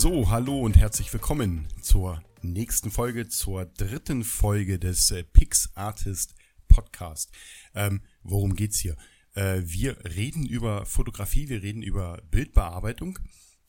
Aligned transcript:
So, 0.00 0.30
hallo 0.30 0.58
und 0.58 0.78
herzlich 0.78 1.12
willkommen 1.12 1.68
zur 1.82 2.22
nächsten 2.40 2.90
Folge, 2.90 3.28
zur 3.28 3.66
dritten 3.66 4.24
Folge 4.24 4.78
des 4.78 5.10
äh, 5.10 5.24
Pix 5.24 5.68
Artist 5.74 6.34
Podcast. 6.68 7.30
Ähm, 7.74 8.00
worum 8.22 8.56
geht's 8.56 8.78
hier? 8.78 8.96
Äh, 9.34 9.60
wir 9.62 10.02
reden 10.16 10.46
über 10.46 10.86
Fotografie, 10.86 11.50
wir 11.50 11.62
reden 11.62 11.82
über 11.82 12.22
Bildbearbeitung 12.30 13.18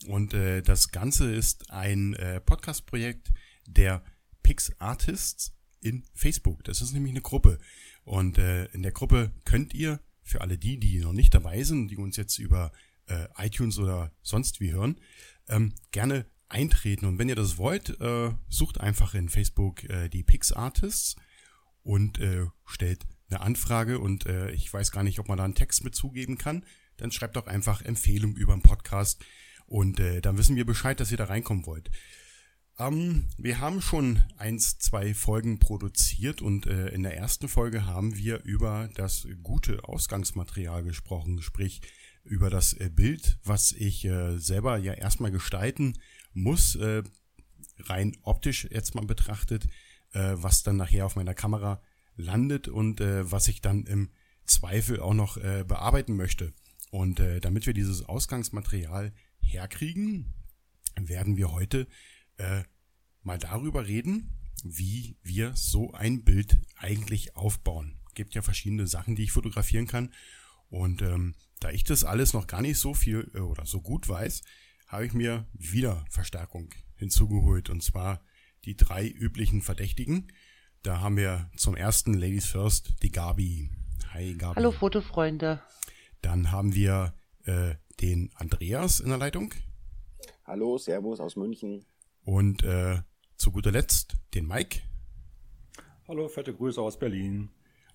und 0.07 0.33
äh, 0.33 0.61
das 0.61 0.91
Ganze 0.93 1.29
ist 1.35 1.69
ein 1.69 2.13
äh, 2.13 2.39
Podcast-Projekt 2.39 3.33
der 3.67 4.01
Pix 4.41 4.71
Artists 4.79 5.53
in 5.81 6.05
Facebook. 6.13 6.63
Das 6.63 6.81
ist 6.81 6.93
nämlich 6.93 7.11
eine 7.11 7.21
Gruppe 7.21 7.59
und 8.05 8.37
äh, 8.37 8.67
in 8.67 8.83
der 8.83 8.93
Gruppe 8.93 9.33
könnt 9.43 9.73
ihr 9.73 9.99
für 10.23 10.39
alle 10.39 10.57
die, 10.57 10.79
die 10.79 10.99
noch 10.99 11.11
nicht 11.11 11.33
dabei 11.33 11.63
sind, 11.63 11.89
die 11.89 11.97
uns 11.97 12.15
jetzt 12.15 12.39
über 12.39 12.71
äh, 13.07 13.27
iTunes 13.37 13.77
oder 13.77 14.11
sonst 14.21 14.61
wie 14.61 14.71
hören, 14.71 14.95
ähm, 15.47 15.73
gerne 15.91 16.25
eintreten. 16.49 17.05
Und 17.05 17.17
wenn 17.17 17.29
ihr 17.29 17.35
das 17.35 17.57
wollt, 17.57 17.99
äh, 18.01 18.31
sucht 18.49 18.79
einfach 18.79 19.13
in 19.13 19.29
Facebook 19.29 19.83
äh, 19.89 20.09
die 20.09 20.23
Pix 20.23 20.51
Artists 20.51 21.15
und 21.83 22.19
äh, 22.19 22.45
stellt 22.65 23.05
eine 23.29 23.41
Anfrage. 23.41 23.99
Und 23.99 24.25
äh, 24.25 24.51
ich 24.51 24.71
weiß 24.71 24.91
gar 24.91 25.03
nicht, 25.03 25.19
ob 25.19 25.27
man 25.27 25.37
da 25.37 25.45
einen 25.45 25.55
Text 25.55 25.83
mit 25.83 25.95
zugeben 25.95 26.37
kann. 26.37 26.65
Dann 26.97 27.11
schreibt 27.11 27.35
doch 27.35 27.47
einfach 27.47 27.81
Empfehlung 27.81 28.35
über 28.35 28.53
den 28.53 28.61
Podcast. 28.61 29.23
Und 29.65 29.99
äh, 29.99 30.21
dann 30.21 30.37
wissen 30.37 30.55
wir 30.55 30.65
Bescheid, 30.65 30.99
dass 30.99 31.11
ihr 31.11 31.17
da 31.17 31.25
reinkommen 31.25 31.65
wollt. 31.65 31.89
Ähm, 32.77 33.27
wir 33.37 33.59
haben 33.59 33.81
schon 33.81 34.23
eins, 34.37 34.79
zwei 34.79 35.13
Folgen 35.13 35.59
produziert 35.59 36.41
und 36.41 36.65
äh, 36.65 36.87
in 36.89 37.03
der 37.03 37.15
ersten 37.15 37.47
Folge 37.47 37.85
haben 37.85 38.17
wir 38.17 38.43
über 38.43 38.89
das 38.95 39.27
gute 39.43 39.83
Ausgangsmaterial 39.83 40.83
gesprochen, 40.83 41.41
sprich 41.41 41.81
über 42.23 42.49
das 42.49 42.73
äh, 42.73 42.89
Bild, 42.89 43.37
was 43.43 43.71
ich 43.71 44.05
äh, 44.05 44.37
selber 44.37 44.77
ja 44.77 44.93
erstmal 44.93 45.31
gestalten 45.31 45.97
muss, 46.33 46.75
äh, 46.75 47.03
rein 47.79 48.15
optisch 48.23 48.67
jetzt 48.69 48.95
mal 48.95 49.05
betrachtet, 49.05 49.67
was 50.13 50.61
dann 50.61 50.75
nachher 50.75 51.05
auf 51.05 51.15
meiner 51.15 51.33
Kamera 51.33 51.81
landet 52.17 52.67
und 52.67 52.99
was 52.99 53.47
ich 53.47 53.61
dann 53.61 53.85
im 53.85 54.11
Zweifel 54.45 54.99
auch 54.99 55.13
noch 55.13 55.35
bearbeiten 55.37 56.17
möchte. 56.17 56.53
Und 56.91 57.19
damit 57.41 57.65
wir 57.65 57.73
dieses 57.73 58.03
Ausgangsmaterial 58.03 59.13
herkriegen, 59.39 60.33
werden 60.99 61.37
wir 61.37 61.53
heute 61.53 61.87
mal 63.23 63.37
darüber 63.39 63.87
reden, 63.87 64.37
wie 64.63 65.17
wir 65.23 65.55
so 65.55 65.93
ein 65.93 66.23
Bild 66.23 66.59
eigentlich 66.75 67.35
aufbauen. 67.37 67.97
Gibt 68.13 68.35
ja 68.35 68.41
verschiedene 68.41 68.87
Sachen, 68.87 69.15
die 69.15 69.23
ich 69.23 69.31
fotografieren 69.31 69.87
kann. 69.87 70.13
Und 70.69 71.01
ähm, 71.01 71.35
da 71.61 71.69
ich 71.69 71.85
das 71.85 72.03
alles 72.03 72.33
noch 72.33 72.47
gar 72.47 72.61
nicht 72.61 72.77
so 72.77 72.93
viel 72.93 73.31
äh, 73.33 73.39
oder 73.39 73.65
so 73.65 73.79
gut 73.79 74.09
weiß, 74.09 74.41
habe 74.87 75.05
ich 75.05 75.13
mir 75.13 75.47
wieder 75.53 76.03
Verstärkung 76.09 76.73
hinzugeholt. 76.95 77.69
Und 77.69 77.81
zwar 77.81 78.25
die 78.65 78.75
drei 78.75 79.07
üblichen 79.07 79.61
Verdächtigen. 79.61 80.31
Da 80.83 80.99
haben 80.99 81.15
wir 81.15 81.49
zum 81.55 81.75
ersten 81.75 82.13
Ladies 82.13 82.47
First 82.47 83.01
die 83.03 83.11
Gabi. 83.11 83.69
Hi 84.09 84.33
Gabi. 84.33 84.55
Hallo 84.55 84.71
Fotofreunde. 84.71 85.61
Dann 86.21 86.51
haben 86.51 86.75
wir 86.75 87.13
äh, 87.45 87.75
den 88.01 88.31
Andreas 88.35 88.99
in 88.99 89.09
der 89.09 89.17
Leitung. 89.17 89.53
Hallo, 90.45 90.77
Servus 90.77 91.19
aus 91.19 91.35
München. 91.35 91.85
Und 92.23 92.63
äh, 92.63 93.01
zu 93.37 93.51
guter 93.51 93.71
Letzt 93.71 94.17
den 94.33 94.47
Mike. 94.47 94.81
Hallo, 96.07 96.27
fette 96.27 96.53
Grüße 96.53 96.81
aus 96.81 96.97
Berlin. 96.97 97.49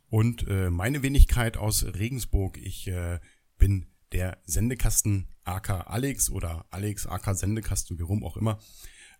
Und 0.08 0.46
äh, 0.48 0.70
meine 0.70 1.02
Wenigkeit 1.02 1.56
aus 1.56 1.84
Regensburg. 1.84 2.58
Ich 2.58 2.86
äh, 2.86 3.18
bin 3.58 3.86
der 4.12 4.38
Sendekasten 4.44 5.28
AK 5.44 5.88
Alex 5.88 6.30
oder 6.30 6.66
Alex 6.70 7.06
AK 7.06 7.36
Sendekasten, 7.36 7.98
wie 7.98 8.02
rum 8.02 8.24
auch 8.24 8.36
immer. 8.36 8.58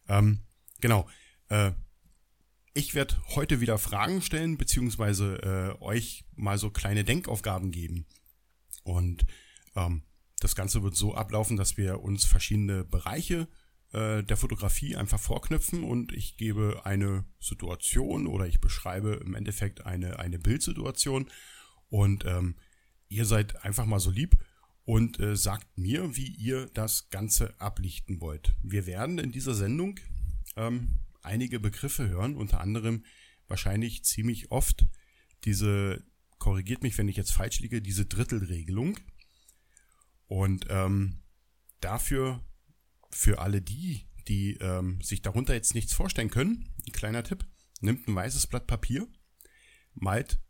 Ähm, 0.08 0.40
genau. 0.80 1.08
Äh, 1.48 1.72
ich 2.74 2.94
werde 2.94 3.16
heute 3.34 3.60
wieder 3.60 3.78
Fragen 3.78 4.20
stellen, 4.20 4.58
beziehungsweise 4.58 5.76
äh, 5.80 5.82
euch 5.82 6.24
mal 6.34 6.58
so 6.58 6.70
kleine 6.70 7.04
Denkaufgaben 7.04 7.70
geben. 7.70 8.06
Und 8.82 9.26
ähm, 9.74 10.02
das 10.40 10.54
Ganze 10.54 10.82
wird 10.82 10.94
so 10.94 11.14
ablaufen, 11.14 11.56
dass 11.56 11.76
wir 11.76 12.02
uns 12.02 12.24
verschiedene 12.24 12.84
Bereiche 12.84 13.48
äh, 13.92 14.22
der 14.22 14.36
Fotografie 14.36 14.96
einfach 14.96 15.18
vorknüpfen 15.18 15.84
und 15.84 16.12
ich 16.12 16.36
gebe 16.36 16.82
eine 16.84 17.24
Situation 17.40 18.26
oder 18.26 18.46
ich 18.46 18.60
beschreibe 18.60 19.22
im 19.24 19.34
Endeffekt 19.34 19.86
eine, 19.86 20.18
eine 20.18 20.38
Bildsituation 20.38 21.30
und 21.88 22.24
ähm, 22.26 22.56
ihr 23.08 23.24
seid 23.24 23.64
einfach 23.64 23.86
mal 23.86 24.00
so 24.00 24.10
lieb 24.10 24.36
und 24.84 25.18
äh, 25.20 25.36
sagt 25.36 25.76
mir, 25.76 26.16
wie 26.16 26.28
ihr 26.28 26.66
das 26.66 27.10
Ganze 27.10 27.60
ablichten 27.60 28.20
wollt. 28.20 28.54
Wir 28.62 28.86
werden 28.86 29.18
in 29.18 29.32
dieser 29.32 29.54
Sendung 29.54 29.98
ähm, 30.56 31.00
einige 31.22 31.60
Begriffe 31.60 32.08
hören, 32.08 32.36
unter 32.36 32.60
anderem 32.60 33.04
wahrscheinlich 33.48 34.04
ziemlich 34.04 34.50
oft 34.50 34.86
diese, 35.44 36.04
korrigiert 36.38 36.82
mich, 36.82 36.96
wenn 36.98 37.08
ich 37.08 37.16
jetzt 37.16 37.32
falsch 37.32 37.60
liege, 37.60 37.82
diese 37.82 38.06
Drittelregelung. 38.06 38.98
Und 40.28 40.66
ähm, 40.70 41.22
dafür, 41.80 42.44
für 43.10 43.40
alle 43.40 43.62
die, 43.62 44.06
die 44.28 44.54
ähm, 44.54 45.00
sich 45.00 45.22
darunter 45.22 45.54
jetzt 45.54 45.74
nichts 45.74 45.94
vorstellen 45.94 46.30
können, 46.30 46.72
ein 46.86 46.92
kleiner 46.92 47.22
Tipp, 47.22 47.46
nimmt 47.80 48.06
ein 48.08 48.14
weißes 48.14 48.46
Blatt 48.46 48.66
Papier, 48.66 49.06
malt 49.94 50.40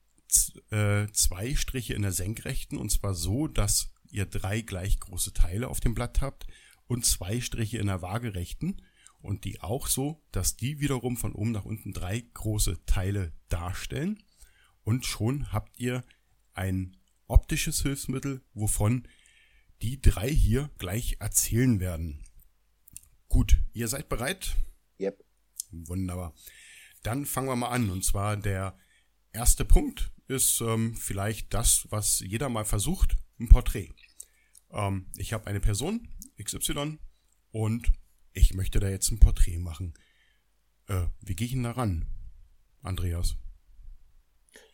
äh, 0.71 1.07
zwei 1.13 1.55
Striche 1.55 1.95
in 1.95 2.03
der 2.03 2.13
Senkrechten 2.13 2.79
und 2.79 2.91
zwar 2.91 3.15
so, 3.15 3.47
dass 3.47 3.93
ihr 4.11 4.27
drei 4.27 4.61
gleich 4.61 5.01
große 5.01 5.33
Teile 5.33 5.69
auf 5.69 5.81
dem 5.81 5.95
Blatt 5.95 6.21
habt 6.21 6.47
und 6.87 7.05
zwei 7.05 7.41
Striche 7.41 7.79
in 7.79 7.87
der 7.87 8.03
Waagerechten 8.03 8.83
und 9.21 9.45
die 9.45 9.61
auch 9.61 9.87
so, 9.87 10.23
dass 10.33 10.57
die 10.57 10.81
wiederum 10.81 11.17
von 11.17 11.33
oben 11.33 11.53
nach 11.53 11.65
unten 11.65 11.93
drei 11.93 12.21
große 12.21 12.85
Teile 12.87 13.33
darstellen 13.49 14.23
und 14.83 15.05
schon 15.05 15.53
habt 15.53 15.79
ihr 15.81 16.05
ein 16.55 16.97
optisches 17.27 17.83
Hilfsmittel, 17.83 18.43
wovon 18.55 19.09
die 19.83 20.01
drei 20.01 20.31
hier 20.31 20.71
gleich 20.79 21.17
erzählen 21.19 21.81
werden. 21.81 22.25
Gut, 23.29 23.59
ihr 23.73 23.89
seid 23.89 24.09
bereit? 24.09 24.57
Yep. 25.01 25.25
Wunderbar. 25.71 26.35
Dann 27.03 27.27
fangen 27.27 27.49
wir 27.49 27.57
mal 27.57 27.69
an. 27.69 27.91
Und 27.91 28.05
zwar 28.05 28.37
der 28.37 28.79
erste 29.33 29.65
Punkt 29.65 30.13
ist 30.29 30.61
ähm, 30.61 30.95
vielleicht 30.95 31.55
das, 31.55 31.87
was 31.91 32.21
jeder 32.21 32.49
mal 32.49 32.65
versucht, 32.65 33.17
ein 33.39 33.49
Porträt. 33.49 33.93
Ähm, 34.71 35.07
ich 35.17 35.33
habe 35.33 35.47
eine 35.47 35.61
Person, 35.61 36.09
XY, 36.43 36.99
und 37.53 37.93
ich 38.33 38.55
möchte 38.55 38.81
da 38.81 38.89
jetzt 38.89 39.11
ein 39.11 39.19
Porträt 39.19 39.59
machen. 39.59 39.95
Äh, 40.89 41.07
wie 41.21 41.35
gehe 41.35 41.47
ich 41.47 41.53
denn 41.53 41.63
da 41.63 41.73
ran, 41.73 42.07
Andreas? 42.83 43.37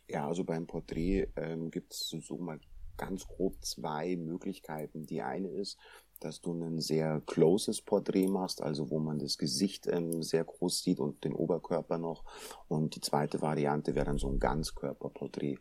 Ja, 0.09 0.27
also 0.27 0.45
beim 0.45 0.67
Porträt 0.67 1.29
ähm, 1.37 1.71
gibt 1.71 1.93
es 1.93 2.09
so 2.09 2.39
mal 2.39 2.61
ganz 2.97 3.27
grob 3.27 3.65
zwei 3.65 4.17
Möglichkeiten. 4.17 5.07
Die 5.07 5.23
eine 5.23 5.49
ist, 5.49 5.79
dass 6.25 6.41
du 6.41 6.53
ein 6.53 6.81
sehr 6.81 7.21
closes 7.27 7.81
Porträt 7.81 8.29
machst, 8.29 8.63
also 8.63 8.91
wo 8.91 8.99
man 8.99 9.19
das 9.19 9.39
Gesicht 9.39 9.87
ähm, 9.87 10.23
sehr 10.23 10.45
groß 10.45 10.83
sieht 10.83 11.01
und 11.01 11.25
den 11.25 11.35
Oberkörper 11.35 11.99
noch. 11.99 12.25
Und 12.69 12.95
die 12.95 13.01
zweite 13.01 13.43
Variante 13.43 13.95
wäre 13.95 14.07
dann 14.07 14.19
so 14.19 14.29
ein 14.29 14.39
Ganzkörperporträt. 14.39 15.59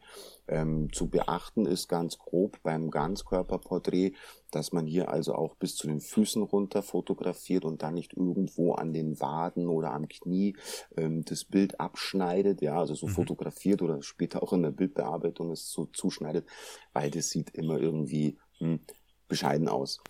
Ähm, 0.47 0.91
zu 0.93 1.09
beachten 1.09 1.65
ist 1.65 1.87
ganz 1.87 2.17
grob 2.17 2.61
beim 2.63 2.91
Ganzkörperporträt, 2.91 4.13
dass 4.51 4.71
man 4.71 4.85
hier 4.85 5.09
also 5.09 5.33
auch 5.33 5.55
bis 5.55 5.75
zu 5.75 5.87
den 5.87 6.01
Füßen 6.01 6.43
runter 6.43 6.83
fotografiert 6.83 7.65
und 7.65 7.81
dann 7.81 7.95
nicht 7.95 8.13
irgendwo 8.13 8.73
an 8.73 8.93
den 8.93 9.19
Waden 9.19 9.67
oder 9.67 9.93
am 9.93 10.07
Knie 10.07 10.55
ähm, 10.97 11.23
das 11.25 11.45
Bild 11.45 11.79
abschneidet, 11.79 12.61
ja, 12.61 12.79
also 12.79 12.93
so 12.93 13.07
mhm. 13.07 13.11
fotografiert 13.11 13.81
oder 13.81 14.01
später 14.01 14.43
auch 14.43 14.53
in 14.53 14.63
der 14.63 14.71
Bildbearbeitung 14.71 15.51
es 15.51 15.71
so 15.71 15.85
zuschneidet, 15.85 16.47
weil 16.93 17.09
das 17.09 17.29
sieht 17.29 17.51
immer 17.51 17.79
irgendwie 17.79 18.37
hm, 18.59 18.79
bescheiden 19.27 19.69
aus. 19.69 20.01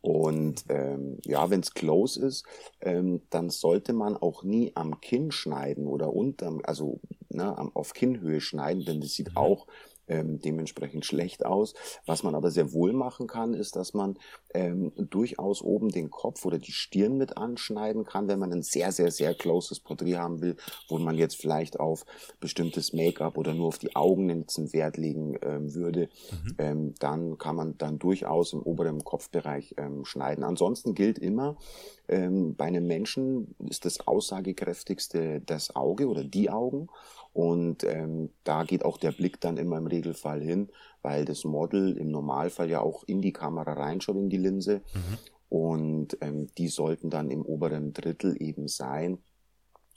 Und 0.00 0.64
ähm, 0.68 1.18
ja, 1.24 1.50
wenn 1.50 1.60
es 1.60 1.74
close 1.74 2.24
ist, 2.24 2.46
ähm, 2.80 3.22
dann 3.30 3.50
sollte 3.50 3.92
man 3.92 4.16
auch 4.16 4.44
nie 4.44 4.72
am 4.74 5.00
Kinn 5.00 5.32
schneiden 5.32 5.86
oder 5.86 6.12
unterm, 6.12 6.60
also 6.64 7.00
ne, 7.30 7.56
auf 7.74 7.94
Kinnhöhe 7.94 8.40
schneiden, 8.40 8.84
denn 8.84 9.00
das 9.00 9.14
sieht 9.14 9.30
mhm. 9.30 9.36
auch 9.36 9.66
ähm, 10.08 10.40
dementsprechend 10.40 11.04
schlecht 11.04 11.44
aus. 11.44 11.74
Was 12.06 12.22
man 12.22 12.34
aber 12.34 12.50
sehr 12.50 12.72
wohl 12.72 12.92
machen 12.92 13.26
kann, 13.26 13.54
ist, 13.54 13.76
dass 13.76 13.94
man 13.94 14.18
ähm, 14.54 14.92
durchaus 14.96 15.62
oben 15.62 15.90
den 15.90 16.10
Kopf 16.10 16.44
oder 16.44 16.58
die 16.58 16.72
Stirn 16.72 17.16
mit 17.16 17.36
anschneiden 17.36 18.04
kann, 18.04 18.28
wenn 18.28 18.38
man 18.38 18.52
ein 18.52 18.62
sehr, 18.62 18.92
sehr, 18.92 19.10
sehr 19.10 19.34
closes 19.34 19.80
Porträt 19.80 20.16
haben 20.16 20.40
will, 20.40 20.56
wo 20.88 20.98
man 20.98 21.16
jetzt 21.16 21.36
vielleicht 21.36 21.78
auf 21.78 22.04
bestimmtes 22.40 22.92
Make-up 22.92 23.36
oder 23.36 23.54
nur 23.54 23.68
auf 23.68 23.78
die 23.78 23.94
Augen 23.94 24.30
einen 24.30 24.46
Wert 24.72 24.96
legen 24.96 25.38
ähm, 25.42 25.74
würde, 25.74 26.08
mhm. 26.30 26.54
ähm, 26.58 26.94
dann 26.98 27.38
kann 27.38 27.56
man 27.56 27.78
dann 27.78 27.98
durchaus 27.98 28.52
im 28.52 28.62
oberen 28.62 29.04
Kopfbereich 29.04 29.74
ähm, 29.76 30.04
schneiden. 30.04 30.44
Ansonsten 30.44 30.94
gilt 30.94 31.18
immer, 31.18 31.56
ähm, 32.08 32.54
bei 32.56 32.64
einem 32.64 32.86
Menschen 32.86 33.54
ist 33.68 33.84
das 33.84 34.06
aussagekräftigste 34.06 35.40
das 35.44 35.76
Auge 35.76 36.08
oder 36.08 36.24
die 36.24 36.50
Augen. 36.50 36.88
Und 37.38 37.84
ähm, 37.84 38.30
da 38.42 38.64
geht 38.64 38.84
auch 38.84 38.98
der 38.98 39.12
Blick 39.12 39.40
dann 39.40 39.58
immer 39.58 39.78
im 39.78 39.86
Regelfall 39.86 40.42
hin, 40.42 40.70
weil 41.02 41.24
das 41.24 41.44
Model 41.44 41.96
im 41.96 42.10
Normalfall 42.10 42.68
ja 42.68 42.80
auch 42.80 43.04
in 43.04 43.22
die 43.22 43.32
Kamera 43.32 43.74
reinschaut, 43.74 44.16
in 44.16 44.28
die 44.28 44.38
Linse. 44.38 44.82
Mhm. 44.92 45.18
Und 45.48 46.18
ähm, 46.20 46.48
die 46.58 46.66
sollten 46.66 47.10
dann 47.10 47.30
im 47.30 47.42
oberen 47.42 47.92
Drittel 47.92 48.42
eben 48.42 48.66
sein. 48.66 49.18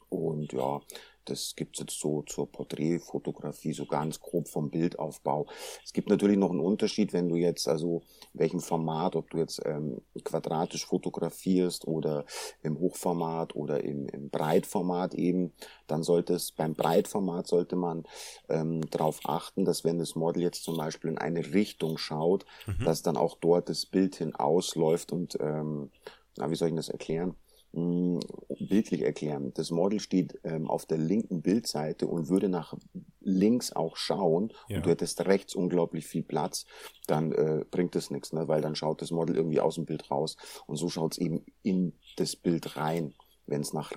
Und 0.08 0.54
ja, 0.54 0.82
das 1.26 1.56
gibt's 1.56 1.80
jetzt 1.80 2.00
so 2.00 2.24
zur 2.24 2.52
Porträtfotografie, 2.52 3.74
so 3.74 3.86
ganz 3.86 4.20
grob 4.20 4.48
vom 4.48 4.70
Bildaufbau. 4.70 5.48
Es 5.84 5.94
gibt 5.94 6.10
natürlich 6.10 6.38
noch 6.38 6.52
einen 6.52 6.60
Unterschied, 6.60 7.14
wenn 7.14 7.30
du 7.30 7.36
jetzt, 7.36 7.68
also 7.68 8.02
welchem 8.34 8.60
Format, 8.60 9.16
ob 9.16 9.30
du 9.30 9.38
jetzt 9.38 9.62
ähm, 9.66 10.02
quadratisch 10.24 10.86
fotografierst 10.86 11.88
oder 11.88 12.26
im 12.64 12.80
Hochformat 12.80 13.56
oder 13.56 13.84
im, 13.84 14.08
im 14.08 14.30
Breitformat 14.30 15.14
eben, 15.14 15.54
dann 15.88 16.04
sollte 16.04 16.34
es 16.34 16.52
beim 16.52 16.74
Breitformat 16.74 17.48
sollte 17.48 17.76
man 17.76 18.04
ähm, 18.50 18.82
darauf 18.90 19.20
achten, 19.26 19.66
dass 19.66 19.84
wenn 19.84 20.00
das 20.00 20.16
Model 20.16 20.42
jetzt 20.42 20.64
zum 20.64 20.78
Beispiel 20.78 21.12
in 21.12 21.18
eine 21.18 21.54
Richtung 21.54 21.98
schaut, 21.98 22.46
mhm. 22.66 22.86
dass 22.86 23.02
dann 23.02 23.18
auch 23.18 23.38
dort 23.40 23.70
das 23.70 23.86
Bild 23.86 24.16
hin 24.16 24.36
ausläuft 24.36 25.12
und 25.12 25.38
ähm, 25.40 25.92
na, 26.38 26.50
wie 26.50 26.56
soll 26.56 26.70
ich 26.70 26.76
das 26.76 26.90
erklären? 26.90 27.36
Mh, 27.74 28.20
bildlich 28.60 29.02
erklären. 29.02 29.54
Das 29.54 29.72
Model 29.72 30.00
steht 30.00 30.40
ähm, 30.44 30.70
auf 30.70 30.86
der 30.86 30.98
linken 30.98 31.42
Bildseite 31.42 32.08
und 32.08 32.30
würde 32.30 32.50
nach 32.50 32.74
links 33.20 33.72
auch 33.72 33.98
schauen 33.98 34.52
ja. 34.68 34.78
und 34.78 34.86
du 34.86 34.90
hättest 34.90 35.26
rechts 35.26 35.56
unglaublich 35.56 36.08
viel 36.08 36.24
Platz, 36.24 36.66
dann 37.08 37.32
äh, 37.32 37.66
bringt 37.70 37.96
das 37.96 38.10
nichts, 38.10 38.34
ne? 38.34 38.48
weil 38.48 38.62
dann 38.62 38.76
schaut 38.76 39.02
das 39.02 39.12
Model 39.12 39.36
irgendwie 39.36 39.60
aus 39.60 39.76
dem 39.76 39.86
Bild 39.86 40.10
raus 40.12 40.38
und 40.68 40.76
so 40.76 40.90
schaut 40.90 41.14
es 41.14 41.18
eben 41.18 41.46
in 41.64 41.94
das 42.18 42.36
Bild 42.36 42.76
rein. 42.78 43.14
Wenn 43.48 43.62
es 43.62 43.74
nach 43.74 43.92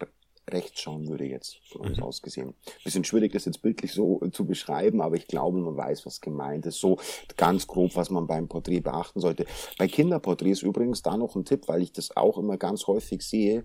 rechts 0.50 0.80
schauen 0.80 1.08
würde 1.08 1.24
jetzt 1.24 1.58
von 1.70 1.82
uns 1.82 1.98
mhm. 1.98 2.02
aus 2.02 2.22
gesehen. 2.22 2.54
Bisschen 2.84 3.04
schwierig, 3.04 3.32
das 3.32 3.44
jetzt 3.44 3.62
bildlich 3.62 3.92
so 3.92 4.20
zu 4.32 4.44
beschreiben, 4.44 5.00
aber 5.00 5.16
ich 5.16 5.26
glaube, 5.26 5.58
man 5.58 5.76
weiß, 5.76 6.06
was 6.06 6.20
gemeint 6.20 6.66
ist. 6.66 6.80
So 6.80 6.98
ganz 7.36 7.66
grob, 7.66 7.96
was 7.96 8.10
man 8.10 8.26
beim 8.26 8.48
Porträt 8.48 8.80
beachten 8.80 9.20
sollte. 9.20 9.46
Bei 9.78 9.88
Kinderporträts 9.88 10.62
übrigens 10.62 11.02
da 11.02 11.16
noch 11.16 11.34
ein 11.36 11.44
Tipp, 11.44 11.68
weil 11.68 11.82
ich 11.82 11.92
das 11.92 12.16
auch 12.16 12.38
immer 12.38 12.56
ganz 12.56 12.86
häufig 12.86 13.22
sehe 13.22 13.64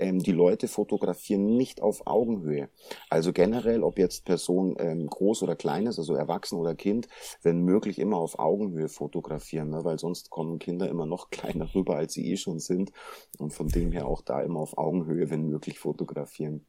ähm, 0.00 0.18
die 0.18 0.32
Leute 0.32 0.66
fotografieren 0.66 1.56
nicht 1.56 1.82
auf 1.82 2.06
Augenhöhe. 2.06 2.68
Also 3.08 3.32
generell, 3.32 3.82
ob 3.84 3.98
jetzt 3.98 4.24
Person 4.24 4.74
ähm, 4.78 5.06
groß 5.06 5.42
oder 5.42 5.54
klein 5.54 5.86
ist, 5.86 5.98
also 5.98 6.14
erwachsen 6.14 6.58
oder 6.58 6.74
Kind, 6.74 7.08
wenn 7.42 7.60
möglich 7.60 7.98
immer 7.98 8.16
auf 8.16 8.38
Augenhöhe 8.38 8.88
fotografieren, 8.88 9.70
ne? 9.70 9.84
weil 9.84 9.98
sonst 9.98 10.30
kommen 10.30 10.58
Kinder 10.58 10.88
immer 10.88 11.06
noch 11.06 11.30
kleiner 11.30 11.74
rüber, 11.74 11.96
als 11.96 12.14
sie 12.14 12.30
eh 12.30 12.36
schon 12.36 12.58
sind. 12.58 12.90
Und 13.38 13.52
von 13.52 13.68
dem 13.68 13.92
her 13.92 14.06
auch 14.06 14.22
da 14.22 14.40
immer 14.40 14.60
auf 14.60 14.76
Augenhöhe, 14.78 15.30
wenn 15.30 15.44
möglich, 15.44 15.78
fotografieren. 15.78 16.66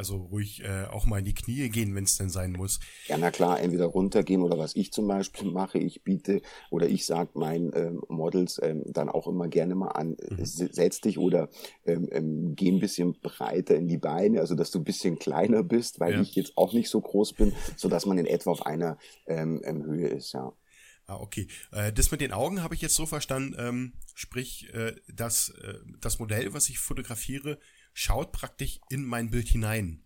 Also 0.00 0.16
ruhig 0.16 0.64
äh, 0.64 0.86
auch 0.86 1.04
mal 1.04 1.18
in 1.18 1.26
die 1.26 1.34
Knie 1.34 1.68
gehen, 1.68 1.94
wenn 1.94 2.04
es 2.04 2.16
denn 2.16 2.30
sein 2.30 2.52
muss. 2.52 2.80
Ja, 3.06 3.18
na 3.18 3.30
klar, 3.30 3.60
entweder 3.60 3.84
runtergehen 3.84 4.40
oder 4.40 4.56
was 4.56 4.74
ich 4.74 4.92
zum 4.92 5.06
Beispiel 5.06 5.50
mache, 5.50 5.76
ich 5.76 6.04
biete 6.04 6.40
oder 6.70 6.88
ich 6.88 7.04
sage 7.04 7.32
meinen 7.34 7.70
ähm, 7.74 8.00
Models 8.08 8.58
ähm, 8.62 8.82
dann 8.86 9.10
auch 9.10 9.28
immer 9.28 9.48
gerne 9.48 9.74
mal 9.74 9.88
an, 9.88 10.16
mhm. 10.30 10.42
setz 10.42 11.02
dich 11.02 11.18
oder 11.18 11.50
ähm, 11.84 12.08
ähm, 12.12 12.54
geh 12.56 12.70
ein 12.70 12.80
bisschen 12.80 13.20
breiter 13.20 13.76
in 13.76 13.88
die 13.88 13.98
Beine, 13.98 14.40
also 14.40 14.54
dass 14.54 14.70
du 14.70 14.78
ein 14.78 14.84
bisschen 14.84 15.18
kleiner 15.18 15.62
bist, 15.62 16.00
weil 16.00 16.14
ja. 16.14 16.20
ich 16.22 16.34
jetzt 16.34 16.56
auch 16.56 16.72
nicht 16.72 16.88
so 16.88 16.98
groß 17.02 17.34
bin, 17.34 17.52
so 17.76 17.90
dass 17.90 18.06
man 18.06 18.16
in 18.16 18.24
etwa 18.24 18.52
auf 18.52 18.64
einer 18.64 18.96
ähm, 19.26 19.60
ähm, 19.64 19.84
Höhe 19.84 20.08
ist, 20.08 20.32
ja. 20.32 20.50
Ah, 21.04 21.16
okay. 21.16 21.46
Äh, 21.72 21.92
das 21.92 22.10
mit 22.10 22.22
den 22.22 22.32
Augen 22.32 22.62
habe 22.62 22.74
ich 22.74 22.80
jetzt 22.80 22.94
so 22.94 23.04
verstanden, 23.04 23.92
sprich, 24.14 24.72
äh, 24.72 24.94
dass 25.12 25.50
äh, 25.50 25.74
das 26.00 26.18
Modell, 26.18 26.54
was 26.54 26.70
ich 26.70 26.78
fotografiere, 26.78 27.58
schaut 27.92 28.32
praktisch 28.32 28.80
in 28.88 29.04
mein 29.04 29.30
Bild 29.30 29.48
hinein. 29.48 30.04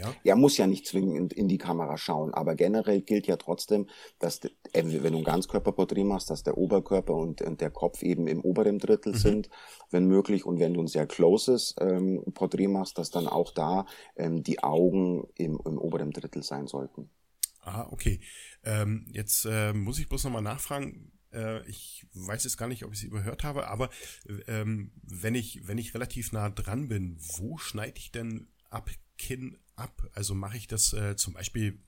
Ja? 0.00 0.14
ja, 0.22 0.36
muss 0.36 0.56
ja 0.56 0.66
nicht 0.66 0.86
zwingend 0.86 1.32
in 1.32 1.48
die 1.48 1.58
Kamera 1.58 1.98
schauen, 1.98 2.32
aber 2.32 2.54
generell 2.54 3.02
gilt 3.02 3.26
ja 3.26 3.36
trotzdem, 3.36 3.88
dass 4.18 4.40
äh, 4.44 4.50
wenn 4.72 5.12
du 5.12 5.18
ein 5.18 5.24
Ganzkörperporträt 5.24 6.04
machst, 6.04 6.30
dass 6.30 6.42
der 6.42 6.56
Oberkörper 6.56 7.14
und, 7.14 7.42
und 7.42 7.60
der 7.60 7.70
Kopf 7.70 8.02
eben 8.02 8.26
im 8.26 8.40
oberen 8.40 8.78
Drittel 8.78 9.12
mhm. 9.12 9.18
sind, 9.18 9.50
wenn 9.90 10.06
möglich, 10.06 10.46
und 10.46 10.58
wenn 10.58 10.74
du 10.74 10.80
ein 10.80 10.86
sehr 10.86 11.06
closes 11.06 11.74
ähm, 11.80 12.22
Porträt 12.34 12.68
machst, 12.68 12.98
dass 12.98 13.10
dann 13.10 13.26
auch 13.26 13.52
da 13.52 13.84
ähm, 14.16 14.42
die 14.42 14.62
Augen 14.62 15.24
im, 15.34 15.60
im 15.64 15.78
oberen 15.78 16.12
Drittel 16.12 16.42
sein 16.42 16.66
sollten. 16.66 17.10
Ah, 17.62 17.86
okay. 17.90 18.20
Ähm, 18.64 19.06
jetzt 19.10 19.44
äh, 19.44 19.74
muss 19.74 19.98
ich 19.98 20.08
bloß 20.08 20.24
nochmal 20.24 20.42
nachfragen, 20.42 21.12
ich 21.66 22.06
weiß 22.14 22.44
jetzt 22.44 22.56
gar 22.56 22.68
nicht, 22.68 22.84
ob 22.84 22.92
ich 22.92 23.00
sie 23.00 23.06
überhört 23.06 23.44
habe, 23.44 23.68
aber 23.68 23.90
ähm, 24.46 24.92
wenn 25.02 25.34
ich, 25.34 25.66
wenn 25.66 25.78
ich 25.78 25.94
relativ 25.94 26.32
nah 26.32 26.50
dran 26.50 26.88
bin, 26.88 27.16
wo 27.36 27.56
schneide 27.58 27.98
ich 27.98 28.10
denn 28.10 28.48
ab 28.68 28.90
Kinn 29.18 29.58
ab? 29.76 30.02
Also 30.14 30.34
mache 30.34 30.56
ich 30.56 30.66
das 30.66 30.92
äh, 30.92 31.16
zum 31.16 31.34
Beispiel 31.34 31.78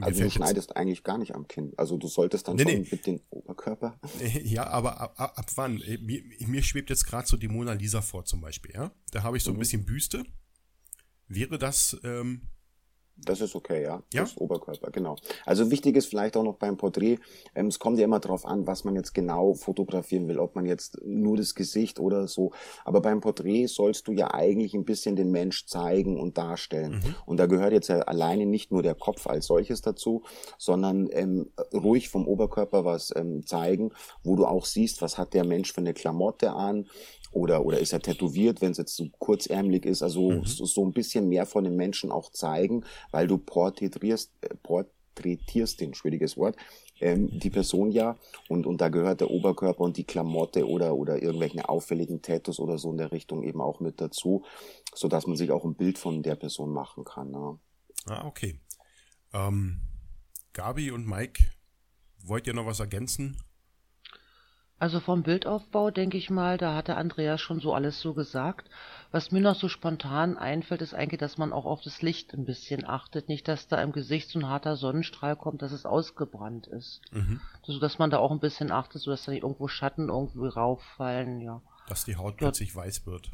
also 0.00 0.22
du 0.22 0.30
schneidest 0.30 0.76
eigentlich 0.76 1.02
gar 1.02 1.18
nicht 1.18 1.34
am 1.34 1.46
Kinn. 1.48 1.72
Also 1.76 1.98
du 1.98 2.08
solltest 2.08 2.48
dann 2.48 2.56
nee, 2.56 2.62
schon 2.62 2.72
nee. 2.72 2.88
mit 2.90 3.06
dem 3.06 3.20
Oberkörper. 3.30 3.98
Ja, 4.42 4.66
aber 4.68 5.00
ab, 5.00 5.14
ab, 5.18 5.38
ab 5.38 5.50
wann? 5.56 5.80
Äh, 5.82 5.98
mir, 5.98 6.22
mir 6.46 6.62
schwebt 6.62 6.90
jetzt 6.90 7.04
gerade 7.04 7.26
so 7.26 7.36
die 7.36 7.48
Mona 7.48 7.72
Lisa 7.72 8.00
vor 8.00 8.24
zum 8.24 8.40
Beispiel, 8.40 8.72
ja? 8.74 8.90
Da 9.10 9.22
habe 9.22 9.36
ich 9.36 9.42
so 9.42 9.50
mhm. 9.50 9.56
ein 9.56 9.60
bisschen 9.60 9.84
Büste. 9.84 10.24
Wäre 11.28 11.58
das 11.58 11.98
ähm, 12.04 12.48
das 13.16 13.40
ist 13.40 13.54
okay, 13.54 13.82
ja. 13.82 14.02
ja. 14.12 14.22
Das 14.22 14.36
Oberkörper, 14.36 14.90
genau. 14.90 15.16
Also 15.46 15.70
wichtig 15.70 15.96
ist 15.96 16.06
vielleicht 16.06 16.36
auch 16.36 16.42
noch 16.42 16.56
beim 16.56 16.76
Porträt, 16.76 17.18
ähm, 17.54 17.66
es 17.66 17.78
kommt 17.78 17.98
ja 17.98 18.04
immer 18.04 18.20
darauf 18.20 18.44
an, 18.44 18.66
was 18.66 18.84
man 18.84 18.96
jetzt 18.96 19.12
genau 19.14 19.54
fotografieren 19.54 20.28
will, 20.28 20.38
ob 20.38 20.54
man 20.54 20.66
jetzt 20.66 20.98
nur 21.04 21.36
das 21.36 21.54
Gesicht 21.54 22.00
oder 22.00 22.26
so. 22.26 22.52
Aber 22.84 23.00
beim 23.00 23.20
Porträt 23.20 23.66
sollst 23.66 24.08
du 24.08 24.12
ja 24.12 24.32
eigentlich 24.32 24.74
ein 24.74 24.84
bisschen 24.84 25.16
den 25.16 25.30
Mensch 25.30 25.66
zeigen 25.66 26.18
und 26.18 26.38
darstellen. 26.38 26.94
Mhm. 26.94 27.14
Und 27.26 27.36
da 27.38 27.46
gehört 27.46 27.72
jetzt 27.72 27.88
ja 27.88 28.00
alleine 28.00 28.46
nicht 28.46 28.72
nur 28.72 28.82
der 28.82 28.94
Kopf 28.94 29.26
als 29.26 29.46
solches 29.46 29.82
dazu, 29.82 30.22
sondern 30.58 31.08
ähm, 31.12 31.50
ruhig 31.72 32.08
vom 32.08 32.26
Oberkörper 32.26 32.84
was 32.84 33.12
ähm, 33.14 33.46
zeigen, 33.46 33.92
wo 34.24 34.36
du 34.36 34.46
auch 34.46 34.64
siehst, 34.64 35.02
was 35.02 35.18
hat 35.18 35.34
der 35.34 35.44
Mensch 35.44 35.72
für 35.72 35.80
eine 35.80 35.94
Klamotte 35.94 36.52
an, 36.52 36.86
oder, 37.32 37.64
oder 37.64 37.78
ist 37.78 37.92
er 37.92 38.00
tätowiert, 38.00 38.60
wenn 38.60 38.72
es 38.72 38.78
jetzt 38.78 38.96
so 38.96 39.08
kurzärmlich 39.18 39.84
ist. 39.84 40.02
Also 40.02 40.30
mhm. 40.30 40.44
so, 40.44 40.64
so 40.64 40.84
ein 40.84 40.92
bisschen 40.92 41.28
mehr 41.28 41.46
von 41.46 41.64
den 41.64 41.76
Menschen 41.76 42.12
auch 42.12 42.30
zeigen, 42.30 42.84
weil 43.10 43.26
du 43.26 43.38
porträtierst, 43.38 44.32
äh, 44.42 44.54
porträtierst 44.62 45.80
den, 45.80 45.94
schwieriges 45.94 46.36
Wort, 46.36 46.56
ähm, 47.00 47.28
die 47.38 47.50
Person 47.50 47.90
ja 47.90 48.18
und, 48.48 48.66
und 48.66 48.80
da 48.80 48.88
gehört 48.88 49.20
der 49.20 49.30
Oberkörper 49.30 49.80
und 49.80 49.96
die 49.96 50.04
Klamotte 50.04 50.68
oder, 50.68 50.94
oder 50.94 51.22
irgendwelchen 51.22 51.60
auffälligen 51.60 52.22
Tattoos 52.22 52.60
oder 52.60 52.78
so 52.78 52.90
in 52.90 52.98
der 52.98 53.12
Richtung 53.12 53.42
eben 53.42 53.60
auch 53.60 53.80
mit 53.80 54.00
dazu, 54.00 54.44
so 54.94 55.08
dass 55.08 55.26
man 55.26 55.36
sich 55.36 55.50
auch 55.50 55.64
ein 55.64 55.74
Bild 55.74 55.98
von 55.98 56.22
der 56.22 56.36
Person 56.36 56.72
machen 56.72 57.04
kann. 57.04 57.30
Ne? 57.30 57.58
Ah, 58.06 58.26
okay. 58.26 58.60
Ähm, 59.32 59.80
Gabi 60.52 60.90
und 60.90 61.06
Mike, 61.06 61.42
wollt 62.24 62.46
ihr 62.46 62.54
noch 62.54 62.66
was 62.66 62.80
ergänzen? 62.80 63.38
Also 64.82 64.98
vom 64.98 65.22
Bildaufbau 65.22 65.92
denke 65.92 66.18
ich 66.18 66.28
mal, 66.28 66.58
da 66.58 66.74
hatte 66.74 66.96
Andreas 66.96 67.40
schon 67.40 67.60
so 67.60 67.72
alles 67.72 68.00
so 68.00 68.14
gesagt. 68.14 68.68
Was 69.12 69.30
mir 69.30 69.40
noch 69.40 69.54
so 69.54 69.68
spontan 69.68 70.36
einfällt, 70.36 70.82
ist 70.82 70.92
eigentlich, 70.92 71.20
dass 71.20 71.38
man 71.38 71.52
auch 71.52 71.66
auf 71.66 71.82
das 71.82 72.02
Licht 72.02 72.34
ein 72.34 72.44
bisschen 72.44 72.84
achtet. 72.84 73.28
Nicht, 73.28 73.46
dass 73.46 73.68
da 73.68 73.80
im 73.80 73.92
Gesicht 73.92 74.28
so 74.28 74.40
ein 74.40 74.48
harter 74.48 74.74
Sonnenstrahl 74.74 75.36
kommt, 75.36 75.62
dass 75.62 75.70
es 75.70 75.86
ausgebrannt 75.86 76.66
ist. 76.66 77.00
Mhm. 77.12 77.40
Also, 77.64 77.78
dass 77.78 78.00
man 78.00 78.10
da 78.10 78.18
auch 78.18 78.32
ein 78.32 78.40
bisschen 78.40 78.72
achtet, 78.72 79.02
sodass 79.02 79.24
da 79.24 79.30
nicht 79.30 79.44
irgendwo 79.44 79.68
Schatten 79.68 80.08
irgendwo 80.08 80.48
rauffallen, 80.48 81.40
ja. 81.40 81.62
Dass 81.86 82.04
die 82.04 82.16
Haut 82.16 82.38
plötzlich 82.38 82.74
weiß 82.74 83.06
wird. 83.06 83.30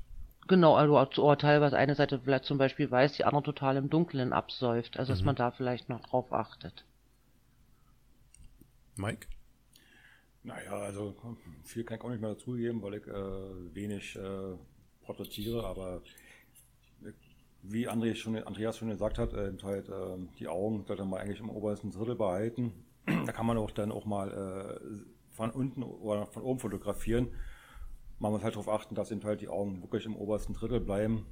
Genau, 0.49 0.76
also 0.76 1.23
oder 1.23 1.38
teilweise 1.38 1.78
eine 1.78 1.95
Seite 1.95 2.21
vielleicht 2.23 2.45
zum 2.45 2.59
Beispiel 2.59 2.90
weiß, 2.90 3.14
die 3.14 3.25
andere 3.25 3.45
total 3.45 3.78
im 3.78 3.88
Dunkeln 3.88 4.35
absäuft. 4.35 4.99
Also, 4.99 5.14
dass 5.14 5.21
mhm. 5.21 5.26
man 5.28 5.37
da 5.37 5.50
vielleicht 5.50 5.88
noch 5.88 6.00
drauf 6.00 6.31
achtet. 6.31 6.85
Mike? 8.97 9.28
Naja, 10.42 10.73
also 10.73 11.14
viel 11.64 11.85
kann 11.85 11.99
ich 11.99 12.04
auch 12.04 12.11
nicht 12.11 12.21
mehr 12.21 12.35
dazugeben, 12.35 12.80
weil 12.83 12.95
ich 12.95 13.07
äh, 13.07 13.75
wenig 13.75 14.16
äh, 14.16 14.57
porträtiere, 15.02 15.64
aber 15.64 16.02
wie 17.62 17.88
André 17.88 18.14
schon, 18.14 18.37
Andreas 18.37 18.78
schon 18.78 18.88
gesagt 18.88 19.18
hat, 19.18 19.33
äh, 19.35 19.52
halt, 19.62 19.88
äh, 19.88 20.16
die 20.38 20.49
Augen 20.49 20.85
sollte 20.87 21.04
man 21.04 21.21
eigentlich 21.21 21.40
im 21.40 21.50
obersten 21.50 21.90
Drittel 21.90 22.14
behalten. 22.14 22.73
da 23.07 23.33
kann 23.33 23.47
man 23.47 23.59
auch 23.59 23.71
dann 23.71 23.92
auch 23.92 24.04
mal 24.04 24.30
äh, 24.30 25.35
von 25.35 25.50
unten 25.50 25.83
oder 25.83 26.26
von 26.26 26.42
oben 26.42 26.61
fotografieren. 26.61 27.28
Man 28.18 28.33
muss 28.33 28.42
halt 28.42 28.54
darauf 28.54 28.68
achten, 28.68 28.95
dass 28.95 29.11
eben 29.11 29.23
halt 29.25 29.40
die 29.40 29.49
Augen 29.49 29.83
wirklich 29.83 30.04
im 30.07 30.16
obersten 30.16 30.52
Drittel 30.52 30.80
bleiben 30.80 31.26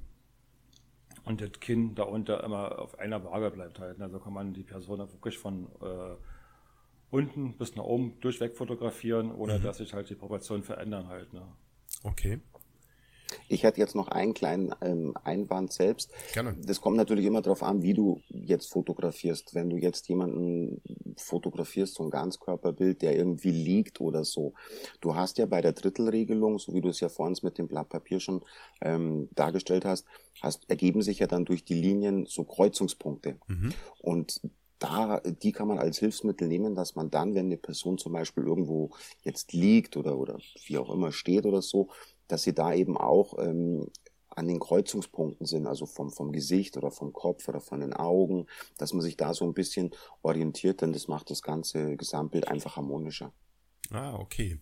und 1.25 1.41
das 1.41 1.51
Kinn 1.59 1.95
darunter 1.95 2.43
immer 2.43 2.79
auf 2.79 2.97
einer 2.99 3.23
Waage 3.23 3.51
bleibt 3.51 3.79
halt. 3.79 4.01
Also 4.01 4.19
kann 4.19 4.33
man 4.33 4.53
die 4.53 4.63
Person 4.63 4.99
wirklich 4.99 5.37
von 5.37 5.67
äh, 5.81 6.15
unten 7.09 7.57
bis 7.57 7.75
nach 7.75 7.83
oben 7.83 8.19
durchweg 8.19 8.55
fotografieren, 8.55 9.33
ohne 9.33 9.59
mhm. 9.59 9.63
dass 9.63 9.77
sich 9.77 9.93
halt 9.93 10.09
die 10.09 10.15
Proportionen 10.15 10.63
verändern 10.63 11.07
halt. 11.07 11.33
Ne? 11.33 11.41
Okay. 12.03 12.39
Ich 13.49 13.63
hätte 13.63 13.79
jetzt 13.79 13.95
noch 13.95 14.07
einen 14.07 14.33
kleinen 14.33 14.73
ähm, 14.81 15.13
Einwand 15.23 15.73
selbst. 15.73 16.11
Gerne. 16.33 16.55
Das 16.61 16.81
kommt 16.81 16.97
natürlich 16.97 17.25
immer 17.25 17.41
darauf 17.41 17.63
an, 17.63 17.81
wie 17.81 17.93
du 17.93 18.21
jetzt 18.29 18.71
fotografierst. 18.71 19.53
Wenn 19.53 19.69
du 19.69 19.77
jetzt 19.77 20.07
jemanden 20.07 20.81
fotografierst, 21.17 21.95
so 21.95 22.03
ein 22.03 22.09
Ganzkörperbild, 22.09 23.01
der 23.01 23.15
irgendwie 23.15 23.51
liegt 23.51 23.99
oder 24.01 24.23
so. 24.23 24.53
Du 25.01 25.15
hast 25.15 25.37
ja 25.37 25.45
bei 25.45 25.61
der 25.61 25.73
Drittelregelung, 25.73 26.59
so 26.59 26.73
wie 26.73 26.81
du 26.81 26.89
es 26.89 26.99
ja 26.99 27.09
vorhin 27.09 27.37
mit 27.41 27.57
dem 27.57 27.67
Blatt 27.67 27.89
Papier 27.89 28.19
schon 28.19 28.43
ähm, 28.81 29.29
dargestellt 29.35 29.85
hast, 29.85 30.05
hast, 30.41 30.69
ergeben 30.69 31.01
sich 31.01 31.19
ja 31.19 31.27
dann 31.27 31.45
durch 31.45 31.65
die 31.65 31.73
Linien 31.73 32.25
so 32.25 32.43
Kreuzungspunkte. 32.43 33.37
Mhm. 33.47 33.73
Und 33.99 34.41
da, 34.79 35.19
die 35.19 35.51
kann 35.51 35.67
man 35.67 35.79
als 35.79 35.99
Hilfsmittel 35.99 36.47
nehmen, 36.47 36.75
dass 36.75 36.95
man 36.95 37.09
dann, 37.09 37.35
wenn 37.35 37.47
eine 37.47 37.57
Person 37.57 37.97
zum 37.97 38.13
Beispiel 38.13 38.43
irgendwo 38.43 38.91
jetzt 39.23 39.53
liegt 39.53 39.97
oder, 39.97 40.17
oder 40.17 40.39
wie 40.65 40.77
auch 40.77 40.93
immer 40.93 41.11
steht 41.11 41.45
oder 41.45 41.61
so, 41.61 41.89
dass 42.27 42.43
sie 42.43 42.53
da 42.53 42.73
eben 42.73 42.97
auch 42.97 43.37
ähm, 43.39 43.89
an 44.29 44.47
den 44.47 44.59
Kreuzungspunkten 44.59 45.47
sind, 45.47 45.65
also 45.65 45.87
vom, 45.87 46.11
vom 46.11 46.31
Gesicht 46.31 46.77
oder 46.77 46.91
vom 46.91 47.11
Kopf 47.11 47.47
oder 47.47 47.59
von 47.59 47.79
den 47.79 47.93
Augen, 47.93 48.45
dass 48.77 48.93
man 48.93 49.01
sich 49.01 49.17
da 49.17 49.33
so 49.33 49.45
ein 49.45 49.53
bisschen 49.53 49.91
orientiert, 50.21 50.81
denn 50.81 50.93
das 50.93 51.07
macht 51.07 51.31
das 51.31 51.41
ganze 51.41 51.97
Gesamtbild 51.97 52.47
einfach 52.47 52.75
harmonischer. 52.75 53.33
Ah, 53.89 54.15
okay. 54.15 54.59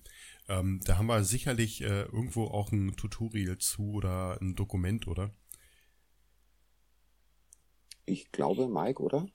Ähm, 0.48 0.80
da 0.86 0.98
haben 0.98 1.08
wir 1.08 1.24
sicherlich 1.24 1.82
äh, 1.82 2.04
irgendwo 2.04 2.46
auch 2.46 2.72
ein 2.72 2.96
Tutorial 2.96 3.58
zu 3.58 3.94
oder 3.94 4.38
ein 4.40 4.56
Dokument, 4.56 5.08
oder? 5.08 5.32
Ich 8.06 8.32
glaube, 8.32 8.68
Mike, 8.70 9.02
oder? 9.02 9.26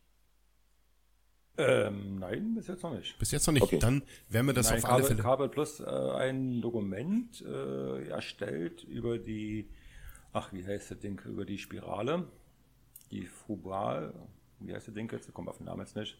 Ähm, 1.60 2.18
nein, 2.18 2.54
bis 2.54 2.68
jetzt 2.68 2.82
noch 2.82 2.94
nicht. 2.94 3.18
Bis 3.18 3.30
jetzt 3.30 3.46
noch 3.46 3.54
nicht. 3.54 3.62
Okay. 3.62 3.78
Dann 3.78 4.02
werden 4.28 4.46
wir 4.46 4.54
das 4.54 4.70
nein, 4.70 4.78
auf 4.78 4.84
Kabel, 4.84 4.94
alle 4.96 5.04
Fälle. 5.04 5.22
Kabel 5.22 5.48
Plus 5.48 5.80
äh, 5.80 5.84
ein 5.84 6.60
Dokument 6.60 7.42
äh, 7.42 8.08
erstellt 8.08 8.84
über 8.84 9.18
die, 9.18 9.68
ach, 10.32 10.52
wie 10.52 10.64
heißt 10.64 10.90
das 10.90 10.98
Ding, 10.98 11.20
über 11.26 11.44
die 11.44 11.58
Spirale, 11.58 12.26
die 13.10 13.26
Fubal, 13.26 14.14
wie 14.60 14.74
heißt 14.74 14.88
das 14.88 14.94
Ding 14.94 15.10
jetzt? 15.12 15.32
Kommt 15.32 15.48
auf 15.48 15.58
den 15.58 15.66
Namen 15.66 15.80
jetzt 15.80 15.96
nicht. 15.96 16.16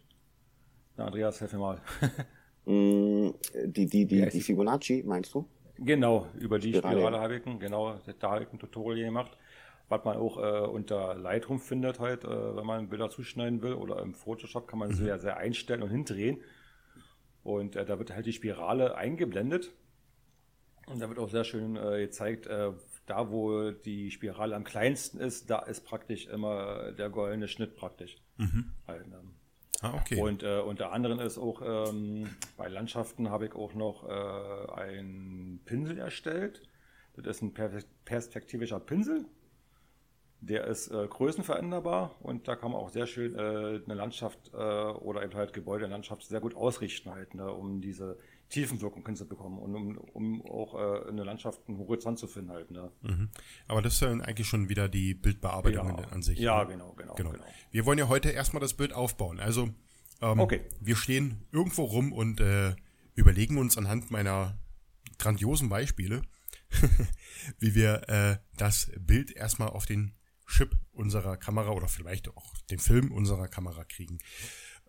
Na, 0.97 1.07
Andreas, 1.07 1.41
helf 1.41 1.53
mir 1.53 1.59
mal. 1.59 1.81
Mm, 2.67 3.31
die, 3.65 3.87
die, 3.87 4.05
die, 4.05 4.29
die 4.29 4.41
Fibonacci, 4.43 5.03
meinst 5.07 5.33
du? 5.33 5.49
Genau, 5.79 6.27
über 6.39 6.59
die 6.59 6.75
Spirale, 6.75 6.99
Spirale 6.99 7.19
habe 7.19 7.37
ich, 7.37 7.59
genau, 7.59 7.99
da 8.19 8.31
habe 8.31 8.45
ich 8.45 8.53
ein 8.53 8.59
Tutorial 8.59 9.07
gemacht 9.07 9.33
was 9.91 10.05
man 10.05 10.17
auch 10.17 10.39
äh, 10.39 10.67
unter 10.67 11.17
Lightroom 11.17 11.59
findet 11.59 11.99
halt, 11.99 12.25
äh, 12.25 12.57
wenn 12.57 12.65
man 12.65 12.89
Bilder 12.89 13.11
zuschneiden 13.11 13.61
will 13.61 13.75
oder 13.75 14.01
im 14.01 14.15
Photoshop 14.15 14.69
kann 14.69 14.79
man 14.79 14.91
mhm. 14.91 14.95
sehr, 14.95 15.19
sehr 15.19 15.37
einstellen 15.37 15.83
und 15.83 15.91
hindrehen. 15.91 16.41
Und 17.43 17.75
äh, 17.75 17.85
da 17.85 17.99
wird 17.99 18.15
halt 18.15 18.25
die 18.25 18.33
Spirale 18.33 18.95
eingeblendet. 18.95 19.73
Und 20.87 21.01
da 21.01 21.09
wird 21.09 21.19
auch 21.19 21.29
sehr 21.29 21.45
schön 21.45 21.77
äh, 21.77 22.01
gezeigt, 22.01 22.47
äh, 22.47 22.71
da 23.07 23.31
wo 23.31 23.73
die 23.73 24.13
Spirale 24.13 24.55
am 24.55 24.63
kleinsten 24.63 25.19
ist, 25.19 25.51
da 25.51 25.59
ist 25.59 25.85
praktisch 25.85 26.27
immer 26.27 26.93
der 26.93 27.11
goldene 27.11 27.49
Schnitt 27.49 27.77
praktisch. 27.77 28.17
Mhm. 28.39 28.73
Halt, 28.87 29.07
ähm. 29.07 29.35
Ah, 29.83 29.95
okay. 29.95 30.21
Und 30.21 30.43
äh, 30.43 30.61
unter 30.61 30.93
anderem 30.93 31.19
ist 31.19 31.39
auch 31.39 31.63
ähm, 31.65 32.29
bei 32.57 32.69
Landschaften 32.69 33.31
habe 33.31 33.47
ich 33.47 33.55
auch 33.55 33.75
noch 33.75 34.05
einen 34.05 35.63
Pinsel 35.65 35.99
erstellt. 35.99 36.63
Das 37.17 37.37
ist 37.37 37.43
ein 37.43 37.55
perspektivischer 38.05 38.79
Pinsel. 38.79 39.25
Der 40.43 40.65
ist 40.67 40.89
äh, 40.89 41.07
größenveränderbar 41.07 42.17
und 42.21 42.49
da 42.49 42.57
kann 42.57 42.73
man 42.73 42.81
auch 42.81 42.89
sehr 42.89 43.07
schön 43.07 43.35
äh, 43.35 43.39
eine 43.85 43.95
Landschaft 43.95 44.51
äh, 44.55 44.57
oder 44.57 45.23
eben 45.23 45.35
halt 45.35 45.53
Gebäude 45.53 45.85
in 45.85 45.91
Landschaft 45.91 46.25
sehr 46.25 46.41
gut 46.41 46.57
ausrichten 46.57 47.11
halt, 47.11 47.35
ne, 47.35 47.51
um 47.53 47.83
diese 47.83 48.17
Tiefenwirkung 48.51 49.05
hinzubekommen 49.07 49.59
und 49.59 49.75
um, 49.75 49.99
um 49.99 50.47
auch 50.47 50.75
äh, 50.75 51.09
in 51.09 51.17
der 51.17 51.25
Landschaft 51.25 51.61
einen 51.69 51.79
Horizont 51.79 52.19
zu 52.19 52.27
finden 52.27 52.51
halt. 52.51 52.71
Ne. 52.71 52.91
Mhm. 53.03 53.29
Aber 53.69 53.81
das 53.83 53.95
ist 53.95 54.01
ja 54.01 54.11
eigentlich 54.11 54.47
schon 54.47 54.69
wieder 54.69 54.89
die 54.89 55.15
Bildbearbeitung 55.15 55.99
ja. 55.99 56.09
an 56.09 56.23
sich. 56.23 56.39
Ja, 56.39 56.65
ne? 56.65 56.73
genau, 56.73 56.93
genau, 56.95 57.15
genau, 57.15 57.31
genau. 57.31 57.45
Wir 57.71 57.87
wollen 57.87 57.99
ja 57.99 58.09
heute 58.09 58.31
erstmal 58.31 58.61
das 58.61 58.75
Bild 58.75 58.93
aufbauen. 58.93 59.41
Also 59.41 59.69
ähm, 60.21 60.41
okay. 60.41 60.63
wir 60.81 60.97
stehen 60.97 61.47
irgendwo 61.53 61.85
rum 61.85 62.13
und 62.13 62.41
äh, 62.41 62.75
überlegen 63.15 63.57
uns 63.59 63.79
anhand 63.79 64.11
meiner 64.11 64.59
grandiosen 65.19 65.69
Beispiele, 65.69 66.23
wie 67.59 67.75
wir 67.75 68.09
äh, 68.09 68.37
das 68.57 68.91
Bild 68.99 69.31
erstmal 69.31 69.69
auf 69.69 69.87
den 69.87 70.13
Chip 70.51 70.77
unserer 70.93 71.37
Kamera 71.37 71.71
oder 71.71 71.89
vielleicht 71.89 72.29
auch 72.29 72.57
den 72.71 72.79
Film 72.79 73.13
unserer 73.13 73.49
Kamera 73.49 73.85
kriegen. 73.85 74.19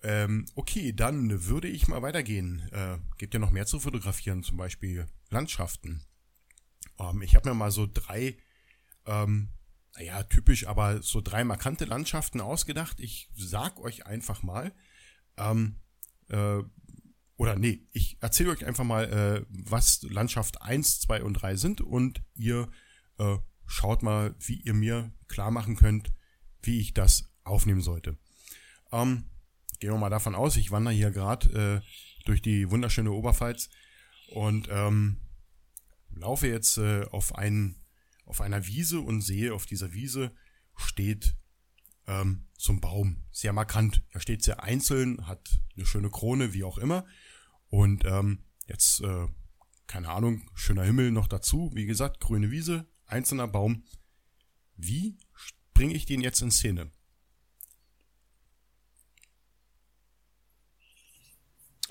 Ähm, 0.03 0.45
okay, 0.55 0.93
dann 0.93 1.45
würde 1.45 1.67
ich 1.67 1.87
mal 1.87 2.01
weitergehen. 2.01 2.67
Äh, 2.71 2.97
gibt 3.17 3.33
ja 3.33 3.39
noch 3.39 3.51
mehr 3.51 3.67
zu 3.67 3.79
fotografieren, 3.79 4.43
zum 4.43 4.57
Beispiel 4.57 5.05
Landschaften. 5.29 6.03
Ähm, 6.99 7.21
ich 7.21 7.35
habe 7.35 7.49
mir 7.49 7.55
mal 7.55 7.71
so 7.71 7.87
drei, 7.91 8.37
ähm, 9.05 9.49
naja, 9.95 10.23
typisch, 10.23 10.65
aber 10.65 11.03
so 11.03 11.21
drei 11.21 11.43
markante 11.43 11.85
Landschaften 11.85 12.41
ausgedacht. 12.41 12.99
Ich 12.99 13.29
sag 13.35 13.79
euch 13.79 14.07
einfach 14.07 14.41
mal, 14.41 14.73
ähm, 15.37 15.79
äh, 16.29 16.63
oder 17.37 17.55
nee, 17.55 17.87
ich 17.91 18.17
erzähle 18.21 18.51
euch 18.51 18.65
einfach 18.65 18.83
mal, 18.83 19.05
äh, 19.05 19.45
was 19.49 20.01
Landschaft 20.03 20.61
1, 20.63 21.01
2 21.01 21.23
und 21.23 21.33
3 21.35 21.55
sind 21.55 21.81
und 21.81 22.23
ihr 22.35 22.69
äh, 23.19 23.37
schaut 23.71 24.03
mal, 24.03 24.35
wie 24.39 24.61
ihr 24.61 24.73
mir 24.73 25.13
klar 25.27 25.49
machen 25.49 25.75
könnt, 25.75 26.11
wie 26.61 26.79
ich 26.79 26.93
das 26.93 27.31
aufnehmen 27.43 27.81
sollte. 27.81 28.17
Ähm, 28.91 29.29
gehen 29.79 29.91
wir 29.91 29.97
mal 29.97 30.09
davon 30.09 30.35
aus, 30.35 30.57
ich 30.57 30.71
wandere 30.71 30.93
hier 30.93 31.11
gerade 31.11 31.81
äh, 31.81 32.25
durch 32.25 32.41
die 32.41 32.69
wunderschöne 32.69 33.11
Oberpfalz 33.11 33.69
und 34.27 34.67
ähm, 34.69 35.21
laufe 36.13 36.47
jetzt 36.47 36.77
äh, 36.77 37.05
auf, 37.11 37.35
einen, 37.35 37.81
auf 38.25 38.41
einer 38.41 38.67
Wiese 38.67 38.99
und 38.99 39.21
sehe, 39.21 39.53
auf 39.53 39.65
dieser 39.65 39.93
Wiese 39.93 40.35
steht 40.75 41.37
ähm, 42.07 42.47
so 42.57 42.73
ein 42.73 42.81
Baum, 42.81 43.23
sehr 43.31 43.53
markant. 43.53 44.03
Er 44.09 44.19
steht 44.19 44.43
sehr 44.43 44.61
einzeln, 44.63 45.27
hat 45.27 45.49
eine 45.75 45.85
schöne 45.85 46.09
Krone, 46.09 46.53
wie 46.53 46.63
auch 46.63 46.77
immer. 46.77 47.05
Und 47.67 48.03
ähm, 48.03 48.43
jetzt, 48.67 49.01
äh, 49.01 49.27
keine 49.87 50.09
Ahnung, 50.09 50.49
schöner 50.55 50.83
Himmel 50.83 51.11
noch 51.11 51.27
dazu. 51.27 51.71
Wie 51.73 51.85
gesagt, 51.85 52.19
grüne 52.19 52.51
Wiese, 52.51 52.90
einzelner 53.11 53.47
Baum. 53.47 53.83
Wie 54.77 55.17
bringe 55.73 55.93
ich 55.93 56.05
den 56.05 56.21
jetzt 56.21 56.41
in 56.41 56.51
Szene? 56.51 56.91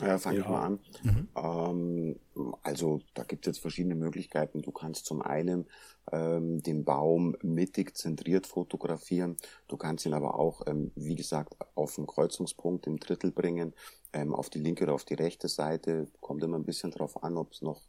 Ja, 0.00 0.18
fange 0.18 0.38
ja. 0.38 0.42
ich 0.42 0.48
mal 0.48 0.64
an. 0.64 0.80
Mhm. 1.02 1.28
Ähm, 1.36 2.20
also 2.62 3.00
da 3.14 3.22
gibt 3.24 3.46
es 3.46 3.52
jetzt 3.52 3.60
verschiedene 3.60 3.94
Möglichkeiten. 3.94 4.62
Du 4.62 4.72
kannst 4.72 5.04
zum 5.04 5.20
einen 5.20 5.66
ähm, 6.10 6.62
den 6.62 6.84
Baum 6.84 7.36
mittig 7.42 7.96
zentriert 7.96 8.46
fotografieren. 8.46 9.36
Du 9.68 9.76
kannst 9.76 10.06
ihn 10.06 10.14
aber 10.14 10.38
auch, 10.38 10.62
ähm, 10.66 10.90
wie 10.94 11.16
gesagt, 11.16 11.54
auf 11.74 11.98
einen 11.98 12.06
Kreuzungspunkt 12.06 12.86
im 12.86 12.98
Drittel 12.98 13.30
bringen 13.30 13.74
ähm, 14.12 14.34
auf 14.34 14.50
die 14.50 14.58
linke 14.58 14.84
oder 14.84 14.94
auf 14.94 15.04
die 15.04 15.14
rechte 15.14 15.48
Seite. 15.48 16.08
Kommt 16.20 16.42
immer 16.42 16.58
ein 16.58 16.64
bisschen 16.64 16.90
drauf 16.90 17.22
an, 17.22 17.36
ob 17.36 17.52
es 17.52 17.62
noch 17.62 17.82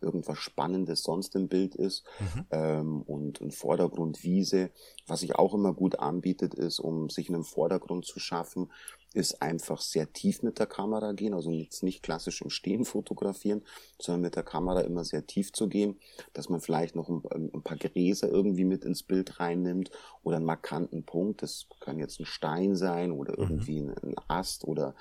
irgendwas 0.00 0.38
Spannendes 0.38 1.02
sonst 1.02 1.34
im 1.34 1.48
Bild 1.48 1.74
ist. 1.74 2.04
Mhm. 2.18 2.46
Ähm, 2.50 3.02
und 3.02 3.40
ein 3.40 3.50
Vordergrund 3.50 4.22
Wiese. 4.22 4.70
Was 5.06 5.20
sich 5.20 5.34
auch 5.34 5.54
immer 5.54 5.74
gut 5.74 5.98
anbietet, 5.98 6.54
ist, 6.54 6.78
um 6.78 7.10
sich 7.10 7.28
einen 7.28 7.44
Vordergrund 7.44 8.06
zu 8.06 8.18
schaffen, 8.18 8.70
ist 9.16 9.40
einfach 9.40 9.80
sehr 9.80 10.12
tief 10.12 10.42
mit 10.42 10.58
der 10.58 10.66
Kamera 10.66 11.12
gehen, 11.12 11.32
also 11.32 11.50
jetzt 11.50 11.82
nicht 11.82 12.02
klassisch 12.02 12.42
im 12.42 12.50
Stehen 12.50 12.84
fotografieren, 12.84 13.62
sondern 13.98 14.20
mit 14.20 14.36
der 14.36 14.42
Kamera 14.42 14.82
immer 14.82 15.04
sehr 15.04 15.26
tief 15.26 15.52
zu 15.52 15.68
gehen, 15.68 15.98
dass 16.34 16.50
man 16.50 16.60
vielleicht 16.60 16.94
noch 16.94 17.08
ein, 17.08 17.22
ein 17.54 17.62
paar 17.62 17.78
Gräser 17.78 18.28
irgendwie 18.28 18.64
mit 18.64 18.84
ins 18.84 19.02
Bild 19.02 19.40
reinnimmt 19.40 19.90
oder 20.22 20.36
einen 20.36 20.44
markanten 20.44 21.04
Punkt. 21.04 21.42
Das 21.42 21.66
kann 21.80 21.98
jetzt 21.98 22.20
ein 22.20 22.26
Stein 22.26 22.76
sein 22.76 23.10
oder 23.10 23.32
mhm. 23.32 23.38
irgendwie 23.38 23.78
ein, 23.78 23.94
ein 24.02 24.14
Ast 24.28 24.64
oder 24.64 24.94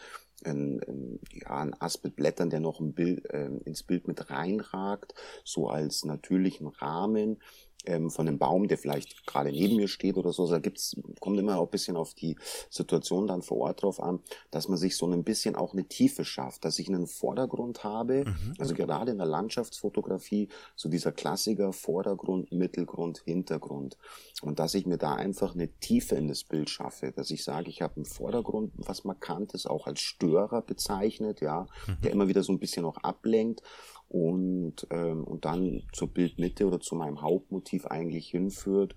ein, 0.44 0.82
ein, 0.88 1.20
ja, 1.32 1.58
ein 1.62 1.80
Ast 1.80 2.04
mit 2.04 2.16
Blättern, 2.16 2.50
der 2.50 2.60
noch 2.60 2.80
ein 2.80 2.94
Bild, 2.94 3.26
äh, 3.30 3.50
ins 3.66 3.84
Bild 3.84 4.08
mit 4.08 4.30
reinragt, 4.30 5.14
so 5.44 5.70
als 5.70 6.04
natürlichen 6.04 6.68
Rahmen 6.68 7.42
ähm, 7.86 8.10
von 8.10 8.28
einem 8.28 8.38
Baum, 8.38 8.68
der 8.68 8.78
vielleicht 8.78 9.26
gerade 9.26 9.52
neben 9.52 9.76
mir 9.76 9.88
steht 9.88 10.18
oder 10.18 10.32
so. 10.32 10.44
Also 10.44 10.56
da 10.56 10.60
gibt's, 10.60 10.96
kommt 11.20 11.40
immer 11.40 11.58
auch 11.58 11.66
ein 11.66 11.72
bisschen 11.72 11.98
auf 11.98 12.14
die 12.14 12.38
Situation 12.70 13.28
dann 13.28 13.42
vor 13.42 13.58
Ort 13.58 13.84
drauf 13.84 14.02
an, 14.02 14.20
dass 14.52 14.68
man 14.68 14.78
sich 14.78 14.98
so 14.98 15.08
ein 15.08 15.24
bisschen 15.24 15.56
auch 15.56 15.74
eine 15.74 15.86
Tiefe 15.86 16.26
schafft, 16.26 16.66
dass 16.66 16.80
ich 16.80 16.88
einen 16.88 17.08
Vordergrund 17.08 17.84
habe, 17.84 18.26
mhm. 18.26 18.54
also 18.60 18.74
gerade 18.74 19.12
in 19.12 19.18
der 19.18 19.28
Landschaftsfotografie, 19.28 20.50
so 20.76 20.90
dieser 20.90 21.12
Klassiker 21.12 21.74
Vordergrund, 21.74 22.52
Mittelgrund, 22.52 23.22
Hintergrund. 23.26 23.98
Und 24.42 24.60
dass 24.60 24.74
ich 24.74 24.86
mir 24.86 24.98
da 24.98 25.16
einfach 25.16 25.56
eine 25.56 25.68
Tiefe 25.80 26.16
in 26.16 26.28
das 26.28 26.44
Bild 26.44 26.70
schaffe, 26.70 27.12
dass 27.12 27.32
ich 27.32 27.44
sage, 27.44 27.70
ich 27.70 27.82
habe 27.82 27.96
einen 27.98 28.06
Vordergrund, 28.06 28.72
was 28.76 29.04
markantes, 29.04 29.66
auch 29.66 29.88
als 29.88 30.02
Störer 30.02 30.62
bezeichnet, 30.62 31.42
ja, 31.42 31.68
mhm. 31.88 32.02
der 32.04 32.12
immer 32.12 32.28
wieder 32.28 32.44
so 32.44 32.52
ein 32.52 32.60
bisschen 32.60 32.86
auch 32.86 32.98
ablenkt 32.98 33.62
und, 34.08 34.88
ähm, 34.92 35.24
und 35.24 35.46
dann 35.46 35.84
zur 35.94 36.14
Bildmitte 36.14 36.66
oder 36.68 36.80
zu 36.80 36.96
meinem 36.96 37.22
Hauptmotiv 37.22 37.86
eigentlich 37.86 38.28
hinführt. 38.30 38.96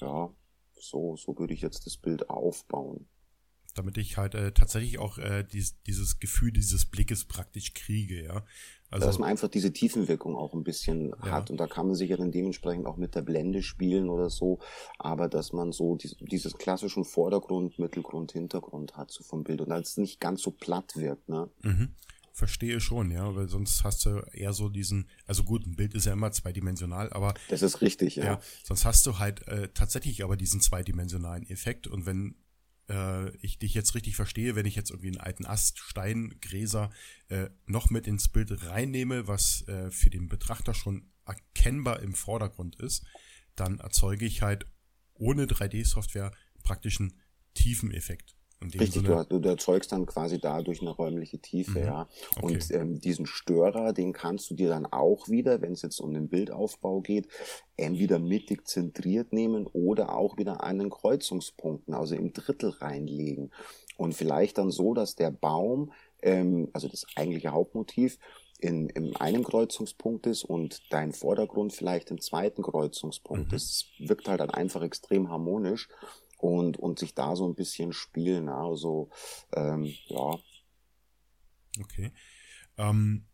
Ja, 0.00 0.30
so, 0.78 1.16
so 1.16 1.38
würde 1.38 1.54
ich 1.54 1.60
jetzt 1.60 1.86
das 1.86 1.96
Bild 1.96 2.30
aufbauen. 2.30 3.06
Damit 3.74 3.98
ich 3.98 4.16
halt 4.16 4.34
äh, 4.34 4.50
tatsächlich 4.52 4.98
auch 4.98 5.18
äh, 5.18 5.44
dies, 5.44 5.80
dieses 5.82 6.18
Gefühl 6.18 6.50
dieses 6.50 6.86
Blickes 6.86 7.26
praktisch 7.26 7.74
kriege, 7.74 8.24
ja. 8.24 8.44
Also, 8.90 9.06
dass 9.06 9.20
man 9.20 9.28
einfach 9.28 9.46
diese 9.46 9.72
Tiefenwirkung 9.72 10.34
auch 10.34 10.52
ein 10.52 10.64
bisschen 10.64 11.10
ja. 11.10 11.30
hat. 11.30 11.50
Und 11.50 11.58
da 11.58 11.68
kann 11.68 11.86
man 11.86 11.94
sich 11.94 12.10
ja 12.10 12.16
dann 12.16 12.32
dementsprechend 12.32 12.86
auch 12.86 12.96
mit 12.96 13.14
der 13.14 13.22
Blende 13.22 13.62
spielen 13.62 14.08
oder 14.08 14.30
so. 14.30 14.58
Aber 14.98 15.28
dass 15.28 15.52
man 15.52 15.70
so 15.70 15.94
dies, 15.94 16.16
dieses 16.20 16.54
klassischen 16.54 17.04
Vordergrund, 17.04 17.78
Mittelgrund, 17.78 18.32
Hintergrund 18.32 18.96
hat, 18.96 19.12
so 19.12 19.22
vom 19.22 19.44
Bild. 19.44 19.60
Und 19.60 19.70
als 19.70 19.90
es 19.90 19.96
nicht 19.98 20.18
ganz 20.18 20.42
so 20.42 20.50
platt 20.50 20.96
wirkt, 20.96 21.28
ne? 21.28 21.48
Mhm 21.62 21.94
verstehe 22.40 22.80
schon, 22.80 23.10
ja, 23.10 23.34
weil 23.36 23.48
sonst 23.48 23.84
hast 23.84 24.06
du 24.06 24.26
eher 24.32 24.54
so 24.54 24.70
diesen, 24.70 25.08
also 25.26 25.44
gut, 25.44 25.66
ein 25.66 25.76
Bild 25.76 25.94
ist 25.94 26.06
ja 26.06 26.14
immer 26.14 26.32
zweidimensional, 26.32 27.12
aber 27.12 27.34
das 27.48 27.60
ist 27.60 27.82
richtig, 27.82 28.16
ja. 28.16 28.24
ja 28.24 28.40
sonst 28.64 28.86
hast 28.86 29.06
du 29.06 29.18
halt 29.18 29.46
äh, 29.46 29.68
tatsächlich 29.74 30.24
aber 30.24 30.38
diesen 30.38 30.62
zweidimensionalen 30.62 31.46
Effekt 31.48 31.86
und 31.86 32.06
wenn 32.06 32.34
äh, 32.88 33.36
ich 33.36 33.58
dich 33.58 33.74
jetzt 33.74 33.94
richtig 33.94 34.16
verstehe, 34.16 34.56
wenn 34.56 34.64
ich 34.64 34.74
jetzt 34.74 34.90
irgendwie 34.90 35.08
einen 35.08 35.20
alten 35.20 35.44
Ast, 35.44 35.78
Stein, 35.80 36.34
Gräser 36.40 36.90
äh, 37.28 37.50
noch 37.66 37.90
mit 37.90 38.06
ins 38.06 38.28
Bild 38.28 38.50
reinnehme, 38.64 39.28
was 39.28 39.68
äh, 39.68 39.90
für 39.90 40.08
den 40.08 40.28
Betrachter 40.28 40.72
schon 40.72 41.10
erkennbar 41.26 42.00
im 42.00 42.14
Vordergrund 42.14 42.76
ist, 42.76 43.04
dann 43.54 43.80
erzeuge 43.80 44.24
ich 44.24 44.40
halt 44.40 44.64
ohne 45.12 45.44
3D-Software 45.44 46.32
praktisch 46.62 47.00
einen 47.00 47.12
Tiefeneffekt. 47.52 48.34
Richtig, 48.62 49.04
du, 49.04 49.24
du, 49.24 49.48
erzeugst 49.48 49.90
dann 49.90 50.04
quasi 50.04 50.38
dadurch 50.38 50.82
eine 50.82 50.90
räumliche 50.90 51.38
Tiefe, 51.38 51.78
mhm. 51.78 51.86
ja. 51.86 52.08
Okay. 52.36 52.44
Und 52.44 52.70
ähm, 52.72 53.00
diesen 53.00 53.24
Störer, 53.24 53.94
den 53.94 54.12
kannst 54.12 54.50
du 54.50 54.54
dir 54.54 54.68
dann 54.68 54.84
auch 54.84 55.28
wieder, 55.28 55.62
wenn 55.62 55.72
es 55.72 55.80
jetzt 55.80 55.98
um 55.98 56.12
den 56.12 56.28
Bildaufbau 56.28 57.00
geht, 57.00 57.28
entweder 57.78 58.18
mittig 58.18 58.68
zentriert 58.68 59.32
nehmen 59.32 59.66
oder 59.66 60.14
auch 60.14 60.36
wieder 60.36 60.62
an 60.62 60.78
den 60.78 60.90
Kreuzungspunkten, 60.90 61.94
also 61.94 62.14
im 62.14 62.34
Drittel 62.34 62.70
reinlegen. 62.70 63.50
Und 63.96 64.14
vielleicht 64.14 64.58
dann 64.58 64.70
so, 64.70 64.92
dass 64.92 65.14
der 65.14 65.30
Baum, 65.30 65.92
ähm, 66.20 66.68
also 66.74 66.86
das 66.86 67.06
eigentliche 67.16 67.52
Hauptmotiv, 67.52 68.18
in, 68.58 68.90
in 68.90 69.16
einem 69.16 69.42
Kreuzungspunkt 69.42 70.26
ist 70.26 70.44
und 70.44 70.82
dein 70.90 71.12
Vordergrund 71.12 71.72
vielleicht 71.72 72.10
im 72.10 72.20
zweiten 72.20 72.62
Kreuzungspunkt 72.62 73.50
mhm. 73.50 73.56
ist. 73.56 73.70
Das 73.98 74.08
wirkt 74.08 74.28
halt 74.28 74.40
dann 74.40 74.50
einfach 74.50 74.82
extrem 74.82 75.30
harmonisch 75.30 75.88
und, 76.40 76.78
und 76.78 76.98
sich 76.98 77.14
da 77.14 77.36
so 77.36 77.46
ein 77.46 77.54
bisschen 77.54 77.92
spielen. 77.92 78.48
Also, 78.48 79.10
ähm, 79.54 79.84
ja. 80.06 80.38
Okay. 81.80 82.12
Ähm, 82.78 83.26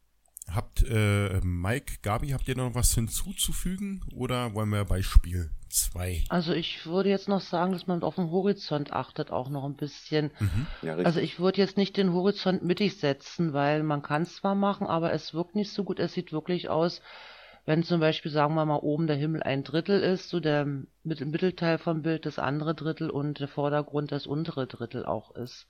habt 0.50 0.84
äh, 0.88 1.40
Mike, 1.42 1.98
Gabi, 2.02 2.28
habt 2.30 2.48
ihr 2.48 2.56
noch 2.56 2.74
was 2.74 2.94
hinzuzufügen 2.94 4.04
oder 4.14 4.54
wollen 4.54 4.70
wir 4.70 4.84
Beispiel 4.84 5.50
2? 5.68 6.24
Also 6.28 6.52
ich 6.52 6.86
würde 6.86 7.08
jetzt 7.08 7.28
noch 7.28 7.40
sagen, 7.40 7.72
dass 7.72 7.86
man 7.86 8.02
auf 8.02 8.16
den 8.16 8.30
Horizont 8.30 8.92
achtet 8.92 9.30
auch 9.30 9.48
noch 9.48 9.64
ein 9.64 9.76
bisschen. 9.76 10.30
Mhm. 10.38 10.66
Ja, 10.82 10.96
also 10.96 11.20
ich 11.20 11.38
würde 11.38 11.60
jetzt 11.60 11.76
nicht 11.76 11.96
den 11.96 12.12
Horizont 12.12 12.62
mittig 12.62 12.98
setzen, 12.98 13.52
weil 13.52 13.82
man 13.82 14.02
kann 14.02 14.22
es 14.22 14.36
zwar 14.36 14.54
machen, 14.54 14.86
aber 14.86 15.12
es 15.12 15.34
wirkt 15.34 15.54
nicht 15.54 15.72
so 15.72 15.84
gut. 15.84 15.98
Es 15.98 16.12
sieht 16.12 16.32
wirklich 16.32 16.68
aus, 16.68 17.02
wenn 17.66 17.82
zum 17.82 18.00
Beispiel, 18.00 18.30
sagen 18.30 18.54
wir 18.54 18.64
mal, 18.64 18.76
oben 18.76 19.08
der 19.08 19.16
Himmel 19.16 19.42
ein 19.42 19.64
Drittel 19.64 20.00
ist, 20.00 20.30
so 20.30 20.40
der 20.40 20.66
Mittelteil 21.02 21.78
vom 21.78 22.02
Bild 22.02 22.24
das 22.24 22.38
andere 22.38 22.74
Drittel 22.74 23.10
und 23.10 23.40
der 23.40 23.48
Vordergrund 23.48 24.12
das 24.12 24.26
untere 24.26 24.66
Drittel 24.66 25.04
auch 25.04 25.34
ist. 25.34 25.66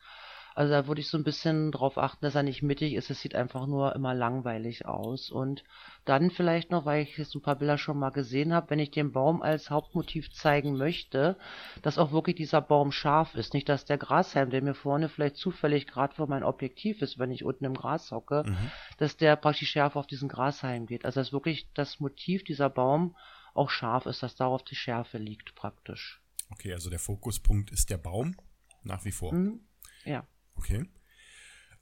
Also 0.57 0.73
da 0.73 0.87
würde 0.87 1.03
ich 1.03 1.09
so 1.09 1.19
ein 1.19 1.23
bisschen 1.23 1.71
drauf 1.71 1.99
achten, 1.99 2.25
dass 2.25 2.35
er 2.35 2.43
nicht 2.43 2.63
mittig 2.63 2.95
ist. 2.95 3.11
Es 3.11 3.21
sieht 3.21 3.35
einfach 3.35 3.67
nur 3.67 3.95
immer 3.95 4.15
langweilig 4.15 4.87
aus. 4.87 5.31
Und 5.31 5.63
dann 6.07 6.31
vielleicht 6.31 6.71
noch, 6.71 6.87
weil 6.87 7.03
ich 7.03 7.19
jetzt 7.19 7.35
ein 7.35 7.43
paar 7.43 7.57
Bilder 7.57 7.77
schon 7.77 7.99
mal 7.99 8.09
gesehen 8.09 8.55
habe, 8.55 8.71
wenn 8.71 8.79
ich 8.79 8.91
den 8.91 9.13
Baum 9.13 9.43
als 9.43 9.69
Hauptmotiv 9.69 10.33
zeigen 10.33 10.79
möchte, 10.79 11.37
dass 11.83 11.99
auch 11.99 12.11
wirklich 12.11 12.37
dieser 12.37 12.63
Baum 12.63 12.91
scharf 12.91 13.35
ist. 13.35 13.53
Nicht, 13.53 13.69
dass 13.69 13.85
der 13.85 13.99
Grashalm, 13.99 14.49
der 14.49 14.63
mir 14.63 14.73
vorne 14.73 15.11
vielleicht 15.11 15.37
zufällig 15.37 15.87
gerade 15.87 16.15
vor 16.15 16.27
mein 16.27 16.43
Objektiv 16.43 17.03
ist, 17.03 17.19
wenn 17.19 17.31
ich 17.31 17.45
unten 17.45 17.67
im 17.67 17.75
Gras 17.75 18.11
hocke, 18.11 18.45
mhm. 18.47 18.57
dass 18.97 19.19
der 19.19 19.37
praktisch 19.37 19.69
schärfer 19.69 20.01
auf 20.01 20.07
diesen 20.07 20.31
Grashalm 20.31 20.87
geht. 20.87 21.05
Also 21.05 21.21
dass 21.21 21.35
wirklich 21.35 21.69
das 21.75 22.01
Motiv 22.01 22.45
dieser 22.45 22.71
Baum 22.71 23.15
auch 23.53 23.69
scharf 23.69 24.07
ist, 24.07 24.23
dass 24.23 24.37
darauf 24.37 24.63
die 24.63 24.75
Schärfe 24.75 25.19
liegt 25.19 25.55
praktisch. 25.55 26.23
Okay, 26.49 26.73
also 26.73 26.89
der 26.89 26.99
Fokuspunkt 26.99 27.71
ist 27.73 27.91
der 27.91 27.99
Baum 27.99 28.37
nach 28.85 29.05
wie 29.05 29.13
vor. 29.13 29.35
Mhm. 29.35 29.61
Ja. 30.07 30.27
Okay. 30.57 30.85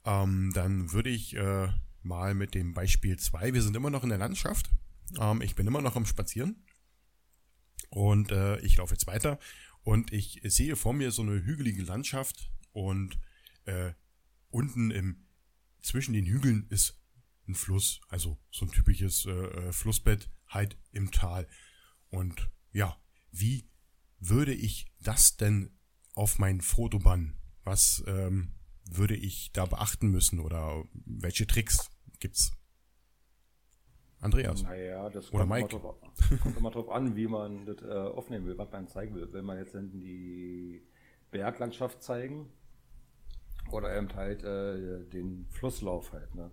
Ähm, 0.05 0.51
dann 0.53 0.91
würde 0.91 1.09
ich 1.09 1.35
äh, 1.35 1.69
mal 2.03 2.35
mit 2.35 2.53
dem 2.53 2.73
Beispiel 2.73 3.17
2, 3.17 3.53
wir 3.53 3.61
sind 3.61 3.75
immer 3.75 3.89
noch 3.89 4.03
in 4.03 4.09
der 4.09 4.17
Landschaft. 4.17 4.69
Ähm, 5.19 5.41
ich 5.41 5.55
bin 5.55 5.67
immer 5.67 5.81
noch 5.81 5.95
am 5.95 6.05
Spazieren. 6.05 6.63
Und 7.89 8.31
äh, 8.31 8.59
ich 8.59 8.77
laufe 8.77 8.93
jetzt 8.93 9.07
weiter 9.07 9.39
und 9.83 10.11
ich 10.11 10.41
sehe 10.43 10.75
vor 10.75 10.93
mir 10.93 11.11
so 11.11 11.21
eine 11.21 11.43
hügelige 11.43 11.83
Landschaft 11.83 12.51
und 12.73 13.19
äh, 13.65 13.93
unten 14.49 14.91
im 14.91 15.27
zwischen 15.81 16.13
den 16.13 16.25
Hügeln 16.25 16.65
ist 16.69 16.99
ein 17.47 17.53
Fluss, 17.53 18.01
also 18.09 18.39
so 18.49 18.65
ein 18.65 18.71
typisches 18.71 19.25
äh, 19.25 19.31
äh 19.31 19.71
Flussbett 19.71 20.29
halt 20.47 20.77
im 20.91 21.11
Tal. 21.11 21.47
Und 22.09 22.49
ja, 22.71 22.97
wie 23.31 23.69
würde 24.19 24.53
ich 24.53 24.87
das 24.99 25.37
denn 25.37 25.77
auf 26.15 26.39
mein 26.39 26.61
Foto 26.61 26.97
bannen? 26.97 27.37
Was 27.63 28.03
ähm, 28.07 28.55
würde 28.89 29.15
ich 29.15 29.51
da 29.51 29.65
beachten 29.65 30.09
müssen 30.09 30.39
oder 30.39 30.83
welche 30.93 31.47
Tricks 31.47 31.89
gibt's? 32.19 32.51
Andreas. 34.19 34.63
Naja, 34.63 35.09
das 35.09 35.31
oder 35.31 35.39
kommt, 35.39 35.49
Mike. 35.49 35.69
Immer 35.69 35.81
drauf, 35.81 35.95
kommt 36.41 36.57
immer 36.57 36.71
drauf 36.71 36.89
an, 36.89 37.15
wie 37.15 37.27
man 37.27 37.65
das 37.65 37.81
äh, 37.81 37.91
aufnehmen 37.91 38.45
will, 38.45 38.57
was 38.57 38.71
man 38.71 38.87
zeigen 38.87 39.15
will. 39.15 39.31
Wenn 39.31 39.45
man 39.45 39.57
jetzt 39.57 39.75
die 39.75 40.81
Berglandschaft 41.31 42.01
zeigen 42.01 42.49
oder 43.71 43.95
eben 43.95 44.13
halt 44.15 44.43
äh, 44.43 45.03
den 45.05 45.45
Flusslauf 45.49 46.11
halt. 46.13 46.33
Ne? 46.33 46.51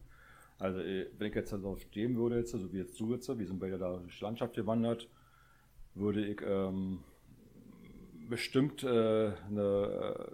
Also 0.58 0.80
äh, 0.80 1.06
wenn 1.18 1.28
ich 1.28 1.34
jetzt 1.34 1.52
darauf 1.52 1.80
stehen 1.80 2.16
würde, 2.16 2.38
jetzt, 2.38 2.52
so 2.52 2.72
wie 2.72 2.78
jetzt 2.78 2.98
du 3.00 3.12
jetzt, 3.12 3.28
wir 3.28 3.46
sind 3.46 3.58
beide 3.58 3.78
da 3.78 3.96
durch 3.96 4.18
die 4.18 4.24
Landschaft 4.24 4.54
gewandert, 4.54 5.08
würde 5.94 6.24
ich 6.24 6.40
ähm, 6.42 7.00
bestimmt 8.28 8.82
äh, 8.82 9.32
eine 9.48 10.32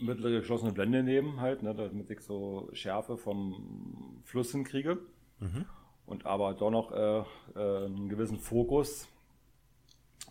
mittlere 0.00 0.40
geschlossene 0.40 0.72
Blende 0.72 1.02
nehmen, 1.02 1.40
halt, 1.40 1.62
ne, 1.62 1.74
damit 1.74 2.10
ich 2.10 2.20
so 2.20 2.68
Schärfe 2.72 3.16
vom 3.16 4.22
Fluss 4.24 4.52
hinkriege. 4.52 4.98
Mhm. 5.38 5.64
Und 6.06 6.26
aber 6.26 6.54
doch 6.54 6.70
noch 6.70 6.92
äh, 6.92 7.18
äh, 7.54 7.86
einen 7.86 8.08
gewissen 8.08 8.38
Fokus 8.38 9.08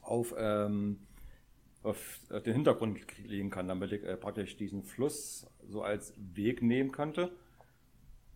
auf, 0.02 0.34
ähm, 0.38 1.00
auf 1.84 2.20
den 2.46 2.54
Hintergrund 2.54 3.00
legen 3.20 3.50
kann, 3.50 3.68
damit 3.68 3.92
ich 3.94 4.04
äh, 4.04 4.18
praktisch 4.18 4.58
diesen 4.58 4.84
Fluss 4.84 5.48
so 5.68 5.82
als 5.82 6.14
Weg 6.18 6.62
nehmen 6.62 6.92
könnte, 6.92 7.32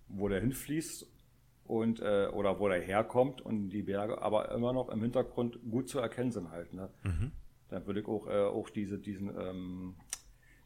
wo 0.08 0.30
der 0.30 0.40
hinfließt 0.40 1.06
und 1.66 2.00
äh, 2.02 2.28
oder 2.28 2.60
wo 2.60 2.68
der 2.68 2.82
herkommt 2.82 3.42
und 3.42 3.70
die 3.70 3.84
Berge 3.84 4.22
aber 4.22 4.52
immer 4.52 4.74
noch 4.74 4.90
im 4.90 5.02
Hintergrund 5.02 5.60
gut 5.70 5.90
zu 5.90 6.00
erkennen 6.00 6.32
sind 6.32 6.52
halt. 6.52 6.74
Ne? 6.74 6.90
Mhm. 7.04 7.32
Dann 7.70 7.86
würde 7.86 8.02
ich 8.02 8.08
auch, 8.08 8.28
äh, 8.28 8.44
auch 8.44 8.70
diese, 8.70 9.00
diesen 9.00 9.30
ähm, 9.30 9.96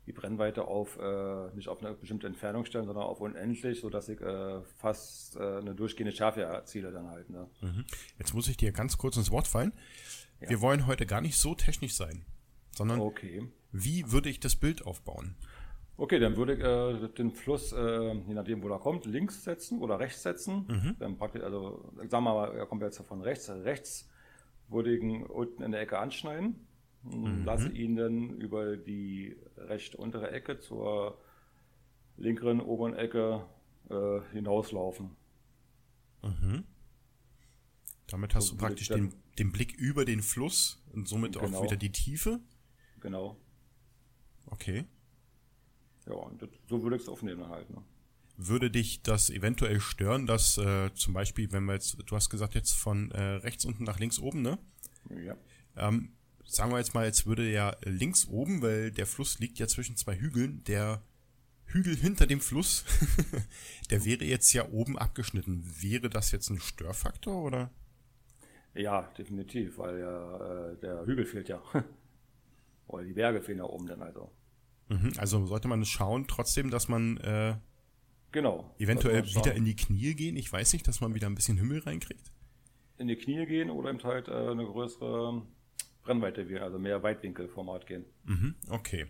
die 0.08 0.13
Brennweite 0.13 0.65
auf 0.65 0.98
äh, 0.98 1.54
nicht 1.54 1.67
auf 1.67 1.84
eine 1.84 1.93
bestimmte 1.93 2.28
Entfernung 2.28 2.65
stellen, 2.65 2.86
sondern 2.86 3.04
auf 3.04 3.20
unendlich, 3.20 3.82
sodass 3.82 4.08
ich 4.08 4.20
äh, 4.22 4.62
fast 4.78 5.36
äh, 5.36 5.58
eine 5.58 5.76
durchgehende 5.76 6.13
Schärfe 6.13 6.43
erziele 6.43 6.91
dann 6.91 7.10
halt. 7.10 7.30
Ne? 7.30 7.48
Mhm. 7.62 7.84
Jetzt 8.17 8.34
muss 8.34 8.48
ich 8.48 8.56
dir 8.56 8.72
ganz 8.72 8.98
kurz 8.98 9.17
ins 9.17 9.32
Wort 9.32 9.48
fallen. 9.48 9.74
Ja. 10.39 10.50
Wir 10.50 10.62
wollen 10.62 10.88
heute 10.88 11.06
gar 11.06 11.20
nicht 11.20 11.38
so 11.38 11.56
technisch 11.56 11.93
sein, 11.93 12.26
sondern 12.72 13.02
okay. 13.02 13.43
wie 13.74 14.10
würde 14.10 14.30
ich 14.30 14.39
das 14.39 14.56
Bild 14.56 14.86
aufbauen? 14.86 15.36
Okay, 15.98 16.20
dann 16.20 16.38
würde 16.38 16.54
ich 16.54 17.04
äh, 17.04 17.10
den 17.10 17.32
Fluss, 17.32 17.74
äh, 17.74 18.13
je 18.13 18.34
nachdem, 18.34 18.63
wo 18.63 18.70
er 18.70 18.80
kommt, 18.80 19.06
links 19.06 19.43
setzen 19.43 19.82
oder 19.82 20.00
rechts 20.00 20.24
setzen. 20.24 20.65
Mhm. 20.67 20.96
Dann 21.00 21.17
praktisch, 21.17 21.43
also 21.43 21.91
sagen 22.08 22.24
wir 22.24 22.34
mal, 22.34 22.56
er 22.56 22.65
kommt 22.65 22.82
jetzt 22.82 23.00
von 23.00 23.22
rechts. 23.22 23.50
Rechts 23.50 24.08
würde 24.70 24.96
ich 24.96 25.02
ihn 25.02 25.24
unten 25.24 25.63
in 25.63 25.72
der 25.72 25.82
Ecke 25.82 26.00
anschneiden 26.00 26.67
mhm. 27.03 27.45
lasse 27.45 27.69
ihn 27.69 27.95
dann 27.95 28.29
über 28.38 28.77
die 28.77 29.36
rechte 29.57 29.97
untere 29.97 30.31
Ecke 30.31 30.60
zur 30.60 31.17
linkeren 32.17 32.62
oberen 32.62 32.95
Ecke 32.95 33.45
äh, 33.89 34.19
hinauslaufen. 34.31 35.12
Mhm. 36.23 36.63
Damit 38.07 38.36
hast 38.36 38.47
so 38.47 38.55
du 38.55 38.62
praktisch 38.62 38.88
den, 38.88 39.13
den 39.38 39.51
Blick 39.51 39.73
über 39.73 40.05
den 40.05 40.21
Fluss 40.21 40.81
und 40.93 41.07
somit 41.07 41.33
genau. 41.33 41.60
auch 41.60 41.63
wieder 41.63 41.75
die 41.75 41.91
Tiefe. 41.91 42.39
Genau. 43.01 43.38
Okay. 44.47 44.86
Ja, 46.07 46.13
und 46.13 46.41
das, 46.41 46.49
so 46.67 46.81
würde 46.83 46.95
ich 46.95 47.01
es 47.03 47.10
aufnehmen 47.10 47.47
halt. 47.49 47.69
Ne? 47.69 47.83
Würde 48.38 48.71
dich 48.71 49.01
das 49.01 49.29
eventuell 49.29 49.79
stören, 49.79 50.25
dass 50.25 50.57
äh, 50.57 50.93
zum 50.93 51.13
Beispiel, 51.13 51.51
wenn 51.51 51.65
wir 51.65 51.73
jetzt, 51.73 51.97
du 52.05 52.15
hast 52.15 52.29
gesagt 52.29 52.55
jetzt 52.55 52.73
von 52.73 53.12
äh, 53.12 53.21
rechts 53.21 53.65
unten 53.65 53.83
nach 53.83 53.99
links 53.99 54.19
oben, 54.19 54.41
ne? 54.41 54.57
Ja. 55.10 55.36
Ähm, 55.75 56.13
sagen 56.47 56.71
wir 56.71 56.77
jetzt 56.77 56.93
mal, 56.93 57.05
jetzt 57.05 57.25
würde 57.25 57.49
ja 57.49 57.75
links 57.83 58.27
oben, 58.27 58.62
weil 58.62 58.91
der 58.91 59.05
Fluss 59.05 59.39
liegt 59.39 59.60
ja 59.60 59.67
zwischen 59.67 59.95
zwei 59.95 60.15
Hügeln, 60.17 60.63
der 60.63 61.01
Hügel 61.65 61.95
hinter 61.95 62.25
dem 62.25 62.39
Fluss, 62.39 62.86
der 63.91 64.05
wäre 64.05 64.23
jetzt 64.23 64.53
ja 64.53 64.69
oben 64.69 64.97
abgeschnitten. 64.97 65.63
Wäre 65.81 66.10
das 66.10 66.31
jetzt 66.31 66.49
ein 66.49 66.60
Störfaktor 66.60 67.43
oder? 67.43 67.69
Ja, 68.73 69.01
definitiv, 69.17 69.77
weil 69.77 69.99
ja 69.99 70.71
äh, 70.71 70.77
der 70.77 71.05
Hügel 71.05 71.25
fehlt 71.25 71.49
ja. 71.49 71.62
oder 72.88 73.03
die 73.03 73.13
Berge 73.13 73.41
fehlen 73.41 73.57
ja 73.57 73.65
oben 73.65 73.88
dann 73.88 74.01
also. 74.01 74.31
Mhm, 74.88 75.13
also 75.17 75.45
sollte 75.45 75.67
man 75.67 75.83
schauen, 75.83 76.27
trotzdem, 76.27 76.69
dass 76.69 76.88
man 76.88 77.17
äh, 77.17 77.55
genau 78.31 78.73
eventuell 78.77 79.25
wieder 79.25 79.53
in 79.53 79.65
die 79.65 79.75
Knie 79.75 80.13
gehen. 80.13 80.38
Ich 80.38 80.51
weiß 80.51 80.71
nicht, 80.71 80.88
dass 80.88 81.01
man 81.01 81.13
wieder 81.13 81.27
ein 81.27 81.36
bisschen 81.36 81.57
Himmel 81.57 81.79
reinkriegt. 81.79 82.31
In 82.97 83.07
die 83.07 83.17
Knie 83.17 83.45
gehen 83.45 83.69
oder 83.69 83.89
eben 83.89 84.01
halt 84.03 84.29
äh, 84.29 84.31
eine 84.31 84.65
größere 84.65 85.43
Brennweite, 86.08 86.62
also 86.62 86.80
mehr 86.80 87.04
Weitwinkelformat 87.04 87.86
gehen. 87.86 88.06
Mhm, 88.26 88.56
okay. 88.70 89.06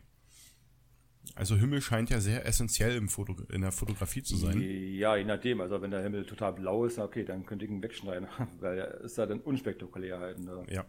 Also 1.35 1.55
Himmel 1.55 1.81
scheint 1.81 2.09
ja 2.09 2.19
sehr 2.19 2.45
essentiell 2.45 2.95
im 2.95 3.09
Foto, 3.09 3.35
in 3.51 3.61
der 3.61 3.71
Fotografie 3.71 4.23
zu 4.23 4.37
sein. 4.37 4.61
Ja, 4.61 5.15
je 5.17 5.25
nachdem. 5.25 5.61
Also 5.61 5.81
wenn 5.81 5.91
der 5.91 6.01
Himmel 6.01 6.25
total 6.25 6.53
blau 6.53 6.85
ist, 6.85 6.99
okay, 6.99 7.25
dann 7.25 7.45
könnte 7.45 7.65
ich 7.65 7.71
ihn 7.71 7.83
wegschneiden, 7.83 8.27
weil 8.59 8.77
er 8.77 9.01
ist 9.01 9.17
ja 9.17 9.25
dann 9.25 9.41
unspektakulär 9.41 10.19
halt. 10.19 10.39
Ne? 10.39 10.65
Ja. 10.69 10.85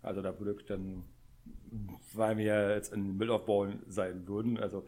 Also 0.00 0.22
da 0.22 0.38
würde 0.38 0.56
ich 0.58 0.66
dann 0.66 1.04
weil 2.12 2.38
wir 2.38 2.74
jetzt 2.74 2.92
in 2.92 3.18
Bildaufbau 3.18 3.68
sein 3.86 4.26
würden. 4.26 4.58
Also 4.58 4.86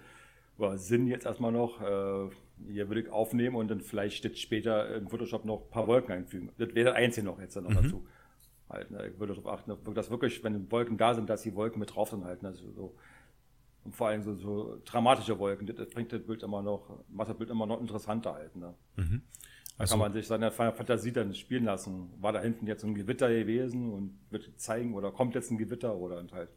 war 0.57 0.79
Sinn 0.79 1.07
jetzt 1.07 1.27
erstmal 1.27 1.53
noch, 1.53 1.81
äh, 1.81 2.31
hier 2.69 2.88
würde 2.88 3.03
ich 3.03 3.11
aufnehmen 3.11 3.57
und 3.57 3.69
dann 3.69 3.81
vielleicht 3.81 4.38
später 4.38 4.95
in 4.95 5.09
Photoshop 5.09 5.45
noch 5.45 5.64
ein 5.64 5.71
paar 5.71 5.87
Wolken 5.87 6.14
einfügen. 6.14 6.51
Das 6.59 6.75
wäre 6.75 6.90
das 6.90 6.97
Einzige 6.97 7.27
noch 7.27 7.40
jetzt 7.40 7.57
noch 7.57 7.69
mhm. 7.69 7.75
dazu. 7.75 8.07
Halt, 8.68 8.90
ne? 8.90 9.09
Ich 9.09 9.18
würde 9.18 9.35
darauf 9.35 9.61
achten, 9.61 9.94
dass 9.94 10.11
wirklich, 10.11 10.42
wenn 10.42 10.70
Wolken 10.70 10.96
da 10.96 11.14
sind, 11.14 11.31
dass 11.31 11.42
die 11.42 11.55
Wolken 11.55 11.79
mit 11.79 11.94
drauf 11.94 12.11
sind 12.11 12.24
halt. 12.24 12.42
Ne? 12.42 12.48
Also 12.48 12.70
so, 12.72 12.94
und 13.85 13.94
vor 13.94 14.09
allem 14.09 14.22
so, 14.22 14.35
so 14.35 14.81
dramatische 14.85 15.38
Wolken, 15.38 15.66
das, 15.66 15.88
bringt 15.88 16.12
das 16.12 16.22
Bild 16.22 16.42
immer 16.42 16.62
noch, 16.62 17.05
macht 17.09 17.31
das 17.31 17.38
Bild 17.38 17.50
immer 17.50 17.66
noch 17.66 17.81
interessanter 17.81 18.35
halt. 18.35 18.57
Ne? 18.57 18.74
Mhm. 18.96 19.22
Da 19.76 19.83
also, 19.83 19.92
kann 19.92 20.00
man 20.00 20.12
sich 20.12 20.26
seine 20.26 20.50
Fantasie 20.50 21.12
dann 21.12 21.35
spielen 21.35 21.64
lassen. 21.64 22.11
War 22.20 22.33
da 22.33 22.40
hinten 22.40 22.66
jetzt 22.66 22.83
ein 22.83 22.94
Gewitter 22.94 23.29
gewesen 23.29 23.92
und 23.92 24.18
wird 24.31 24.59
zeigen, 24.59 24.94
oder 24.94 25.12
kommt 25.12 25.35
jetzt 25.35 25.50
ein 25.50 25.59
Gewitter 25.59 25.94
oder 25.96 26.24
halt. 26.33 26.48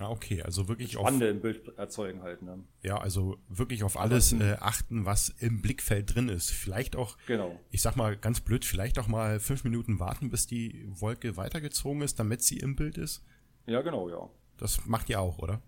Ja, 0.00 0.10
okay, 0.10 0.42
also 0.42 0.68
wirklich 0.68 0.92
Spannende 0.92 1.26
auf. 1.26 1.32
im 1.32 1.40
Bild 1.40 1.76
erzeugen 1.76 2.22
halt, 2.22 2.42
ne? 2.42 2.62
Ja, 2.82 2.98
also 2.98 3.36
wirklich 3.48 3.82
auf 3.82 3.98
alles 3.98 4.32
äh, 4.32 4.56
achten, 4.60 5.06
was 5.06 5.30
im 5.40 5.60
Blickfeld 5.60 6.14
drin 6.14 6.28
ist. 6.28 6.50
Vielleicht 6.50 6.94
auch, 6.94 7.16
genau. 7.26 7.58
ich 7.70 7.82
sag 7.82 7.96
mal 7.96 8.16
ganz 8.16 8.40
blöd, 8.40 8.64
vielleicht 8.64 8.98
auch 8.98 9.08
mal 9.08 9.40
fünf 9.40 9.64
Minuten 9.64 9.98
warten, 9.98 10.30
bis 10.30 10.46
die 10.46 10.86
Wolke 10.88 11.36
weitergezogen 11.36 12.02
ist, 12.02 12.20
damit 12.20 12.42
sie 12.42 12.58
im 12.58 12.76
Bild 12.76 12.96
ist. 12.96 13.24
Ja, 13.66 13.82
genau, 13.82 14.08
ja. 14.08 14.30
Das 14.56 14.86
macht 14.86 15.08
ihr 15.10 15.20
auch, 15.20 15.38
oder? 15.38 15.60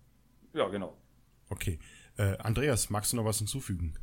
Ja, 0.52 0.68
genau. 0.68 0.96
Okay. 1.48 1.80
Äh, 2.16 2.36
Andreas, 2.38 2.90
magst 2.90 3.12
du 3.12 3.16
noch 3.16 3.24
was 3.24 3.38
hinzufügen? 3.38 3.94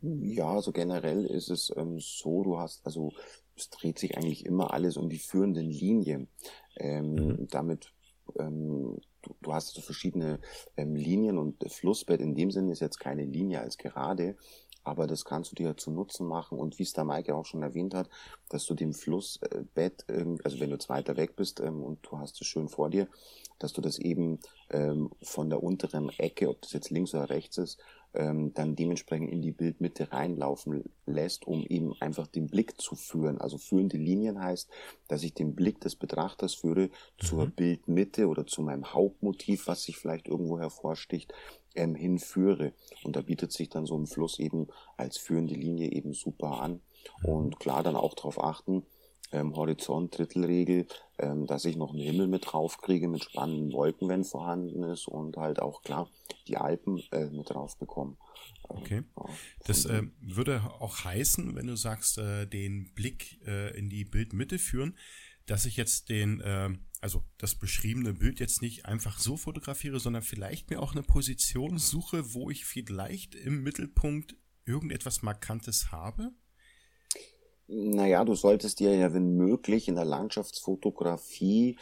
Ja, 0.00 0.52
also 0.52 0.70
generell 0.70 1.24
ist 1.24 1.50
es 1.50 1.72
ähm, 1.76 1.98
so, 1.98 2.44
du 2.44 2.58
hast, 2.58 2.84
also 2.86 3.12
es 3.56 3.70
dreht 3.70 3.98
sich 3.98 4.16
eigentlich 4.16 4.44
immer 4.46 4.72
alles 4.72 4.96
um 4.96 5.08
die 5.08 5.18
führenden 5.18 5.66
Linien. 5.66 6.28
Ähm, 6.76 7.14
mhm. 7.14 7.48
Damit 7.48 7.92
ähm, 8.38 8.98
du, 9.24 9.34
du 9.42 9.52
hast 9.52 9.74
so 9.74 9.80
verschiedene 9.80 10.40
ähm, 10.76 10.94
Linien 10.94 11.38
und 11.38 11.64
Flussbett 11.70 12.20
in 12.20 12.34
dem 12.34 12.50
Sinne 12.50 12.72
ist 12.72 12.80
jetzt 12.80 13.00
keine 13.00 13.24
Linie 13.24 13.60
als 13.60 13.78
gerade, 13.78 14.36
aber 14.84 15.06
das 15.06 15.24
kannst 15.24 15.50
du 15.50 15.56
dir 15.56 15.76
zu 15.76 15.90
Nutzen 15.90 16.26
machen. 16.26 16.58
Und 16.58 16.78
wie 16.78 16.82
es 16.82 16.92
der 16.92 17.04
Maike 17.04 17.34
auch 17.34 17.46
schon 17.46 17.62
erwähnt 17.62 17.94
hat, 17.94 18.08
dass 18.54 18.66
du 18.66 18.74
dem 18.74 18.94
Flussbett, 18.94 20.04
also 20.44 20.60
wenn 20.60 20.70
du 20.70 20.76
jetzt 20.76 20.88
weiter 20.88 21.16
weg 21.16 21.34
bist 21.34 21.58
ähm, 21.58 21.82
und 21.82 21.98
du 22.02 22.18
hast 22.18 22.40
es 22.40 22.46
schön 22.46 22.68
vor 22.68 22.88
dir, 22.88 23.08
dass 23.58 23.72
du 23.72 23.80
das 23.80 23.98
eben 23.98 24.38
ähm, 24.70 25.10
von 25.22 25.50
der 25.50 25.60
unteren 25.60 26.08
Ecke, 26.18 26.48
ob 26.48 26.62
das 26.62 26.72
jetzt 26.72 26.90
links 26.90 27.14
oder 27.14 27.30
rechts 27.30 27.58
ist, 27.58 27.80
ähm, 28.14 28.54
dann 28.54 28.76
dementsprechend 28.76 29.32
in 29.32 29.42
die 29.42 29.50
Bildmitte 29.50 30.12
reinlaufen 30.12 30.84
lässt, 31.04 31.48
um 31.48 31.66
eben 31.66 32.00
einfach 32.00 32.28
den 32.28 32.46
Blick 32.46 32.80
zu 32.80 32.94
führen. 32.94 33.40
Also 33.40 33.58
führende 33.58 33.96
Linien 33.96 34.40
heißt, 34.40 34.70
dass 35.08 35.24
ich 35.24 35.34
den 35.34 35.56
Blick 35.56 35.80
des 35.80 35.96
Betrachters 35.96 36.54
führe 36.54 36.82
mhm. 36.82 37.26
zur 37.26 37.46
Bildmitte 37.46 38.28
oder 38.28 38.46
zu 38.46 38.62
meinem 38.62 38.94
Hauptmotiv, 38.94 39.66
was 39.66 39.82
sich 39.82 39.96
vielleicht 39.96 40.28
irgendwo 40.28 40.60
hervorsticht, 40.60 41.34
ähm, 41.74 41.96
hinführe. 41.96 42.72
Und 43.02 43.16
da 43.16 43.20
bietet 43.20 43.50
sich 43.50 43.68
dann 43.68 43.84
so 43.84 43.98
ein 43.98 44.06
Fluss 44.06 44.38
eben 44.38 44.68
als 44.96 45.18
führende 45.18 45.54
Linie 45.54 45.90
eben 45.90 46.12
super 46.12 46.60
an. 46.60 46.80
Und 47.22 47.58
klar 47.60 47.82
dann 47.82 47.96
auch 47.96 48.14
darauf 48.14 48.42
achten, 48.42 48.84
ähm, 49.34 49.56
Horizont, 49.56 50.16
Drittelregel, 50.16 50.86
ähm, 51.18 51.46
dass 51.46 51.64
ich 51.64 51.76
noch 51.76 51.92
einen 51.92 52.02
Himmel 52.02 52.28
mit 52.28 52.52
drauf 52.52 52.78
kriege 52.78 53.08
mit 53.08 53.24
spannenden 53.24 53.72
Wolken, 53.72 54.08
wenn 54.08 54.24
vorhanden 54.24 54.84
ist 54.84 55.08
und 55.08 55.36
halt 55.36 55.60
auch 55.60 55.82
klar 55.82 56.08
die 56.46 56.56
Alpen 56.56 57.02
äh, 57.10 57.26
mit 57.26 57.50
drauf 57.50 57.76
bekommen. 57.78 58.16
Ähm, 58.70 58.76
okay. 58.76 59.02
Ja, 59.16 59.24
das 59.66 59.86
äh, 59.86 60.02
würde 60.20 60.62
auch 60.78 61.04
heißen, 61.04 61.54
wenn 61.56 61.66
du 61.66 61.76
sagst, 61.76 62.18
äh, 62.18 62.46
den 62.46 62.92
Blick 62.94 63.40
äh, 63.46 63.76
in 63.76 63.90
die 63.90 64.04
Bildmitte 64.04 64.58
führen, 64.58 64.96
dass 65.46 65.66
ich 65.66 65.76
jetzt 65.76 66.08
den, 66.08 66.40
äh, 66.40 66.70
also 67.00 67.24
das 67.38 67.56
beschriebene 67.56 68.14
Bild 68.14 68.40
jetzt 68.40 68.62
nicht 68.62 68.86
einfach 68.86 69.18
so 69.18 69.36
fotografiere, 69.36 70.00
sondern 70.00 70.22
vielleicht 70.22 70.70
mir 70.70 70.80
auch 70.80 70.92
eine 70.92 71.02
Position 71.02 71.78
suche, 71.78 72.34
wo 72.34 72.50
ich 72.50 72.64
vielleicht 72.64 73.34
im 73.34 73.62
Mittelpunkt 73.62 74.36
irgendetwas 74.64 75.22
Markantes 75.22 75.92
habe? 75.92 76.32
Naja, 77.68 78.24
du 78.26 78.34
solltest 78.34 78.78
dir 78.80 78.94
ja, 78.94 79.14
wenn 79.14 79.36
möglich, 79.36 79.88
in 79.88 79.94
der 79.94 80.04
Landschaftsfotografie 80.04 81.78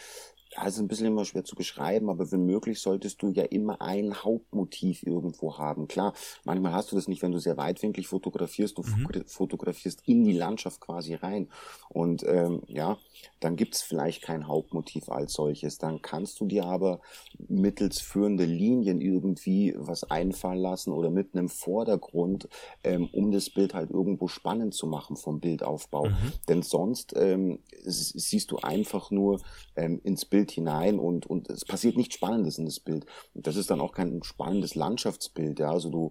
also 0.56 0.82
ein 0.82 0.88
bisschen 0.88 1.06
immer 1.06 1.24
schwer 1.24 1.44
zu 1.44 1.54
beschreiben, 1.54 2.10
aber 2.10 2.30
wenn 2.30 2.44
möglich 2.44 2.80
solltest 2.80 3.22
du 3.22 3.30
ja 3.30 3.44
immer 3.44 3.80
ein 3.80 4.22
Hauptmotiv 4.22 5.02
irgendwo 5.02 5.58
haben. 5.58 5.88
Klar, 5.88 6.14
manchmal 6.44 6.72
hast 6.72 6.92
du 6.92 6.96
das 6.96 7.08
nicht, 7.08 7.22
wenn 7.22 7.32
du 7.32 7.38
sehr 7.38 7.56
weitwinklig 7.56 8.08
fotografierst, 8.08 8.76
du 8.78 8.82
mhm. 8.82 9.24
fotografierst 9.26 10.02
in 10.06 10.24
die 10.24 10.32
Landschaft 10.32 10.80
quasi 10.80 11.14
rein. 11.14 11.48
Und 11.88 12.24
ähm, 12.26 12.62
ja, 12.66 12.98
dann 13.40 13.56
gibt's 13.56 13.82
vielleicht 13.82 14.22
kein 14.22 14.46
Hauptmotiv 14.46 15.08
als 15.08 15.32
solches. 15.32 15.78
Dann 15.78 16.02
kannst 16.02 16.40
du 16.40 16.46
dir 16.46 16.64
aber 16.64 17.00
mittels 17.48 18.00
führende 18.00 18.44
Linien 18.44 19.00
irgendwie 19.00 19.74
was 19.76 20.04
einfallen 20.04 20.60
lassen 20.60 20.92
oder 20.92 21.10
mit 21.10 21.34
einem 21.34 21.48
Vordergrund, 21.48 22.48
ähm, 22.84 23.08
um 23.12 23.30
das 23.30 23.50
Bild 23.50 23.74
halt 23.74 23.90
irgendwo 23.90 24.28
spannend 24.28 24.74
zu 24.74 24.86
machen 24.86 25.16
vom 25.16 25.40
Bildaufbau. 25.40 26.06
Mhm. 26.06 26.32
Denn 26.48 26.62
sonst 26.62 27.14
ähm, 27.16 27.58
siehst 27.84 28.50
du 28.50 28.58
einfach 28.58 29.10
nur 29.10 29.40
ähm, 29.76 30.00
ins 30.04 30.24
Bild 30.24 30.41
Bild 30.42 30.50
hinein 30.50 30.98
und, 30.98 31.26
und 31.26 31.48
es 31.50 31.64
passiert 31.64 31.96
nichts 31.96 32.16
Spannendes 32.16 32.59
in 32.59 32.64
das 32.64 32.81
Bild. 32.81 33.07
Und 33.33 33.46
das 33.46 33.55
ist 33.55 33.70
dann 33.70 33.81
auch 33.81 33.92
kein 33.92 34.24
spannendes 34.24 34.74
Landschaftsbild. 34.74 35.61
Ja? 35.61 35.70
Also 35.70 35.88
du 35.90 36.11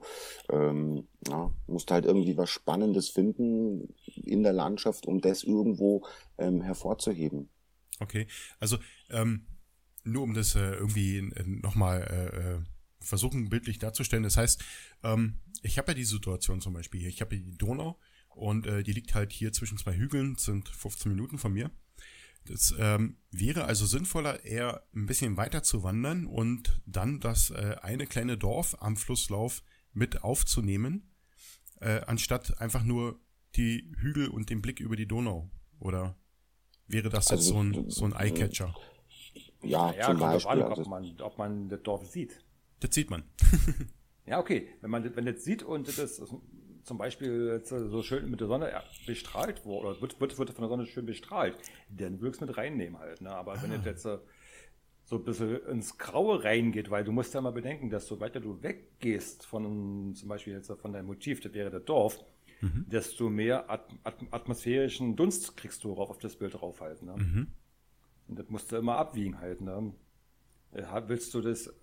ähm, 0.50 1.08
ja, 1.28 1.54
musst 1.67 1.91
halt 1.91 2.06
irgendwie 2.06 2.38
was 2.38 2.50
Spannendes 2.50 3.10
finden 3.10 3.94
in 4.06 4.44
der 4.44 4.54
Landschaft, 4.54 5.06
um 5.06 5.20
das 5.20 5.44
irgendwo 5.44 6.06
ähm, 6.38 6.62
hervorzuheben. 6.62 7.50
Okay, 8.00 8.28
also 8.60 8.78
ähm, 9.10 9.46
nur 10.04 10.24
um 10.24 10.34
das 10.34 10.56
äh, 10.56 10.72
irgendwie 10.72 11.17
äh, 11.17 11.44
nochmal 11.46 12.02
äh, 12.02 12.38
äh, 12.38 12.60
versuchen 13.02 13.50
bildlich 13.50 13.80
darzustellen. 13.80 14.24
Das 14.24 14.38
heißt, 14.38 14.63
ähm, 15.04 15.39
ich 15.62 15.78
habe 15.78 15.91
ja 15.91 15.96
die 15.96 16.06
Situation 16.06 16.62
zum 16.62 16.74
Beispiel 16.74 17.02
hier. 17.02 17.10
Ich 17.10 17.22
habe 17.22 17.38
die 17.38 17.58
Donau 17.58 18.00
und 18.30 18.65
äh, 18.65 18.82
die 18.82 18.94
liegt 18.94 19.13
halt 19.13 19.34
hier 19.34 19.52
zwischen 19.52 19.78
zwei 19.78 19.94
Hügeln, 19.94 20.36
sind 20.38 20.70
15 20.70 21.12
Minuten 21.12 21.38
von 21.38 21.52
mir. 21.52 21.70
Das 22.45 22.73
ähm, 22.77 23.17
wäre 23.30 23.65
also 23.65 23.86
sinnvoller, 23.86 24.43
eher 24.43 24.84
ein 24.95 25.06
bisschen 25.06 25.38
weiter 25.38 25.63
zu 25.63 25.84
wandern 25.84 26.25
und 26.25 26.82
dann 26.86 27.19
das 27.19 27.51
äh, 27.51 27.75
eine 27.82 28.08
kleine 28.08 28.38
Dorf 28.38 28.75
am 28.80 28.97
Flusslauf 28.97 29.63
mit 29.93 30.23
aufzunehmen, 30.23 31.12
äh, 31.80 32.01
anstatt 32.08 32.60
einfach 32.60 32.84
nur 32.84 33.19
die 33.56 33.93
Hügel 33.97 34.30
und 34.30 34.49
den 34.49 34.62
Blick 34.62 34.80
über 34.80 34.95
die 34.95 35.08
Donau. 35.08 35.49
Oder 35.80 36.15
wäre 36.88 37.10
das 37.10 37.27
also, 37.27 37.36
jetzt 37.36 37.73
so 37.73 37.82
ein, 37.82 37.89
so 37.89 38.06
ein 38.06 38.13
Eyecatcher? 38.13 38.73
Ja, 39.63 39.93
ja 39.93 40.08
zum 40.08 40.19
Beispiel. 40.19 40.51
An, 40.51 40.62
also 40.63 40.82
ob, 40.82 40.88
man, 40.88 41.21
ob 41.21 41.38
man 41.38 41.69
das 41.69 41.84
Dorf 41.84 42.08
sieht. 42.08 42.43
Das 42.80 42.95
sieht 42.95 43.10
man. 43.10 43.23
ja, 44.25 44.39
okay. 44.39 44.69
Wenn 44.82 44.89
man 44.89 45.15
wenn 45.15 45.25
das 45.25 45.43
sieht 45.43 45.63
und 45.63 45.88
das 45.88 46.21
zum 46.84 46.98
Beispiel 46.98 47.62
so 47.63 48.02
schön 48.04 48.30
mit 48.30 48.39
der 48.39 48.48
Sonne 48.48 48.72
bestrahlt 49.06 49.65
wurde, 49.65 49.88
oder 49.88 50.02
wird, 50.02 50.20
wird, 50.20 50.38
wird 50.38 50.50
von 50.52 50.62
der 50.63 50.70
Sonne 50.70 50.86
schön 50.86 51.06
bestrahlt, 51.06 51.56
dann 51.89 52.20
würde 52.20 52.30
ich 52.30 52.41
es 52.41 52.48
mit 52.48 52.58
reinnehmen 52.58 53.00
halt. 53.00 53.22
Ne? 53.22 53.30
Aber 53.30 53.54
ah. 53.54 53.62
wenn 53.62 53.72
es 53.72 53.86
jetzt 53.86 54.08
so 55.12 55.17
ein 55.17 55.24
bisschen 55.24 55.58
ins 55.67 55.98
Graue 55.98 56.44
reingeht, 56.44 56.89
weil 56.89 57.04
du 57.04 57.12
musst 57.12 57.34
ja 57.34 57.41
mal 57.41 57.52
bedenken, 57.52 57.89
dass 57.89 58.08
so 58.08 58.20
weiter 58.20 58.39
du 58.39 58.62
weggehst 58.63 59.46
von 59.46 60.13
zum 60.15 60.30
Beispiel 60.30 60.54
jetzt 60.54 60.72
von 60.72 60.94
deinem 60.94 61.08
Motiv, 61.08 61.41
das 61.41 61.54
wäre 61.54 61.70
das 61.70 61.84
Dorf, 61.84 62.20
mhm. 62.62 62.86
desto 62.88 63.30
mehr 63.30 63.70
at 63.70 63.89
at 64.04 64.15
atmosphärischen 64.32 65.15
Dunst 65.15 65.58
kriegst 65.58 65.84
du 65.84 65.94
drauf 65.94 66.12
auf 66.12 66.20
das 66.20 66.36
Bild 66.36 66.54
drauf 66.54 66.80
halt. 66.82 67.02
Ne? 67.02 67.15
Mhm. 67.17 67.48
Und 68.28 68.39
das 68.39 68.50
musst 68.50 68.72
du 68.72 68.78
immer 68.78 68.98
abwiegen 68.98 69.39
halt. 69.39 69.60
Ne? 69.60 69.94
Äh, 70.72 70.84
willst 71.08 71.34
du 71.34 71.41
das 71.41 71.74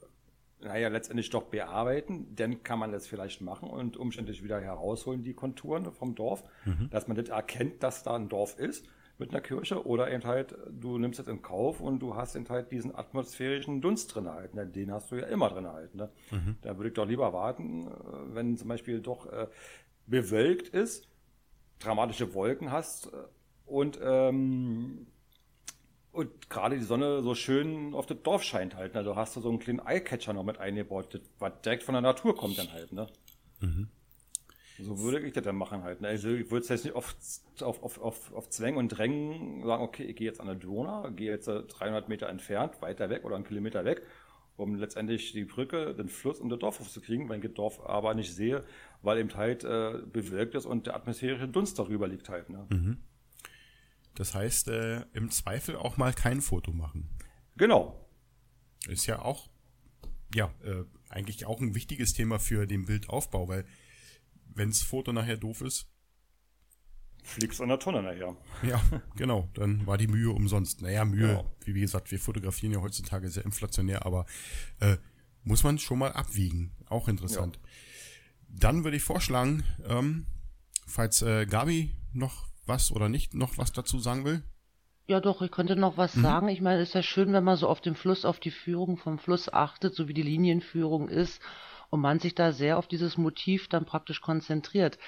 naja, 0.61 0.89
letztendlich 0.89 1.31
doch 1.31 1.45
bearbeiten, 1.45 2.35
dann 2.35 2.63
kann 2.63 2.79
man 2.79 2.93
das 2.93 3.07
vielleicht 3.07 3.41
machen 3.41 3.71
und 3.71 3.97
umständlich 3.97 4.43
wieder 4.43 4.61
herausholen, 4.61 5.23
die 5.23 5.35
Konturen 5.35 5.93
vom 5.93 6.15
Dorf, 6.15 6.43
mhm. 6.65 6.91
dass 6.91 7.07
man 7.07 7.17
das 7.17 7.29
erkennt, 7.29 7.83
dass 7.83 8.03
da 8.03 8.17
ein 8.17 8.29
Dorf 8.29 8.59
ist 8.59 8.89
mit 9.19 9.31
einer 9.31 9.41
Kirche 9.41 9.85
oder 9.85 10.11
eben 10.11 10.25
halt, 10.25 10.57
du 10.71 10.99
nimmst 10.99 11.21
es 11.21 11.27
in 11.27 11.43
Kauf 11.43 11.81
und 11.81 12.01
du 12.01 12.15
hast 12.15 12.37
eben 12.37 12.49
halt 12.49 12.71
diesen 12.71 12.95
atmosphärischen 12.95 13.81
Dunst 13.81 14.15
drin 14.15 14.27
erhalten, 14.27 14.57
ne? 14.57 14.67
den 14.67 14.93
hast 14.93 15.11
du 15.11 15.17
ja 15.17 15.27
immer 15.27 15.49
drin 15.49 15.65
erhalten. 15.65 15.99
Ne? 15.99 16.11
Mhm. 16.31 16.57
Da 16.63 16.77
würde 16.77 16.89
ich 16.89 16.95
doch 16.95 17.07
lieber 17.07 17.33
warten, 17.33 17.89
äh, 17.89 17.91
wenn 18.35 18.57
zum 18.57 18.69
Beispiel 18.69 19.01
doch 19.01 19.27
äh, 19.27 19.49
bewölkt 20.07 20.69
ist, 20.69 21.09
dramatische 21.81 22.33
Wolken 22.35 22.71
hast 22.71 23.13
äh, 23.13 23.17
und 23.67 23.99
ähm, 24.03 25.07
und 26.19 26.51
gerade 26.51 26.77
die 26.77 26.85
Sonne 26.85 27.23
so 27.23 27.37
schön 27.37 27.95
auf 27.95 28.07
das 28.07 28.21
Dorf 28.25 28.43
scheint 28.43 28.75
halt. 28.75 28.97
Also 28.97 29.15
hast 29.15 29.37
du 29.37 29.41
so 29.41 29.49
einen 29.49 29.61
kleinen 29.61 29.79
Eyecatcher 29.79 30.33
noch 30.33 30.43
mit 30.43 30.59
eingebaut, 30.59 31.21
was 31.39 31.53
direkt 31.65 31.85
von 31.85 31.93
der 31.93 32.03
Natur 32.03 32.35
kommt 32.35 32.59
dann 32.59 32.73
halt, 32.73 32.93
ne? 32.93 33.07
Mhm. 33.61 33.89
So 34.81 34.99
würde 34.99 35.21
ich 35.21 35.33
das 35.33 35.45
dann 35.45 35.55
machen 35.55 35.85
halt. 35.85 36.01
Ne? 36.01 36.09
Also 36.09 36.31
ich 36.31 36.51
würde 36.51 36.63
es 36.65 36.69
jetzt 36.69 36.85
nicht 36.85 36.97
auf, 36.97 37.15
auf, 37.61 37.83
auf, 37.85 38.01
auf, 38.01 38.33
auf 38.33 38.51
Zwängen 38.51 38.79
und 38.79 38.89
Drängen 38.89 39.65
sagen, 39.65 39.83
okay, 39.83 40.05
ich 40.05 40.17
gehe 40.17 40.27
jetzt 40.27 40.41
an 40.41 40.49
der 40.49 40.57
Donau, 40.57 41.09
gehe 41.13 41.31
jetzt 41.31 41.47
300 41.47 42.09
Meter 42.09 42.29
entfernt, 42.29 42.83
weiter 42.83 43.11
weg 43.11 43.25
oder 43.25 43.37
einen 43.37 43.45
Kilometer 43.45 43.85
weg, 43.85 44.03
um 44.57 44.75
letztendlich 44.75 45.31
die 45.33 45.45
Brücke, 45.45 45.95
den 45.95 46.09
Fluss 46.09 46.41
und 46.41 46.49
das 46.49 46.59
Dorf 46.59 46.81
aufzukriegen, 46.81 47.29
wenn 47.29 47.39
ich 47.39 47.47
das 47.47 47.55
Dorf 47.55 47.81
aber 47.87 48.15
nicht 48.15 48.35
sehe, 48.35 48.65
weil 49.03 49.19
eben 49.19 49.33
halt 49.35 49.63
äh, 49.63 50.01
bewölkt 50.13 50.57
ist 50.57 50.67
und 50.67 50.89
der 50.89 50.97
atmosphärische 50.97 51.47
Dunst 51.47 51.79
darüber 51.79 52.09
liegt 52.09 52.29
halt. 52.29 52.51
Ne? 52.51 52.67
Mhm. 52.71 52.99
Das 54.19 54.35
heißt, 54.35 54.67
äh, 54.67 55.03
im 55.13 55.31
Zweifel 55.31 55.77
auch 55.77 55.97
mal 55.97 56.13
kein 56.13 56.41
Foto 56.41 56.73
machen. 56.73 57.09
Genau. 57.57 58.05
Ist 58.89 59.07
ja 59.07 59.23
auch, 59.23 59.49
ja, 60.35 60.53
äh, 60.65 60.83
eigentlich 61.09 61.47
auch 61.47 61.61
ein 61.61 61.77
wichtiges 61.77 62.15
Thema 62.15 62.41
für 62.41 62.67
den 62.67 62.87
Bildaufbau, 62.87 63.47
weil 63.47 63.65
wenns 64.55 64.83
Foto 64.83 65.13
nachher 65.13 65.37
doof 65.37 65.61
ist, 65.61 65.87
Fliegst 67.23 67.61
an 67.61 67.69
der 67.69 67.79
Tonne 67.79 68.03
nachher. 68.03 68.37
Ja, 68.63 68.83
genau. 69.15 69.49
Dann 69.55 69.87
war 69.87 69.99
die 69.99 70.07
Mühe 70.07 70.31
umsonst. 70.31 70.81
Naja, 70.81 71.05
Mühe, 71.05 71.33
ja. 71.33 71.45
wie, 71.65 71.75
wie 71.75 71.81
gesagt, 71.83 72.11
wir 72.11 72.19
fotografieren 72.19 72.73
ja 72.73 72.81
heutzutage 72.81 73.29
sehr 73.29 73.45
inflationär, 73.45 74.07
aber 74.07 74.25
äh, 74.81 74.97
muss 75.43 75.63
man 75.63 75.79
schon 75.79 75.99
mal 75.99 76.13
abwiegen. 76.13 76.75
Auch 76.87 77.07
interessant. 77.07 77.57
Ja. 77.57 77.69
Dann 78.49 78.83
würde 78.83 78.97
ich 78.97 79.03
vorschlagen, 79.03 79.63
ähm, 79.87 80.27
falls 80.87 81.21
äh, 81.21 81.45
Gabi 81.45 81.95
noch 82.15 82.48
was 82.69 82.93
oder 82.93 83.09
nicht 83.09 83.35
noch 83.35 83.59
was 83.59 83.73
dazu 83.73 83.99
sagen 83.99 84.25
will. 84.25 84.43
Ja, 85.07 85.21
doch, 85.21 85.41
ich 85.41 85.51
könnte 85.51 85.75
noch 85.75 85.97
was 85.97 86.15
mhm. 86.17 86.23
sagen. 86.23 86.49
Ich 86.49 86.61
meine, 86.61 86.81
es 86.81 86.91
ist 86.91 86.95
ja 86.95 87.03
schön, 87.03 87.33
wenn 87.33 87.45
man 87.45 87.57
so 87.57 87.69
auf 87.69 87.81
den 87.81 87.95
Fluss, 87.95 88.25
auf 88.25 88.41
die 88.41 88.51
Führung 88.51 88.99
vom 88.99 89.19
Fluss 89.19 89.53
achtet, 89.53 89.95
so 89.95 90.07
wie 90.07 90.15
die 90.15 90.23
Linienführung 90.23 91.09
ist 91.09 91.41
und 91.91 92.01
man 92.01 92.19
sich 92.19 92.35
da 92.35 92.53
sehr 92.53 92.79
auf 92.79 92.87
dieses 92.87 93.17
Motiv 93.17 93.69
dann 93.69 93.87
praktisch 93.87 94.21
konzentriert 94.21 94.99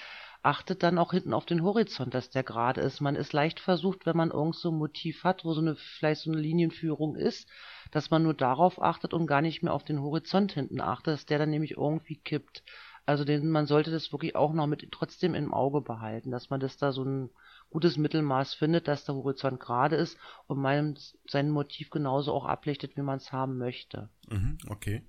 achtet 0.42 0.82
dann 0.82 0.98
auch 0.98 1.12
hinten 1.12 1.34
auf 1.34 1.44
den 1.44 1.62
Horizont, 1.62 2.14
dass 2.14 2.30
der 2.30 2.42
gerade 2.42 2.80
ist. 2.80 3.00
Man 3.00 3.16
ist 3.16 3.32
leicht 3.32 3.60
versucht, 3.60 4.06
wenn 4.06 4.16
man 4.16 4.30
irgend 4.30 4.56
so 4.56 4.70
ein 4.70 4.78
Motiv 4.78 5.24
hat, 5.24 5.44
wo 5.44 5.52
so 5.52 5.60
eine, 5.60 5.76
vielleicht 5.76 6.22
so 6.22 6.32
eine 6.32 6.40
Linienführung 6.40 7.14
ist, 7.16 7.48
dass 7.90 8.10
man 8.10 8.22
nur 8.22 8.34
darauf 8.34 8.80
achtet 8.80 9.12
und 9.12 9.26
gar 9.26 9.42
nicht 9.42 9.62
mehr 9.62 9.74
auf 9.74 9.84
den 9.84 10.00
Horizont 10.00 10.52
hinten 10.52 10.80
achtet, 10.80 11.14
dass 11.14 11.26
der 11.26 11.38
dann 11.38 11.50
nämlich 11.50 11.72
irgendwie 11.72 12.16
kippt. 12.16 12.62
Also 13.04 13.24
den, 13.24 13.50
man 13.50 13.66
sollte 13.66 13.90
das 13.90 14.12
wirklich 14.12 14.34
auch 14.34 14.52
noch 14.52 14.66
mit 14.66 14.86
trotzdem 14.92 15.34
im 15.34 15.52
Auge 15.52 15.80
behalten, 15.80 16.30
dass 16.30 16.48
man 16.48 16.60
das 16.60 16.76
da 16.76 16.92
so 16.92 17.04
ein 17.04 17.30
gutes 17.70 17.96
Mittelmaß 17.96 18.54
findet, 18.54 18.88
dass 18.88 19.04
der 19.04 19.14
Horizont 19.14 19.60
gerade 19.60 19.96
ist 19.96 20.18
und 20.46 20.58
man 20.60 20.98
sein 21.26 21.50
Motiv 21.50 21.90
genauso 21.90 22.32
auch 22.32 22.44
ablichtet, 22.44 22.96
wie 22.96 23.02
man 23.02 23.18
es 23.18 23.32
haben 23.32 23.58
möchte. 23.58 24.10
Mhm, 24.28 24.58
okay. 24.68 25.02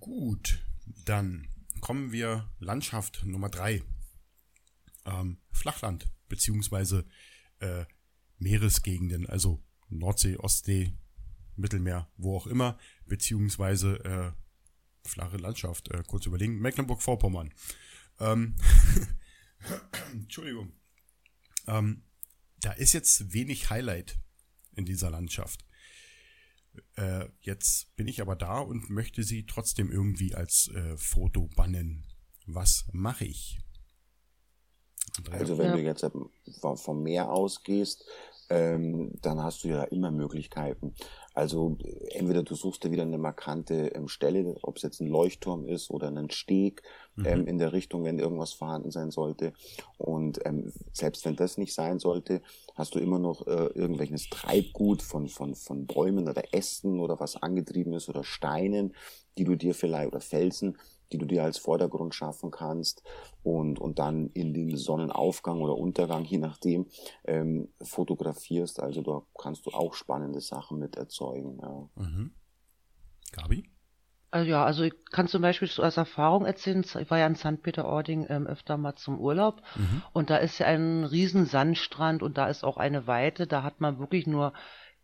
Gut, 0.00 0.60
dann 1.04 1.48
kommen 1.80 2.12
wir 2.12 2.48
Landschaft 2.58 3.24
Nummer 3.24 3.48
drei 3.48 3.82
ähm, 5.06 5.38
Flachland 5.50 6.10
beziehungsweise 6.28 7.06
äh, 7.60 7.84
Meeresgegenden, 8.38 9.26
also 9.26 9.62
Nordsee, 9.88 10.36
Ostsee, 10.36 10.92
Mittelmeer, 11.56 12.08
wo 12.16 12.36
auch 12.36 12.46
immer, 12.46 12.78
beziehungsweise 13.06 14.04
äh, 14.04 15.08
flache 15.08 15.38
Landschaft. 15.38 15.90
Äh, 15.90 16.02
kurz 16.06 16.26
überlegen, 16.26 16.60
Mecklenburg-Vorpommern. 16.60 17.52
Ähm, 18.20 18.56
Entschuldigung. 20.12 20.72
Ähm, 21.68 22.02
da 22.60 22.72
ist 22.72 22.92
jetzt 22.92 23.32
wenig 23.32 23.70
Highlight 23.70 24.18
in 24.74 24.84
dieser 24.84 25.10
Landschaft. 25.10 25.64
Äh, 26.96 27.26
jetzt 27.40 27.94
bin 27.96 28.08
ich 28.08 28.20
aber 28.20 28.36
da 28.36 28.58
und 28.60 28.90
möchte 28.90 29.22
sie 29.22 29.46
trotzdem 29.46 29.90
irgendwie 29.90 30.34
als 30.34 30.68
äh, 30.74 30.96
Foto 30.96 31.48
bannen. 31.54 32.04
Was 32.46 32.86
mache 32.92 33.24
ich? 33.24 33.60
Also 35.30 35.58
wenn 35.58 35.66
ja. 35.66 35.76
du 35.76 35.82
jetzt 35.82 36.06
vom 36.82 37.02
Meer 37.02 37.30
ausgehst, 37.30 38.04
ähm, 38.50 39.12
dann 39.20 39.42
hast 39.42 39.64
du 39.64 39.68
ja 39.68 39.84
immer 39.84 40.10
Möglichkeiten. 40.10 40.94
Also 41.38 41.78
entweder 42.10 42.42
du 42.42 42.56
suchst 42.56 42.82
dir 42.82 42.90
wieder 42.90 43.04
eine 43.04 43.16
markante 43.16 43.92
ähm, 43.94 44.08
Stelle, 44.08 44.56
ob 44.62 44.76
es 44.76 44.82
jetzt 44.82 45.00
ein 45.00 45.06
Leuchtturm 45.06 45.68
ist 45.68 45.88
oder 45.88 46.08
ein 46.08 46.30
Steg 46.30 46.82
mhm. 47.14 47.26
ähm, 47.26 47.46
in 47.46 47.58
der 47.58 47.72
Richtung, 47.72 48.02
wenn 48.02 48.18
irgendwas 48.18 48.52
vorhanden 48.52 48.90
sein 48.90 49.12
sollte. 49.12 49.52
Und 49.98 50.44
ähm, 50.44 50.72
selbst 50.92 51.24
wenn 51.24 51.36
das 51.36 51.56
nicht 51.56 51.74
sein 51.74 52.00
sollte, 52.00 52.42
hast 52.74 52.96
du 52.96 52.98
immer 52.98 53.20
noch 53.20 53.46
äh, 53.46 53.66
irgendwelches 53.66 54.28
Treibgut 54.30 55.00
von, 55.00 55.28
von, 55.28 55.54
von 55.54 55.86
Bäumen 55.86 56.28
oder 56.28 56.42
Ästen 56.52 56.98
oder 56.98 57.20
was 57.20 57.40
angetrieben 57.40 57.92
ist 57.92 58.08
oder 58.08 58.24
Steinen, 58.24 58.96
die 59.38 59.44
du 59.44 59.54
dir 59.54 59.76
vielleicht 59.76 60.08
oder 60.08 60.20
Felsen, 60.20 60.76
die 61.12 61.18
du 61.18 61.26
dir 61.26 61.44
als 61.44 61.58
Vordergrund 61.58 62.14
schaffen 62.14 62.50
kannst 62.50 63.02
und, 63.42 63.78
und 63.78 63.98
dann 63.98 64.28
in 64.30 64.54
den 64.54 64.76
Sonnenaufgang 64.76 65.60
oder 65.60 65.76
Untergang, 65.76 66.24
je 66.24 66.38
nachdem, 66.38 66.86
ähm, 67.24 67.68
fotografierst. 67.82 68.80
Also 68.80 69.02
da 69.02 69.22
kannst 69.38 69.66
du 69.66 69.70
auch 69.70 69.94
spannende 69.94 70.40
Sachen 70.40 70.78
mit 70.78 70.96
erzeugen. 70.96 71.58
Ja. 71.60 71.88
Mhm. 71.96 72.32
Gabi? 73.32 73.64
Also 74.30 74.50
ja, 74.50 74.64
also 74.64 74.82
ich 74.82 74.92
kann 75.10 75.26
zum 75.26 75.40
Beispiel 75.40 75.70
aus 75.78 75.96
Erfahrung 75.96 76.44
erzählen, 76.44 76.84
ich 76.84 77.10
war 77.10 77.18
ja 77.18 77.26
in 77.26 77.34
St. 77.34 77.62
Peter-Ording 77.62 78.26
ähm, 78.28 78.46
öfter 78.46 78.76
mal 78.76 78.94
zum 78.94 79.18
Urlaub 79.18 79.62
mhm. 79.74 80.02
und 80.12 80.28
da 80.28 80.36
ist 80.36 80.58
ja 80.58 80.66
ein 80.66 81.04
riesen 81.04 81.46
Sandstrand 81.46 82.22
und 82.22 82.36
da 82.36 82.48
ist 82.48 82.62
auch 82.62 82.76
eine 82.76 83.06
Weite, 83.06 83.46
da 83.46 83.62
hat 83.62 83.80
man 83.80 83.98
wirklich 83.98 84.26
nur 84.26 84.52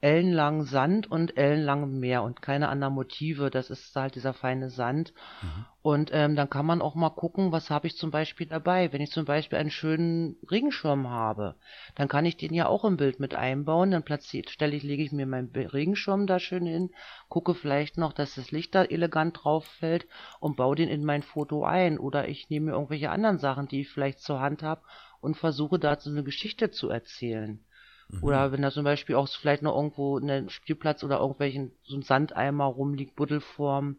ellenlangen 0.05 0.65
Sand 0.65 1.11
und 1.11 1.39
ellenlangem 1.39 1.99
Meer 1.99 2.25
und 2.25 2.43
keine 2.43 2.69
anderen 2.69 2.93
Motive. 2.93 3.49
Das 3.49 3.71
ist 3.71 3.97
halt 3.97 4.17
dieser 4.17 4.35
feine 4.35 4.69
Sand. 4.69 5.15
Mhm. 5.41 5.65
Und 5.81 6.11
ähm, 6.13 6.37
dann 6.37 6.51
kann 6.51 6.67
man 6.67 6.83
auch 6.83 6.95
mal 6.95 7.09
gucken, 7.09 7.53
was 7.53 7.71
habe 7.71 7.87
ich 7.87 7.97
zum 7.97 8.11
Beispiel 8.11 8.47
dabei. 8.47 8.93
Wenn 8.93 9.01
ich 9.01 9.13
zum 9.13 9.25
Beispiel 9.25 9.59
einen 9.59 9.71
schönen 9.71 10.37
Regenschirm 10.51 11.09
habe, 11.09 11.55
dann 11.95 12.09
kann 12.09 12.27
ich 12.27 12.37
den 12.37 12.53
ja 12.53 12.67
auch 12.67 12.85
im 12.85 12.99
Bild 12.99 13.19
mit 13.19 13.35
einbauen. 13.35 13.93
Dann 13.93 14.03
platziert, 14.03 14.51
stelle 14.51 14.77
ich, 14.77 14.83
lege 14.83 15.03
ich 15.03 15.11
mir 15.11 15.25
meinen 15.25 15.51
Regenschirm 15.55 16.27
da 16.27 16.39
schön 16.39 16.67
hin, 16.67 16.91
gucke 17.31 17.55
vielleicht 17.55 17.97
noch, 17.97 18.13
dass 18.13 18.35
das 18.35 18.51
Licht 18.51 18.75
da 18.75 18.85
elegant 18.85 19.43
drauf 19.43 19.65
fällt 19.65 20.07
und 20.39 20.57
baue 20.57 20.77
den 20.77 20.91
in 20.91 21.03
mein 21.03 21.23
Foto 21.23 21.65
ein. 21.65 21.99
Oder 21.99 22.29
ich 22.29 22.51
nehme 22.51 22.67
mir 22.67 22.73
irgendwelche 22.73 23.09
anderen 23.09 23.39
Sachen, 23.39 23.69
die 23.69 23.81
ich 23.81 23.89
vielleicht 23.89 24.21
zur 24.21 24.41
Hand 24.41 24.63
habe 24.63 24.83
und 25.23 25.39
versuche 25.39 25.79
dazu 25.79 26.11
eine 26.11 26.25
Geschichte 26.25 26.71
zu 26.71 26.91
erzählen. 26.91 27.65
Mhm. 28.09 28.23
Oder 28.23 28.53
wenn 28.53 28.63
da 28.63 28.71
zum 28.71 28.85
Beispiel 28.85 29.17
auch 29.17 29.29
vielleicht 29.29 29.63
noch 29.63 29.77
irgendwo 29.77 30.19
ein 30.19 30.49
Spielplatz 30.51 31.05
oder 31.05 31.21
irgendwelchen 31.21 31.73
so 31.85 31.97
ein 31.97 32.03
Sandeimer 32.03 32.65
rumliegt, 32.65 33.17
Buddelform. 33.17 33.97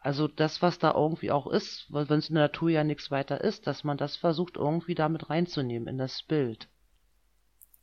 Also 0.00 0.28
das, 0.28 0.62
was 0.62 0.78
da 0.78 0.94
irgendwie 0.94 1.30
auch 1.30 1.46
ist, 1.46 1.86
weil 1.90 2.08
wenn 2.08 2.18
es 2.18 2.28
in 2.28 2.36
der 2.36 2.44
Natur 2.44 2.70
ja 2.70 2.84
nichts 2.84 3.10
weiter 3.10 3.40
ist, 3.40 3.66
dass 3.66 3.84
man 3.84 3.96
das 3.96 4.16
versucht 4.16 4.56
irgendwie 4.56 4.94
damit 4.94 5.28
reinzunehmen 5.28 5.88
in 5.88 5.98
das 5.98 6.22
Bild. 6.22 6.68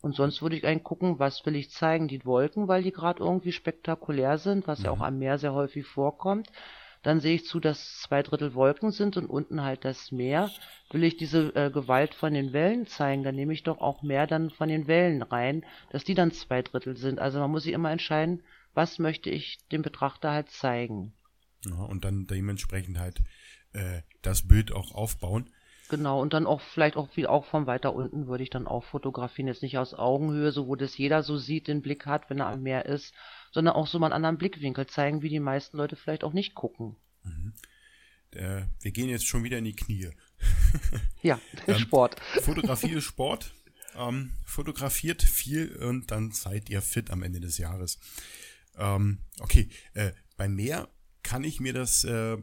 Und 0.02 0.16
sonst 0.16 0.42
würde 0.42 0.56
ich 0.56 0.66
eigentlich 0.66 0.84
gucken, 0.84 1.20
was 1.20 1.46
will 1.46 1.56
ich 1.56 1.72
zeigen? 1.72 2.08
Die 2.08 2.24
Wolken, 2.26 2.68
weil 2.68 2.84
die 2.84 2.92
gerade 2.92 3.24
irgendwie 3.24 3.52
spektakulär 3.52 4.38
sind, 4.38 4.68
was 4.68 4.80
mhm. 4.80 4.86
ja 4.86 4.92
auch 4.92 5.02
am 5.02 5.18
Meer 5.18 5.40
sehr 5.40 5.54
häufig 5.54 5.86
vorkommt. 5.86 6.48
Dann 7.06 7.20
sehe 7.20 7.36
ich 7.36 7.46
zu, 7.46 7.60
dass 7.60 8.02
zwei 8.02 8.24
Drittel 8.24 8.56
Wolken 8.56 8.90
sind 8.90 9.16
und 9.16 9.28
unten 9.28 9.62
halt 9.62 9.86
das 9.86 10.12
Meer. 10.12 10.50
Will 10.90 11.04
ich 11.04 11.18
diese 11.18 11.56
äh, 11.56 11.70
Gewalt 11.70 12.16
von 12.16 12.34
den 12.34 12.52
Wellen 12.52 12.88
zeigen, 12.88 13.22
dann 13.22 13.36
nehme 13.36 13.54
ich 13.54 13.62
doch 13.62 13.78
auch 13.78 14.02
mehr 14.02 14.26
dann 14.26 14.50
von 14.50 14.70
den 14.70 14.88
Wellen 14.88 15.22
rein, 15.22 15.64
dass 15.92 16.04
die 16.04 16.16
dann 16.16 16.32
zwei 16.32 16.64
Drittel 16.64 16.98
sind. 16.98 17.20
Also 17.20 17.38
man 17.38 17.52
muss 17.52 17.62
sich 17.62 17.74
immer 17.74 17.92
entscheiden, 17.92 18.42
was 18.74 18.98
möchte 18.98 19.30
ich 19.30 19.60
dem 19.72 19.84
Betrachter 19.84 20.32
halt 20.32 20.50
zeigen. 20.50 21.14
Ja, 21.64 21.76
und 21.76 22.06
dann 22.06 22.26
dementsprechend 22.26 22.98
halt 22.98 23.22
äh, 23.74 24.02
das 24.24 24.48
Bild 24.48 24.72
auch 24.72 24.96
aufbauen. 24.96 25.52
Genau, 25.90 26.20
und 26.20 26.34
dann 26.34 26.48
auch 26.48 26.62
vielleicht 26.62 26.98
auch 26.98 27.10
viel 27.10 27.28
auch 27.28 27.46
von 27.46 27.68
weiter 27.68 27.94
unten 27.94 28.26
würde 28.26 28.42
ich 28.42 28.50
dann 28.50 28.66
auch 28.66 28.84
fotografieren. 28.84 29.48
Jetzt 29.48 29.62
nicht 29.62 29.78
aus 29.78 29.94
Augenhöhe, 29.94 30.52
so 30.52 30.66
wo 30.68 30.76
das 30.76 30.98
jeder 30.98 31.22
so 31.22 31.38
sieht, 31.38 31.68
den 31.68 31.84
Blick 31.84 32.08
hat, 32.08 32.32
wenn 32.32 32.40
er 32.40 32.48
am 32.48 32.64
Meer 32.64 32.88
ist, 32.88 33.14
sondern 33.56 33.74
auch 33.74 33.88
so 33.88 34.00
mal 34.00 34.08
einen 34.08 34.16
anderen 34.16 34.38
Blickwinkel 34.38 34.86
zeigen, 34.86 35.22
wie 35.22 35.30
die 35.30 35.40
meisten 35.40 35.78
Leute 35.78 35.96
vielleicht 35.96 36.26
auch 36.26 36.34
nicht 36.34 36.56
gucken. 36.56 36.98
Mhm. 37.24 37.54
Äh, 38.32 38.64
wir 38.82 38.92
gehen 38.92 39.08
jetzt 39.08 39.26
schon 39.26 39.46
wieder 39.46 39.58
in 39.58 39.64
die 39.64 39.76
Knie. 39.76 40.10
ja, 41.22 41.40
ähm, 41.68 41.80
Sport. 41.80 42.20
Fotografie 42.42 42.92
ist 42.92 43.06
Sport. 43.06 43.54
Ähm, 43.96 44.34
fotografiert 44.44 45.24
viel 45.24 45.74
und 45.78 46.12
dann 46.12 46.32
seid 46.32 46.70
ihr 46.70 46.82
fit 46.82 47.12
am 47.12 47.24
Ende 47.24 47.40
des 47.40 47.58
Jahres. 47.58 47.98
Ähm, 48.78 49.20
okay, 49.40 49.70
äh, 49.94 50.12
beim 50.36 50.54
Meer 50.54 50.90
kann 51.24 51.46
ich 51.46 51.62
mir 51.62 51.72
das 51.72 52.04
äh, 52.04 52.38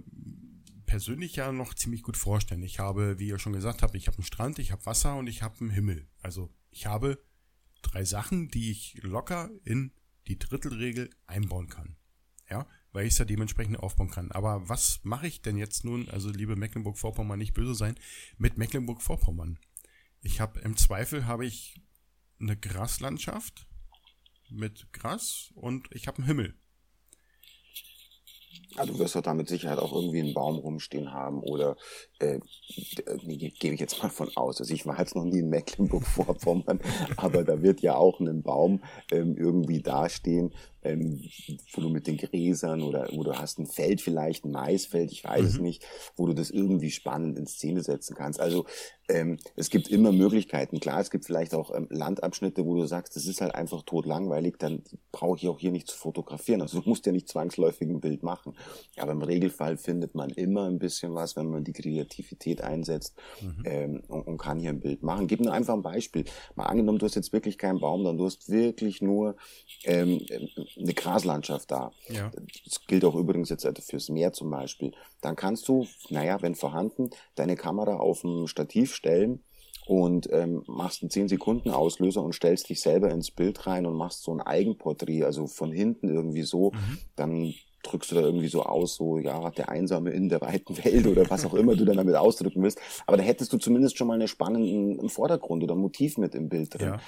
persönlich 0.87 1.37
ja 1.37 1.53
noch 1.53 1.75
ziemlich 1.75 2.03
gut 2.03 2.17
vorstellen. 2.17 2.63
Ich 2.63 2.79
habe, 2.79 3.19
wie 3.19 3.29
ihr 3.29 3.39
schon 3.39 3.53
gesagt 3.53 3.83
habt, 3.83 3.95
ich 3.97 4.07
habe 4.07 4.17
einen 4.17 4.25
Strand, 4.25 4.59
ich 4.59 4.73
habe 4.73 4.87
Wasser 4.87 5.17
und 5.17 5.27
ich 5.27 5.43
habe 5.43 5.61
einen 5.61 5.69
Himmel. 5.69 6.09
Also 6.23 6.51
ich 6.71 6.87
habe 6.87 7.23
drei 7.83 8.03
Sachen, 8.07 8.49
die 8.49 8.71
ich 8.71 8.99
locker 9.03 9.51
in 9.63 9.93
die 10.29 10.39
Drittelregel 10.39 11.11
einbauen 11.27 11.69
kann. 11.69 11.97
Ja, 12.51 12.67
weil 12.93 13.07
ich 13.07 13.15
es 13.15 13.19
ja 13.19 13.25
dementsprechend 13.25 13.79
aufbauen 13.79 14.11
kann. 14.11 14.31
Aber 14.33 14.69
was 14.69 15.01
mache 15.03 15.27
ich 15.27 15.43
denn 15.43 15.57
jetzt 15.57 15.85
nun, 15.85 16.09
also 16.11 16.31
liebe 16.31 16.57
Mecklenburg-Vorpommern, 16.57 17.39
nicht 17.39 17.55
böse 17.55 17.75
sein, 17.75 17.95
mit 18.37 18.59
Mecklenburg-Vorpommern? 18.59 19.59
Ich 20.21 20.41
habe 20.41 20.61
im 20.61 20.77
Zweifel 20.77 21.27
habe 21.27 21.47
ich 21.47 21.81
eine 22.39 22.57
Graslandschaft 22.57 23.67
mit 24.51 24.93
Gras 24.93 25.51
und 25.55 25.89
ich 25.93 26.07
habe 26.07 26.19
einen 26.19 26.27
Himmel. 26.27 26.62
Also 28.77 28.95
du 28.95 28.99
wirst 28.99 29.15
doch 29.17 29.23
da 29.23 29.35
mit 29.35 29.49
Sicherheit 29.49 29.79
auch 29.79 29.93
irgendwie 29.93 30.21
einen 30.21 30.35
Baum 30.35 30.57
rumstehen 30.57 31.13
haben 31.13 31.41
oder 31.41 31.77
äh, 32.21 32.39
gehe 33.27 33.73
ich 33.73 33.81
jetzt 33.81 34.03
mal 34.03 34.09
von 34.09 34.31
aus. 34.35 34.61
Also 34.61 34.73
ich 34.73 34.87
war 34.87 34.99
jetzt 34.99 35.15
noch 35.15 35.25
nie 35.25 35.41
in 35.41 35.51
Mecklenburg-Vorpommern, 35.51 36.81
aber 37.17 37.45
da 37.45 37.63
wird 37.63 37.81
ja 37.83 37.97
auch 37.97 38.21
ein 38.21 38.43
Baum 38.43 38.83
ähm, 39.11 39.37
irgendwie 39.37 39.83
dastehen, 39.83 40.55
ähm, 40.83 41.23
wo 41.73 41.81
du 41.81 41.89
mit 41.89 42.07
den 42.07 42.17
Gräsern 42.17 42.83
oder 42.83 43.09
wo 43.13 43.23
du 43.23 43.33
hast 43.33 43.59
ein 43.59 43.67
Feld 43.67 44.01
vielleicht, 44.01 44.45
ein 44.45 44.53
Maisfeld, 44.53 45.13
ich 45.13 45.25
weiß 45.25 45.43
mhm. 45.43 45.47
es 45.47 45.59
nicht, 45.59 45.87
wo 46.17 46.27
du 46.27 46.35
das 46.35 46.51
irgendwie 46.51 46.91
spannend 46.91 47.39
in 47.39 47.47
Szene 47.47 47.83
setzen 47.83 48.15
kannst. 48.15 48.41
Also 48.41 48.67
ähm, 49.09 49.39
es 49.57 49.71
gibt 49.71 49.89
immer 49.89 50.13
Möglichkeiten. 50.13 50.81
Klar, 50.81 51.01
es 51.01 51.11
gibt 51.11 51.27
vielleicht 51.27 51.55
auch 51.55 51.75
ähm, 51.75 51.87
Landabschnitte, 51.91 52.65
wo 52.65 52.77
du 52.77 52.87
sagst, 52.87 53.17
das 53.17 53.27
ist 53.27 53.41
halt 53.41 53.55
einfach 53.55 53.83
tot 53.83 54.07
langweilig, 54.07 54.57
dann 54.59 54.83
brauche 55.11 55.37
ich 55.37 55.49
auch 55.49 55.59
hier 55.59 55.73
nicht 55.73 55.89
zu 55.89 55.97
fotografieren. 55.97 56.63
Also 56.63 56.81
du 56.81 56.89
musst 56.89 57.07
ja 57.07 57.13
nicht 57.13 57.29
zwangsläufig 57.29 57.89
ein 57.89 58.01
Bild 58.01 58.23
machen. 58.23 58.55
Aber 58.97 59.13
im 59.13 59.23
Regelfall 59.23 59.77
findet 59.77 60.15
man 60.15 60.31
immer 60.31 60.67
ein 60.67 60.79
bisschen 60.79 61.15
was, 61.15 61.37
wenn 61.37 61.49
man 61.49 61.65
die 61.65 61.73
Kreativität 61.73 62.63
einsetzt 62.63 63.17
mhm. 63.41 63.63
ähm, 63.65 64.03
und, 64.09 64.23
und, 64.23 64.39
kann 64.39 64.59
hier 64.59 64.71
ein 64.71 64.81
Bild 64.81 65.03
machen. 65.03 65.27
Gib 65.27 65.41
nur 65.41 65.53
einfach 65.53 65.75
ein 65.75 65.83
Beispiel. 65.83 66.25
Mal 66.55 66.67
angenommen, 66.67 66.99
du 66.99 67.07
hast 67.07 67.15
jetzt 67.15 67.33
wirklich 67.33 67.59
keinen 67.59 67.81
Baum, 67.81 68.05
dann 68.05 68.17
du 68.17 68.25
hast 68.25 68.51
wirklich 68.51 69.03
nur 69.03 69.37
ähm, 69.85 70.21
eine 70.79 70.95
Graslandschaft 70.95 71.71
da. 71.71 71.93
Ja. 72.09 72.31
Das 72.65 72.87
gilt 72.87 73.05
auch 73.05 73.15
übrigens 73.15 73.49
jetzt 73.51 73.67
fürs 73.89 74.09
Meer 74.09 74.33
zum 74.33 74.51
Beispiel. 74.51 74.93
Dann 75.21 75.37
kannst 75.37 75.69
du, 75.69 75.87
naja, 76.11 76.41
wenn 76.43 76.55
vorhanden, 76.55 77.11
deine 77.35 77.57
Kamera 77.57 77.97
auf 77.97 78.25
ein 78.25 78.49
Stativ 78.49 78.95
stellen 78.95 79.43
und 79.87 80.29
ähm, 80.33 80.63
machst 80.67 81.03
einen 81.03 81.11
10 81.11 81.29
Sekunden 81.29 81.71
Auslöser 81.71 82.23
und 82.23 82.35
stellst 82.35 82.69
dich 82.69 82.81
selber 82.81 83.11
ins 83.11 83.31
Bild 83.31 83.67
rein 83.67 83.87
und 83.87 83.97
machst 83.97 84.23
so 84.23 84.33
ein 84.33 84.41
Eigenporträt, 84.41 85.25
also 85.25 85.47
von 85.47 85.73
hinten 85.73 86.09
irgendwie 86.09 86.43
so, 86.43 86.71
mhm. 86.71 86.99
dann 87.17 87.55
drückst 87.83 88.11
du 88.11 88.15
da 88.17 88.21
irgendwie 88.23 88.49
so 88.49 88.63
aus, 88.63 88.97
so, 88.97 89.19
ja, 89.19 89.51
der 89.51 89.69
Einsame 89.69 90.11
in 90.11 90.29
der 90.29 90.41
weiten 90.41 90.77
Welt 90.85 91.07
oder 91.07 91.29
was 91.29 91.45
auch 91.45 91.55
immer 91.55 91.75
du 91.75 91.85
dann 91.85 91.97
damit 91.97 92.15
ausdrücken 92.15 92.63
willst. 92.63 92.81
Aber 93.07 93.17
da 93.17 93.23
hättest 93.23 93.53
du 93.53 93.59
zumindest 93.59 93.97
schon 93.97 94.07
mal 94.07 94.15
einen 94.15 94.29
spannenden 94.29 95.09
Vordergrund 95.09 95.63
oder 95.63 95.75
Motiv 95.75 96.19
mit 96.19 96.35
im 96.35 96.49
Bild 96.49 96.75
drin. 96.75 96.89
Ja. 96.89 97.01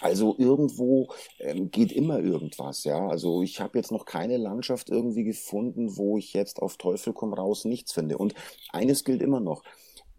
Also 0.00 0.34
irgendwo 0.38 1.08
ähm, 1.40 1.70
geht 1.70 1.92
immer 1.92 2.20
irgendwas, 2.20 2.84
ja. 2.84 3.08
Also 3.08 3.42
ich 3.42 3.60
habe 3.60 3.78
jetzt 3.78 3.92
noch 3.92 4.06
keine 4.06 4.38
Landschaft 4.38 4.88
irgendwie 4.88 5.24
gefunden, 5.24 5.96
wo 5.96 6.16
ich 6.16 6.32
jetzt 6.32 6.62
auf 6.62 6.78
Teufel 6.78 7.12
komm 7.12 7.34
raus 7.34 7.64
nichts 7.64 7.92
finde. 7.92 8.16
Und 8.16 8.34
eines 8.70 9.04
gilt 9.04 9.20
immer 9.20 9.40
noch. 9.40 9.62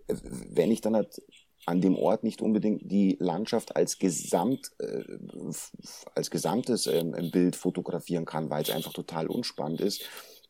Äh, 0.07 0.15
wenn 0.49 0.71
ich 0.71 0.81
dann 0.81 0.95
halt 0.95 1.21
an 1.65 1.81
dem 1.81 1.95
Ort 1.95 2.23
nicht 2.23 2.41
unbedingt 2.41 2.91
die 2.91 3.17
Landschaft 3.19 3.75
als 3.75 3.99
Gesamt, 3.99 4.71
äh, 4.79 5.03
als 6.15 6.31
gesamtes 6.31 6.87
ähm, 6.87 7.13
Bild 7.31 7.55
fotografieren 7.55 8.25
kann, 8.25 8.49
weil 8.49 8.63
es 8.63 8.71
einfach 8.71 8.93
total 8.93 9.27
unspannend 9.27 9.81
ist, 9.81 10.03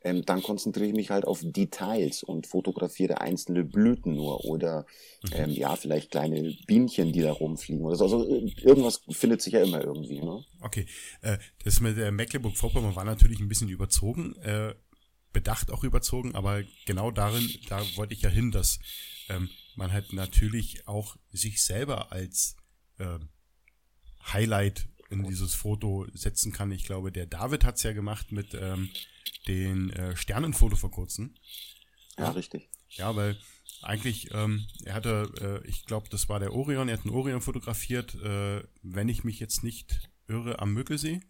ähm, 0.03 0.25
dann 0.25 0.41
konzentriere 0.41 0.87
ich 0.87 0.95
mich 0.95 1.09
halt 1.11 1.25
auf 1.25 1.41
Details 1.43 2.23
und 2.23 2.47
fotografiere 2.47 3.21
einzelne 3.21 3.63
Blüten 3.63 4.15
nur 4.15 4.45
oder 4.45 4.85
mhm. 5.23 5.29
ähm, 5.33 5.49
ja, 5.51 5.75
vielleicht 5.75 6.11
kleine 6.11 6.55
Bienchen, 6.65 7.11
die 7.11 7.21
da 7.21 7.31
rumfliegen 7.31 7.85
oder 7.85 7.95
so. 7.95 8.05
Also 8.05 8.27
äh, 8.27 8.51
irgendwas 8.61 9.01
findet 9.09 9.41
sich 9.41 9.53
ja 9.53 9.63
immer 9.63 9.83
irgendwie. 9.83 10.21
Ne? 10.21 10.43
Okay, 10.61 10.87
äh, 11.21 11.37
das 11.63 11.81
mit 11.81 11.97
der 11.97 12.11
Mecklenburg-Vorpommern 12.11 12.95
war 12.95 13.05
natürlich 13.05 13.39
ein 13.39 13.47
bisschen 13.47 13.69
überzogen, 13.69 14.35
äh, 14.37 14.73
bedacht 15.33 15.71
auch 15.71 15.83
überzogen, 15.83 16.35
aber 16.35 16.63
genau 16.85 17.11
darin, 17.11 17.47
da 17.69 17.81
wollte 17.95 18.13
ich 18.13 18.21
ja 18.21 18.29
hin, 18.29 18.51
dass 18.51 18.79
ähm, 19.29 19.49
man 19.81 19.91
halt 19.91 20.13
natürlich 20.13 20.87
auch 20.87 21.17
sich 21.31 21.63
selber 21.63 22.11
als 22.11 22.55
äh, 22.99 23.17
Highlight 24.31 24.87
in 25.09 25.23
dieses 25.23 25.55
Foto 25.55 26.05
setzen 26.13 26.53
kann. 26.53 26.71
Ich 26.71 26.85
glaube, 26.85 27.11
der 27.11 27.25
David 27.25 27.65
hat's 27.65 27.81
ja 27.81 27.91
gemacht 27.91 28.31
mit 28.31 28.53
ähm, 28.53 28.91
den 29.47 29.89
äh, 29.89 30.15
Sternenfoto 30.15 30.75
vor 30.75 30.91
kurzem. 30.91 31.35
Ja, 32.17 32.25
ja, 32.25 32.29
richtig. 32.31 32.69
Ja, 32.89 33.15
weil 33.15 33.37
eigentlich, 33.81 34.31
ähm, 34.33 34.67
er 34.85 34.93
hatte, 34.93 35.61
äh, 35.65 35.67
ich 35.67 35.85
glaube, 35.85 36.07
das 36.09 36.29
war 36.29 36.39
der 36.39 36.53
Orion, 36.53 36.87
er 36.87 36.97
hat 36.97 37.05
einen 37.05 37.15
Orion 37.15 37.41
fotografiert, 37.41 38.13
äh, 38.15 38.63
wenn 38.83 39.09
ich 39.09 39.23
mich 39.23 39.39
jetzt 39.39 39.63
nicht 39.63 40.11
irre, 40.27 40.59
am 40.59 40.73
Möckelsee. 40.73 41.21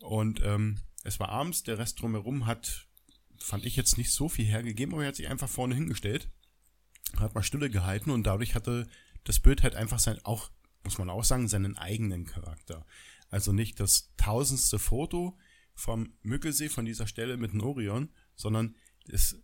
Und 0.00 0.40
ähm, 0.44 0.78
es 1.02 1.18
war 1.18 1.28
abends, 1.30 1.64
der 1.64 1.78
Rest 1.78 2.00
drumherum 2.00 2.46
hat, 2.46 2.86
fand 3.36 3.66
ich 3.66 3.74
jetzt 3.74 3.98
nicht 3.98 4.12
so 4.12 4.28
viel 4.28 4.46
hergegeben, 4.46 4.94
aber 4.94 5.02
er 5.02 5.08
hat 5.08 5.16
sich 5.16 5.28
einfach 5.28 5.48
vorne 5.48 5.74
hingestellt 5.74 6.30
hat 7.20 7.34
mal 7.34 7.42
Stille 7.42 7.70
gehalten 7.70 8.10
und 8.10 8.24
dadurch 8.24 8.54
hatte 8.54 8.86
das 9.24 9.40
Bild 9.40 9.62
halt 9.62 9.74
einfach 9.74 9.98
sein, 9.98 10.18
auch, 10.24 10.50
muss 10.84 10.98
man 10.98 11.10
auch 11.10 11.24
sagen, 11.24 11.48
seinen 11.48 11.76
eigenen 11.76 12.26
Charakter. 12.26 12.86
Also 13.30 13.52
nicht 13.52 13.80
das 13.80 14.12
tausendste 14.16 14.78
Foto 14.78 15.36
vom 15.74 16.12
Mückelsee 16.22 16.68
von 16.68 16.84
dieser 16.84 17.06
Stelle 17.06 17.36
mit 17.36 17.52
dem 17.52 17.62
Orion, 17.62 18.10
sondern 18.36 18.76
es, 19.08 19.42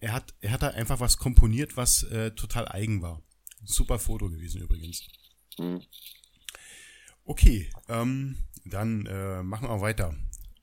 er 0.00 0.12
hat, 0.12 0.34
er 0.40 0.52
hat 0.52 0.62
da 0.62 0.68
einfach 0.68 1.00
was 1.00 1.18
komponiert, 1.18 1.76
was 1.76 2.04
äh, 2.04 2.30
total 2.32 2.68
eigen 2.68 3.02
war. 3.02 3.22
Super 3.64 3.98
Foto 3.98 4.30
gewesen 4.30 4.62
übrigens. 4.62 5.06
Mhm. 5.58 5.82
Okay, 7.24 7.70
ähm, 7.88 8.36
dann 8.64 9.06
äh, 9.06 9.42
machen 9.42 9.68
wir 9.68 9.80
weiter. 9.80 10.14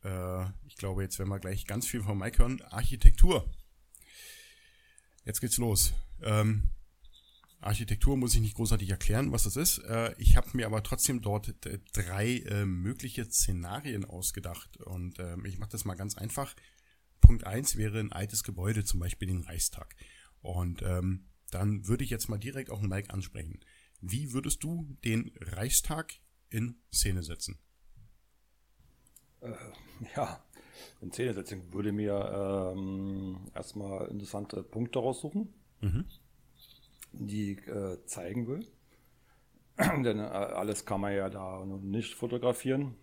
Äh, 0.03 0.45
ich 0.65 0.77
glaube, 0.77 1.03
jetzt 1.03 1.19
werden 1.19 1.29
wir 1.29 1.39
gleich 1.39 1.65
ganz 1.65 1.87
viel 1.87 2.01
von 2.01 2.17
Mike 2.17 2.39
hören. 2.39 2.61
Architektur. 2.69 3.49
Jetzt 5.25 5.41
geht's 5.41 5.57
los. 5.57 5.93
Ähm, 6.21 6.69
Architektur 7.61 8.17
muss 8.17 8.35
ich 8.35 8.41
nicht 8.41 8.55
großartig 8.55 8.89
erklären, 8.89 9.31
was 9.31 9.43
das 9.43 9.55
ist. 9.55 9.77
Äh, 9.79 10.13
ich 10.17 10.35
habe 10.35 10.49
mir 10.53 10.65
aber 10.65 10.83
trotzdem 10.83 11.21
dort 11.21 11.55
drei 11.93 12.39
äh, 12.39 12.65
mögliche 12.65 13.25
Szenarien 13.25 14.05
ausgedacht. 14.05 14.77
Und 14.77 15.19
äh, 15.19 15.37
ich 15.45 15.57
mache 15.59 15.71
das 15.71 15.85
mal 15.85 15.95
ganz 15.95 16.17
einfach. 16.17 16.53
Punkt 17.21 17.45
eins 17.45 17.77
wäre 17.77 17.99
ein 17.99 18.11
altes 18.11 18.43
Gebäude, 18.43 18.83
zum 18.83 18.99
Beispiel 18.99 19.29
den 19.29 19.43
Reichstag. 19.43 19.95
Und 20.41 20.81
ähm, 20.81 21.29
dann 21.51 21.87
würde 21.87 22.03
ich 22.03 22.09
jetzt 22.09 22.27
mal 22.27 22.37
direkt 22.37 22.69
auch 22.69 22.81
Mike 22.81 23.13
ansprechen. 23.13 23.61
Wie 24.01 24.33
würdest 24.33 24.61
du 24.63 24.97
den 25.05 25.31
Reichstag 25.39 26.15
in 26.49 26.75
Szene 26.91 27.23
setzen? 27.23 27.59
Äh, 29.39 29.53
ja, 30.17 30.43
in 31.01 31.11
Szene 31.11 31.33
setzen 31.33 31.73
würde 31.73 31.91
mir 31.91 32.73
ähm, 32.75 33.37
erstmal 33.53 34.07
interessante 34.07 34.63
Punkte 34.63 34.99
raussuchen 34.99 35.53
mhm. 35.83 36.05
die 37.11 37.51
äh, 37.51 38.03
zeigen 38.05 38.47
will. 38.47 38.67
Denn 40.03 40.19
äh, 40.19 40.23
alles 40.23 40.85
kann 40.85 41.01
man 41.01 41.13
ja 41.13 41.29
da 41.29 41.63
nicht 41.65 42.13
fotografieren, 42.13 42.95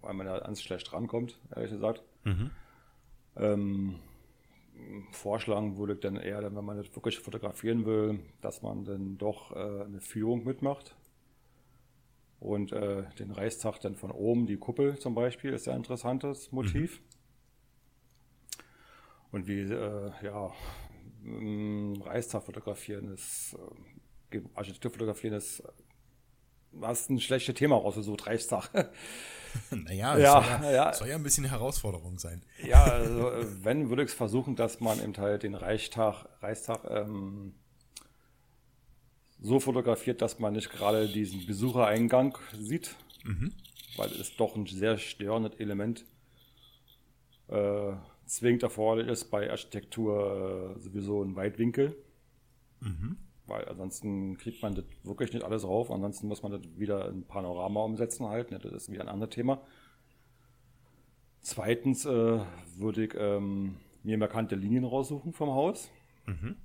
weil 0.00 0.14
man 0.14 0.26
da 0.26 0.38
ganz 0.38 0.62
schlecht 0.62 0.92
rankommt, 0.92 1.38
ehrlich 1.54 1.72
gesagt. 1.72 2.02
Mhm. 2.24 2.50
Ähm, 3.36 4.00
vorschlagen 5.12 5.76
würde 5.76 5.94
ich 5.94 6.00
dann 6.00 6.16
eher, 6.16 6.42
wenn 6.54 6.64
man 6.64 6.76
das 6.76 6.94
wirklich 6.94 7.18
fotografieren 7.18 7.84
will, 7.84 8.20
dass 8.40 8.62
man 8.62 8.84
dann 8.84 9.18
doch 9.18 9.52
äh, 9.52 9.84
eine 9.84 10.00
Führung 10.00 10.44
mitmacht. 10.44 10.94
Und 12.44 12.72
äh, 12.72 13.04
den 13.18 13.30
Reichstag 13.30 13.80
dann 13.80 13.94
von 13.96 14.10
oben, 14.10 14.46
die 14.46 14.58
Kuppel 14.58 14.98
zum 14.98 15.14
Beispiel, 15.14 15.54
ist 15.54 15.66
ein 15.66 15.78
interessantes 15.78 16.52
Motiv. 16.52 17.00
Mhm. 17.00 17.04
Und 19.32 19.46
wie, 19.48 19.60
äh, 19.62 20.12
ja, 20.22 20.52
ähm, 21.24 21.94
Reichstag 22.04 22.42
fotografieren 22.42 23.14
ist, 23.14 23.56
äh, 24.30 24.42
Architektur 24.54 24.90
fotografieren 24.90 25.34
ist, 25.34 25.62
hast 26.82 27.08
ein 27.08 27.18
schlechtes 27.18 27.54
Thema 27.54 27.76
rausgesucht, 27.76 28.26
Reichstag. 28.26 28.68
naja, 29.70 30.18
ja, 30.18 30.42
soll 30.42 30.64
ja, 30.64 30.70
ja, 30.70 30.92
soll 30.92 31.08
ja 31.08 31.14
ein 31.14 31.22
bisschen 31.22 31.46
eine 31.46 31.52
Herausforderung 31.52 32.18
sein. 32.18 32.44
ja, 32.62 32.84
also 32.84 33.30
äh, 33.30 33.64
wenn, 33.64 33.88
würde 33.88 34.02
ich 34.02 34.10
es 34.10 34.14
versuchen, 34.14 34.54
dass 34.54 34.80
man 34.80 35.00
im 35.00 35.14
Teil 35.14 35.38
den 35.38 35.54
Reichstag, 35.54 36.26
Reichstag 36.42 36.84
ähm, 36.90 37.54
so 39.44 39.60
fotografiert, 39.60 40.22
dass 40.22 40.38
man 40.38 40.54
nicht 40.54 40.70
gerade 40.70 41.06
diesen 41.06 41.46
Besuchereingang 41.46 42.38
sieht, 42.58 42.96
mhm. 43.24 43.52
weil 43.96 44.10
es 44.12 44.34
doch 44.36 44.56
ein 44.56 44.64
sehr 44.64 44.96
störendes 44.96 45.60
Element 45.60 46.06
äh, 47.48 47.92
zwingend 48.24 48.62
erforderlich 48.62 49.12
ist 49.12 49.30
bei 49.30 49.50
Architektur 49.50 50.74
äh, 50.76 50.80
sowieso 50.80 51.22
ein 51.22 51.36
Weitwinkel. 51.36 51.94
Mhm. 52.80 53.18
Weil 53.46 53.68
ansonsten 53.68 54.38
kriegt 54.38 54.62
man 54.62 54.74
das 54.74 54.86
wirklich 55.02 55.34
nicht 55.34 55.44
alles 55.44 55.64
rauf. 55.64 55.90
Ansonsten 55.90 56.26
muss 56.26 56.42
man 56.42 56.52
das 56.52 56.62
wieder 56.78 57.10
in 57.10 57.24
Panorama 57.24 57.84
umsetzen 57.84 58.26
halt. 58.26 58.50
Ne? 58.50 58.58
Das 58.58 58.72
ist 58.72 58.90
wieder 58.90 59.02
ein 59.02 59.08
anderes 59.08 59.34
Thema. 59.34 59.60
Zweitens 61.42 62.06
äh, 62.06 62.40
würde 62.78 63.04
ich 63.04 63.14
ähm, 63.14 63.76
mir 64.02 64.16
markante 64.16 64.56
Linien 64.56 64.84
raussuchen 64.84 65.34
vom 65.34 65.50
Haus. 65.50 65.90
Mhm. 66.24 66.56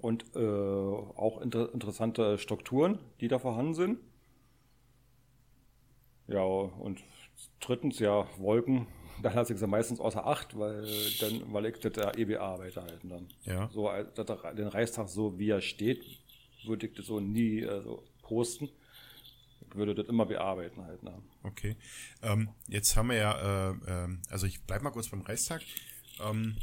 Und 0.00 0.24
äh, 0.34 0.38
auch 0.38 1.40
inter 1.40 1.72
interessante 1.74 2.38
Strukturen, 2.38 2.98
die 3.20 3.28
da 3.28 3.38
vorhanden 3.38 3.74
sind. 3.74 3.98
Ja, 6.26 6.42
und 6.42 7.02
drittens, 7.60 7.98
ja, 7.98 8.26
Wolken 8.38 8.86
dann 9.22 9.34
lasse 9.34 9.52
ich 9.52 9.58
sie 9.58 9.66
meistens 9.66 10.00
außer 10.00 10.26
Acht, 10.26 10.58
weil 10.58 10.86
dann, 11.20 11.52
weil 11.52 11.66
ich 11.66 11.78
das 11.80 11.92
der 11.92 12.16
EBA 12.16 12.58
weiterhalten 12.58 13.08
dann. 13.08 13.28
Ja. 13.44 13.68
So, 13.72 13.90
den 14.56 14.68
Reichstag 14.68 15.08
so 15.08 15.38
wie 15.38 15.50
er 15.50 15.60
steht, 15.60 16.04
würde 16.64 16.86
ich 16.86 16.94
das 16.94 17.06
so 17.06 17.20
nie 17.20 17.60
äh, 17.60 17.82
so 17.82 18.04
posten. 18.22 18.68
Ich 19.60 19.74
würde 19.74 19.94
das 19.94 20.06
immer 20.06 20.26
bearbeiten 20.26 20.84
halt. 20.84 21.02
Ne? 21.02 21.14
Okay. 21.42 21.76
Ähm, 22.22 22.48
jetzt 22.68 22.96
haben 22.96 23.10
wir 23.10 23.16
ja, 23.16 23.70
äh, 23.70 24.04
äh, 24.04 24.16
also 24.30 24.46
ich 24.46 24.62
bleibe 24.62 24.84
mal 24.84 24.90
kurz 24.90 25.08
beim 25.08 25.22
Reichstag. 25.22 25.62
Ähm, 26.20 26.56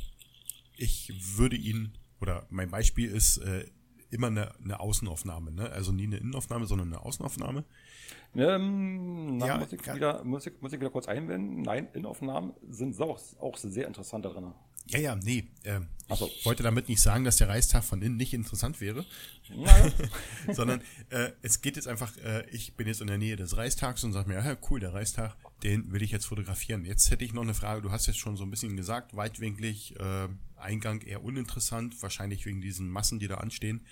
ich 0.78 1.38
würde 1.38 1.56
ihn, 1.56 1.94
oder 2.22 2.46
mein 2.50 2.70
Beispiel 2.70 3.10
ist, 3.10 3.38
äh, 3.38 3.66
immer 4.12 4.28
eine, 4.28 4.54
eine 4.64 4.80
Außenaufnahme, 4.80 5.52
ne? 5.52 5.70
Also 5.72 5.92
nie 5.92 6.06
eine 6.06 6.18
Innenaufnahme, 6.18 6.66
sondern 6.66 6.88
eine 6.88 7.04
Außenaufnahme. 7.04 7.64
Ähm, 8.36 9.38
na, 9.38 9.48
Ja, 9.48 9.58
muss, 9.58 9.74
ich 9.74 9.94
wieder, 9.94 10.24
muss, 10.24 10.46
ich, 10.46 10.62
muss 10.62 10.74
ich 10.74 10.80
wieder 10.80 10.90
kurz 10.90 11.08
einwenden. 11.08 11.62
Nein, 11.62 11.88
Innenaufnahmen 11.94 12.54
sind 12.70 13.00
auch, 13.00 13.20
auch 13.40 13.58
sehr 13.58 13.88
interessant 13.88 14.26
da 14.26 14.30
drin. 14.30 14.54
Ja, 14.88 15.00
ja, 15.00 15.16
nee. 15.16 15.46
so. 16.16 16.28
ich 16.28 16.46
wollte 16.46 16.64
damit 16.64 16.90
nicht 16.90 17.02
sagen, 17.02 17.24
dass 17.24 17.38
der 17.38 17.50
Reichstag 17.50 17.84
von 17.84 18.02
innen 18.02 18.18
nicht 18.18 18.34
interessant 18.34 18.80
wäre, 18.82 19.06
sondern 20.54 20.82
äh, 21.10 21.32
es 21.42 21.62
geht 21.62 21.76
jetzt 21.76 21.88
einfach, 21.88 22.16
äh, 22.18 22.48
ich 22.52 22.76
bin 22.76 22.88
jetzt 22.88 23.02
in 23.02 23.08
der 23.08 23.18
Nähe 23.18 23.36
des 23.36 23.58
Reichstags 23.58 24.04
und 24.04 24.14
sage 24.14 24.30
mir, 24.30 24.36
ja, 24.36 24.58
cool, 24.70 24.80
der 24.80 24.94
Reichstag, 24.94 25.36
den 25.64 25.92
will 25.92 26.04
ich 26.04 26.12
jetzt 26.12 26.26
fotografieren. 26.26 26.86
Jetzt 26.86 27.10
hätte 27.10 27.26
ich 27.26 27.34
noch 27.34 27.42
eine 27.42 27.56
Frage, 27.56 27.82
du 27.82 27.92
hast 27.92 28.06
jetzt 28.06 28.20
schon 28.20 28.38
so 28.38 28.44
ein 28.44 28.52
bisschen 28.52 28.78
gesagt, 28.78 29.16
weitwinklig, 29.16 30.00
äh, 30.00 30.28
Eingang 30.56 31.02
eher 31.02 31.24
uninteressant, 31.24 32.02
wahrscheinlich 32.02 32.46
wegen 32.46 32.62
diesen 32.62 32.90
Massen, 32.90 33.20
die 33.20 33.28
da 33.28 33.36
anstehen. 33.36 33.86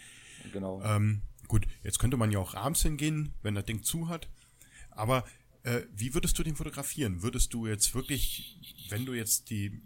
genau. 0.51 0.81
Ähm, 0.83 1.21
gut, 1.47 1.65
jetzt 1.83 1.99
könnte 1.99 2.17
man 2.17 2.31
ja 2.31 2.39
auch 2.39 2.53
abends 2.53 2.83
hingehen, 2.83 3.33
wenn 3.41 3.55
das 3.55 3.65
Ding 3.65 3.83
zu 3.83 4.07
hat. 4.07 4.27
Aber 4.91 5.25
äh, 5.63 5.81
wie 5.95 6.13
würdest 6.13 6.37
du 6.37 6.43
den 6.43 6.55
fotografieren? 6.55 7.21
Würdest 7.21 7.53
du 7.53 7.67
jetzt 7.67 7.95
wirklich, 7.95 8.85
wenn 8.89 9.05
du 9.05 9.13
jetzt 9.13 9.49
die, 9.49 9.81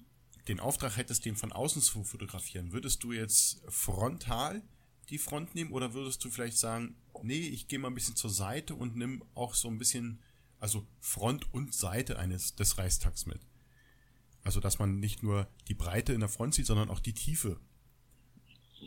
den 0.47 0.59
Auftrag 0.59 0.97
hättest, 0.97 1.25
den 1.25 1.35
von 1.35 1.51
außen 1.51 1.81
zu 1.81 2.03
fotografieren, 2.03 2.71
würdest 2.71 3.03
du 3.03 3.11
jetzt 3.11 3.61
frontal 3.67 4.63
die 5.09 5.17
Front 5.17 5.55
nehmen 5.55 5.71
oder 5.71 5.93
würdest 5.93 6.23
du 6.23 6.29
vielleicht 6.29 6.57
sagen, 6.57 6.95
nee, 7.23 7.39
ich 7.39 7.67
gehe 7.67 7.79
mal 7.79 7.89
ein 7.89 7.95
bisschen 7.95 8.15
zur 8.15 8.29
Seite 8.29 8.75
und 8.75 8.95
nimm 8.95 9.23
auch 9.35 9.53
so 9.53 9.67
ein 9.67 9.77
bisschen, 9.77 10.19
also 10.59 10.85
Front 10.99 11.53
und 11.53 11.73
Seite 11.73 12.19
eines 12.19 12.55
des 12.55 12.77
Reichstags 12.77 13.25
mit? 13.25 13.39
Also, 14.43 14.59
dass 14.59 14.79
man 14.79 14.99
nicht 14.99 15.23
nur 15.23 15.47
die 15.67 15.73
Breite 15.73 16.13
in 16.13 16.21
der 16.21 16.29
Front 16.29 16.53
sieht, 16.53 16.65
sondern 16.65 16.89
auch 16.89 16.99
die 16.99 17.13
Tiefe. 17.13 17.59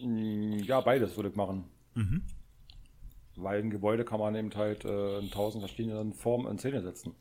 Mm, 0.02 0.58
Ja, 0.60 0.80
beides 0.80 1.16
würde 1.16 1.28
ich 1.28 1.36
machen. 1.36 1.64
Mhm. 1.94 2.22
Weil 3.36 3.60
ein 3.60 3.70
Gebäude 3.70 4.04
kann 4.04 4.20
man 4.20 4.34
eben 4.34 4.54
halt 4.54 4.84
äh, 4.84 5.18
in 5.18 5.30
tausend 5.30 5.62
verschiedenen 5.62 6.12
Formen 6.14 6.50
in 6.50 6.58
Szene 6.58 6.82
setzen. 6.82 7.14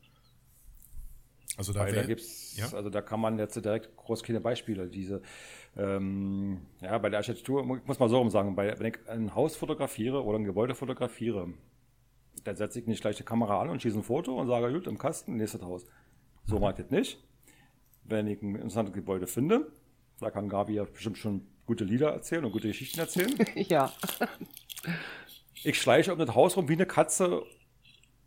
Also 1.60 1.74
da, 1.74 1.80
Weil 1.80 1.92
da 1.92 2.04
gibt's, 2.04 2.56
ja? 2.56 2.72
also 2.72 2.88
da 2.88 3.02
kann 3.02 3.20
man 3.20 3.38
jetzt 3.38 3.54
direkt 3.62 3.94
groß 3.94 4.22
keine 4.22 4.40
Beispiele. 4.40 4.88
Diese, 4.88 5.20
ähm, 5.76 6.62
ja, 6.80 6.96
bei 6.96 7.10
der 7.10 7.18
Architektur, 7.18 7.60
ich 7.60 7.86
muss 7.86 7.98
mal 7.98 8.08
so 8.08 8.16
rum 8.16 8.30
sagen, 8.30 8.56
bei, 8.56 8.78
wenn 8.80 8.86
ich 8.86 8.98
ein 9.10 9.34
Haus 9.34 9.56
fotografiere 9.56 10.24
oder 10.24 10.38
ein 10.38 10.44
Gebäude 10.44 10.74
fotografiere, 10.74 11.52
dann 12.44 12.56
setze 12.56 12.78
ich 12.80 12.86
nicht 12.86 13.02
gleich 13.02 13.16
die 13.16 13.24
Kamera 13.24 13.60
an 13.60 13.68
und 13.68 13.82
schieße 13.82 13.98
ein 13.98 14.02
Foto 14.02 14.40
und 14.40 14.46
sage, 14.46 14.72
gut, 14.72 14.86
im 14.86 14.96
Kasten, 14.96 15.36
nächstes 15.36 15.60
Haus. 15.60 15.84
So 16.46 16.54
Mhm. 16.54 16.62
mache 16.62 16.70
ich 16.72 16.78
das 16.78 16.90
nicht. 16.90 17.22
Wenn 18.04 18.26
ich 18.26 18.40
ein 18.40 18.54
interessantes 18.54 18.94
Gebäude 18.94 19.26
finde, 19.26 19.70
da 20.18 20.30
kann 20.30 20.48
Gabi 20.48 20.76
ja 20.76 20.84
bestimmt 20.84 21.18
schon 21.18 21.46
gute 21.66 21.84
Lieder 21.84 22.08
erzählen 22.10 22.42
und 22.42 22.52
gute 22.52 22.68
Geschichten 22.68 23.00
erzählen. 23.00 23.34
ja. 23.54 23.92
Ich 25.62 25.78
schleiche 25.78 26.10
um 26.10 26.18
das 26.18 26.34
Haus 26.34 26.56
rum 26.56 26.70
wie 26.70 26.72
eine 26.72 26.86
Katze 26.86 27.42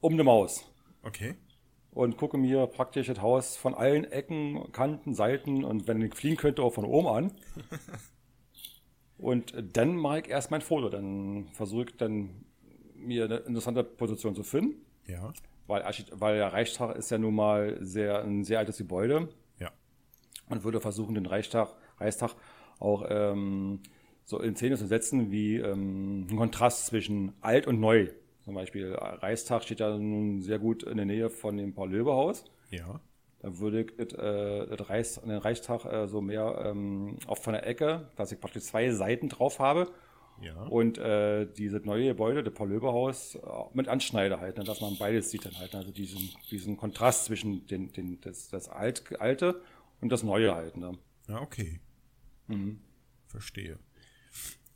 um 0.02 0.14
eine 0.14 0.24
Maus. 0.24 0.64
Okay. 1.02 1.34
Und 1.94 2.18
gucke 2.18 2.38
mir 2.38 2.68
praktisch 2.68 3.08
das 3.08 3.22
Haus 3.22 3.56
von 3.56 3.74
allen 3.74 4.04
Ecken, 4.06 4.72
Kanten, 4.72 5.14
Seiten 5.14 5.64
und 5.64 5.88
wenn 5.88 6.02
ich 6.02 6.16
fliegen 6.16 6.38
könnte, 6.38 6.64
auch 6.64 6.74
von 6.74 6.86
oben 6.86 7.08
an. 7.08 7.32
Und 9.18 9.54
dann 9.78 9.96
mache 9.96 10.20
ich 10.22 10.28
erst 10.30 10.52
mein 10.52 10.62
Foto. 10.62 10.90
Dann 10.90 11.48
versuche 11.54 11.86
ich 11.86 11.96
dann 11.98 12.44
mir 12.96 13.26
eine 13.26 13.38
interessante 13.38 13.84
Position 13.84 14.36
zu 14.36 14.44
finden, 14.44 14.82
Ja. 15.08 15.32
weil, 15.68 15.84
weil 16.12 16.38
der 16.38 16.52
Reichstag 16.52 16.96
ist 16.98 17.10
ja 17.12 17.18
nun 17.18 17.36
mal 17.36 17.78
sehr, 17.82 18.22
ein 18.24 18.44
sehr 18.44 18.60
altes 18.60 18.78
Gebäude 18.78 19.30
Ja. 19.60 19.72
und 20.50 20.64
würde 20.64 20.82
versuchen, 20.82 21.16
den 21.16 21.26
Reichstag, 21.26 21.70
Reichstag 22.00 22.36
auch 22.80 23.06
ähm, 23.08 23.82
so 24.26 24.40
in 24.40 24.56
Szene 24.56 24.78
zu 24.78 24.88
setzen, 24.88 25.32
wie 25.32 25.58
ähm, 25.58 26.28
ein 26.30 26.36
Kontrast 26.38 26.88
zwischen 26.88 27.34
alt 27.42 27.68
und 27.68 27.80
neu. 27.80 28.08
Zum 28.44 28.56
Beispiel 28.56 28.94
Reichstag 28.96 29.64
steht 29.64 29.80
ja 29.80 29.98
nun 29.98 30.42
sehr 30.42 30.60
gut 30.60 30.84
in 30.84 30.98
der 30.98 31.06
Nähe 31.06 31.30
von 31.30 31.56
dem 31.58 31.74
Paul-Löbe-Haus. 31.74 32.44
Ja. 32.72 33.00
Da 33.40 33.58
würde 33.60 33.82
ich 33.82 34.00
äh, 34.00 34.66
das 34.76 34.90
Reichs, 34.90 35.22
den 35.22 35.32
Reichstag 35.32 35.86
äh, 35.86 36.08
so 36.08 36.22
mehr 36.22 36.64
ähm, 36.66 37.18
auch 37.28 37.38
von 37.38 37.54
der 37.54 37.66
Ecke, 37.68 38.10
dass 38.16 38.32
ich 38.32 38.40
praktisch 38.40 38.64
zwei 38.64 38.90
Seiten 38.92 39.28
drauf 39.30 39.60
habe 39.60 39.90
Ja. 40.42 40.64
und 40.68 40.98
äh, 40.98 41.46
dieses 41.46 41.84
neue 41.86 42.08
Gebäude, 42.08 42.44
das 42.44 42.54
Paul-Löbe-Haus, 42.54 43.36
äh, 43.36 43.40
mit 43.74 43.88
anschneide 43.88 44.40
halt, 44.40 44.58
ne, 44.58 44.64
dass 44.64 44.80
man 44.82 44.98
beides 44.98 45.30
sieht 45.32 45.46
dann 45.46 45.58
halt. 45.60 45.74
ne, 45.74 45.80
Also 45.80 45.92
diesen, 45.92 46.30
diesen 46.52 46.78
Kontrast 46.78 47.26
zwischen 47.26 47.66
den, 47.68 47.92
den, 47.94 48.20
das, 48.22 48.50
das 48.50 48.70
Alt, 48.70 49.04
Alte 49.20 49.62
und 50.02 50.10
das 50.12 50.24
Neue 50.24 50.54
halt. 50.56 50.78
Ne? 50.78 50.98
Ja, 51.28 51.42
okay. 51.42 51.80
Mhm. 52.48 52.80
Verstehe. 53.28 53.78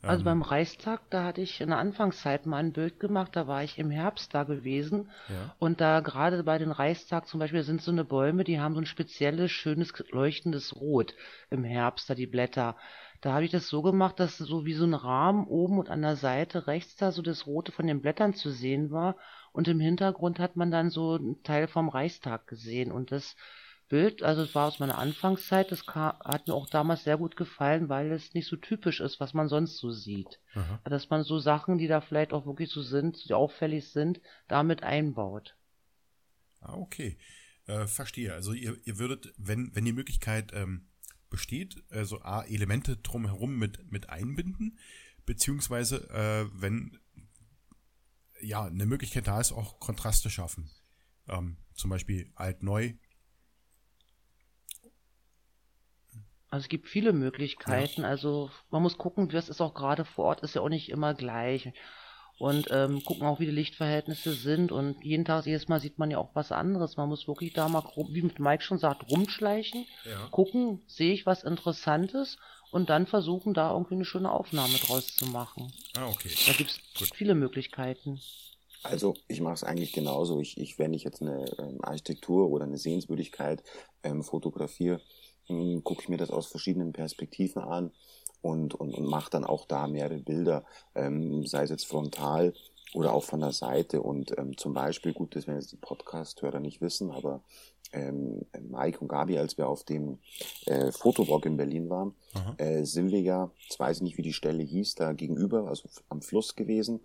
Also 0.06 0.22
Ähm, 0.22 0.26
beim 0.26 0.42
Reichstag, 0.42 1.10
da 1.10 1.24
hatte 1.26 1.42
ich 1.42 1.60
in 1.62 1.70
der 1.70 1.80
Anfangszeit 1.80 2.46
mal 2.46 2.58
ein 2.58 2.74
Bild 2.74 3.00
gemacht, 3.00 3.36
da 3.36 3.48
war 3.48 3.64
ich 3.64 3.78
im 3.78 3.90
Herbst 3.92 4.34
da 4.34 4.44
gewesen. 4.44 5.10
Ja. 5.28 5.56
Und 5.60 5.82
da 5.82 6.00
gerade 6.02 6.44
bei 6.44 6.58
den 6.58 6.72
Reichstag 6.72 7.28
zum 7.28 7.40
Beispiel 7.40 7.64
sind 7.64 7.82
so 7.82 7.92
eine 7.92 8.06
Bäume, 8.06 8.44
die 8.44 8.60
haben 8.60 8.74
so 8.76 8.82
ein 8.82 8.86
spezielles, 8.86 9.52
schönes, 9.52 9.94
leuchtendes 10.12 10.76
Rot 10.76 11.14
im 11.50 11.64
Herbst, 11.64 12.10
da 12.10 12.16
die 12.16 12.28
Blätter. 12.28 12.76
Da 13.22 13.34
habe 13.34 13.46
ich 13.46 13.52
das 13.52 13.68
so 13.68 13.82
gemacht, 13.82 14.20
dass 14.20 14.38
so 14.38 14.66
wie 14.66 14.74
so 14.74 14.86
ein 14.86 14.94
Rahmen 14.94 15.48
oben 15.48 15.80
und 15.80 15.90
an 15.90 16.02
der 16.04 16.16
Seite 16.16 16.68
rechts 16.68 16.96
da 16.96 17.12
so 17.12 17.22
das 17.22 17.48
Rote 17.48 17.72
von 17.72 17.88
den 17.88 18.02
Blättern 18.02 18.34
zu 18.34 18.52
sehen 18.52 18.92
war. 18.92 19.18
Und 19.52 19.68
im 19.68 19.80
Hintergrund 19.80 20.40
hat 20.40 20.56
man 20.56 20.72
dann 20.72 20.90
so 20.92 21.16
einen 21.16 21.42
Teil 21.44 21.68
vom 21.68 21.90
Reichstag 21.90 22.48
gesehen. 22.48 22.92
Und 22.92 23.12
das 23.12 23.36
Bild, 23.90 24.22
also 24.22 24.42
es 24.42 24.54
war 24.54 24.68
aus 24.68 24.80
meiner 24.80 24.98
Anfangszeit, 24.98 25.72
das 25.72 25.86
hat 25.88 26.48
mir 26.48 26.54
auch 26.54 26.70
damals 26.70 27.04
sehr 27.04 27.18
gut 27.18 27.36
gefallen, 27.38 27.90
weil 27.90 28.12
es 28.12 28.34
nicht 28.34 28.48
so 28.48 28.58
typisch 28.58 29.00
ist, 29.00 29.20
was 29.20 29.34
man 29.34 29.48
sonst 29.48 29.78
so 29.78 29.92
sieht. 29.92 30.40
aha. 30.54 30.82
Dass 30.84 31.10
man 31.10 31.24
so 31.24 31.40
Sachen, 31.40 31.78
die 31.78 31.88
da 31.88 32.02
vielleicht 32.02 32.34
auch 32.34 32.46
wirklich 32.46 32.70
so 32.70 32.82
sind, 32.82 33.28
die 33.28 33.34
auffällig 33.34 33.90
sind, 33.92 34.20
damit 34.48 34.84
einbaut. 34.84 35.56
Ah, 36.60 36.76
okay. 36.76 37.18
Äh, 37.66 37.88
verstehe. 37.88 38.34
Also 38.34 38.54
ihr, 38.54 38.78
ihr 38.86 38.98
würdet, 38.98 39.34
wenn, 39.38 39.74
wenn 39.76 39.86
die 39.86 39.94
Möglichkeit 39.94 40.52
ähm, 40.54 40.88
besteht, 41.30 41.84
also 41.90 42.22
A, 42.22 42.44
Elemente 42.44 42.98
drumherum 42.98 43.58
mit, 43.58 43.92
mit 43.92 44.10
einbinden, 44.10 44.80
beziehungsweise 45.26 46.10
äh, 46.10 46.50
wenn 46.54 46.98
ja 48.42 48.66
eine 48.66 48.86
Möglichkeit 48.86 49.28
da 49.28 49.40
ist, 49.40 49.52
auch 49.52 49.80
Kontraste 49.80 50.30
schaffen. 50.30 50.70
Ähm, 51.28 51.58
zum 51.74 51.90
Beispiel 51.90 52.32
alt-neu. 52.36 52.94
Also 56.50 56.64
es 56.64 56.70
gibt 56.70 56.88
viele 56.88 57.14
Möglichkeiten. 57.14 58.06
Also 58.06 58.50
man 58.70 58.82
muss 58.82 58.98
gucken, 58.98 59.28
das 59.30 59.50
ist 59.50 59.62
auch 59.62 59.74
gerade 59.74 60.06
vor 60.06 60.26
Ort, 60.26 60.42
ist 60.42 60.56
ja 60.56 60.62
auch 60.62 60.70
nicht 60.70 60.90
immer 60.90 61.14
gleich. 61.14 61.72
Und 62.40 62.68
ähm, 62.70 63.04
gucken 63.04 63.26
auch, 63.26 63.40
wie 63.40 63.46
die 63.46 63.52
Lichtverhältnisse 63.52 64.34
sind. 64.34 64.72
Und 64.72 65.04
jeden 65.04 65.26
Tag, 65.26 65.46
jedes 65.48 65.68
Mal 65.68 65.80
sieht 65.80 65.98
man 65.98 66.12
ja 66.12 66.20
auch 66.20 66.36
was 66.36 66.52
anderes. 66.52 66.96
Man 66.96 67.10
muss 67.10 67.28
wirklich 67.28 67.54
da 67.54 67.68
mal, 67.68 67.84
wie 68.10 68.22
mit 68.22 68.40
Mike 68.40 68.64
schon 68.64 68.78
sagt, 68.78 69.10
rumschleichen, 69.10 69.86
Ja. 70.06 70.28
gucken, 70.30 70.84
sehe 70.86 71.14
ich 71.14 71.26
was 71.26 71.44
Interessantes 71.44 72.38
und 72.70 72.90
dann 72.90 73.08
versuchen, 73.08 73.54
da 73.54 73.72
irgendwie 73.72 73.96
eine 73.96 74.06
schöne 74.06 74.32
Aufnahme 74.32 74.78
draus 74.78 75.08
zu 75.08 75.26
machen. 75.26 75.74
Ah, 75.98 76.08
okay. 76.10 76.30
Da 76.46 76.54
gibt 76.54 76.70
es 76.70 77.10
viele 77.16 77.34
Möglichkeiten. 77.34 78.22
Also 78.84 79.16
ich 79.28 79.42
mache 79.42 79.56
es 79.56 79.64
eigentlich 79.64 79.92
genauso. 79.92 80.40
Ich, 80.40 80.58
ich, 80.58 80.78
wenn 80.78 80.94
ich 80.94 81.04
jetzt 81.04 81.22
eine 81.22 81.46
ähm, 81.58 81.80
Architektur 81.82 82.50
oder 82.50 82.66
eine 82.66 82.78
Sehenswürdigkeit 82.78 83.64
ähm, 84.04 84.24
fotografiere, 84.24 85.02
gucke 85.48 86.02
ich 86.02 86.10
mir 86.10 86.18
das 86.18 86.32
aus 86.32 86.48
verschiedenen 86.48 86.94
Perspektiven 86.94 87.62
an 87.62 87.92
und, 88.42 88.76
und, 88.76 88.94
und 88.94 89.08
mache 89.08 89.30
dann 89.30 89.44
auch 89.44 89.66
da 89.66 89.88
mehrere 89.88 90.20
Bilder, 90.20 90.64
ähm, 90.96 91.46
sei 91.46 91.64
es 91.64 91.70
jetzt 91.70 91.88
frontal 91.88 92.54
oder 92.94 93.14
auch 93.14 93.24
von 93.24 93.40
der 93.40 93.52
Seite. 93.52 94.02
Und 94.02 94.38
ähm, 94.38 94.58
zum 94.58 94.74
Beispiel, 94.74 95.14
gut, 95.14 95.36
das 95.36 95.48
werden 95.48 95.60
jetzt 95.60 95.72
die 95.72 95.78
Podcast-Hörer 95.78 96.60
nicht 96.60 96.82
wissen, 96.82 97.12
aber 97.12 97.42
ähm, 97.94 98.46
Mike 98.70 99.00
und 99.00 99.08
Gabi, 99.08 99.38
als 99.38 99.58
wir 99.58 99.68
auf 99.68 99.84
dem 99.84 100.20
äh, 100.66 100.92
Fotowalk 100.92 101.46
in 101.46 101.58
Berlin 101.58 101.90
waren, 101.90 102.16
äh, 102.58 102.84
sind 102.84 103.12
wir 103.12 103.22
ja, 103.22 103.50
jetzt 103.64 103.80
weiß 103.80 103.98
ich 103.98 104.04
nicht, 104.04 104.18
wie 104.18 104.24
die 104.24 104.34
Stelle 104.34 104.64
hieß, 104.64 104.96
da 104.96 105.14
gegenüber, 105.14 105.68
also 105.68 105.90
am 106.10 106.22
Fluss 106.22 106.56
gewesen 106.56 107.00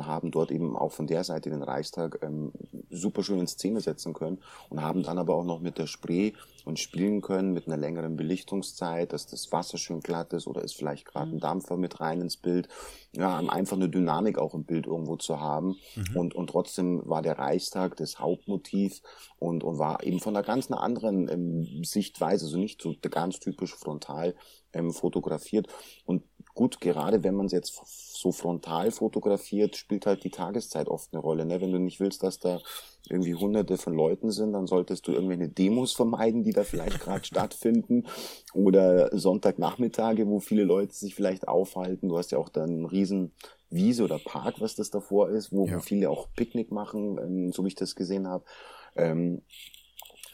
haben 0.00 0.30
dort 0.30 0.50
eben 0.50 0.76
auch 0.76 0.92
von 0.92 1.06
der 1.06 1.24
Seite 1.24 1.50
den 1.50 1.62
Reichstag 1.62 2.18
ähm, 2.22 2.52
super 2.90 3.22
schön 3.22 3.40
in 3.40 3.46
Szene 3.46 3.80
setzen 3.80 4.12
können 4.12 4.38
und 4.68 4.82
haben 4.82 5.02
dann 5.02 5.18
aber 5.18 5.34
auch 5.34 5.44
noch 5.44 5.60
mit 5.60 5.78
der 5.78 5.86
Spree 5.86 6.32
und 6.64 6.78
spielen 6.78 7.22
können 7.22 7.54
mit 7.54 7.66
einer 7.66 7.78
längeren 7.78 8.16
Belichtungszeit, 8.16 9.12
dass 9.12 9.26
das 9.26 9.50
Wasser 9.50 9.78
schön 9.78 10.00
glatt 10.00 10.32
ist 10.34 10.46
oder 10.46 10.62
ist 10.62 10.76
vielleicht 10.76 11.06
gerade 11.06 11.30
ein 11.30 11.40
Dampfer 11.40 11.76
mit 11.78 12.00
rein 12.00 12.20
ins 12.20 12.36
Bild. 12.36 12.68
Ja, 13.12 13.38
einfach 13.38 13.76
eine 13.76 13.88
Dynamik 13.88 14.38
auch 14.38 14.54
im 14.54 14.64
Bild 14.64 14.86
irgendwo 14.86 15.16
zu 15.16 15.40
haben 15.40 15.76
und, 16.14 16.34
und 16.34 16.50
trotzdem 16.50 17.02
war 17.06 17.22
der 17.22 17.38
Reichstag 17.38 17.96
das 17.96 18.18
Hauptmotiv 18.18 19.00
und, 19.38 19.64
und 19.64 19.78
war 19.78 20.02
eben 20.04 20.20
von 20.20 20.36
einer 20.36 20.44
ganz 20.44 20.70
einer 20.70 20.82
anderen 20.82 21.28
ähm, 21.28 21.84
Sichtweise, 21.84 22.44
also 22.44 22.58
nicht 22.58 22.82
so 22.82 22.94
ganz 23.00 23.40
typisch 23.40 23.74
frontal 23.74 24.34
ähm, 24.72 24.92
fotografiert. 24.92 25.68
Und 26.04 26.22
gut, 26.58 26.80
gerade 26.80 27.22
wenn 27.22 27.36
man 27.36 27.46
es 27.46 27.52
jetzt 27.52 27.80
so 27.86 28.32
frontal 28.32 28.90
fotografiert, 28.90 29.76
spielt 29.76 30.06
halt 30.06 30.24
die 30.24 30.30
Tageszeit 30.30 30.88
oft 30.88 31.10
eine 31.12 31.22
Rolle. 31.22 31.46
Ne? 31.46 31.60
Wenn 31.60 31.70
du 31.70 31.78
nicht 31.78 32.00
willst, 32.00 32.24
dass 32.24 32.40
da 32.40 32.58
irgendwie 33.08 33.36
hunderte 33.36 33.78
von 33.78 33.94
Leuten 33.94 34.32
sind, 34.32 34.54
dann 34.54 34.66
solltest 34.66 35.06
du 35.06 35.12
irgendwelche 35.12 35.48
Demos 35.48 35.92
vermeiden, 35.92 36.42
die 36.42 36.52
da 36.52 36.64
vielleicht 36.64 36.98
gerade 36.98 37.24
stattfinden. 37.24 38.06
Oder 38.54 39.16
Sonntagnachmittage, 39.16 40.26
wo 40.26 40.40
viele 40.40 40.64
Leute 40.64 40.92
sich 40.94 41.14
vielleicht 41.14 41.46
aufhalten. 41.46 42.08
Du 42.08 42.18
hast 42.18 42.32
ja 42.32 42.38
auch 42.38 42.48
dann 42.48 42.70
einen 42.70 42.86
riesen 42.86 43.30
Wiese 43.70 44.02
oder 44.02 44.18
Park, 44.18 44.60
was 44.60 44.74
das 44.74 44.90
davor 44.90 45.28
ist, 45.28 45.52
wo, 45.52 45.68
ja. 45.68 45.78
viele 45.78 46.10
auch 46.10 46.26
Picknick 46.34 46.72
machen, 46.72 47.18
ähm, 47.18 47.52
so 47.52 47.62
wie 47.62 47.68
ich 47.68 47.76
das 47.76 47.94
gesehen 47.94 48.26
habe. 48.26 48.44
Ähm, 48.96 49.42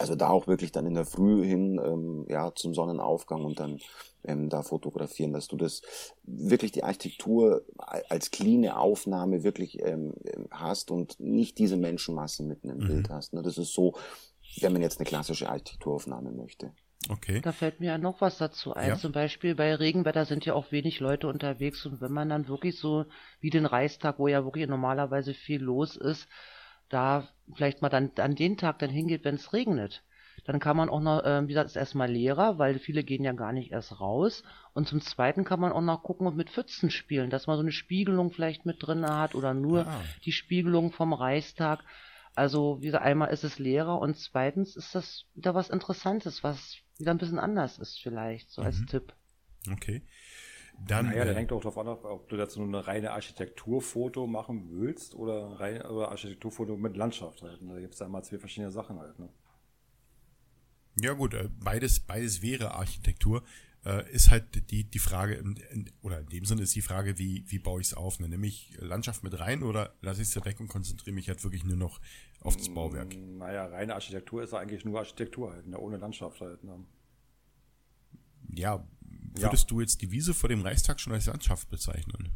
also 0.04 0.16
da 0.16 0.28
auch 0.28 0.46
wirklich 0.46 0.70
dann 0.70 0.84
in 0.84 0.92
der 0.92 1.06
Früh 1.06 1.44
hin, 1.46 1.80
ähm, 1.82 2.26
ja, 2.28 2.54
zum 2.54 2.74
Sonnenaufgang 2.74 3.42
und 3.42 3.58
dann 3.58 3.78
ähm, 4.22 4.50
da 4.50 4.62
fotografieren, 4.62 5.32
dass 5.32 5.48
du 5.48 5.56
das 5.56 5.80
wirklich 6.24 6.72
die 6.72 6.84
Architektur 6.84 7.64
als 8.10 8.30
cleane 8.30 8.78
Aufnahme 8.78 9.44
wirklich 9.44 9.80
ähm, 9.82 10.12
hast 10.50 10.90
und 10.90 11.18
nicht 11.20 11.58
diese 11.58 11.78
Menschenmassen 11.78 12.46
mitten 12.46 12.68
im 12.68 12.78
mhm. 12.78 12.86
Bild 12.86 13.08
hast. 13.08 13.32
Ne? 13.32 13.40
Das 13.40 13.56
ist 13.56 13.72
so, 13.72 13.94
wenn 14.60 14.74
man 14.74 14.82
jetzt 14.82 14.98
eine 14.98 15.06
klassische 15.06 15.48
Architekturaufnahme 15.48 16.32
möchte. 16.32 16.72
Okay. 17.08 17.40
Da 17.40 17.52
fällt 17.52 17.80
mir 17.80 17.86
ja 17.86 17.98
noch 17.98 18.20
was 18.20 18.36
dazu 18.36 18.74
ein. 18.74 18.90
Ja. 18.90 18.96
Zum 18.96 19.12
Beispiel 19.12 19.54
bei 19.54 19.74
Regenwetter 19.74 20.26
sind 20.26 20.44
ja 20.44 20.52
auch 20.52 20.70
wenig 20.70 21.00
Leute 21.00 21.28
unterwegs 21.28 21.86
und 21.86 22.02
wenn 22.02 22.12
man 22.12 22.28
dann 22.28 22.48
wirklich 22.48 22.78
so 22.78 23.06
wie 23.40 23.50
den 23.50 23.66
Reichstag, 23.66 24.18
wo 24.18 24.28
ja 24.28 24.44
wirklich 24.44 24.68
normalerweise 24.68 25.32
viel 25.32 25.62
los 25.62 25.96
ist, 25.96 26.28
da 26.88 27.28
vielleicht 27.54 27.82
mal 27.82 27.88
dann 27.88 28.10
an 28.18 28.34
den 28.34 28.56
Tag 28.56 28.78
dann 28.78 28.90
hingeht, 28.90 29.24
wenn 29.24 29.36
es 29.36 29.52
regnet. 29.52 30.02
Dann 30.44 30.60
kann 30.60 30.76
man 30.76 30.90
auch 30.90 31.00
noch, 31.00 31.24
äh, 31.24 31.42
wie 31.44 31.48
gesagt, 31.48 31.70
ist 31.70 31.76
erstmal 31.76 32.10
leerer, 32.10 32.58
weil 32.58 32.78
viele 32.78 33.02
gehen 33.02 33.24
ja 33.24 33.32
gar 33.32 33.52
nicht 33.52 33.72
erst 33.72 34.00
raus. 34.00 34.42
Und 34.74 34.88
zum 34.88 35.00
Zweiten 35.00 35.44
kann 35.44 35.60
man 35.60 35.72
auch 35.72 35.80
noch 35.80 36.02
gucken 36.02 36.26
und 36.26 36.36
mit 36.36 36.50
Pfützen 36.50 36.90
spielen, 36.90 37.30
dass 37.30 37.46
man 37.46 37.56
so 37.56 37.62
eine 37.62 37.72
Spiegelung 37.72 38.30
vielleicht 38.30 38.66
mit 38.66 38.76
drin 38.80 39.06
hat 39.06 39.34
oder 39.34 39.54
nur 39.54 39.86
ah. 39.86 40.02
die 40.24 40.32
Spiegelung 40.32 40.92
vom 40.92 41.12
Reichstag. 41.12 41.82
Also, 42.34 42.78
wie 42.80 42.86
gesagt, 42.86 43.04
einmal 43.04 43.32
ist 43.32 43.44
es 43.44 43.58
leerer 43.58 43.98
und 44.00 44.18
zweitens 44.18 44.76
ist 44.76 44.94
das 44.94 45.24
wieder 45.34 45.54
was 45.54 45.70
Interessantes, 45.70 46.42
was 46.42 46.76
wieder 46.98 47.12
ein 47.12 47.18
bisschen 47.18 47.38
anders 47.38 47.78
ist 47.78 47.98
vielleicht, 48.00 48.50
so 48.50 48.60
mhm. 48.60 48.66
als 48.66 48.84
Tipp. 48.86 49.14
Okay. 49.70 50.02
Dann, 50.86 51.06
naja, 51.06 51.22
äh, 51.22 51.26
der 51.26 51.34
hängt 51.34 51.52
auch 51.52 51.60
darauf 51.60 51.78
an, 51.78 51.88
ob 51.88 52.28
du 52.28 52.36
dazu 52.36 52.62
eine 52.62 52.86
reine 52.86 53.12
Architekturfoto 53.12 54.26
machen 54.26 54.68
willst 54.70 55.14
oder 55.14 55.60
rein 55.60 55.82
oder 55.82 56.10
Architekturfoto 56.10 56.76
mit 56.76 56.96
Landschaft 56.96 57.42
halt. 57.42 57.58
Da 57.62 57.80
gibt 57.80 57.94
es 57.94 57.98
da 57.98 58.08
mal 58.08 58.22
zwei 58.22 58.38
verschiedene 58.38 58.70
Sachen 58.70 58.98
halt. 58.98 59.18
Ne? 59.18 59.28
Ja 61.00 61.12
gut, 61.12 61.34
äh, 61.34 61.48
beides, 61.62 62.00
beides 62.00 62.42
wäre 62.42 62.74
Architektur. 62.74 63.42
Äh, 63.84 64.10
ist 64.12 64.30
halt 64.30 64.70
die, 64.70 64.84
die 64.84 64.98
Frage, 64.98 65.42
oder 66.00 66.20
in 66.20 66.28
dem 66.28 66.44
Sinne 66.46 66.62
ist 66.62 66.74
die 66.74 66.80
Frage, 66.80 67.18
wie, 67.18 67.44
wie 67.48 67.58
baue 67.58 67.82
ich 67.82 67.88
es 67.88 67.94
auf? 67.94 68.18
Ne? 68.18 68.28
Nehme 68.28 68.46
ich 68.46 68.74
Landschaft 68.78 69.22
mit 69.22 69.38
rein 69.38 69.62
oder 69.62 69.94
lasse 70.00 70.22
ich 70.22 70.28
es 70.28 70.44
weg 70.44 70.58
und 70.60 70.68
konzentriere 70.68 71.14
mich 71.14 71.28
halt 71.28 71.42
wirklich 71.44 71.64
nur 71.64 71.76
noch 71.76 72.00
auf 72.40 72.56
das 72.56 72.72
Bauwerk? 72.72 73.14
Mm, 73.14 73.38
naja, 73.38 73.66
reine 73.66 73.94
Architektur 73.94 74.42
ist 74.42 74.54
eigentlich 74.54 74.86
nur 74.86 74.98
Architektur 74.98 75.52
halt, 75.52 75.66
ne? 75.66 75.78
ohne 75.78 75.98
Landschaft 75.98 76.40
halt. 76.40 76.64
Ne? 76.64 76.82
Ja, 78.54 78.86
würdest 79.34 79.64
ja. 79.64 79.68
du 79.68 79.80
jetzt 79.80 80.02
die 80.02 80.10
Wiese 80.10 80.34
vor 80.34 80.48
dem 80.48 80.62
Reichstag 80.62 81.00
schon 81.00 81.12
als 81.12 81.26
Landschaft 81.26 81.70
bezeichnen? 81.70 82.30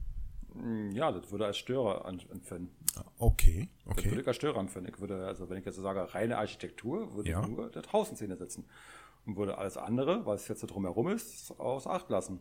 Mm, 0.55 0.91
ja, 0.93 1.13
das 1.13 1.31
würde 1.31 1.47
als 1.47 1.59
Störer 1.59 2.07
empfinden. 2.07 2.71
Okay, 3.19 3.69
okay. 3.85 3.95
Das 3.97 4.05
würde 4.07 4.21
ich 4.23 4.27
als 4.27 4.37
Störer 4.37 4.59
empfinden. 4.59 4.91
Ich 4.93 5.01
würde, 5.01 5.27
also 5.27 5.49
wenn 5.49 5.59
ich 5.59 5.65
jetzt 5.65 5.77
sage, 5.77 6.15
reine 6.15 6.39
Architektur, 6.39 7.15
würde 7.15 7.31
ja. 7.31 7.41
ich 7.41 7.49
nur 7.49 7.71
das 7.71 7.93
Haus 7.93 8.11
in 8.11 8.17
Szene 8.17 8.37
setzen. 8.37 8.65
Und 9.27 9.37
würde 9.37 9.59
alles 9.59 9.77
andere, 9.77 10.25
was 10.27 10.49
jetzt 10.49 10.63
drumherum 10.63 11.09
ist, 11.09 11.59
aus 11.59 11.87
Acht 11.87 12.09
lassen. 12.09 12.41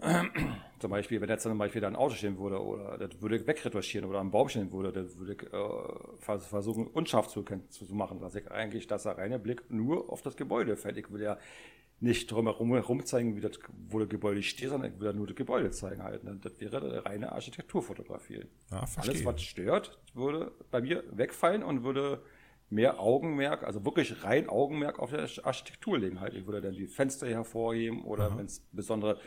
zum 0.78 0.90
Beispiel, 0.90 1.20
wenn 1.20 1.28
jetzt 1.28 1.42
zum 1.42 1.58
Beispiel 1.58 1.80
da 1.80 1.88
ein 1.88 1.96
Auto 1.96 2.14
stehen 2.14 2.38
würde, 2.38 2.62
oder 2.62 2.98
das 2.98 3.20
würde 3.20 3.36
ich 3.36 3.46
wegretuschieren, 3.46 4.08
oder 4.08 4.20
ein 4.20 4.30
Baum 4.30 4.48
stehen 4.48 4.72
würde, 4.72 4.92
das 4.92 5.18
würde 5.18 5.32
ich 5.32 5.42
äh, 5.52 6.38
versuchen, 6.38 6.86
unscharf 6.86 7.28
zu, 7.28 7.42
zu 7.42 7.94
machen, 7.94 8.20
dass 8.20 8.34
ich 8.34 8.50
eigentlich, 8.50 8.86
dass 8.86 9.02
der 9.02 9.18
reine 9.18 9.38
Blick 9.38 9.70
nur 9.70 10.10
auf 10.12 10.22
das 10.22 10.36
Gebäude 10.36 10.76
fällt. 10.76 10.98
Ich 10.98 11.10
will 11.10 11.22
ja 11.22 11.36
nicht 12.00 12.30
drumherum 12.30 12.72
herum 12.74 13.04
zeigen, 13.04 13.36
wie 13.36 13.40
das, 13.40 13.58
wo 13.88 13.98
das 13.98 14.08
Gebäude 14.08 14.42
steht, 14.42 14.68
sondern 14.68 14.92
ich 14.92 15.00
will 15.00 15.12
nur 15.14 15.26
das 15.26 15.34
Gebäude 15.34 15.70
zeigen 15.70 16.02
halt. 16.02 16.22
Ne? 16.22 16.38
Das 16.40 16.60
wäre 16.60 16.78
eine 16.78 17.04
reine 17.04 17.32
Architekturfotografie. 17.32 18.44
Ja, 18.70 18.84
Alles, 18.96 19.24
was 19.24 19.42
stört, 19.42 19.98
würde 20.14 20.52
bei 20.70 20.80
mir 20.80 21.02
wegfallen 21.10 21.62
und 21.62 21.82
würde 21.82 22.22
mehr 22.70 23.00
Augenmerk, 23.00 23.64
also 23.64 23.84
wirklich 23.84 24.22
rein 24.22 24.48
Augenmerk 24.48 24.98
auf 24.98 25.10
der 25.10 25.28
Architektur 25.42 25.98
legen 25.98 26.20
halt. 26.20 26.34
Ich 26.34 26.46
würde 26.46 26.60
dann 26.60 26.74
die 26.74 26.86
Fenster 26.86 27.26
hervorheben 27.26 28.04
oder 28.04 28.36
wenn 28.36 28.46
es 28.46 28.60
besondere 28.72 29.18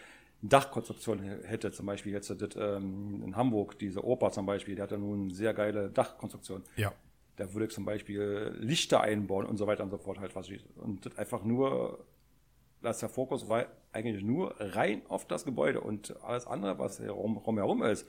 Dachkonstruktion 0.41 1.19
hätte, 1.19 1.71
zum 1.71 1.85
Beispiel 1.85 2.13
jetzt 2.13 2.29
das, 2.29 2.55
ähm, 2.55 3.21
in 3.23 3.35
Hamburg, 3.35 3.77
diese 3.79 4.03
Oper 4.03 4.31
zum 4.31 4.45
Beispiel, 4.45 4.75
die 4.75 4.81
hat 4.81 4.91
ja 4.91 4.97
nun 4.97 5.23
eine 5.23 5.33
sehr 5.33 5.53
geile 5.53 5.89
Dachkonstruktion. 5.89 6.63
Ja. 6.77 6.93
Da 7.35 7.53
würde 7.53 7.65
ich 7.65 7.71
zum 7.71 7.85
Beispiel 7.85 8.55
Lichter 8.59 9.01
einbauen 9.01 9.45
und 9.45 9.57
so 9.57 9.67
weiter 9.67 9.83
und 9.83 9.89
so 9.89 9.97
fort 9.97 10.19
halt 10.19 10.35
was. 10.35 10.49
Und 10.75 11.05
das 11.05 11.17
einfach 11.17 11.43
nur 11.43 12.05
dass 12.81 12.99
der 12.99 13.09
Fokus 13.09 13.47
war 13.49 13.65
eigentlich 13.93 14.23
nur 14.23 14.55
rein 14.59 15.01
auf 15.07 15.27
das 15.27 15.45
Gebäude 15.45 15.81
und 15.81 16.15
alles 16.23 16.47
andere, 16.47 16.79
was 16.79 16.99
herum, 16.99 17.37
rumherum 17.37 17.83
ist, 17.83 18.07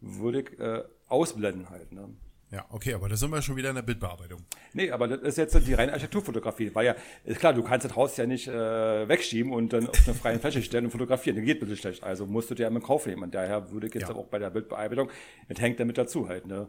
würde 0.00 0.42
ich 0.42 0.58
äh, 0.58 0.84
ausblenden 1.08 1.70
halt. 1.70 1.92
Ne? 1.92 2.08
Ja, 2.52 2.64
okay, 2.70 2.94
aber 2.94 3.08
da 3.08 3.16
sind 3.16 3.30
wir 3.30 3.42
schon 3.42 3.56
wieder 3.56 3.70
in 3.70 3.74
der 3.74 3.82
Bildbearbeitung. 3.82 4.44
Nee, 4.72 4.90
aber 4.92 5.08
das 5.08 5.20
ist 5.22 5.36
jetzt 5.36 5.66
die 5.66 5.74
reine 5.74 5.92
Architekturfotografie. 5.92 6.72
Weil 6.74 6.86
ja, 6.86 6.96
ist 7.24 7.40
klar, 7.40 7.52
du 7.52 7.62
kannst 7.62 7.84
das 7.84 7.96
Haus 7.96 8.16
ja 8.16 8.26
nicht 8.26 8.46
äh, 8.46 9.08
wegschieben 9.08 9.52
und 9.52 9.72
dann 9.72 9.88
auf 9.88 10.06
eine 10.06 10.14
freie 10.14 10.38
Fläche 10.38 10.62
stellen 10.62 10.84
und 10.84 10.90
fotografieren. 10.92 11.36
Das 11.36 11.44
geht 11.44 11.58
bitte 11.58 11.76
schlecht. 11.76 12.04
Also 12.04 12.24
musst 12.26 12.48
du 12.50 12.54
dir 12.54 12.68
einmal 12.68 12.82
in 12.82 12.86
Kauf 12.86 13.06
nehmen. 13.06 13.24
Und 13.24 13.34
daher 13.34 13.72
würde 13.72 13.88
ich 13.88 13.94
jetzt 13.94 14.08
ja. 14.08 14.14
auch 14.14 14.26
bei 14.26 14.38
der 14.38 14.50
Bildbearbeitung, 14.50 15.10
das 15.48 15.60
hängt 15.60 15.80
damit 15.80 15.98
dazu 15.98 16.28
halt, 16.28 16.46
ne? 16.46 16.68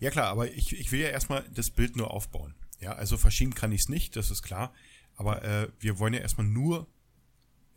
Ja 0.00 0.10
klar, 0.10 0.28
aber 0.28 0.48
ich, 0.50 0.78
ich 0.78 0.90
will 0.90 1.00
ja 1.00 1.08
erstmal 1.08 1.44
das 1.54 1.70
Bild 1.70 1.96
nur 1.96 2.10
aufbauen. 2.10 2.54
Ja, 2.80 2.92
also 2.92 3.16
verschieben 3.16 3.54
kann 3.54 3.72
ich 3.72 3.82
es 3.82 3.88
nicht, 3.88 4.16
das 4.16 4.30
ist 4.30 4.42
klar. 4.42 4.72
Aber 5.16 5.42
äh, 5.42 5.68
wir 5.80 5.98
wollen 5.98 6.14
ja 6.14 6.20
erstmal 6.20 6.46
nur 6.46 6.86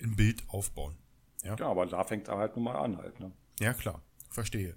ein 0.01 0.15
Bild 0.15 0.43
aufbauen. 0.47 0.95
Ja, 1.43 1.55
ja 1.55 1.67
aber 1.67 1.85
da 1.85 2.03
fängt 2.03 2.27
er 2.27 2.37
halt 2.37 2.55
nun 2.55 2.65
mal 2.65 2.75
an 2.75 2.97
halt. 2.97 3.19
Ne? 3.19 3.31
Ja, 3.59 3.73
klar. 3.73 4.01
Verstehe. 4.29 4.75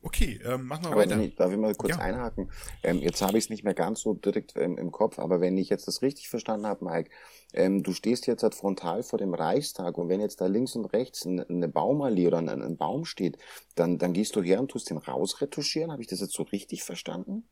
Okay, 0.00 0.38
ähm, 0.44 0.66
machen 0.66 0.84
wir 0.84 0.92
aber 0.92 1.00
weiter. 1.00 1.16
Nee, 1.16 1.32
darf 1.36 1.50
ich 1.50 1.58
mal 1.58 1.74
kurz 1.74 1.96
ja. 1.96 1.98
einhaken? 1.98 2.50
Ähm, 2.84 2.98
jetzt 2.98 3.20
habe 3.20 3.36
ich 3.36 3.44
es 3.44 3.50
nicht 3.50 3.64
mehr 3.64 3.74
ganz 3.74 4.00
so 4.00 4.14
direkt 4.14 4.54
ähm, 4.56 4.78
im 4.78 4.92
Kopf, 4.92 5.18
aber 5.18 5.40
wenn 5.40 5.58
ich 5.58 5.70
jetzt 5.70 5.88
das 5.88 6.02
richtig 6.02 6.28
verstanden 6.28 6.66
habe, 6.66 6.84
Mike, 6.84 7.10
ähm, 7.52 7.82
du 7.82 7.92
stehst 7.92 8.28
jetzt 8.28 8.44
halt 8.44 8.54
frontal 8.54 9.02
vor 9.02 9.18
dem 9.18 9.34
Reichstag 9.34 9.98
und 9.98 10.08
wenn 10.08 10.20
jetzt 10.20 10.40
da 10.40 10.46
links 10.46 10.76
und 10.76 10.84
rechts 10.86 11.26
eine, 11.26 11.48
eine 11.48 11.68
Baumallee 11.68 12.28
oder 12.28 12.38
ein, 12.38 12.48
ein, 12.48 12.76
Baum 12.76 13.04
steht, 13.06 13.38
dann, 13.74 13.98
dann 13.98 14.12
gehst 14.12 14.36
du 14.36 14.42
her 14.42 14.60
und 14.60 14.70
tust 14.70 14.88
den 14.88 14.98
rausretuschieren. 14.98 15.90
Habe 15.90 16.02
ich 16.02 16.08
das 16.08 16.20
jetzt 16.20 16.34
so 16.34 16.44
richtig 16.44 16.84
verstanden? 16.84 17.48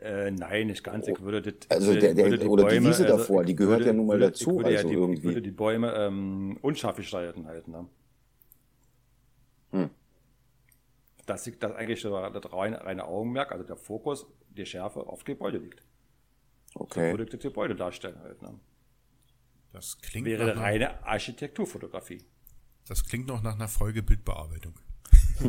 Äh, 0.00 0.30
nein, 0.30 0.66
nicht 0.66 0.84
ganz. 0.84 1.08
Ich 1.08 1.20
würde 1.20 1.40
das, 1.40 1.70
also 1.70 1.94
der, 1.94 2.14
der, 2.14 2.26
würde 2.26 2.38
die 2.38 2.46
oder 2.46 2.64
Bäume, 2.64 2.80
die 2.80 2.86
Wiese 2.86 3.04
also 3.04 3.16
davor, 3.16 3.44
die 3.44 3.56
gehört 3.56 3.80
würde, 3.80 3.90
ja 3.90 3.92
nun 3.94 4.06
mal 4.06 4.14
würde, 4.14 4.26
dazu. 4.26 4.58
also 4.58 4.70
ja 4.70 4.82
die, 4.82 4.92
irgendwie. 4.92 5.18
Ich 5.18 5.24
würde 5.24 5.42
die 5.42 5.50
Bäume 5.50 5.92
ähm, 5.94 6.58
unscharf 6.60 6.96
gestalten 6.96 7.46
halt. 7.46 7.66
Ne? 7.68 7.88
Hm. 9.70 9.90
Dass, 11.24 11.46
ich, 11.46 11.58
dass 11.58 11.72
eigentlich 11.72 12.02
das 12.02 12.52
reine, 12.52 12.84
reine 12.84 13.04
Augenmerk, 13.06 13.52
also 13.52 13.64
der 13.64 13.76
Fokus, 13.76 14.26
die 14.50 14.66
Schärfe 14.66 15.00
auf 15.00 15.24
Gebäude 15.24 15.58
liegt. 15.58 15.82
Okay. 16.74 17.06
So 17.06 17.12
würde 17.12 17.24
ich 17.24 17.30
das 17.30 17.40
Gebäude 17.40 17.74
darstellen 17.74 18.20
halt. 18.20 18.42
Ne? 18.42 18.60
Das 19.72 19.98
klingt 19.98 20.26
Wäre 20.26 20.52
eine 20.52 20.60
reine 20.60 21.04
Architekturfotografie. 21.04 22.22
Das 22.86 23.04
klingt 23.04 23.26
noch 23.26 23.42
nach 23.42 23.54
einer 23.54 23.68
Folge 23.68 24.02
Bildbearbeitung. 24.02 24.74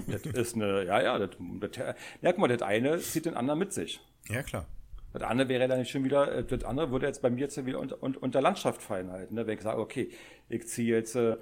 das 0.08 0.22
ist 0.26 0.56
eine, 0.56 0.86
ja, 0.86 1.02
ja, 1.02 1.20
das, 1.20 1.32
das, 1.60 1.78
ja, 2.22 2.32
guck 2.32 2.40
mal, 2.40 2.48
das 2.48 2.62
eine 2.62 3.00
zieht 3.00 3.26
den 3.26 3.36
anderen 3.36 3.60
mit 3.60 3.74
sich. 3.74 4.02
Ja, 4.30 4.44
klar. 4.44 4.66
Das 5.14 5.24
andere 5.24 5.50
wäre 5.50 5.68
dann 5.68 5.86
schon 5.86 6.04
wieder, 6.04 6.32
äh, 6.32 6.44
das 6.44 6.64
andere 6.64 6.92
würde 6.92 7.08
jetzt 7.08 7.22
bei 7.22 7.30
mir 7.30 7.42
jetzt 7.42 7.66
wieder 7.66 7.80
unter, 7.80 8.02
unter 8.02 8.42
Landschaft 8.42 8.82
fallen 8.82 9.12
halt. 9.12 9.32
Ne? 9.32 9.48
Wenn 9.48 9.58
ich 9.58 9.64
sage, 9.64 9.80
okay, 9.80 10.10
ich 10.50 10.68
ziehe 10.68 10.96
jetzt 10.96 11.16
äh, 11.16 11.38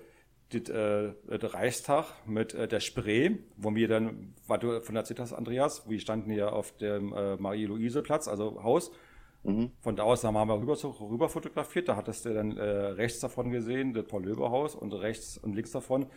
das, 0.49 0.69
äh, 0.69 1.13
das 1.39 1.53
Reichstag 1.53 2.05
mit 2.25 2.53
äh, 2.53 2.67
der 2.67 2.79
Spree, 2.79 3.31
wo 3.57 3.73
wir 3.75 3.87
dann, 3.87 4.33
war 4.47 4.59
du 4.59 4.81
von 4.81 4.95
der 4.95 5.03
hast, 5.03 5.33
Andreas, 5.33 5.89
wir 5.89 5.99
standen 5.99 6.31
hier 6.31 6.53
auf 6.53 6.71
dem 6.77 7.13
äh, 7.13 7.35
Marie-Louise-Platz, 7.37 8.27
also 8.27 8.63
Haus. 8.63 8.91
Mhm. 9.43 9.71
Von 9.79 9.95
da 9.95 10.03
aus 10.03 10.23
haben 10.23 10.33
wir 10.33 10.59
rüber, 10.59 10.75
rüber 11.01 11.29
fotografiert, 11.29 11.87
da 11.87 11.95
hattest 11.95 12.25
du 12.25 12.33
dann 12.33 12.57
äh, 12.57 12.63
rechts 12.63 13.19
davon 13.19 13.51
gesehen, 13.51 13.93
das 13.93 14.05
Paul-Löbe-Haus 14.05 14.75
und 14.75 14.93
rechts 14.93 15.37
und 15.37 15.53
links 15.53 15.71
davon 15.71 16.07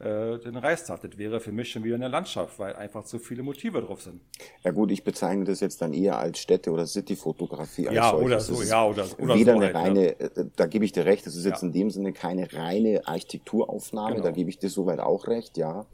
äh, 0.00 0.38
den 0.38 0.56
Reichstag. 0.56 1.02
Das 1.02 1.18
wäre 1.18 1.40
für 1.40 1.50
mich 1.50 1.70
schon 1.70 1.82
wieder 1.82 1.96
eine 1.96 2.08
Landschaft, 2.08 2.58
weil 2.58 2.76
einfach 2.76 3.04
zu 3.04 3.18
viele 3.18 3.42
Motive 3.42 3.80
drauf 3.80 4.00
sind. 4.02 4.20
Ja 4.62 4.70
gut, 4.70 4.92
ich 4.92 5.02
bezeichne 5.02 5.44
das 5.44 5.60
jetzt 5.60 5.82
dann 5.82 5.92
eher 5.92 6.18
als 6.18 6.38
Städte- 6.38 6.70
oder 6.70 6.86
City-Fotografie. 6.86 7.88
Ja, 7.90 8.14
oder 8.14 8.38
so, 8.38 8.62
ja, 8.62 8.86
oder, 8.86 9.06
oder 9.18 9.34
Weder 9.34 9.54
so 9.54 9.58
eine 9.58 9.66
halt, 9.66 9.74
reine, 9.74 10.04
ja. 10.06 10.26
Äh, 10.26 10.46
da 10.54 10.66
gebe 10.66 10.84
ich 10.84 10.92
dir 10.92 11.04
recht, 11.04 11.26
das 11.26 11.34
ist 11.34 11.44
jetzt 11.44 11.62
ja. 11.62 11.66
in 11.66 11.72
dem 11.72 11.90
Sinne 11.90 12.12
keine 12.12 12.52
reine 12.52 13.06
Architekturaufnahme, 13.06 14.16
genau. 14.16 14.24
da 14.24 14.30
gebe 14.30 14.50
ich 14.50 14.58
dir 14.58 14.70
soweit 14.70 15.00
auch 15.00 15.26
recht, 15.26 15.56
ja. 15.56 15.86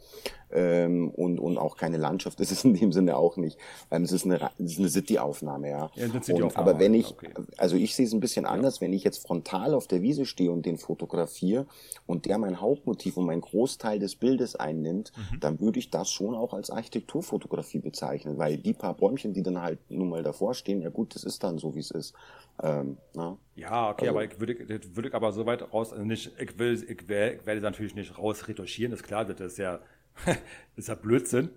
Ähm, 0.54 1.10
und, 1.10 1.38
und 1.38 1.58
auch 1.58 1.76
keine 1.76 1.96
Landschaft. 1.96 2.40
Das 2.40 2.50
ist 2.50 2.64
in 2.64 2.74
dem 2.74 2.92
Sinne 2.92 3.16
auch 3.16 3.36
nicht. 3.36 3.58
Ähm, 3.90 4.04
es 4.04 4.12
ist 4.12 4.24
eine, 4.24 4.50
es 4.58 4.72
ist 4.72 4.78
eine 4.78 4.88
City-Aufnahme, 4.88 5.68
ja. 5.68 5.90
ja 5.94 6.04
eine 6.04 6.22
City 6.22 6.42
und, 6.42 6.56
aber 6.56 6.78
wenn 6.78 6.94
ich, 6.94 7.12
okay. 7.12 7.30
also 7.56 7.76
ich 7.76 7.94
sehe 7.94 8.06
es 8.06 8.12
ein 8.12 8.20
bisschen 8.20 8.46
anders, 8.46 8.80
wenn 8.80 8.92
ich 8.92 9.04
jetzt 9.04 9.26
frontal 9.26 9.74
auf 9.74 9.86
der 9.86 10.02
Wiese 10.02 10.24
stehe 10.24 10.50
und 10.50 10.64
den 10.64 10.78
fotografiere 10.78 11.66
und 12.06 12.26
der 12.26 12.38
mein 12.38 12.60
Hauptmotiv 12.60 13.16
und 13.16 13.26
mein 13.26 13.40
Großteil 13.40 13.98
des 13.98 14.16
Bildes 14.16 14.56
einnimmt, 14.56 15.12
mhm. 15.16 15.40
dann 15.40 15.60
würde 15.60 15.78
ich 15.78 15.90
das 15.90 16.10
schon 16.10 16.34
auch 16.34 16.54
als 16.54 16.70
Architekturfotografie 16.70 17.80
bezeichnen, 17.80 18.38
weil 18.38 18.58
die 18.58 18.72
paar 18.72 18.94
Bäumchen, 18.94 19.32
die 19.32 19.42
dann 19.42 19.60
halt 19.60 19.78
nun 19.90 20.08
mal 20.08 20.22
davor 20.22 20.54
stehen, 20.54 20.80
ja 20.80 20.90
gut, 20.90 21.14
das 21.14 21.24
ist 21.24 21.42
dann 21.42 21.58
so, 21.58 21.74
wie 21.74 21.80
es 21.80 21.90
ist. 21.90 22.14
Ähm, 22.62 22.98
na? 23.14 23.36
Ja, 23.56 23.90
okay, 23.90 24.08
also, 24.08 24.18
aber 24.18 24.24
ich 24.24 24.38
würde, 24.38 24.56
würde 24.94 25.08
ich 25.08 25.14
aber 25.14 25.32
so 25.32 25.44
weit 25.46 25.72
raus, 25.72 25.92
also 25.92 26.04
nicht, 26.04 26.30
ich 26.38 26.58
will, 26.58 26.74
ich, 26.74 27.08
werde, 27.08 27.36
ich 27.36 27.46
werde 27.46 27.60
natürlich 27.60 27.94
nicht 27.94 28.16
raus 28.16 28.46
retuschieren, 28.46 28.92
ist 28.92 29.02
klar, 29.02 29.24
das 29.24 29.40
ist 29.40 29.58
ja, 29.58 29.80
das 30.26 30.36
ist 30.76 30.88
ja 30.88 30.94
Blödsinn. 30.94 31.50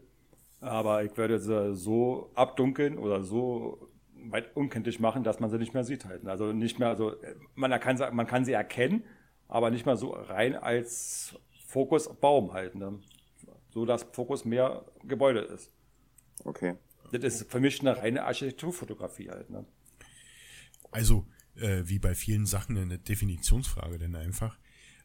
Aber 0.60 1.04
ich 1.04 1.16
werde 1.18 1.40
sie 1.40 1.76
so 1.76 2.32
abdunkeln 2.34 2.98
oder 2.98 3.24
so 3.24 3.90
weit 4.16 4.56
unkenntlich 4.56 5.00
machen, 5.00 5.24
dass 5.24 5.40
man 5.40 5.50
sie 5.50 5.58
nicht 5.58 5.74
mehr 5.74 5.84
sieht 5.84 6.06
halt. 6.06 6.26
Also 6.26 6.52
nicht 6.52 6.80
mehr, 6.80 6.90
also 6.90 7.16
man 7.56 7.72
kann, 7.80 7.98
man 8.16 8.28
kann 8.28 8.46
sie 8.46 8.54
erkennen, 8.54 9.04
aber 9.48 9.70
nicht 9.70 9.86
mal 9.86 9.98
so 9.98 10.10
rein 10.10 10.56
als 10.56 11.36
Fokus 11.66 12.10
Baum 12.20 12.54
halten. 12.54 12.80
Ne? 12.80 13.00
So 13.70 13.86
dass 13.86 14.04
Fokus 14.04 14.46
mehr 14.46 14.86
Gebäude 15.04 15.42
ist. 15.42 15.72
Okay. 16.44 16.76
Das 17.12 17.24
ist 17.24 17.52
für 17.52 17.60
mich 17.60 17.80
eine 17.80 17.98
reine 17.98 18.24
Architekturfotografie 18.26 19.30
halt. 19.30 19.50
Ne? 19.50 19.66
Also, 20.92 21.26
äh, 21.56 21.84
wie 21.86 22.00
bei 22.00 22.16
vielen 22.16 22.46
Sachen 22.46 22.78
eine 22.78 22.98
Definitionsfrage 22.98 23.98
denn 23.98 24.16
einfach. 24.16 24.58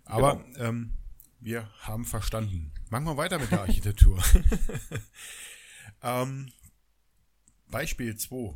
Aber 0.05 0.37
genau. 0.37 0.65
ähm, 0.65 0.93
wir 1.41 1.69
haben 1.81 2.05
verstanden. 2.05 2.73
Machen 2.93 3.07
wir 3.07 3.17
weiter 3.17 3.39
mit 3.39 3.51
der 3.51 3.63
Architektur. 3.63 4.23
ähm, 6.03 6.53
Beispiel 7.69 8.15
2. 8.15 8.55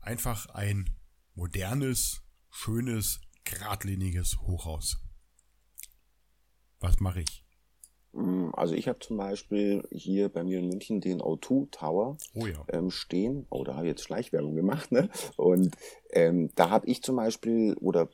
Einfach 0.00 0.46
ein 0.46 0.90
modernes, 1.36 2.20
schönes, 2.50 3.20
geradliniges 3.44 4.38
Hochhaus. 4.38 4.98
Was 6.80 6.98
mache 6.98 7.20
ich? 7.20 7.45
Mm, 8.16 8.48
also 8.54 8.74
ich 8.74 8.88
habe 8.88 8.98
zum 8.98 9.18
Beispiel 9.18 9.86
hier 9.90 10.30
bei 10.30 10.42
mir 10.42 10.58
in 10.58 10.68
München 10.68 11.00
den 11.00 11.20
O2 11.20 11.70
Tower 11.70 12.16
oh 12.34 12.46
ja. 12.46 12.64
ähm, 12.68 12.90
stehen. 12.90 13.46
Oh, 13.50 13.62
da 13.62 13.74
habe 13.74 13.86
ich 13.86 13.90
jetzt 13.90 14.04
Schleichwerbung 14.04 14.54
gemacht, 14.54 14.90
ne? 14.90 15.10
Und 15.36 15.76
ähm, 16.10 16.50
da 16.54 16.70
habe 16.70 16.86
ich 16.86 17.02
zum 17.02 17.16
Beispiel, 17.16 17.74
oder 17.74 18.08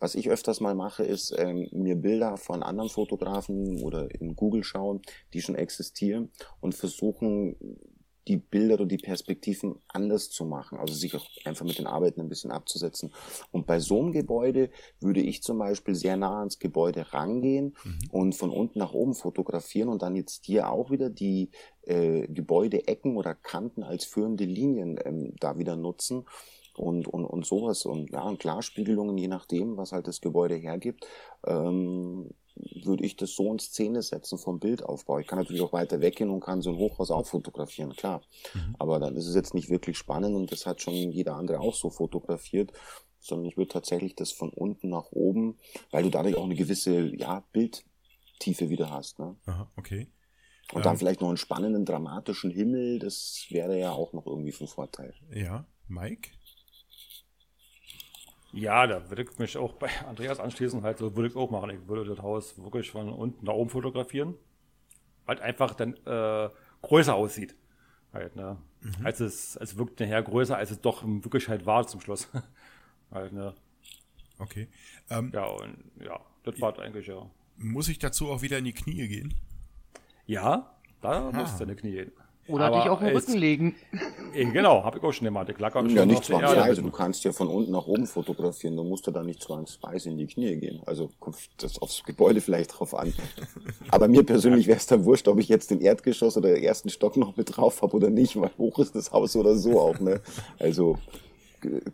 was 0.00 0.16
ich 0.16 0.28
öfters 0.28 0.60
mal 0.60 0.74
mache, 0.74 1.04
ist 1.04 1.32
ähm, 1.38 1.68
mir 1.70 1.94
Bilder 1.94 2.36
von 2.36 2.62
anderen 2.64 2.90
Fotografen 2.90 3.80
oder 3.82 4.12
in 4.20 4.34
Google 4.34 4.64
schauen, 4.64 5.02
die 5.32 5.40
schon 5.40 5.54
existieren 5.54 6.30
und 6.60 6.74
versuchen 6.74 7.56
die 8.28 8.36
Bilder 8.36 8.74
oder 8.74 8.86
die 8.86 8.98
Perspektiven 8.98 9.76
anders 9.88 10.30
zu 10.30 10.44
machen, 10.44 10.78
also 10.78 10.94
sich 10.94 11.14
auch 11.14 11.26
einfach 11.44 11.64
mit 11.64 11.78
den 11.78 11.86
Arbeiten 11.86 12.20
ein 12.20 12.28
bisschen 12.28 12.50
abzusetzen. 12.50 13.12
Und 13.52 13.66
bei 13.66 13.80
so 13.80 14.00
einem 14.00 14.12
Gebäude 14.12 14.70
würde 15.00 15.20
ich 15.20 15.42
zum 15.42 15.58
Beispiel 15.58 15.94
sehr 15.94 16.16
nah 16.16 16.38
ans 16.38 16.58
Gebäude 16.58 17.12
rangehen 17.12 17.76
mhm. 17.84 17.98
und 18.10 18.34
von 18.34 18.50
unten 18.50 18.78
nach 18.78 18.92
oben 18.92 19.14
fotografieren 19.14 19.88
und 19.88 20.02
dann 20.02 20.16
jetzt 20.16 20.46
hier 20.46 20.70
auch 20.70 20.90
wieder 20.90 21.10
die 21.10 21.50
äh, 21.82 22.26
Gebäudeecken 22.28 23.16
oder 23.16 23.34
Kanten 23.34 23.82
als 23.82 24.04
führende 24.04 24.44
Linien 24.44 24.98
ähm, 25.04 25.34
da 25.38 25.58
wieder 25.58 25.76
nutzen 25.76 26.24
und, 26.76 27.06
und, 27.06 27.24
und 27.24 27.46
sowas 27.46 27.84
und 27.84 28.10
ja, 28.10 28.22
und 28.22 28.40
Klarspiegelungen, 28.40 29.16
je 29.18 29.28
nachdem, 29.28 29.76
was 29.76 29.92
halt 29.92 30.08
das 30.08 30.20
Gebäude 30.20 30.56
hergibt. 30.56 31.06
Ähm, 31.46 32.30
würde 32.56 33.04
ich 33.04 33.16
das 33.16 33.34
so 33.34 33.50
in 33.50 33.58
Szene 33.58 34.02
setzen 34.02 34.38
vom 34.38 34.60
Bildaufbau. 34.60 35.18
Ich 35.18 35.26
kann 35.26 35.38
natürlich 35.38 35.62
auch 35.62 35.72
weiter 35.72 36.00
weggehen 36.00 36.30
und 36.30 36.40
kann 36.40 36.62
so 36.62 36.70
ein 36.70 36.76
Hochhaus 36.76 37.10
auch 37.10 37.26
fotografieren, 37.26 37.94
klar. 37.94 38.22
Mhm. 38.54 38.76
Aber 38.78 39.00
dann 39.00 39.16
ist 39.16 39.26
es 39.26 39.34
jetzt 39.34 39.54
nicht 39.54 39.70
wirklich 39.70 39.98
spannend 39.98 40.36
und 40.36 40.52
das 40.52 40.66
hat 40.66 40.80
schon 40.80 40.94
jeder 40.94 41.36
andere 41.36 41.60
auch 41.60 41.74
so 41.74 41.90
fotografiert, 41.90 42.72
sondern 43.20 43.46
ich 43.46 43.56
würde 43.56 43.72
tatsächlich 43.72 44.14
das 44.14 44.32
von 44.32 44.50
unten 44.50 44.88
nach 44.88 45.10
oben, 45.10 45.58
weil 45.90 46.04
du 46.04 46.10
dadurch 46.10 46.36
auch 46.36 46.44
eine 46.44 46.54
gewisse, 46.54 47.14
ja, 47.16 47.42
Bildtiefe 47.52 48.68
wieder 48.68 48.90
hast, 48.90 49.18
ne? 49.18 49.36
Aha, 49.46 49.70
okay. 49.76 50.08
Und 50.72 50.78
ähm, 50.78 50.82
dann 50.82 50.96
vielleicht 50.96 51.20
noch 51.20 51.28
einen 51.28 51.36
spannenden, 51.36 51.84
dramatischen 51.84 52.50
Himmel, 52.50 52.98
das 52.98 53.46
wäre 53.50 53.78
ja 53.78 53.92
auch 53.92 54.12
noch 54.12 54.26
irgendwie 54.26 54.52
von 54.52 54.66
Vorteil. 54.66 55.14
Ja, 55.32 55.66
Mike? 55.88 56.30
Ja, 58.54 58.86
da 58.86 59.10
würde 59.10 59.22
ich 59.22 59.38
mich 59.38 59.56
auch 59.56 59.72
bei 59.74 59.88
Andreas 60.08 60.38
anschließen, 60.38 60.82
halt 60.82 60.98
so 60.98 61.16
würde 61.16 61.28
ich 61.28 61.36
auch 61.36 61.50
machen. 61.50 61.70
Ich 61.70 61.88
würde 61.88 62.04
das 62.04 62.22
Haus 62.22 62.62
wirklich 62.62 62.90
von 62.90 63.12
unten 63.12 63.44
nach 63.44 63.54
oben 63.54 63.70
fotografieren. 63.70 64.34
Halt 65.26 65.40
einfach 65.40 65.74
dann 65.74 65.94
äh, 66.06 66.50
größer 66.82 67.14
aussieht. 67.14 67.56
Halt, 68.12 68.36
ne? 68.36 68.58
Mhm. 68.80 69.06
Als 69.06 69.20
es, 69.20 69.56
es 69.56 69.76
wirkt 69.76 69.98
nachher 69.98 70.22
größer, 70.22 70.56
als 70.56 70.70
es 70.70 70.80
doch 70.80 71.02
in 71.02 71.24
Wirklichkeit 71.24 71.66
war 71.66 71.86
zum 71.86 72.00
Schluss. 72.00 72.28
halt, 73.10 73.32
ne? 73.32 73.54
Okay. 74.38 74.68
Ähm, 75.10 75.32
ja, 75.34 75.46
und 75.46 75.76
ja, 76.00 76.20
das 76.44 76.60
war 76.60 76.78
eigentlich 76.78 77.08
ja. 77.08 77.28
Muss 77.56 77.88
ich 77.88 77.98
dazu 77.98 78.28
auch 78.28 78.42
wieder 78.42 78.58
in 78.58 78.64
die 78.64 78.72
Knie 78.72 79.08
gehen? 79.08 79.34
Ja, 80.26 80.76
da 81.00 81.28
ah. 81.28 81.32
musst 81.32 81.58
du 81.58 81.64
in 81.64 81.70
die 81.70 81.76
Knie 81.76 81.92
gehen. 81.92 82.12
Oder 82.46 82.70
dich 82.70 82.90
auf 82.90 82.98
den 82.98 83.16
Rücken 83.16 83.34
legen. 83.34 83.74
Genau, 84.34 84.82
habe 84.82 84.98
ich 84.98 85.04
auch 85.04 85.12
schon 85.12 85.32
lag 85.32 85.76
auch 85.76 85.82
schon 85.82 85.90
ja, 85.90 86.04
nicht 86.04 86.24
zwangsweise. 86.24 86.82
Du 86.82 86.90
kannst 86.90 87.22
ja 87.22 87.30
von 87.30 87.46
unten 87.46 87.70
nach 87.70 87.86
oben 87.86 88.04
fotografieren. 88.04 88.76
Du 88.76 88.82
musst 88.82 89.06
ja 89.06 89.12
dann 89.12 89.26
nicht 89.26 89.40
zwangsweise 89.40 90.08
in 90.10 90.18
die 90.18 90.26
Knie 90.26 90.56
gehen. 90.56 90.80
Also 90.86 91.10
kommt 91.20 91.36
das 91.58 91.80
aufs 91.80 92.02
Gebäude 92.02 92.40
vielleicht 92.40 92.76
drauf 92.76 92.94
an. 92.96 93.14
Aber 93.90 94.08
mir 94.08 94.24
persönlich 94.24 94.66
wäre 94.66 94.78
es 94.78 94.86
dann 94.86 95.04
wurscht, 95.04 95.28
ob 95.28 95.38
ich 95.38 95.48
jetzt 95.48 95.70
den 95.70 95.80
Erdgeschoss 95.80 96.36
oder 96.36 96.52
den 96.52 96.64
ersten 96.64 96.88
Stock 96.88 97.16
noch 97.16 97.36
mit 97.36 97.56
drauf 97.56 97.80
habe 97.80 97.94
oder 97.94 98.10
nicht, 98.10 98.34
weil 98.40 98.50
hoch 98.58 98.80
ist 98.80 98.96
das 98.96 99.12
Haus 99.12 99.36
oder 99.36 99.54
so 99.54 99.78
auch. 99.78 100.00
Ne? 100.00 100.20
Also 100.58 100.98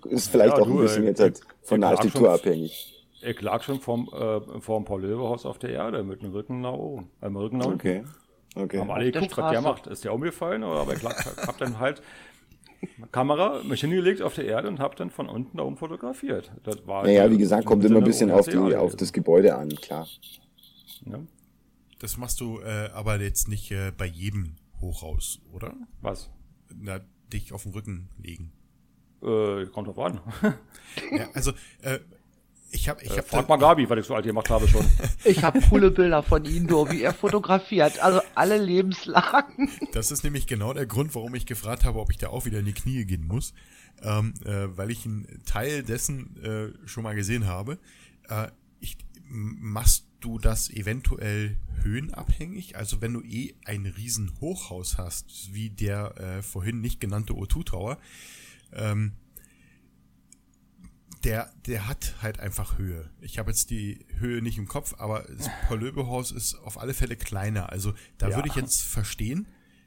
ist 0.08 0.30
vielleicht 0.30 0.56
ja, 0.56 0.62
auch 0.62 0.66
du, 0.66 0.78
ein 0.78 0.82
bisschen 0.82 1.04
jetzt 1.04 1.20
halt 1.20 1.40
von 1.62 1.80
der 1.82 1.90
Architektur 1.90 2.30
abhängig. 2.30 3.06
Ich 3.22 3.40
lag 3.42 3.62
schon 3.62 3.80
vorm, 3.80 4.08
äh, 4.14 4.60
vorm 4.60 4.86
Paul-Löwe-Haus 4.86 5.44
auf 5.44 5.58
der 5.58 5.70
Erde 5.70 6.02
mit 6.02 6.22
dem 6.22 6.32
Rücken 6.32 6.62
nach 6.62 6.72
oben. 6.72 7.10
Äh, 7.20 7.26
Rücken 7.26 7.58
nach 7.58 7.66
unten. 7.66 7.78
Okay. 7.78 8.04
Okay. 8.54 8.78
Haben 8.78 8.90
alle 8.90 9.12
geguckt, 9.12 9.36
was 9.36 9.52
der 9.52 9.60
macht. 9.60 9.86
Ist 9.86 10.04
der 10.04 10.12
umgefallen? 10.12 10.64
Oder 10.64 10.80
aber 10.80 10.94
ich 10.94 11.04
hab 11.04 11.58
dann 11.58 11.78
halt 11.78 12.02
Kamera 13.12 13.62
mich 13.62 13.80
hingelegt 13.80 14.22
auf 14.22 14.34
der 14.34 14.46
Erde 14.46 14.68
und 14.68 14.80
hab 14.80 14.96
dann 14.96 15.10
von 15.10 15.28
unten 15.28 15.56
da 15.56 15.64
oben 15.64 15.76
fotografiert. 15.76 16.50
Das 16.64 16.86
war 16.86 17.04
naja, 17.04 17.30
wie 17.30 17.38
gesagt, 17.38 17.66
kommt 17.66 17.84
immer 17.84 17.98
ein 17.98 18.04
bisschen 18.04 18.30
auf, 18.30 18.46
die, 18.46 18.56
auf 18.56 18.96
das 18.96 19.12
Gebäude 19.12 19.54
an, 19.54 19.68
klar. 19.68 20.06
Ja. 21.04 21.20
Das 21.98 22.16
machst 22.16 22.40
du 22.40 22.60
äh, 22.60 22.90
aber 22.94 23.20
jetzt 23.20 23.48
nicht 23.48 23.70
äh, 23.70 23.92
bei 23.96 24.06
jedem 24.06 24.56
Hochhaus, 24.80 25.40
oder? 25.52 25.74
Was? 26.00 26.30
Na, 26.74 27.00
dich 27.32 27.52
auf 27.52 27.64
den 27.64 27.72
Rücken 27.72 28.08
legen. 28.18 28.52
Äh, 29.22 29.66
kommt 29.66 29.88
drauf 29.88 29.98
an. 29.98 30.20
ja, 31.12 31.28
also, 31.34 31.52
äh, 31.82 31.98
ich 32.72 32.88
habe, 32.88 33.02
ich 33.02 33.10
äh, 33.10 33.18
hab 33.18 33.28
frag 33.28 33.48
mal 33.48 33.56
Gabi, 33.56 33.88
weil 33.88 33.98
ich 33.98 34.06
so 34.06 34.14
alt 34.14 34.24
gemacht 34.24 34.48
habe 34.50 34.68
schon. 34.68 34.84
Ich 35.24 35.42
habe 35.42 35.60
coole 35.60 35.90
Bilder 35.90 36.22
von 36.22 36.44
ihm, 36.44 36.66
nur 36.66 36.90
wie 36.90 37.02
er 37.02 37.12
fotografiert. 37.12 37.98
Also 38.00 38.20
alle 38.34 38.58
Lebenslagen. 38.58 39.70
Das 39.92 40.10
ist 40.10 40.24
nämlich 40.24 40.46
genau 40.46 40.72
der 40.72 40.86
Grund, 40.86 41.14
warum 41.14 41.34
ich 41.34 41.46
gefragt 41.46 41.84
habe, 41.84 42.00
ob 42.00 42.10
ich 42.10 42.18
da 42.18 42.28
auch 42.28 42.44
wieder 42.44 42.60
in 42.60 42.66
die 42.66 42.72
Knie 42.72 43.04
gehen 43.04 43.26
muss, 43.26 43.52
ähm, 44.02 44.34
äh, 44.44 44.76
weil 44.76 44.90
ich 44.90 45.04
einen 45.04 45.42
Teil 45.44 45.82
dessen 45.82 46.36
äh, 46.42 46.88
schon 46.88 47.02
mal 47.02 47.14
gesehen 47.14 47.46
habe. 47.46 47.78
Äh, 48.28 48.48
ich, 48.78 48.96
machst 49.28 50.06
du 50.20 50.38
das 50.38 50.70
eventuell 50.70 51.56
höhenabhängig? 51.82 52.76
Also 52.76 53.00
wenn 53.00 53.14
du 53.14 53.22
eh 53.22 53.54
ein 53.64 53.86
riesen 53.86 54.32
Hochhaus 54.40 54.96
hast, 54.96 55.52
wie 55.52 55.70
der 55.70 56.16
äh, 56.18 56.42
vorhin 56.42 56.80
nicht 56.80 57.00
genannte 57.00 57.32
O2 57.32 57.64
Tower, 57.64 57.98
ähm, 58.72 59.12
der, 61.24 61.52
der 61.66 61.86
hat 61.86 62.14
halt 62.22 62.40
einfach 62.40 62.78
Höhe. 62.78 63.10
Ich 63.20 63.38
habe 63.38 63.50
jetzt 63.50 63.70
die 63.70 64.06
Höhe 64.18 64.40
nicht 64.42 64.58
im 64.58 64.68
Kopf, 64.68 64.94
aber 64.98 65.24
das 65.36 65.50
Paul-Löbe-Haus 65.68 66.32
ist 66.32 66.54
auf 66.54 66.80
alle 66.80 66.94
Fälle 66.94 67.16
kleiner. 67.16 67.70
Also 67.70 67.92
da 68.18 68.30
ja. 68.30 68.36
würde 68.36 68.48
ich 68.48 68.54
jetzt 68.54 68.82
verstehen, 68.82 69.46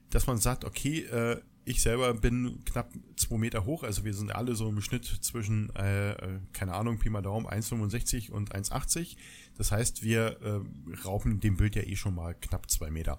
dass 0.10 0.28
man 0.28 0.38
sagt, 0.38 0.64
okay, 0.64 1.00
äh, 1.00 1.42
ich 1.66 1.82
selber 1.82 2.14
bin 2.14 2.64
knapp 2.66 2.92
zwei 3.16 3.38
Meter 3.38 3.66
hoch, 3.66 3.84
also 3.84 4.04
wir 4.04 4.14
sind 4.14 4.36
alle 4.36 4.54
so 4.56 4.68
im 4.68 4.82
Schnitt 4.82 5.06
zwischen, 5.06 5.74
äh, 5.76 6.12
äh 6.12 6.40
keine 6.52 6.74
Ahnung, 6.74 7.00
Pi 7.00 7.10
mal 7.10 7.22
Daumen, 7.22 7.48
1,65 7.48 8.32
und 8.32 8.54
1,80. 8.54 9.16
Das 9.58 9.72
heißt, 9.72 10.04
wir 10.04 10.38
äh, 10.42 10.98
rauben 11.06 11.40
dem 11.40 11.58
Bild 11.58 11.76
ja 11.76 11.84
eh 11.84 11.96
schon 11.96 12.16
mal 12.16 12.36
knapp 12.36 12.70
zwei 12.70 12.92
Meter. 12.92 13.18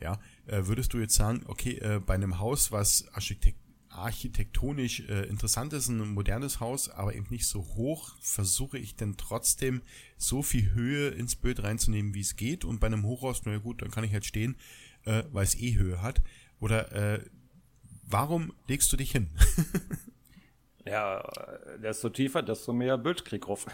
Ja, 0.00 0.18
äh, 0.46 0.66
würdest 0.66 0.92
du 0.92 0.98
jetzt 0.98 1.14
sagen, 1.14 1.44
okay, 1.46 1.78
äh, 1.78 2.00
bei 2.04 2.14
einem 2.14 2.38
Haus, 2.40 2.72
was 2.72 3.06
Architekt 3.14 3.63
architektonisch 3.94 5.00
äh, 5.08 5.22
interessant 5.24 5.72
ist, 5.72 5.88
ein 5.88 5.98
modernes 6.08 6.60
Haus, 6.60 6.88
aber 6.88 7.14
eben 7.14 7.26
nicht 7.30 7.46
so 7.46 7.60
hoch, 7.60 8.16
versuche 8.20 8.78
ich 8.78 8.96
denn 8.96 9.16
trotzdem 9.16 9.82
so 10.16 10.42
viel 10.42 10.72
Höhe 10.72 11.08
ins 11.08 11.36
Bild 11.36 11.62
reinzunehmen, 11.62 12.14
wie 12.14 12.20
es 12.20 12.36
geht. 12.36 12.64
Und 12.64 12.80
bei 12.80 12.86
einem 12.86 13.04
Hochhaus, 13.04 13.42
na 13.44 13.56
gut, 13.58 13.82
dann 13.82 13.90
kann 13.90 14.04
ich 14.04 14.12
halt 14.12 14.24
stehen, 14.24 14.56
äh, 15.04 15.24
weil 15.32 15.44
es 15.44 15.54
eh 15.54 15.74
Höhe 15.76 16.02
hat. 16.02 16.22
Oder 16.60 16.92
äh, 16.92 17.24
warum 18.06 18.52
legst 18.68 18.92
du 18.92 18.96
dich 18.96 19.12
hin? 19.12 19.30
ja, 20.86 21.22
desto 21.82 22.08
tiefer, 22.08 22.42
desto 22.42 22.72
mehr 22.72 22.98
Bildkrieg 22.98 23.42
drauf. 23.42 23.66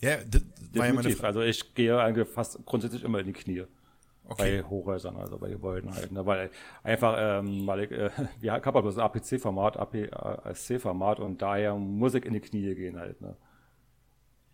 Ja, 0.00 0.18
das 0.24 0.42
war 0.74 0.86
ja 0.86 0.92
meine 0.92 1.10
Frage. 1.10 1.26
Also 1.26 1.42
ich 1.42 1.74
gehe 1.74 2.00
eigentlich 2.00 2.28
fast 2.28 2.64
grundsätzlich 2.64 3.02
immer 3.02 3.18
in 3.18 3.26
die 3.26 3.32
Knie. 3.32 3.64
Okay. 4.30 4.60
Bei 4.60 4.68
Hochhäusern, 4.68 5.16
also 5.16 5.38
bei 5.38 5.48
Gebäuden 5.48 5.94
halt. 5.94 6.12
Ne? 6.12 6.24
Weil 6.26 6.50
einfach, 6.82 7.16
ähm, 7.18 7.66
weil 7.66 7.84
ich, 7.84 7.90
äh, 7.90 8.10
wir 8.40 8.52
haben 8.52 8.62
bloß 8.62 8.98
ein 8.98 9.04
APC-Format, 9.04 9.78
APC-Format 9.78 11.18
und 11.20 11.40
daher 11.40 11.74
muss 11.74 12.14
ich 12.14 12.26
in 12.26 12.34
die 12.34 12.40
Knie 12.40 12.74
gehen 12.74 12.98
halt. 12.98 13.20
Ne? 13.22 13.36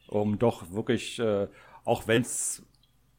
Um 0.07 0.39
doch 0.39 0.71
wirklich, 0.71 1.19
äh, 1.19 1.49
auch 1.85 2.07
wenn 2.07 2.23
es 2.23 2.65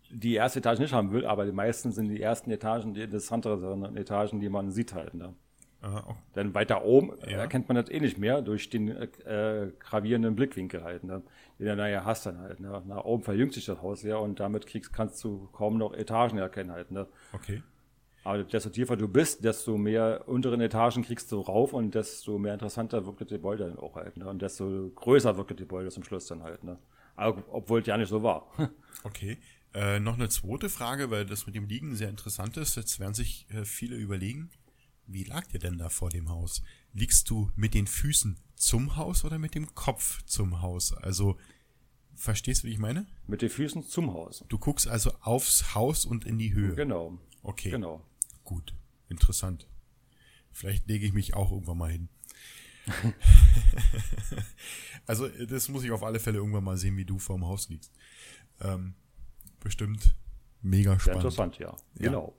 die 0.09 0.35
erste 0.35 0.59
Etage 0.59 0.79
nicht 0.79 0.93
haben 0.93 1.11
will, 1.11 1.25
aber 1.25 1.45
die 1.45 1.51
meisten 1.51 1.91
sind 1.91 2.07
die 2.07 2.21
ersten 2.21 2.49
Etagen 2.51 2.93
die 2.93 3.01
interessanteren 3.01 3.97
Etagen, 3.97 4.39
die 4.39 4.49
man 4.49 4.71
sieht 4.71 4.93
halt. 4.93 5.13
Ne? 5.13 5.33
Okay. 5.81 6.15
Denn 6.35 6.53
weiter 6.53 6.83
oben 6.83 7.11
ja. 7.21 7.37
erkennt 7.37 7.67
man 7.67 7.75
das 7.75 7.89
eh 7.89 7.99
nicht 7.99 8.17
mehr 8.17 8.41
durch 8.41 8.69
den 8.69 8.89
äh, 8.89 9.71
gravierenden 9.79 10.35
Blickwinkel 10.35 10.83
halt, 10.83 11.03
ne? 11.03 11.21
den 11.59 11.67
du 11.67 11.75
nachher 11.75 12.05
hast 12.05 12.25
dann 12.25 12.39
halt. 12.39 12.59
Ne? 12.59 12.81
Nach 12.87 13.03
oben 13.03 13.23
verjüngt 13.23 13.53
sich 13.53 13.65
das 13.65 13.81
Haus 13.81 14.03
ja 14.03 14.17
und 14.17 14.39
damit 14.39 14.67
kriegst, 14.67 14.93
kannst 14.93 15.23
du 15.23 15.47
kaum 15.53 15.77
noch 15.77 15.93
Etagen 15.93 16.37
erkennen 16.37 16.71
halt. 16.71 16.91
Ne? 16.91 17.07
Okay. 17.33 17.61
Aber 18.23 18.43
desto 18.43 18.69
tiefer 18.69 18.97
du 18.97 19.07
bist, 19.07 19.43
desto 19.43 19.77
mehr 19.77 20.23
unteren 20.27 20.59
Etagen 20.59 21.03
kriegst 21.03 21.31
du 21.31 21.41
rauf 21.41 21.73
und 21.73 21.93
desto 21.93 22.39
mehr 22.39 22.53
interessanter 22.53 23.05
wirkt 23.05 23.21
das 23.21 23.29
Gebäude 23.29 23.67
dann 23.67 23.77
auch 23.77 23.95
halt. 23.95 24.17
Ne? 24.17 24.27
Und 24.27 24.41
desto 24.41 24.89
größer 24.95 25.37
wirkt 25.37 25.51
das 25.51 25.57
Gebäude 25.57 25.89
zum 25.91 26.03
Schluss 26.03 26.25
dann 26.25 26.41
halt. 26.41 26.63
Ne? 26.63 26.79
Aber, 27.15 27.43
obwohl 27.51 27.81
es 27.81 27.87
ja 27.87 27.97
nicht 27.97 28.09
so 28.09 28.23
war. 28.23 28.47
okay. 29.03 29.37
Äh, 29.75 29.99
noch 29.99 30.15
eine 30.15 30.29
zweite 30.29 30.69
Frage, 30.69 31.11
weil 31.11 31.25
das 31.25 31.45
mit 31.45 31.55
dem 31.55 31.67
Liegen 31.67 31.95
sehr 31.95 32.09
interessant 32.09 32.57
ist. 32.57 32.75
Jetzt 32.77 32.99
werden 32.99 33.13
sich 33.13 33.45
äh, 33.53 33.63
viele 33.63 33.95
überlegen, 33.95 34.49
wie 35.07 35.23
lag 35.23 35.45
dir 35.47 35.59
denn 35.59 35.77
da 35.77 35.89
vor 35.89 36.09
dem 36.09 36.29
Haus? 36.29 36.61
Liegst 36.93 37.29
du 37.29 37.51
mit 37.55 37.73
den 37.73 37.87
Füßen 37.87 38.39
zum 38.55 38.95
Haus 38.95 39.23
oder 39.23 39.37
mit 39.37 39.55
dem 39.55 39.73
Kopf 39.75 40.23
zum 40.23 40.61
Haus? 40.61 40.93
Also, 40.93 41.37
verstehst 42.15 42.63
du, 42.63 42.67
wie 42.67 42.71
ich 42.71 42.79
meine? 42.79 43.05
Mit 43.27 43.41
den 43.41 43.49
Füßen 43.49 43.83
zum 43.83 44.13
Haus. 44.13 44.43
Du 44.47 44.57
guckst 44.57 44.87
also 44.87 45.11
aufs 45.21 45.75
Haus 45.75 46.05
und 46.05 46.25
in 46.25 46.37
die 46.37 46.53
Höhe. 46.53 46.75
Genau. 46.75 47.17
Okay. 47.43 47.69
Genau. 47.69 48.01
Gut. 48.43 48.73
Interessant. 49.09 49.67
Vielleicht 50.51 50.87
lege 50.87 51.05
ich 51.05 51.13
mich 51.13 51.33
auch 51.33 51.51
irgendwann 51.51 51.77
mal 51.77 51.91
hin. 51.91 52.09
also, 55.05 55.27
das 55.27 55.69
muss 55.69 55.83
ich 55.83 55.91
auf 55.91 56.03
alle 56.03 56.19
Fälle 56.19 56.37
irgendwann 56.37 56.63
mal 56.63 56.77
sehen, 56.77 56.97
wie 56.97 57.05
du 57.05 57.19
vorm 57.19 57.45
Haus 57.45 57.69
liegst. 57.69 57.91
Ähm, 58.61 58.95
bestimmt 59.59 60.15
mega 60.61 60.99
spannend. 60.99 61.03
Sehr 61.03 61.13
interessant, 61.15 61.59
ja. 61.59 61.75
Genau. 61.95 62.35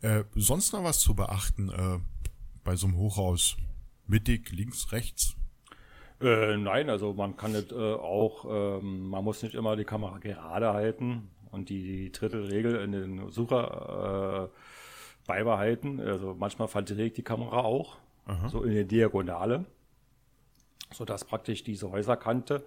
Äh, 0.00 0.24
sonst 0.34 0.72
noch 0.72 0.84
was 0.84 1.00
zu 1.00 1.14
beachten 1.14 1.70
äh, 1.70 1.98
bei 2.64 2.76
so 2.76 2.86
einem 2.86 2.96
Hochhaus? 2.96 3.56
Mittig, 4.06 4.52
links, 4.52 4.92
rechts? 4.92 5.36
Äh, 6.20 6.56
nein, 6.56 6.88
also 6.88 7.12
man 7.12 7.36
kann 7.36 7.52
nicht 7.52 7.72
äh, 7.72 7.74
auch, 7.74 8.46
ähm, 8.48 9.10
man 9.10 9.22
muss 9.24 9.42
nicht 9.42 9.54
immer 9.54 9.76
die 9.76 9.84
Kamera 9.84 10.18
gerade 10.18 10.72
halten 10.72 11.30
und 11.50 11.68
die, 11.68 11.82
die 11.82 12.12
Drittelregel 12.12 12.76
in 12.76 12.92
den 12.92 13.30
Sucher 13.30 14.50
äh, 14.50 15.26
beibehalten. 15.26 16.00
Also 16.00 16.34
manchmal 16.38 16.68
verdreht 16.68 17.16
die 17.16 17.22
Kamera 17.22 17.60
auch, 17.60 17.98
Aha. 18.26 18.48
so 18.48 18.62
in 18.62 18.74
der 18.74 18.84
Diagonale, 18.84 19.66
sodass 20.92 21.24
praktisch 21.24 21.64
diese 21.64 21.90
Häuserkante 21.90 22.64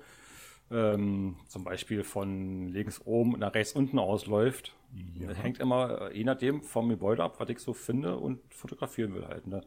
ähm, 0.71 1.37
zum 1.47 1.63
Beispiel 1.63 2.03
von 2.03 2.67
links 2.67 3.01
oben 3.05 3.39
nach 3.39 3.55
rechts 3.55 3.73
unten 3.73 3.97
ausläuft. 3.97 4.75
Ja. 4.93 5.27
Das 5.27 5.41
hängt 5.43 5.59
immer, 5.59 6.09
äh, 6.09 6.17
je 6.17 6.23
nachdem, 6.23 6.63
vom 6.63 6.89
Gebäude 6.89 7.23
ab, 7.23 7.39
was 7.39 7.49
ich 7.49 7.59
so 7.59 7.73
finde 7.73 8.17
und 8.17 8.39
fotografieren 8.53 9.13
will 9.13 9.27
halt. 9.27 9.47
Ne? 9.47 9.61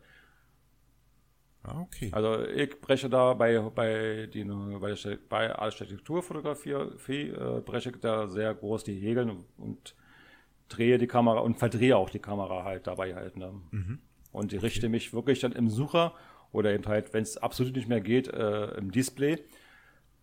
Ah, 1.62 1.80
okay. 1.80 2.10
Also 2.12 2.44
ich 2.44 2.80
breche 2.80 3.08
da 3.08 3.34
bei, 3.34 3.58
bei, 3.60 4.28
die, 4.32 4.44
bei, 4.44 5.18
bei 5.28 5.54
Architekturfotografie 5.54 7.28
äh, 7.28 7.60
breche 7.64 7.90
ich 7.90 7.96
da 8.00 8.26
sehr 8.26 8.52
groß 8.54 8.84
die 8.84 8.98
Regeln 8.98 9.44
und 9.58 9.94
drehe 10.68 10.98
die 10.98 11.06
Kamera 11.06 11.40
und 11.40 11.58
verdrehe 11.58 11.96
auch 11.96 12.10
die 12.10 12.18
Kamera 12.18 12.64
halt 12.64 12.86
dabei 12.86 13.14
halt. 13.14 13.36
Ne? 13.36 13.52
Mhm. 13.70 14.00
Und 14.32 14.52
ich 14.52 14.58
okay. 14.58 14.66
richte 14.66 14.88
mich 14.88 15.12
wirklich 15.12 15.40
dann 15.40 15.52
im 15.52 15.68
Sucher 15.68 16.14
oder 16.50 16.72
eben 16.72 16.86
halt, 16.86 17.14
wenn 17.14 17.22
es 17.22 17.36
absolut 17.36 17.76
nicht 17.76 17.88
mehr 17.88 18.00
geht, 18.00 18.28
äh, 18.28 18.74
im 18.76 18.90
Display 18.90 19.38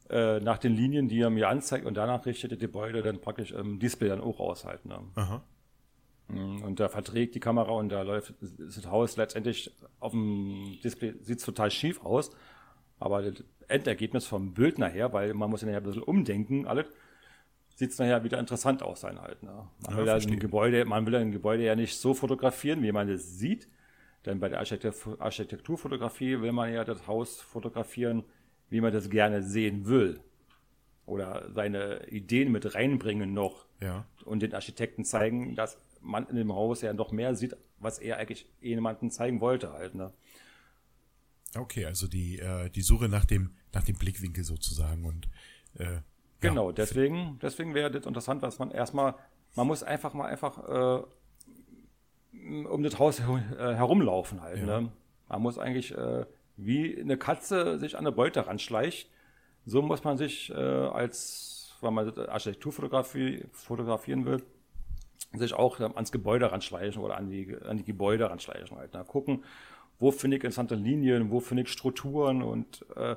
äh, 0.10 0.40
nach 0.40 0.58
den 0.58 0.74
Linien, 0.74 1.08
die 1.08 1.22
er 1.22 1.30
mir 1.30 1.50
anzeigt 1.50 1.86
und 1.86 1.96
danach 1.96 2.26
richtet 2.26 2.52
er 2.52 2.58
die 2.58 2.66
Gebäude 2.66 3.02
dann 3.02 3.22
praktisch 3.22 3.52
im 3.52 3.80
Display 3.80 4.10
dann 4.10 4.22
auch 4.22 4.40
aushalten. 4.40 4.90
Ne? 4.90 5.00
Aha. 5.16 5.44
Mm, 6.30 6.64
und 6.64 6.80
da 6.80 6.90
verträgt 6.90 7.36
die 7.36 7.40
Kamera 7.40 7.72
und 7.72 7.90
da 7.90 8.02
läuft 8.02 8.34
das 8.42 8.86
Haus 8.88 9.18
letztendlich 9.18 9.72
auf 10.00 10.12
dem 10.12 10.78
Display, 10.84 11.14
sieht 11.22 11.44
total 11.44 11.72
schief 11.72 12.04
aus. 12.04 12.32
Aber 13.00 13.22
das 13.22 13.44
Endergebnis 13.68 14.26
vom 14.26 14.54
Bild 14.54 14.78
nachher, 14.78 15.14
weil 15.14 15.34
man 15.34 15.50
muss 15.50 15.62
ja 15.62 15.68
nachher 15.68 15.78
ein 15.80 15.84
bisschen 15.84 16.04
umdenken, 16.04 16.68
alles, 16.68 16.88
sieht 17.76 17.92
es 17.92 18.00
nachher 18.00 18.24
wieder 18.24 18.40
interessant 18.40 18.84
aus 18.84 19.02
sein 19.02 19.22
halt. 19.22 19.42
Ne? 19.42 19.68
Man, 19.84 19.92
ja, 19.92 19.98
will 19.98 20.10
ein 20.10 20.40
Gebäude, 20.40 20.86
man 20.86 21.06
will 21.06 21.16
ein 21.16 21.32
Gebäude 21.32 21.64
ja 21.64 21.76
nicht 21.76 21.98
so 21.98 22.14
fotografieren, 22.14 22.84
wie 22.84 22.92
man 22.92 23.08
es 23.10 23.38
sieht. 23.40 23.70
Denn 24.26 24.40
bei 24.40 24.50
der 24.50 24.60
Architekturfotografie 24.60 26.42
will 26.42 26.52
man 26.52 26.74
ja 26.74 26.84
das 26.84 27.08
Haus 27.08 27.40
fotografieren, 27.40 28.26
wie 28.70 28.82
man 28.82 28.94
das 28.94 29.10
gerne 29.10 29.44
sehen 29.44 29.88
will. 29.88 30.20
Oder 31.06 31.50
seine 31.54 32.08
Ideen 32.10 32.52
mit 32.52 32.76
reinbringen 32.76 33.34
noch. 33.34 33.66
Ja. 33.82 34.06
Und 34.26 34.42
den 34.42 34.54
Architekten 34.54 35.04
zeigen, 35.06 35.56
dass 35.56 35.78
man 36.02 36.28
in 36.28 36.36
dem 36.36 36.54
Haus 36.54 36.82
ja 36.82 36.94
noch 36.94 37.12
mehr 37.12 37.36
sieht, 37.36 37.58
was 37.80 38.00
er 38.00 38.18
eigentlich 38.18 38.48
jemandem 38.62 39.10
zeigen 39.10 39.42
wollte 39.42 39.74
halt. 39.74 39.96
Ne? 39.96 40.14
Okay, 41.56 41.86
also 41.86 42.08
die, 42.08 42.40
äh, 42.40 42.70
die 42.70 42.82
Suche 42.82 43.10
nach 43.10 43.26
dem, 43.26 43.52
nach 43.74 43.84
dem 43.84 43.98
Blickwinkel 43.98 44.44
sozusagen 44.44 45.06
und 45.06 45.30
äh, 45.76 46.02
Genau, 46.42 46.70
ja. 46.70 46.76
deswegen, 46.76 47.38
deswegen 47.42 47.74
wäre 47.74 47.92
das 47.92 48.06
interessant, 48.06 48.42
was 48.42 48.60
man 48.60 48.72
erstmal, 48.72 49.16
man 49.56 49.68
muss 49.68 49.84
einfach 49.84 50.14
mal 50.14 50.28
einfach 50.28 50.58
äh, 50.70 51.04
um 52.66 52.84
das 52.84 52.98
Haus 52.98 53.20
äh, 53.20 53.24
herumlaufen 53.24 54.42
halt. 54.42 54.60
Ja. 54.60 54.82
Ne? 54.82 54.92
Man 55.28 55.42
muss 55.42 55.58
eigentlich 55.58 55.96
äh, 55.96 56.26
wie 56.66 57.00
eine 57.00 57.18
Katze 57.18 57.80
sich 57.80 57.96
an 57.96 58.06
eine 58.06 58.12
Beute 58.12 58.46
ranschleicht, 58.46 59.10
so 59.66 59.82
muss 59.82 60.04
man 60.04 60.18
sich 60.18 60.50
äh, 60.50 60.54
als, 60.54 61.76
wenn 61.82 61.94
man 61.94 62.10
Architekturfotografie 62.18 63.46
fotografieren 63.52 64.26
will, 64.26 64.44
sich 65.34 65.54
auch 65.54 65.80
ähm, 65.80 65.94
ans 65.96 66.12
Gebäude 66.12 66.52
ranschleichen 66.52 67.02
oder 67.02 67.18
an 67.18 67.30
die, 67.30 67.56
an 67.56 67.78
die 67.78 67.86
Gebäude 67.86 68.30
ranschleichen. 68.30 68.78
Halt. 68.78 68.92
Na, 68.94 69.04
gucken, 69.04 69.44
wo 70.00 70.12
finde 70.12 70.38
ich 70.38 70.44
interessante 70.44 70.76
Linien, 70.76 71.30
wo 71.30 71.40
finde 71.40 71.64
ich 71.64 71.70
Strukturen 71.70 72.42
und 72.42 72.86
äh, 72.96 73.16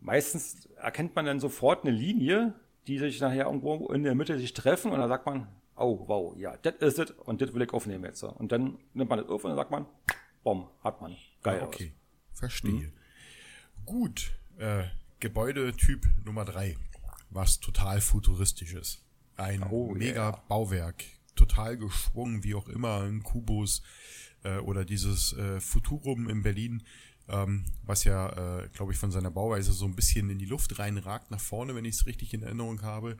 meistens 0.00 0.66
erkennt 0.76 1.14
man 1.14 1.26
dann 1.26 1.40
sofort 1.40 1.84
eine 1.84 1.96
Linie, 1.96 2.54
die 2.86 2.98
sich 2.98 3.20
nachher 3.20 3.46
irgendwo 3.46 3.88
in 3.92 4.02
der 4.02 4.14
Mitte 4.14 4.38
sich 4.38 4.52
treffen 4.52 4.90
und 4.90 4.98
dann 4.98 5.08
sagt 5.08 5.26
man, 5.26 5.46
oh 5.76 6.04
wow, 6.06 6.36
ja, 6.36 6.56
das 6.62 6.74
ist 6.76 6.98
es 6.98 7.10
und 7.12 7.40
das 7.40 7.54
will 7.54 7.62
ich 7.62 7.72
aufnehmen 7.72 8.04
jetzt. 8.04 8.22
Und 8.22 8.52
dann 8.52 8.78
nimmt 8.94 9.10
man 9.10 9.18
das 9.18 9.28
auf 9.28 9.44
und 9.44 9.50
dann 9.50 9.58
sagt 9.58 9.70
man, 9.70 9.86
bom, 10.42 10.68
hat 10.82 11.00
man. 11.00 11.16
Geil. 11.42 11.60
Ah, 11.62 11.66
okay. 11.66 11.92
Verstehe. 12.40 12.86
Hm. 12.86 12.92
Gut. 13.86 14.32
Äh, 14.58 14.84
Gebäudetyp 15.20 16.08
Nummer 16.24 16.44
drei. 16.44 16.76
Was 17.28 17.60
total 17.60 18.00
futuristisch 18.00 18.72
ist. 18.72 19.04
Ein 19.36 19.62
oh, 19.62 19.94
mega 19.94 20.30
yeah. 20.30 20.42
Bauwerk. 20.48 21.04
Total 21.36 21.76
geschwungen, 21.76 22.42
wie 22.42 22.54
auch 22.54 22.68
immer, 22.68 23.02
ein 23.02 23.22
Kubus 23.22 23.82
äh, 24.42 24.58
oder 24.58 24.84
dieses 24.84 25.32
äh, 25.34 25.60
Futurum 25.60 26.28
in 26.28 26.42
Berlin, 26.42 26.82
ähm, 27.28 27.64
was 27.84 28.04
ja, 28.04 28.60
äh, 28.62 28.68
glaube 28.68 28.92
ich, 28.92 28.98
von 28.98 29.10
seiner 29.10 29.30
Bauweise 29.30 29.72
so 29.72 29.84
ein 29.84 29.94
bisschen 29.94 30.28
in 30.30 30.38
die 30.38 30.46
Luft 30.46 30.78
reinragt 30.78 31.30
nach 31.30 31.40
vorne, 31.40 31.74
wenn 31.74 31.84
ich 31.84 31.94
es 31.96 32.06
richtig 32.06 32.34
in 32.34 32.42
Erinnerung 32.42 32.82
habe. 32.82 33.16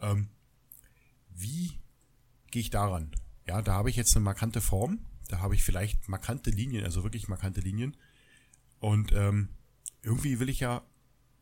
Ähm, 0.00 0.28
wie 1.34 1.78
gehe 2.50 2.60
ich 2.60 2.70
daran? 2.70 3.12
Ja, 3.46 3.62
da 3.62 3.74
habe 3.74 3.90
ich 3.90 3.96
jetzt 3.96 4.16
eine 4.16 4.24
markante 4.24 4.60
Form, 4.60 4.98
da 5.28 5.38
habe 5.40 5.54
ich 5.54 5.62
vielleicht 5.62 6.08
markante 6.08 6.50
Linien, 6.50 6.84
also 6.84 7.04
wirklich 7.04 7.28
markante 7.28 7.60
Linien. 7.60 7.96
Und 8.80 9.12
ähm, 9.12 9.48
irgendwie 10.02 10.38
will 10.40 10.48
ich 10.48 10.60
ja 10.60 10.82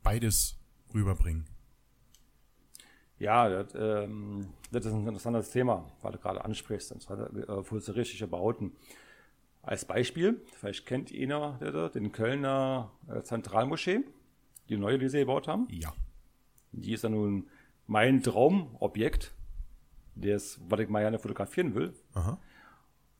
beides 0.02 0.58
rüberbringen. 0.92 1.46
Ja, 3.18 3.48
das, 3.48 3.74
ähm, 3.74 4.48
das 4.70 4.86
ist 4.86 4.92
ein 4.92 5.06
interessantes 5.06 5.50
Thema, 5.50 5.90
weil 6.02 6.12
du 6.12 6.18
gerade 6.18 6.44
ansprichst, 6.44 6.92
äh, 6.92 7.62
futuristische 7.62 8.26
Bauten. 8.26 8.72
Als 9.62 9.84
Beispiel, 9.84 10.42
vielleicht 10.52 10.84
kennt 10.84 11.10
ihr 11.10 11.90
den 11.94 12.12
Kölner 12.12 12.90
äh, 13.08 13.22
Zentralmoschee, 13.22 14.00
die 14.68 14.76
neue, 14.76 14.98
die 14.98 15.08
sie 15.08 15.20
gebaut 15.20 15.48
haben. 15.48 15.68
Ja. 15.70 15.94
Die 16.72 16.92
ist 16.92 17.04
ja 17.04 17.08
nun 17.08 17.48
mein 17.86 18.22
Traumobjekt, 18.22 19.32
das, 20.16 20.60
was 20.68 20.80
ich 20.80 20.88
mal 20.88 21.00
gerne 21.00 21.18
fotografieren 21.18 21.74
will. 21.74 21.94
Aha. 22.14 22.38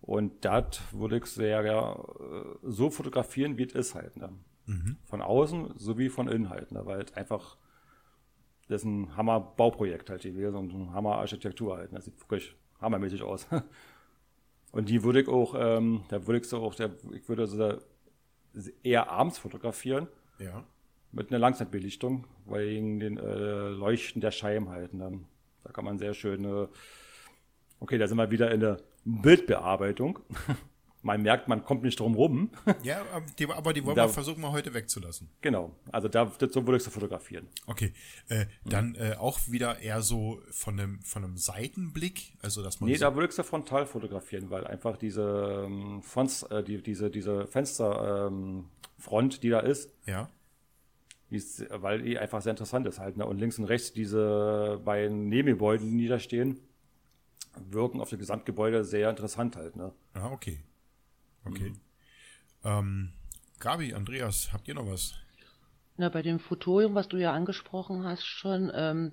Und 0.05 0.44
das 0.44 0.82
würde 0.92 1.16
ich 1.16 1.24
sehr 1.24 1.64
ja, 1.64 1.94
äh, 1.94 2.57
so 2.62 2.90
fotografieren, 2.90 3.57
wie 3.57 3.64
es 3.64 3.72
ist 3.72 3.94
halt. 3.94 4.18
Ne? 4.18 4.30
Mhm. 4.66 4.98
Von 5.07 5.22
außen 5.22 5.78
sowie 5.78 6.11
von 6.11 6.28
innen 6.28 6.50
halt. 6.50 6.72
Ne? 6.72 6.84
Weil 6.84 7.00
es 7.00 7.14
einfach, 7.14 7.57
das 8.68 8.82
ist 8.82 8.84
ein 8.84 9.16
Hammer-Bauprojekt 9.16 10.11
halt 10.11 10.22
gewesen 10.22 10.57
und 10.57 10.74
ein 10.74 10.92
Hammer-Architektur 10.92 11.78
halt. 11.78 11.92
Ne? 11.92 11.96
Das 11.96 12.05
sieht 12.05 12.20
wirklich 12.20 12.55
hammermäßig 12.82 13.22
aus. 13.22 13.46
und 14.72 14.90
die 14.90 15.02
würde 15.05 15.22
ich 15.22 15.28
auch, 15.28 15.55
ähm, 15.57 16.05
da 16.09 16.26
würde 16.26 16.40
ich 16.40 16.48
so 16.48 16.59
auch, 16.59 16.74
der, 16.74 16.90
ich 17.12 17.26
würde 17.26 17.46
so 17.46 17.78
eher 18.82 19.11
abends 19.11 19.38
fotografieren. 19.38 20.09
Ja. 20.38 20.64
Mit 21.12 21.30
einer 21.30 21.38
Langzeitbelichtung, 21.38 22.26
wegen 22.44 23.00
den 23.00 23.16
äh, 23.16 23.68
Leuchten 23.68 24.20
der 24.20 24.32
Scheiben 24.32 24.68
halt. 24.68 24.92
Ne? 24.92 25.20
Da 25.62 25.72
kann 25.72 25.86
man 25.86 25.98
sehr 25.98 26.12
schöne 26.12 26.68
Okay, 27.84 27.98
da 27.98 28.07
sind 28.07 28.16
wir 28.16 28.30
wieder 28.30 28.50
in 28.50 28.61
der 28.61 28.78
Bildbearbeitung. 29.05 30.18
man 31.05 31.22
merkt, 31.22 31.48
man 31.48 31.64
kommt 31.64 31.82
nicht 31.82 32.00
drum 32.00 32.14
rum. 32.14 32.50
ja, 32.82 33.02
die, 33.38 33.46
aber 33.46 33.72
die 33.72 33.84
wollen 33.84 33.96
da, 33.96 34.07
wir 34.07 34.09
versuchen 34.09 34.40
wir 34.40 34.52
heute 34.52 34.72
wegzulassen. 34.72 35.28
Genau, 35.42 35.72
also 35.92 36.09
da 36.09 36.32
so 36.38 36.66
würde 36.66 36.78
ich 36.78 36.82
so 36.82 36.90
fotografieren. 36.90 37.46
Okay, 37.66 37.92
äh, 38.28 38.46
dann 38.64 38.90
mhm. 38.90 38.96
äh, 38.96 39.14
auch 39.16 39.38
wieder 39.46 39.80
eher 39.80 40.02
so 40.02 40.40
von 40.50 40.80
einem, 40.80 41.00
von 41.02 41.22
einem 41.22 41.36
Seitenblick, 41.36 42.32
also 42.42 42.62
dass 42.62 42.80
man. 42.80 42.88
Nee, 42.88 42.96
so 42.96 43.05
da 43.05 43.14
würde 43.14 43.28
ich 43.28 43.34
so 43.34 43.42
frontal 43.42 43.86
fotografieren, 43.86 44.50
weil 44.50 44.66
einfach 44.66 44.96
diese 44.96 45.64
ähm, 45.66 46.02
Fonts, 46.02 46.42
äh, 46.44 46.64
die, 46.64 46.82
diese, 46.82 47.11
diese 47.11 47.46
Fensterfront, 47.46 49.34
ähm, 49.34 49.40
die 49.42 49.50
da 49.50 49.61
ist, 49.61 49.92
ja. 50.07 50.30
Ist, 51.30 51.66
weil 51.70 52.02
die 52.02 52.18
einfach 52.18 52.42
sehr 52.42 52.50
interessant 52.50 52.86
ist 52.86 52.98
halt. 52.98 53.16
Ne? 53.16 53.26
Und 53.26 53.38
links 53.38 53.59
und 53.59 53.64
rechts 53.64 53.92
diese 53.92 54.80
beiden 54.84 55.28
Nebengebäude, 55.28 55.84
die 55.84 56.07
da 56.07 56.18
stehen, 56.20 56.61
wirken 57.70 58.00
auf 58.00 58.11
das 58.11 58.18
Gesamtgebäude 58.18 58.84
sehr 58.84 59.11
interessant 59.11 59.57
halt. 59.57 59.76
Ne? 59.76 59.92
Ah, 60.14 60.30
okay. 60.30 60.64
Okay. 61.44 61.70
Mhm. 61.70 61.80
Ähm, 62.64 63.12
Gabi, 63.61 63.94
Andreas, 63.94 64.52
habt 64.52 64.68
ihr 64.68 64.74
noch 64.74 64.86
was? 64.86 65.14
Na, 65.96 66.09
bei 66.09 66.22
dem 66.22 66.40
Fotorium, 66.40 66.94
was 66.94 67.09
du 67.09 67.16
ja 67.18 67.32
angesprochen 67.32 68.05
hast 68.05 68.24
schon, 68.24 68.72
ähm, 68.74 69.12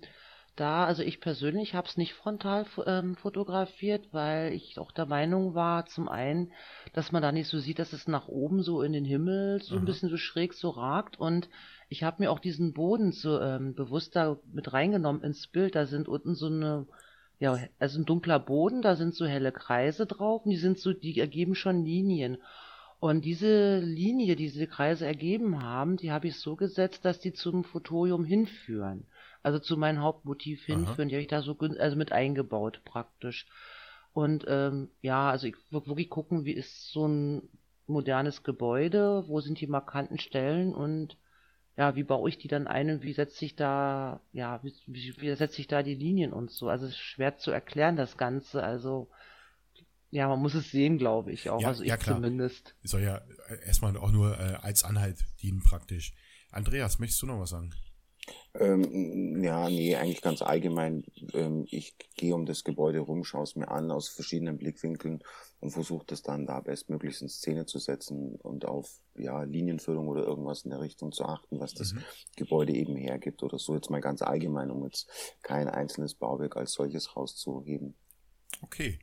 da, 0.56 0.86
also 0.86 1.02
ich 1.04 1.22
persönlich 1.22 1.76
habe 1.76 1.88
es 1.88 1.96
nicht 1.96 2.14
frontal 2.14 2.66
ähm, 2.86 3.16
fotografiert, 3.16 4.10
weil 4.12 4.54
ich 4.54 4.78
auch 4.80 4.92
der 4.92 5.06
Meinung 5.06 5.56
war, 5.56 5.86
zum 5.86 6.10
einen, 6.10 6.52
dass 6.94 7.12
man 7.12 7.22
da 7.22 7.32
nicht 7.32 7.48
so 7.48 7.60
sieht, 7.60 7.80
dass 7.80 7.94
es 7.94 8.08
nach 8.08 8.28
oben 8.28 8.62
so 8.62 8.82
in 8.82 8.92
den 8.92 9.06
Himmel 9.06 9.62
so 9.62 9.76
Aha. 9.76 9.82
ein 9.82 9.86
bisschen 9.86 10.10
so 10.10 10.18
schräg 10.18 10.54
so 10.54 10.70
ragt 10.70 11.18
und 11.18 11.50
ich 11.88 12.04
habe 12.04 12.22
mir 12.22 12.32
auch 12.32 12.40
diesen 12.40 12.74
Boden 12.74 13.12
so 13.12 13.40
ähm, 13.40 13.76
bewusst 13.76 14.16
da 14.16 14.38
mit 14.52 14.72
reingenommen 14.74 15.24
ins 15.24 15.48
Bild. 15.48 15.76
Da 15.76 15.86
sind 15.86 16.08
unten 16.08 16.36
so 16.36 16.48
eine 16.48 16.88
ja, 17.42 17.58
also 17.80 18.00
ein 18.00 18.06
dunkler 18.06 18.38
Boden, 18.38 18.84
da 18.84 18.96
sind 18.96 19.16
so 19.16 19.26
helle 19.26 19.52
Kreise 19.52 20.06
drauf 20.06 20.46
und 20.46 20.52
die 20.52 20.58
sind 20.58 20.78
so, 20.78 20.94
die 20.94 21.20
ergeben 21.20 21.56
schon 21.56 21.84
Linien. 21.84 22.38
Und 23.00 23.26
diese 23.26 23.80
Linie, 23.80 24.36
die 24.36 24.44
diese 24.44 24.68
Kreise 24.68 25.08
ergeben 25.08 25.64
haben, 25.64 25.98
die 25.98 26.12
habe 26.12 26.28
ich 26.28 26.40
so 26.40 26.56
gesetzt, 26.56 27.04
dass 27.04 27.20
die 27.20 27.34
zum 27.34 27.64
Fotorium 27.64 28.26
hinführen. 28.26 29.08
Also 29.42 29.58
zu 29.58 29.76
meinem 29.76 30.02
Hauptmotiv 30.02 30.64
hinführen, 30.66 30.86
Aha. 31.00 31.06
die 31.08 31.16
habe 31.16 31.22
ich 31.24 31.30
da 31.30 31.42
so 31.42 31.58
also 31.58 31.98
mit 31.98 32.12
eingebaut 32.12 32.82
praktisch. 32.86 33.48
Und 34.14 34.46
ähm, 34.48 34.90
ja, 35.02 35.32
also 35.32 35.48
ich 35.48 35.56
wirklich 35.72 36.12
gucken, 36.12 36.46
wie 36.46 36.52
ist 36.52 36.92
so 36.92 37.08
ein 37.08 37.50
modernes 37.88 38.44
Gebäude, 38.44 39.24
wo 39.28 39.40
sind 39.40 39.60
die 39.60 39.68
markanten 39.68 40.20
Stellen 40.20 40.76
und 40.76 41.18
ja, 41.78 41.96
wie 41.96 42.04
baue 42.04 42.30
ich 42.30 42.38
die 42.38 42.48
dann 42.48 42.68
ein 42.68 42.90
und 42.90 43.04
wie 43.04 43.14
setze 43.14 43.46
ich 43.46 43.56
da, 43.56 44.22
ja, 44.34 44.62
wie, 44.64 44.74
wie, 45.18 45.36
setze 45.36 45.62
ich 45.62 45.68
da 45.68 45.84
die 45.84 45.96
Linien 45.96 46.34
und 46.34 46.52
so. 46.52 46.70
Also 46.70 46.86
es 46.86 46.92
ist 46.92 47.00
schwer 47.00 47.38
zu 47.38 47.52
erklären, 47.52 47.96
das 47.96 48.18
Ganze. 48.18 48.64
Also 48.64 49.10
ja, 50.10 50.28
man 50.28 50.40
muss 50.40 50.54
es 50.54 50.70
sehen, 50.72 50.98
glaube 50.98 51.32
ich 51.32 51.50
auch. 51.50 51.62
Ja, 51.62 51.70
also 51.70 51.84
ich 51.84 51.90
ja, 51.90 51.98
klar. 51.98 52.18
zumindest. 52.18 52.76
Soll 52.84 53.02
ja 53.02 53.22
erstmal 53.66 53.96
auch 53.98 54.12
nur 54.12 54.38
äh, 54.38 54.58
als 54.62 54.84
Anhalt 54.84 55.26
dienen 55.42 55.64
praktisch. 55.64 56.14
Andreas, 56.52 57.00
möchtest 57.00 57.22
du 57.22 57.28
noch 57.28 57.40
was 57.40 57.52
sagen? 57.52 57.74
Ähm, 58.54 59.42
ja, 59.44 59.70
nee, 59.70 59.96
eigentlich 59.96 60.22
ganz 60.22 60.42
allgemein. 60.42 61.04
Ähm, 61.34 61.66
ich 61.70 61.96
gehe 62.16 62.36
um 62.36 62.46
das 62.46 62.64
Gebäude 62.64 63.00
rum, 63.00 63.24
schaue 63.24 63.44
es 63.44 63.56
mir 63.56 63.70
an 63.70 63.92
aus 63.92 64.10
verschiedenen 64.10 64.58
Blickwinkeln 64.58 65.24
und 65.62 65.72
versuche 65.72 66.06
das 66.06 66.22
dann 66.22 66.46
da 66.46 66.60
bestmöglichst 66.60 67.22
in 67.22 67.30
Szene 67.30 67.66
zu 67.66 67.80
setzen 67.80 68.36
und 68.36 68.66
auf 68.66 69.00
ja, 69.16 69.44
Linienführung 69.44 70.08
oder 70.08 70.24
irgendwas 70.24 70.64
in 70.64 70.72
der 70.72 70.82
Richtung 70.82 71.12
zu 71.12 71.24
achten, 71.24 71.60
was 71.60 71.74
das 71.74 71.94
mhm. 71.94 72.04
Gebäude 72.36 72.74
eben 72.74 72.96
hergibt 72.96 73.42
oder 73.42 73.58
so. 73.58 73.76
Jetzt 73.76 73.90
mal 73.90 74.02
ganz 74.02 74.22
allgemein, 74.22 74.70
um 74.70 74.84
jetzt 74.84 75.10
kein 75.44 75.70
einzelnes 75.70 76.14
Bauwerk 76.16 76.58
als 76.58 76.74
solches 76.74 77.16
rauszuheben. 77.16 77.96
Okay. 78.62 79.00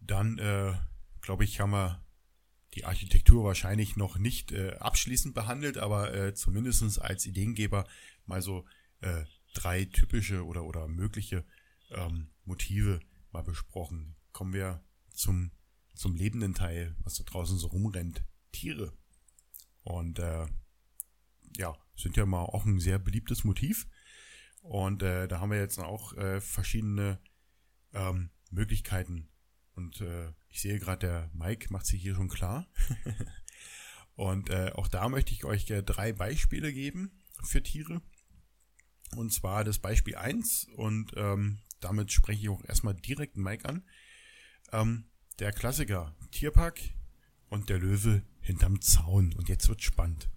Dann, 0.00 0.38
äh, 0.38 0.72
glaube 1.20 1.44
ich, 1.44 1.60
haben 1.60 1.70
wir 1.70 2.02
die 2.74 2.84
Architektur 2.84 3.44
wahrscheinlich 3.44 3.96
noch 3.96 4.18
nicht 4.18 4.52
äh, 4.52 4.76
abschließend 4.76 5.34
behandelt, 5.34 5.78
aber 5.78 6.14
äh, 6.14 6.34
zumindest 6.34 7.00
als 7.00 7.26
Ideengeber 7.26 7.86
mal 8.26 8.40
so 8.40 8.64
äh, 9.00 9.24
drei 9.54 9.84
typische 9.84 10.46
oder, 10.46 10.64
oder 10.64 10.88
mögliche 10.88 11.44
ähm, 11.90 12.30
Motive 12.44 13.00
mal 13.30 13.42
besprochen. 13.42 14.16
Kommen 14.32 14.54
wir 14.54 14.82
zum, 15.10 15.52
zum 15.94 16.14
lebenden 16.14 16.54
Teil, 16.54 16.96
was 17.00 17.16
da 17.16 17.24
draußen 17.24 17.58
so 17.58 17.68
rumrennt. 17.68 18.24
Tiere. 18.52 18.92
Und 19.82 20.18
äh, 20.18 20.46
ja, 21.56 21.76
sind 21.96 22.16
ja 22.16 22.26
mal 22.26 22.44
auch 22.44 22.64
ein 22.64 22.80
sehr 22.80 22.98
beliebtes 22.98 23.44
Motiv. 23.44 23.86
Und 24.60 25.02
äh, 25.02 25.26
da 25.26 25.40
haben 25.40 25.50
wir 25.50 25.58
jetzt 25.58 25.78
auch 25.78 26.16
äh, 26.16 26.40
verschiedene 26.40 27.20
ähm, 27.92 28.30
Möglichkeiten. 28.50 29.28
Und 29.74 30.00
äh, 30.00 30.32
ich 30.52 30.60
sehe 30.60 30.78
gerade, 30.78 31.06
der 31.06 31.30
Mike 31.32 31.72
macht 31.72 31.86
sich 31.86 32.02
hier 32.02 32.14
schon 32.14 32.28
klar. 32.28 32.68
und 34.14 34.50
äh, 34.50 34.70
auch 34.74 34.86
da 34.86 35.08
möchte 35.08 35.32
ich 35.32 35.44
euch 35.44 35.68
äh, 35.70 35.82
drei 35.82 36.12
Beispiele 36.12 36.72
geben 36.72 37.10
für 37.42 37.62
Tiere. 37.62 38.02
Und 39.16 39.32
zwar 39.32 39.64
das 39.64 39.78
Beispiel 39.78 40.16
1 40.16 40.68
und 40.76 41.12
ähm, 41.16 41.58
damit 41.80 42.12
spreche 42.12 42.42
ich 42.42 42.48
auch 42.50 42.64
erstmal 42.64 42.94
direkt 42.94 43.36
Mike 43.36 43.66
an. 43.66 43.82
Ähm, 44.72 45.04
der 45.38 45.52
Klassiker, 45.52 46.14
Tierpark 46.30 46.78
und 47.48 47.70
der 47.70 47.78
Löwe 47.78 48.22
hinterm 48.40 48.80
Zaun. 48.82 49.32
Und 49.34 49.48
jetzt 49.48 49.68
wird 49.68 49.82
spannend. 49.82 50.28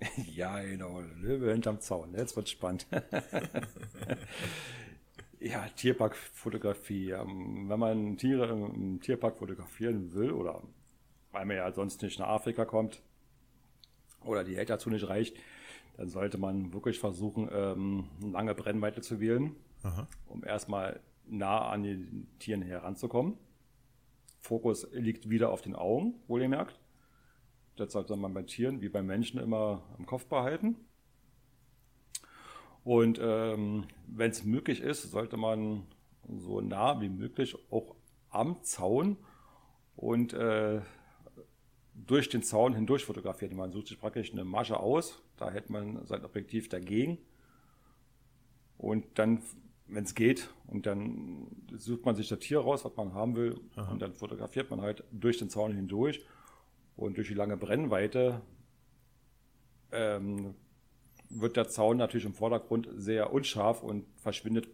Ja, 0.30 0.62
genau, 0.62 1.00
Löwe 1.00 1.50
hinterm 1.50 1.80
Zaun. 1.80 2.14
Jetzt 2.14 2.36
wird 2.36 2.48
spannend. 2.48 2.86
ja, 5.40 5.66
Tierparkfotografie. 5.68 7.12
Wenn 7.12 7.78
man 7.78 8.16
Tiere 8.16 8.48
im 8.48 9.00
Tierpark 9.00 9.38
fotografieren 9.38 10.12
will 10.14 10.32
oder 10.32 10.62
weil 11.32 11.44
man 11.44 11.56
ja 11.56 11.70
sonst 11.72 12.02
nicht 12.02 12.18
nach 12.18 12.28
Afrika 12.28 12.64
kommt 12.64 13.02
oder 14.24 14.44
die 14.44 14.54
Geld 14.54 14.70
dazu 14.70 14.90
nicht 14.90 15.08
reicht, 15.08 15.36
dann 15.96 16.08
sollte 16.08 16.38
man 16.38 16.72
wirklich 16.72 16.98
versuchen, 16.98 17.48
ähm, 17.52 18.08
eine 18.22 18.32
lange 18.32 18.54
Brennweite 18.54 19.00
zu 19.00 19.20
wählen, 19.20 19.56
Aha. 19.82 20.06
um 20.26 20.44
erstmal 20.44 21.00
nah 21.26 21.68
an 21.68 21.82
den 21.82 22.28
Tieren 22.38 22.62
heranzukommen. 22.62 23.36
Fokus 24.40 24.88
liegt 24.92 25.28
wieder 25.28 25.50
auf 25.50 25.60
den 25.60 25.74
Augen, 25.74 26.14
wohl 26.26 26.40
ihr 26.40 26.48
merkt. 26.48 26.78
Das 27.76 27.92
sollte 27.92 28.16
man 28.16 28.32
bei 28.32 28.42
Tieren 28.42 28.80
wie 28.80 28.88
bei 28.88 29.02
Menschen 29.02 29.38
immer 29.40 29.82
im 29.98 30.06
Kopf 30.06 30.26
behalten. 30.26 30.76
Und 32.88 33.20
ähm, 33.20 33.84
wenn 34.06 34.30
es 34.30 34.44
möglich 34.44 34.80
ist, 34.80 35.10
sollte 35.10 35.36
man 35.36 35.82
so 36.26 36.62
nah 36.62 37.02
wie 37.02 37.10
möglich 37.10 37.54
auch 37.70 37.94
am 38.30 38.62
Zaun 38.62 39.18
und 39.94 40.32
äh, 40.32 40.80
durch 41.92 42.30
den 42.30 42.42
Zaun 42.42 42.72
hindurch 42.72 43.04
fotografieren. 43.04 43.54
Man 43.54 43.72
sucht 43.72 43.88
sich 43.88 44.00
praktisch 44.00 44.32
eine 44.32 44.46
Masche 44.46 44.80
aus, 44.80 45.22
da 45.36 45.50
hält 45.50 45.68
man 45.68 46.06
sein 46.06 46.24
Objektiv 46.24 46.70
dagegen 46.70 47.18
und 48.78 49.04
dann, 49.18 49.42
wenn 49.86 50.04
es 50.04 50.14
geht, 50.14 50.48
und 50.66 50.86
dann 50.86 51.46
sucht 51.76 52.06
man 52.06 52.16
sich 52.16 52.28
das 52.28 52.38
Tier 52.38 52.60
raus, 52.60 52.86
was 52.86 52.96
man 52.96 53.12
haben 53.12 53.36
will 53.36 53.60
Aha. 53.76 53.92
und 53.92 54.00
dann 54.00 54.14
fotografiert 54.14 54.70
man 54.70 54.80
halt 54.80 55.04
durch 55.12 55.36
den 55.36 55.50
Zaun 55.50 55.74
hindurch 55.74 56.24
und 56.96 57.18
durch 57.18 57.28
die 57.28 57.34
lange 57.34 57.58
Brennweite 57.58 58.40
ähm, 59.92 60.54
wird 61.30 61.56
der 61.56 61.68
Zaun 61.68 61.96
natürlich 61.96 62.26
im 62.26 62.34
Vordergrund 62.34 62.88
sehr 62.94 63.32
unscharf 63.32 63.82
und 63.82 64.06
verschwindet 64.16 64.68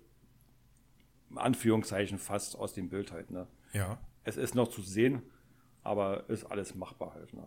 in 1.31 1.39
Anführungszeichen 1.39 2.19
fast 2.19 2.57
aus 2.57 2.73
dem 2.75 2.89
Bild 2.89 3.13
halt. 3.13 3.31
Ne? 3.31 3.47
Ja. 3.73 3.99
Es 4.23 4.37
ist 4.37 4.55
noch 4.55 4.69
zu 4.69 4.83
sehen, 4.83 5.23
aber 5.83 6.29
ist 6.31 6.45
alles 6.45 6.75
machbar 6.75 7.15
halt. 7.15 7.33
Ne? 7.35 7.47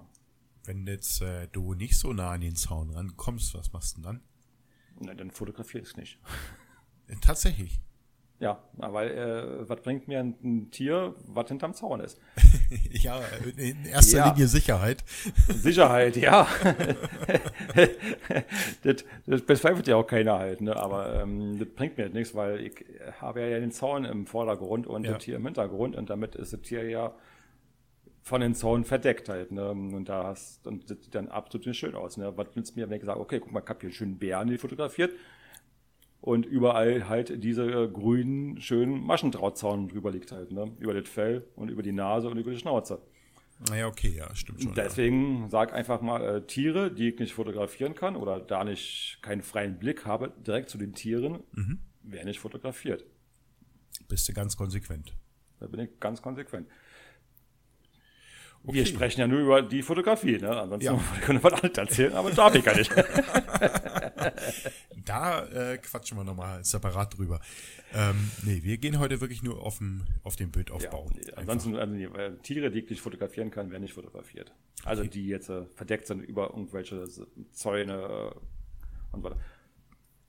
Wenn 0.66 0.86
jetzt 0.86 1.22
äh, 1.22 1.48
du 1.48 1.74
nicht 1.74 1.98
so 1.98 2.12
nah 2.12 2.32
an 2.32 2.42
den 2.42 2.56
Zaun 2.56 2.90
rankommst, 2.90 3.54
was 3.54 3.72
machst 3.72 3.98
du 3.98 4.02
denn 4.02 4.04
dann? 4.04 4.22
Na, 5.00 5.14
dann 5.14 5.32
fotografiere 5.32 5.84
ich 5.84 5.90
es 5.92 5.98
nicht. 5.98 6.20
Tatsächlich. 7.22 7.80
Ja, 8.40 8.60
weil 8.76 9.10
äh, 9.10 9.68
was 9.68 9.82
bringt 9.82 10.08
mir 10.08 10.20
ein, 10.20 10.36
ein, 10.44 10.70
Tier, 10.70 11.16
was 11.26 11.48
hinterm 11.48 11.74
Zaun 11.74 12.02
ist? 12.02 12.22
ja, 12.92 13.20
in 13.58 13.86
erster 13.86 14.18
ja. 14.18 14.30
Linie 14.30 14.48
Sicherheit. 14.48 15.04
Sicherheit, 15.48 16.16
ja. 16.18 16.48
das, 18.84 19.06
das 19.26 19.42
bezweifelt 19.42 19.88
ja 19.88 19.96
auch 19.96 20.06
keiner 20.06 20.38
halt, 20.38 20.62
ne? 20.62 20.76
aber 20.76 21.22
ähm, 21.22 21.58
das 21.58 21.68
bringt 21.70 21.98
mir 21.98 22.10
nichts, 22.10 22.36
weil 22.36 22.60
ich 22.60 22.86
habe 23.20 23.42
ja 23.42 23.60
den 23.60 23.72
Zaun 23.72 24.06
im 24.06 24.28
Vordergrund 24.28 24.86
und 24.86 25.04
ja. 25.04 25.14
das 25.14 25.24
Tier 25.24 25.38
im 25.38 25.46
Hintergrund 25.46 25.96
und 25.96 26.12
damit 26.12 26.36
ist 26.36 26.54
das 26.54 26.62
Tier 26.62 26.88
ja 26.88 27.16
von 28.22 28.42
den 28.42 28.54
Zaun 28.54 28.84
verdeckt 28.84 29.30
halt. 29.30 29.52
Ne? 29.52 29.72
Und 29.72 30.10
da 30.10 30.26
hast, 30.26 30.68
und 30.68 30.92
das 30.92 31.02
sieht 31.02 31.16
dann 31.16 31.30
absolut 31.30 31.66
nicht 31.66 31.80
schön 31.80 31.96
aus. 31.96 32.18
Ne? 32.18 32.34
Was 32.36 32.56
nützt 32.56 32.76
mir, 32.76 32.88
wenn 32.88 33.00
ich 33.00 33.06
sage, 33.06 33.20
okay, 33.20 33.40
guck 33.40 33.52
mal, 33.52 33.64
ich 33.64 33.70
habe 33.70 33.80
hier 33.80 33.88
einen 33.88 33.96
schönen 33.96 34.18
Bären 34.20 34.56
fotografiert 34.58 35.12
und 36.22 36.46
überall 36.46 37.08
halt 37.08 37.44
diese 37.44 37.90
grünen, 37.90 38.60
schönen 38.60 39.06
Maschendrahtzaun 39.06 39.88
drüber 39.88 40.12
liegt 40.12 40.32
halt, 40.32 40.52
ne? 40.52 40.72
Über 40.80 40.94
das 40.94 41.08
Fell 41.08 41.48
und 41.56 41.70
über 41.70 41.84
die 41.84 41.92
Nase 41.92 42.30
und 42.30 42.38
über 42.38 42.52
die 42.52 42.58
Schnauze. 42.58 43.02
Naja, 43.70 43.88
okay, 43.88 44.14
ja, 44.16 44.34
stimmt 44.36 44.62
schon. 44.62 44.76
Deswegen 44.76 45.44
ja. 45.44 45.50
sag 45.50 45.74
einfach 45.74 46.02
mal 46.02 46.38
äh, 46.38 46.42
Tiere, 46.46 46.92
die 46.92 47.10
ich 47.10 47.20
nicht 47.20 47.34
fotografieren 47.34 47.96
kann 47.96 48.16
oder 48.16 48.40
da 48.40 48.64
nicht 48.64 49.20
keinen 49.22 49.42
freien 49.42 49.80
Blick 49.80 50.06
habe, 50.06 50.32
direkt 50.46 50.70
zu 50.70 50.78
den 50.78 50.94
Tieren, 50.94 51.44
mhm. 51.54 51.80
werden 52.04 52.28
nicht 52.28 52.40
fotografiert. 52.40 53.04
Bist 54.08 54.30
du 54.30 54.34
ganz 54.34 54.56
konsequent. 54.56 55.16
Da 55.60 55.68
bin 55.68 55.80
ich 55.80 56.00
ganz 56.00 56.22
konsequent. 56.22 56.68
Okay. 58.64 58.76
Wir 58.76 58.86
sprechen 58.86 59.22
ja 59.22 59.28
nur 59.28 59.40
über 59.40 59.62
die 59.62 59.82
Fotografie, 59.82 60.38
ne? 60.38 60.50
Ansonsten 60.50 60.94
ja. 60.94 61.00
können 61.22 61.40
wir 61.40 61.52
was 61.52 61.54
anderes 61.54 61.78
erzählen, 61.78 62.14
aber 62.14 62.32
darf 62.32 62.54
ich 62.54 62.64
gar 62.64 62.76
nicht. 62.76 62.92
da 65.06 65.46
äh, 65.46 65.78
quatschen 65.78 66.18
wir 66.18 66.24
nochmal 66.24 66.64
separat 66.64 67.18
drüber. 67.18 67.40
Ähm, 67.94 68.32
nee, 68.44 68.62
wir 68.64 68.78
gehen 68.78 69.00
heute 69.00 69.22
wirklich 69.22 69.44
nur 69.44 69.62
auf, 69.62 69.78
dem, 69.78 70.04
auf 70.24 70.36
den 70.36 70.52
Bildaufbau. 70.52 71.10
Ja, 71.26 71.34
ansonsten, 71.36 71.76
also 71.76 71.94
die, 71.94 72.10
Tiere, 72.44 72.72
die 72.72 72.80
ich 72.80 72.90
nicht 72.90 73.02
fotografieren 73.02 73.52
kann, 73.52 73.72
werden 73.72 73.84
nicht 73.84 73.94
fotografiert. 73.94 74.54
Also 74.84 75.04
okay. 75.04 75.12
die 75.12 75.28
jetzt 75.28 75.50
äh, 75.50 75.66
verdeckt 75.76 76.08
sind 76.08 76.22
über 76.22 76.50
irgendwelche 76.50 77.06
Zäune 77.54 77.94
äh, 77.94 79.16
und 79.16 79.22
so 79.22 79.24
weiter. 79.24 79.38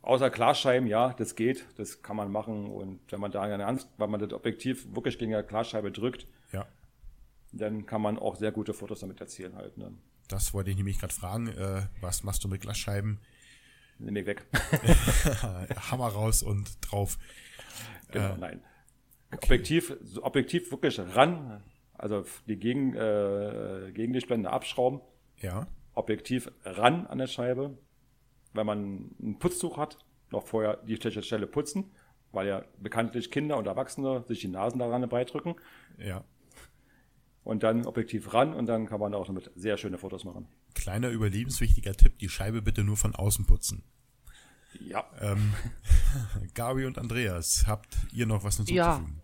Außer 0.02 0.30
Glasscheiben, 0.30 0.88
ja, 0.88 1.12
das 1.12 1.34
geht, 1.34 1.66
das 1.76 2.02
kann 2.02 2.16
man 2.16 2.30
machen. 2.30 2.66
Und 2.66 3.00
wenn 3.10 3.20
man 3.20 3.30
da 3.30 3.42
eine 3.42 3.66
Angst, 3.66 3.88
weil 3.98 4.08
man 4.08 4.20
das 4.20 4.32
Objektiv 4.32 4.94
wirklich 4.94 5.18
gegen 5.18 5.34
eine 5.34 5.44
Glasscheibe 5.44 5.90
drückt, 5.90 6.26
ja. 6.52 6.66
dann 7.52 7.84
kann 7.84 8.00
man 8.00 8.18
auch 8.18 8.36
sehr 8.36 8.52
gute 8.52 8.72
Fotos 8.72 9.00
damit 9.00 9.20
erzielen 9.20 9.56
halt. 9.56 9.76
Ne? 9.76 9.92
Das 10.28 10.54
wollte 10.54 10.70
ich 10.70 10.76
nämlich 10.76 10.98
gerade 10.98 11.12
fragen. 11.12 11.48
Äh, 11.48 11.82
was 12.00 12.22
machst 12.22 12.44
du 12.44 12.48
mit 12.48 12.60
Glasscheiben? 12.60 13.18
Nimm 13.98 14.16
ich 14.16 14.26
weg. 14.26 14.46
Hammer 15.90 16.08
raus 16.08 16.42
und 16.42 16.78
drauf. 16.80 17.18
Genau, 18.10 18.34
äh, 18.34 18.38
nein. 18.38 18.64
Okay. 19.30 19.44
Objektiv, 19.44 19.96
Objektiv 20.22 20.70
wirklich 20.70 20.98
ran, 20.98 21.62
also 21.94 22.24
die 22.46 22.56
gegen, 22.56 22.94
äh, 22.94 23.90
Gegenlichtblende 23.92 24.50
abschrauben. 24.50 25.00
Ja. 25.38 25.66
Objektiv 25.94 26.50
ran 26.64 27.06
an 27.06 27.18
der 27.18 27.26
Scheibe. 27.26 27.76
Wenn 28.54 28.66
man 28.66 29.10
ein 29.20 29.38
Putztuch 29.38 29.76
hat, 29.76 29.98
noch 30.30 30.46
vorher 30.46 30.78
die 30.86 30.96
Stelle 30.96 31.46
putzen, 31.46 31.92
weil 32.32 32.46
ja 32.46 32.64
bekanntlich 32.78 33.30
Kinder 33.30 33.56
und 33.56 33.66
Erwachsene 33.66 34.24
sich 34.26 34.40
die 34.40 34.48
Nasen 34.48 34.78
daran 34.78 35.06
beidrücken. 35.08 35.56
Ja. 35.98 36.24
Und 37.48 37.62
dann 37.62 37.86
Objektiv 37.86 38.34
ran 38.34 38.52
und 38.52 38.66
dann 38.66 38.84
kann 38.84 39.00
man 39.00 39.14
auch 39.14 39.26
damit 39.26 39.50
sehr 39.54 39.78
schöne 39.78 39.96
Fotos 39.96 40.22
machen. 40.22 40.46
Kleiner 40.74 41.08
überlebenswichtiger 41.08 41.94
Tipp, 41.94 42.18
die 42.18 42.28
Scheibe 42.28 42.60
bitte 42.60 42.84
nur 42.84 42.98
von 42.98 43.14
außen 43.14 43.46
putzen. 43.46 43.84
Ja. 44.78 45.06
Ähm, 45.18 45.54
Gabi 46.54 46.84
und 46.84 46.98
Andreas, 46.98 47.64
habt 47.66 47.96
ihr 48.12 48.26
noch 48.26 48.44
was 48.44 48.58
hinzuzufügen? 48.58 49.14
Ja. 49.16 49.22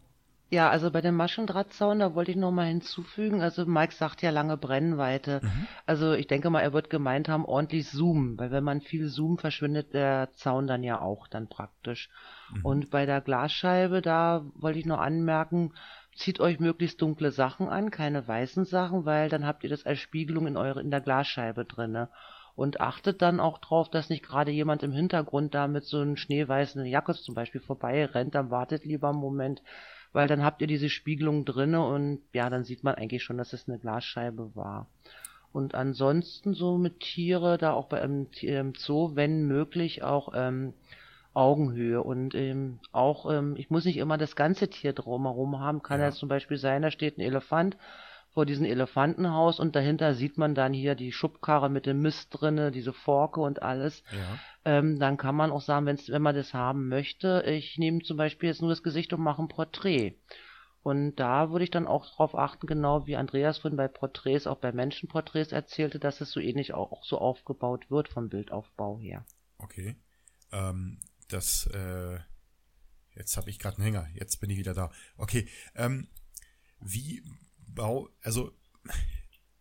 Ja, 0.51 0.71
also 0.71 0.91
bei 0.91 1.01
dem 1.01 1.17
Maschendrahtzaun, 1.17 1.99
da 1.99 2.15
wollte 2.15 2.31
ich 2.31 2.37
noch 2.37 2.53
mal 2.53 2.69
hinzufügen, 2.69 3.43
also 3.43 3.67
Mike 3.67 3.93
sagt 3.93 4.23
ja 4.23 4.31
lange 4.31 4.57
Brennweite. 4.57 5.41
Mhm. 5.43 5.67
Also 5.85 6.13
ich 6.13 6.29
denke 6.29 6.49
mal, 6.49 6.61
er 6.61 6.73
wird 6.73 6.91
gemeint 6.91 7.29
haben, 7.29 7.45
ordentlich 7.45 7.89
zoomen, 7.89 8.39
weil 8.39 8.53
wenn 8.53 8.63
man 8.63 8.81
viel 8.81 9.11
zoomt, 9.11 9.41
verschwindet 9.41 9.95
der 9.95 10.31
Zaun 10.35 10.67
dann 10.67 10.85
ja 10.85 11.01
auch 11.01 11.27
dann 11.29 11.49
praktisch. 11.49 12.09
Mhm. 12.55 12.65
Und 12.65 12.91
bei 12.91 13.05
der 13.05 13.21
Glasscheibe, 13.21 14.01
da 14.01 14.45
wollte 14.55 14.79
ich 14.79 14.87
noch 14.87 15.01
anmerken, 15.01 15.73
zieht 16.17 16.41
euch 16.41 16.61
möglichst 16.61 17.01
dunkle 17.03 17.31
Sachen 17.31 17.69
an, 17.69 17.91
keine 17.91 18.27
weißen 18.27 18.65
Sachen, 18.65 19.05
weil 19.05 19.29
dann 19.29 19.47
habt 19.47 19.65
ihr 19.65 19.71
das 19.71 19.87
als 19.87 19.99
Spiegelung 19.99 20.47
in 20.47 20.57
eure 20.57 20.81
in 20.81 20.91
der 20.91 21.01
Glasscheibe 21.01 21.65
drinne 21.65 22.09
und 22.57 22.81
achtet 22.81 23.21
dann 23.23 23.41
auch 23.41 23.59
drauf, 23.59 23.91
dass 23.91 24.11
nicht 24.11 24.23
gerade 24.23 24.51
jemand 24.51 24.83
im 24.83 24.93
Hintergrund 24.93 25.55
da 25.55 25.67
mit 25.67 25.85
so 25.85 26.01
einem 26.01 26.17
schneeweißen 26.17 26.85
Jacke 26.87 27.15
zum 27.15 27.35
Beispiel 27.35 27.61
vorbei 27.61 28.05
rennt, 28.05 28.35
dann 28.35 28.51
wartet 28.51 28.85
lieber 28.85 29.09
einen 29.11 29.19
Moment, 29.19 29.63
weil 30.13 30.29
dann 30.29 30.45
habt 30.45 30.61
ihr 30.61 30.69
diese 30.69 30.89
Spiegelung 30.89 31.45
drinne 31.45 31.85
und 31.85 32.21
ja, 32.33 32.49
dann 32.51 32.65
sieht 32.65 32.85
man 32.85 32.95
eigentlich 32.95 33.25
schon, 33.25 33.39
dass 33.39 33.53
es 33.53 33.69
eine 33.69 33.79
Glasscheibe 33.79 34.55
war. 34.55 34.89
Und 35.53 35.75
ansonsten 35.75 36.55
so 36.55 36.79
mit 36.79 37.01
Tiere, 37.01 37.59
da 37.59 37.73
auch 37.73 37.87
bei 37.89 38.03
einem 38.03 38.75
Zoo, 38.77 39.15
wenn 39.15 39.47
möglich, 39.47 40.03
auch 40.03 40.33
ähm, 40.35 40.75
Augenhöhe 41.35 42.03
und 42.03 42.35
ähm, 42.35 42.79
auch, 42.93 43.31
ähm, 43.31 43.55
ich 43.57 43.69
muss 43.69 43.85
nicht 43.85 43.97
immer 43.97 44.17
das 44.19 44.37
ganze 44.37 44.69
Tier 44.69 44.93
drumherum 44.93 45.59
haben, 45.59 45.83
kann 45.83 46.01
ja. 46.01 46.07
ja 46.07 46.13
zum 46.13 46.29
Beispiel 46.29 46.57
sein, 46.57 46.83
da 46.83 46.91
steht 46.91 47.19
ein 47.19 47.23
Elefant 47.23 47.77
vor 48.35 48.47
diesem 48.47 48.65
Elefantenhaus 48.65 49.61
und 49.61 49.77
dahinter 49.77 50.15
sieht 50.15 50.39
man 50.39 50.55
dann 50.57 50.73
hier 50.73 50.97
die 50.97 51.13
Schubkarre 51.13 51.71
mit 51.71 51.87
dem 51.87 52.03
Mist 52.03 52.29
drinne, 52.33 52.73
diese 52.73 52.93
Forke 52.93 53.41
und 53.41 53.63
alles. 53.63 54.03
Ja. 54.11 54.39
Ähm, 54.79 54.99
dann 54.99 55.17
kann 55.17 55.37
man 55.37 55.53
auch 55.53 55.61
sagen, 55.61 55.87
wenn's, 55.87 56.09
wenn 56.09 56.23
man 56.23 56.35
das 56.35 56.53
haben 56.53 56.89
möchte, 56.89 57.45
ich 57.47 57.79
nehme 57.79 58.01
zum 58.01 58.17
Beispiel 58.17 58.49
jetzt 58.49 58.61
nur 58.61 58.71
das 58.71 58.83
Gesicht 58.83 59.13
und 59.13 59.21
mache 59.21 59.41
ein 59.41 59.49
Porträt. 59.49 60.17
Und 60.83 61.17
da 61.17 61.51
würde 61.51 61.65
ich 61.65 61.71
dann 61.71 61.87
auch 61.87 62.11
darauf 62.11 62.37
achten, 62.37 62.67
genau 62.67 63.07
wie 63.07 63.17
Andreas 63.17 63.59
vorhin 63.59 63.77
bei 63.77 63.89
Porträts, 63.89 64.47
auch 64.47 64.59
bei 64.59 64.73
Menschenporträts 64.73 65.53
erzählte, 65.53 65.99
dass 65.99 66.21
es 66.21 66.31
so 66.31 66.41
ähnlich 66.41 66.75
auch, 66.75 66.93
auch 66.93 67.05
so 67.05 67.19
aufgebaut 67.19 67.91
wird 67.91 68.09
vom 68.09 68.29
Bildaufbau 68.29 68.99
her. 68.99 69.25
Okay. 69.59 69.97
Ähm, 70.53 70.99
das, 71.29 71.67
äh, 71.67 72.19
jetzt 73.15 73.37
habe 73.37 73.51
ich 73.51 73.59
gerade 73.59 73.77
einen 73.77 73.85
Hänger, 73.85 74.09
jetzt 74.15 74.41
bin 74.41 74.51
ich 74.51 74.59
wieder 74.59 74.75
da. 74.75 74.91
Okay. 75.17 75.49
Ähm, 75.75 76.09
wie 76.81 77.23
Bau, 77.59 78.09
also 78.23 78.53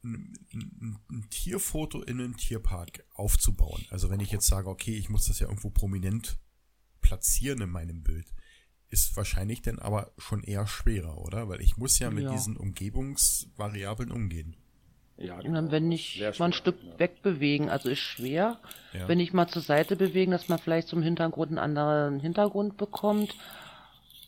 ein, 0.04 0.34
ein, 0.54 1.00
ein, 1.10 1.30
Tierfoto 1.30 2.02
in 2.02 2.20
einen 2.20 2.38
Tierpark 2.38 3.06
aufzubauen. 3.14 3.86
Also 3.90 4.10
wenn 4.10 4.20
ich 4.20 4.32
jetzt 4.32 4.48
sage, 4.48 4.70
okay, 4.70 4.96
ich 4.96 5.10
muss 5.10 5.26
das 5.28 5.40
ja 5.40 5.48
irgendwo 5.48 5.70
prominent 5.70 6.38
platzieren 7.02 7.62
in 7.62 7.70
meinem 7.70 8.04
Bild, 8.04 8.34
ist 8.90 9.16
wahrscheinlich 9.16 9.62
dann 9.62 9.80
aber 9.80 10.14
schon 10.18 10.44
eher 10.44 10.68
schwerer, 10.68 11.18
oder? 11.18 11.50
Weil 11.50 11.62
ich 11.62 11.78
muss 11.78 11.98
ja 12.00 12.12
mit 12.12 12.26
ja. 12.26 12.32
diesen 12.32 12.58
Umgebungsvariablen 12.58 14.12
umgehen. 14.12 14.56
Ja, 15.18 15.38
genau. 15.38 15.48
Und 15.48 15.54
dann, 15.54 15.72
wenn 15.72 15.92
ich 15.92 16.24
mal 16.40 16.46
ein 16.46 16.54
Stück 16.54 16.76
ja. 16.84 17.00
wegbewegen, 17.00 17.70
also 17.70 17.90
ist 17.90 18.00
schwer, 18.00 18.58
ja. 18.94 19.08
wenn 19.08 19.20
ich 19.20 19.34
mal 19.34 19.48
zur 19.48 19.62
Seite 19.62 19.96
bewegen, 19.96 20.32
dass 20.32 20.50
man 20.50 20.60
vielleicht 20.60 20.88
zum 20.88 21.02
Hintergrund 21.02 21.50
einen 21.50 21.60
anderen 21.60 22.20
Hintergrund 22.20 22.78
bekommt 22.78 23.34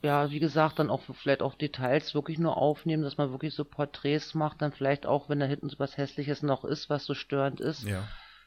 ja, 0.05 0.29
wie 0.29 0.39
gesagt, 0.39 0.79
dann 0.79 0.89
auch 0.89 1.01
vielleicht 1.21 1.41
auch 1.41 1.55
Details 1.55 2.13
wirklich 2.13 2.37
nur 2.37 2.57
aufnehmen, 2.57 3.03
dass 3.03 3.17
man 3.17 3.31
wirklich 3.31 3.53
so 3.53 3.65
Porträts 3.65 4.35
macht, 4.35 4.61
dann 4.61 4.71
vielleicht 4.71 5.05
auch, 5.05 5.29
wenn 5.29 5.39
da 5.39 5.47
hinten 5.47 5.67
so 5.67 5.79
was 5.79 5.97
Hässliches 5.97 6.43
noch 6.43 6.63
ist, 6.63 6.89
was 6.89 7.05
so 7.05 7.15
störend 7.15 7.59
ist, 7.59 7.83
ja. 7.83 8.03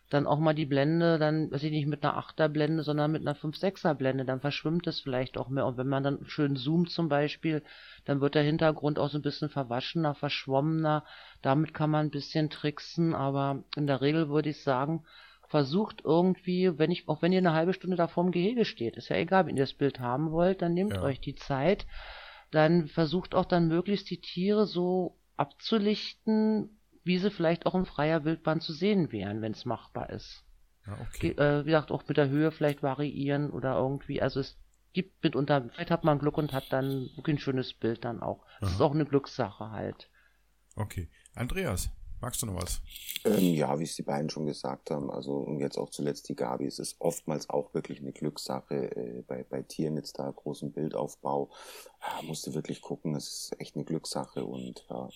Dann 0.08 0.26
auch 0.26 0.38
mal 0.38 0.54
die 0.54 0.66
Blende, 0.66 1.18
dann, 1.18 1.50
weiß 1.50 1.62
ich 1.64 1.70
nicht, 1.70 1.86
mit 1.86 2.02
einer 2.02 2.16
Achterblende, 2.16 2.82
sondern 2.82 3.12
mit 3.12 3.22
einer 3.22 3.36
5-6er 3.36 3.94
Blende, 3.94 4.24
dann 4.24 4.40
verschwimmt 4.40 4.86
es 4.86 5.00
vielleicht 5.00 5.36
auch 5.36 5.48
mehr. 5.48 5.66
Und 5.66 5.76
wenn 5.76 5.88
man 5.88 6.02
dann 6.02 6.24
schön 6.26 6.56
zoomt 6.56 6.90
zum 6.90 7.08
Beispiel, 7.08 7.62
dann 8.06 8.20
wird 8.20 8.34
der 8.34 8.42
Hintergrund 8.42 8.98
auch 8.98 9.10
so 9.10 9.18
ein 9.18 9.22
bisschen 9.22 9.50
verwaschener, 9.50 10.14
verschwommener. 10.14 11.04
Damit 11.42 11.74
kann 11.74 11.90
man 11.90 12.06
ein 12.06 12.10
bisschen 12.10 12.48
tricksen, 12.48 13.14
aber 13.14 13.64
in 13.76 13.86
der 13.86 14.00
Regel 14.00 14.30
würde 14.30 14.48
ich 14.48 14.62
sagen, 14.62 15.04
versucht 15.48 16.02
irgendwie, 16.04 16.78
wenn 16.78 16.90
ich, 16.90 17.08
auch 17.08 17.22
wenn 17.22 17.32
ihr 17.32 17.38
eine 17.38 17.52
halbe 17.52 17.74
Stunde 17.74 17.96
da 17.96 18.06
vorm 18.06 18.30
Gehege 18.30 18.64
steht, 18.64 18.96
ist 18.96 19.08
ja 19.08 19.16
egal, 19.16 19.46
wenn 19.46 19.56
ihr 19.56 19.64
das 19.64 19.74
Bild 19.74 20.00
haben 20.00 20.30
wollt, 20.30 20.62
dann 20.62 20.74
nehmt 20.74 20.94
ja. 20.94 21.02
euch 21.02 21.20
die 21.20 21.34
Zeit, 21.34 21.86
dann 22.50 22.86
versucht 22.86 23.34
auch 23.34 23.46
dann 23.46 23.68
möglichst 23.68 24.08
die 24.10 24.20
Tiere 24.20 24.66
so 24.66 25.16
abzulichten, 25.36 26.77
wie 27.08 27.18
sie 27.18 27.30
vielleicht 27.30 27.66
auch 27.66 27.74
in 27.74 27.86
freier 27.86 28.24
Wildbahn 28.24 28.60
zu 28.60 28.72
sehen 28.72 29.10
wären, 29.10 29.42
wenn 29.42 29.52
es 29.52 29.64
machbar 29.64 30.10
ist. 30.10 30.44
Ja, 30.86 30.96
okay. 31.00 31.30
Äh, 31.30 31.64
wie 31.64 31.70
gesagt, 31.70 31.90
auch 31.90 32.06
mit 32.06 32.16
der 32.16 32.28
Höhe 32.28 32.52
vielleicht 32.52 32.82
variieren 32.82 33.50
oder 33.50 33.76
irgendwie, 33.76 34.22
also 34.22 34.40
es 34.40 34.56
gibt 34.92 35.24
mitunter, 35.24 35.68
vielleicht 35.72 35.90
hat 35.90 36.04
man 36.04 36.18
Glück 36.18 36.38
und 36.38 36.52
hat 36.52 36.70
dann 36.70 37.10
wirklich 37.16 37.36
ein 37.36 37.40
schönes 37.40 37.74
Bild 37.74 38.04
dann 38.04 38.22
auch. 38.22 38.44
Das 38.60 38.72
ist 38.72 38.80
auch 38.80 38.94
eine 38.94 39.06
Glückssache 39.06 39.70
halt. 39.70 40.10
Okay. 40.76 41.08
Andreas, 41.34 41.90
Magst 42.20 42.42
du 42.42 42.46
noch 42.46 42.56
was? 42.56 42.82
Ähm, 43.24 43.54
ja, 43.54 43.78
wie 43.78 43.84
es 43.84 43.94
die 43.94 44.02
beiden 44.02 44.28
schon 44.28 44.46
gesagt 44.46 44.90
haben, 44.90 45.08
also 45.08 45.34
und 45.34 45.60
jetzt 45.60 45.78
auch 45.78 45.90
zuletzt 45.90 46.28
die 46.28 46.34
Gabi, 46.34 46.66
es 46.66 46.80
ist 46.80 47.00
oftmals 47.00 47.48
auch 47.48 47.72
wirklich 47.74 48.00
eine 48.00 48.12
Glückssache 48.12 48.96
äh, 48.96 49.22
bei, 49.22 49.44
bei 49.44 49.62
Tieren 49.62 49.96
jetzt 49.96 50.18
da 50.18 50.28
großen 50.28 50.72
Bildaufbau. 50.72 51.50
Ja, 52.02 52.22
musst 52.22 52.44
du 52.46 52.54
wirklich 52.54 52.80
gucken, 52.80 53.14
es 53.14 53.28
ist 53.28 53.60
echt 53.60 53.76
eine 53.76 53.84
Glückssache 53.84 54.44
und 54.44 54.84
ja, 54.90 55.08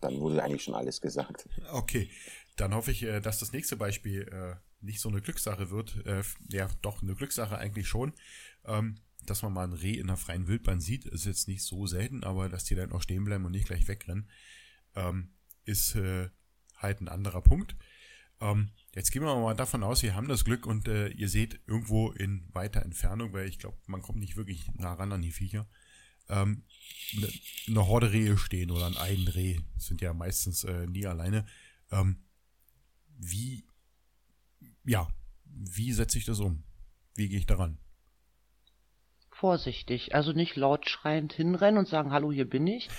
dann 0.00 0.20
wurde 0.20 0.42
eigentlich 0.42 0.64
schon 0.64 0.74
alles 0.74 1.00
gesagt. 1.00 1.48
Okay, 1.72 2.10
dann 2.58 2.74
hoffe 2.74 2.90
ich, 2.90 3.02
äh, 3.02 3.20
dass 3.20 3.38
das 3.38 3.52
nächste 3.52 3.76
Beispiel 3.76 4.22
äh, 4.22 4.56
nicht 4.80 5.00
so 5.00 5.08
eine 5.08 5.20
Glückssache 5.20 5.70
wird. 5.70 6.04
Äh, 6.06 6.22
ja, 6.48 6.68
doch, 6.82 7.02
eine 7.02 7.14
Glückssache 7.14 7.56
eigentlich 7.56 7.88
schon. 7.88 8.12
Ähm, 8.64 8.96
dass 9.26 9.42
man 9.42 9.52
mal 9.52 9.64
ein 9.64 9.72
Reh 9.72 9.94
in 9.94 10.06
der 10.06 10.16
freien 10.16 10.48
Wildbahn 10.48 10.80
sieht, 10.80 11.04
ist 11.04 11.26
jetzt 11.26 11.48
nicht 11.48 11.62
so 11.62 11.86
selten, 11.86 12.24
aber 12.24 12.48
dass 12.48 12.64
die 12.64 12.74
dann 12.74 12.92
auch 12.92 13.02
stehen 13.02 13.24
bleiben 13.24 13.44
und 13.44 13.52
nicht 13.52 13.66
gleich 13.66 13.86
wegrennen, 13.86 14.28
ähm, 14.94 15.30
ist 15.64 15.98
halt 16.76 17.02
ein 17.02 17.08
anderer 17.08 17.42
Punkt. 17.42 17.76
Ähm, 18.40 18.70
jetzt 18.94 19.10
gehen 19.10 19.22
wir 19.22 19.36
mal 19.36 19.54
davon 19.54 19.82
aus, 19.82 20.02
wir 20.02 20.14
haben 20.14 20.28
das 20.28 20.46
Glück 20.46 20.64
und 20.64 20.88
ihr 20.88 21.28
seht 21.28 21.60
irgendwo 21.66 22.10
in 22.12 22.48
weiter 22.54 22.80
Entfernung, 22.80 23.34
weil 23.34 23.48
ich 23.48 23.58
glaube, 23.58 23.76
man 23.86 24.00
kommt 24.00 24.18
nicht 24.18 24.36
wirklich 24.38 24.70
nah 24.76 24.94
ran 24.94 25.12
an 25.12 25.20
die 25.20 25.32
Viecher, 25.32 25.68
eine, 27.16 27.28
eine 27.66 27.86
Horde 27.86 28.12
Rehe 28.12 28.36
stehen 28.38 28.70
oder 28.70 28.86
ein 28.86 28.96
Eidenreh, 28.96 29.58
sind 29.76 30.00
ja 30.00 30.12
meistens 30.12 30.64
äh, 30.64 30.86
nie 30.86 31.06
alleine. 31.06 31.46
Ähm, 31.90 32.24
wie, 33.18 33.64
ja, 34.84 35.08
wie 35.44 35.92
setze 35.92 36.18
ich 36.18 36.24
das 36.24 36.40
um? 36.40 36.62
Wie 37.14 37.28
gehe 37.28 37.38
ich 37.38 37.46
daran? 37.46 37.78
vorsichtig. 39.38 40.14
Also 40.14 40.32
nicht 40.32 40.56
laut 40.56 40.88
schreiend 40.88 41.32
hinrennen 41.32 41.78
und 41.78 41.88
sagen, 41.88 42.12
hallo, 42.12 42.32
hier 42.32 42.48
bin 42.48 42.66
ich. 42.66 42.88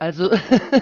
Also, 0.00 0.30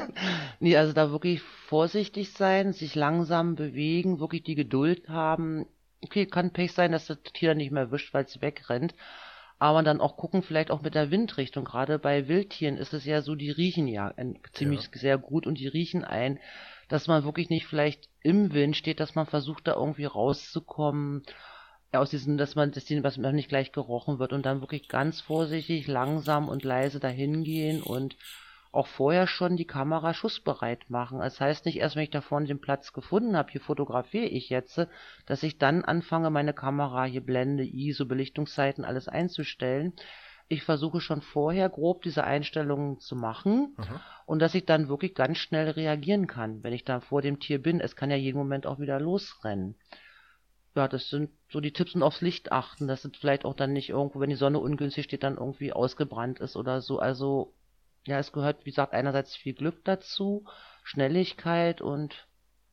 nee, 0.61 0.77
also 0.77 0.93
da 0.93 1.11
wirklich 1.11 1.41
vorsichtig 1.41 2.33
sein, 2.33 2.75
sich 2.75 2.95
langsam 2.95 3.55
bewegen, 3.55 4.21
wirklich 4.21 4.43
die 4.43 4.55
Geduld 4.55 5.09
haben. 5.09 5.65
Okay, 6.03 6.27
kann 6.27 6.53
Pech 6.53 6.73
sein, 6.73 6.93
dass 6.93 7.07
das 7.07 7.23
Tier 7.23 7.49
dann 7.49 7.57
nicht 7.57 7.71
mehr 7.71 7.85
erwischt, 7.85 8.13
weil 8.13 8.27
es 8.27 8.43
wegrennt. 8.43 8.95
Aber 9.59 9.83
dann 9.83 10.01
auch 10.01 10.17
gucken, 10.17 10.43
vielleicht 10.43 10.71
auch 10.71 10.83
mit 10.83 10.95
der 10.95 11.11
Windrichtung. 11.11 11.65
Gerade 11.65 11.99
bei 11.99 12.29
Wildtieren 12.29 12.77
ist 12.77 12.93
es 12.93 13.05
ja 13.05 13.23
so, 13.23 13.35
die 13.35 13.51
riechen 13.51 13.89
ja 13.89 14.13
ziemlich 14.53 14.83
ja. 14.83 14.89
sehr 14.93 15.19
gut 15.19 15.47
und 15.47 15.59
die 15.59 15.69
riechen 15.69 16.05
ein, 16.05 16.39
dass 16.89 17.07
man 17.07 17.25
wirklich 17.25 17.49
nicht 17.49 17.67
vielleicht 17.67 18.09
im 18.23 18.53
Wind 18.53 18.77
steht, 18.77 19.01
dass 19.01 19.15
man 19.15 19.27
versucht, 19.27 19.67
da 19.67 19.75
irgendwie 19.75 20.05
rauszukommen 20.05 21.23
aus 21.93 22.11
diesem, 22.11 22.37
dass 22.37 22.55
man, 22.55 22.73
dass 22.73 22.85
die, 22.85 23.03
was 23.03 23.17
nicht 23.17 23.49
gleich 23.49 23.73
gerochen 23.73 24.19
wird 24.19 24.33
und 24.33 24.45
dann 24.45 24.61
wirklich 24.61 24.89
ganz 24.89 25.21
vorsichtig, 25.21 25.87
langsam 25.87 26.49
und 26.49 26.65
leise 26.65 27.01
dahin 27.01 27.43
gehen 27.45 27.83
und 27.83 28.17
auch 28.77 28.87
vorher 28.87 29.27
schon 29.27 29.57
die 29.57 29.67
Kamera 29.67 30.15
schussbereit 30.15 30.91
machen. 30.91 31.19
Das 31.19 31.41
heißt 31.41 31.67
nicht 31.67 31.79
erst, 31.79 31.97
wenn 31.97 32.05
ich 32.05 32.11
da 32.11 32.21
vorne 32.21 32.47
den 32.47 32.61
Platz 32.61 32.93
gefunden 32.93 33.37
habe, 33.37 33.51
hier 33.51 33.61
fotografiere 33.61 34.27
ich 34.27 34.51
jetzt, 34.51 34.87
dass 35.27 35.43
ich 35.43 35.59
dann 35.59 35.85
anfange, 35.85 36.31
meine 36.31 36.53
Kamera 36.53 37.05
hier 37.05 37.23
Blende, 37.23 37.65
ISO, 37.65 38.07
Belichtungszeiten, 38.07 38.85
alles 38.85 39.09
einzustellen. 39.09 39.95
Ich 40.49 40.63
versuche 40.63 41.01
schon 41.01 41.23
vorher 41.23 41.69
grob 41.69 42.03
diese 42.03 42.23
Einstellungen 42.23 43.01
zu 43.01 43.17
machen 43.17 43.75
mhm. 43.77 44.01
und 44.27 44.39
dass 44.39 44.55
ich 44.55 44.65
dann 44.65 44.89
wirklich 44.89 45.15
ganz 45.15 45.39
schnell 45.39 45.71
reagieren 45.71 46.29
kann, 46.29 46.63
wenn 46.63 46.73
ich 46.73 46.85
da 46.85 47.01
vor 47.01 47.21
dem 47.21 47.41
Tier 47.41 47.61
bin. 47.61 47.81
Es 47.81 47.97
kann 47.97 48.11
ja 48.11 48.17
jeden 48.17 48.39
Moment 48.39 48.67
auch 48.67 48.79
wieder 48.79 49.01
losrennen. 49.01 49.75
Ja, 50.77 50.87
das 50.87 51.09
sind 51.09 51.31
so 51.51 51.61
die 51.61 51.73
Tipps 51.73 51.95
und 51.95 52.03
aufs 52.03 52.21
Licht 52.21 52.53
achten, 52.53 52.87
dass 52.87 53.05
es 53.05 53.17
vielleicht 53.17 53.47
auch 53.47 53.55
dann 53.55 53.73
nicht 53.73 53.89
irgendwo, 53.89 54.21
wenn 54.21 54.31
die 54.31 54.37
Sonne 54.37 54.61
ungünstig 54.61 55.07
steht, 55.07 55.23
dann 55.23 55.39
irgendwie 55.39 55.73
ausgebrannt 55.73 56.39
ist 56.39 56.55
oder 56.55 56.83
so. 56.83 56.99
Also 56.99 57.55
ja, 58.07 58.19
es 58.19 58.33
gehört, 58.33 58.65
wie 58.65 58.71
gesagt, 58.71 58.93
einerseits 58.93 59.37
viel 59.37 59.55
Glück 59.55 59.85
dazu, 59.85 60.47
Schnelligkeit 60.85 61.81
und 61.81 62.27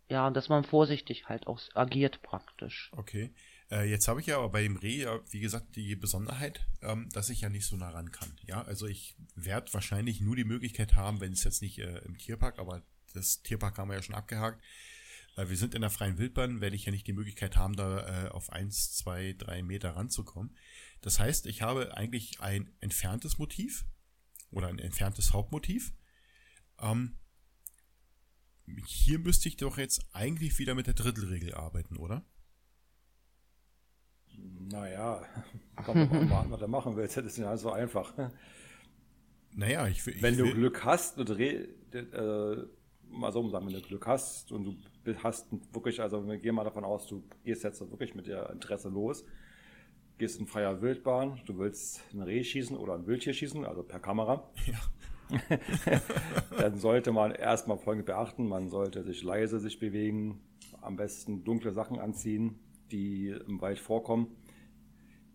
ja, 0.10 0.28
und 0.28 0.36
dass 0.36 0.50
man 0.50 0.64
vorsichtig 0.64 1.28
halt 1.28 1.48
auch 1.48 1.60
agiert 1.74 2.22
praktisch. 2.22 2.92
Okay. 2.94 3.34
Äh, 3.72 3.90
jetzt 3.90 4.08
habe 4.08 4.22
ich 4.22 4.28
ja 4.28 4.38
aber 4.38 4.50
bei 4.50 4.62
dem 4.62 4.78
Reh 4.78 5.02
ja, 5.04 5.20
wie 5.32 5.40
gesagt, 5.40 5.76
die 5.76 5.96
Besonderheit, 5.96 6.66
ähm, 6.82 7.10
dass 7.14 7.30
ich 7.30 7.42
ja 7.42 7.50
nicht 7.50 7.66
so 7.66 7.76
nah 7.78 7.90
ran 7.90 8.12
kann. 8.12 8.36
Ja, 8.46 8.62
also 8.62 8.86
ich 8.86 9.16
werde 9.36 9.74
wahrscheinlich 9.74 10.22
nur 10.22 10.36
die 10.36 10.44
Möglichkeit 10.44 10.96
haben, 10.96 11.22
wenn 11.22 11.34
es 11.34 11.44
jetzt 11.44 11.62
nicht 11.62 11.80
äh, 11.80 12.00
im 12.00 12.18
Tierpark, 12.18 12.60
aber 12.60 12.84
das 13.14 13.42
Tierpark 13.42 13.78
haben 13.78 13.90
wir 13.90 13.96
ja 13.96 14.04
schon 14.04 14.16
abgehakt. 14.16 14.62
Äh, 15.36 15.50
wir 15.50 15.58
sind 15.58 15.74
in 15.74 15.82
der 15.82 15.90
freien 15.90 16.18
Wildbahn, 16.18 16.62
werde 16.62 16.76
ich 16.76 16.86
ja 16.86 16.92
nicht 16.92 17.08
die 17.08 17.14
Möglichkeit 17.14 17.56
haben, 17.56 17.76
da 17.76 18.26
äh, 18.26 18.30
auf 18.30 18.52
eins, 18.52 18.96
zwei, 18.96 19.34
drei 19.38 19.64
Meter 19.64 19.96
ranzukommen. 19.96 20.56
Das 21.02 21.20
heißt, 21.20 21.48
ich 21.48 21.62
habe 21.62 21.98
eigentlich 21.98 22.40
ein 22.42 22.70
entferntes 22.82 23.38
Motiv, 23.38 23.86
oder 24.54 24.68
ein 24.68 24.80
entferntes 24.80 25.34
Hauptmotiv. 25.34 25.94
Ähm, 26.82 27.18
hier 28.86 29.20
müsste 29.20 29.50
ich 29.50 29.58
doch 29.58 29.78
jetzt 29.78 30.06
eigentlich 30.14 30.58
wieder 30.60 30.76
mit 30.76 30.88
der 30.88 30.94
Drittelregel 30.94 31.54
arbeiten, 31.54 31.98
oder? 31.98 32.26
Naja, 34.36 35.24
kommt 35.76 36.12
mal 36.12 36.42
an, 36.42 36.52
was 36.52 36.60
du 36.60 36.68
machen 36.68 36.96
willst. 36.96 37.18
Das 37.18 37.26
ist 37.26 37.38
ja 37.38 37.56
so 37.58 37.72
einfach. 37.72 38.14
Naja, 39.52 39.88
ich, 39.88 40.06
ich 40.08 40.22
Wenn 40.22 40.38
du 40.38 40.52
Glück 40.52 40.84
hast, 40.84 41.20
und 41.20 41.30
äh, 41.30 42.56
mal 43.10 43.32
so 43.32 43.48
sagen, 43.50 43.68
wenn 43.68 43.74
du 43.74 43.82
Glück 43.82 44.08
hast 44.08 44.52
und 44.52 44.64
du 45.04 45.24
hast 45.24 45.48
wirklich, 45.72 46.02
also 46.02 46.26
wir 46.26 46.38
gehen 46.38 46.56
mal 46.56 46.64
davon 46.64 46.84
aus, 46.84 47.06
du 47.08 47.24
gehst 47.44 47.64
jetzt 47.64 47.80
wirklich 47.82 48.16
mit 48.16 48.28
der 48.28 48.50
Interesse 48.50 48.90
los, 48.90 49.24
gehst 50.24 50.40
in 50.40 50.48
freier 50.48 50.82
Wildbahn, 50.82 51.42
du 51.46 51.58
willst 51.58 52.02
ein 52.14 52.22
Reh 52.22 52.46
schießen 52.46 52.78
oder 52.78 52.94
ein 52.94 53.06
Wildtier 53.08 53.34
schießen, 53.34 53.66
also 53.66 53.84
per 53.84 54.00
Kamera. 54.00 54.50
Ja. 54.66 56.00
dann 56.58 56.78
sollte 56.78 57.12
man 57.12 57.32
erstmal 57.32 57.78
folgendes 57.78 58.06
beachten, 58.06 58.48
man 58.48 58.70
sollte 58.70 59.04
sich 59.04 59.22
leise 59.22 59.60
sich 59.60 59.80
bewegen, 59.80 60.40
am 60.80 60.96
besten 60.96 61.44
dunkle 61.44 61.74
Sachen 61.74 62.00
anziehen, 62.00 62.58
die 62.90 63.36
im 63.48 63.60
Wald 63.60 63.80
vorkommen, 63.80 64.34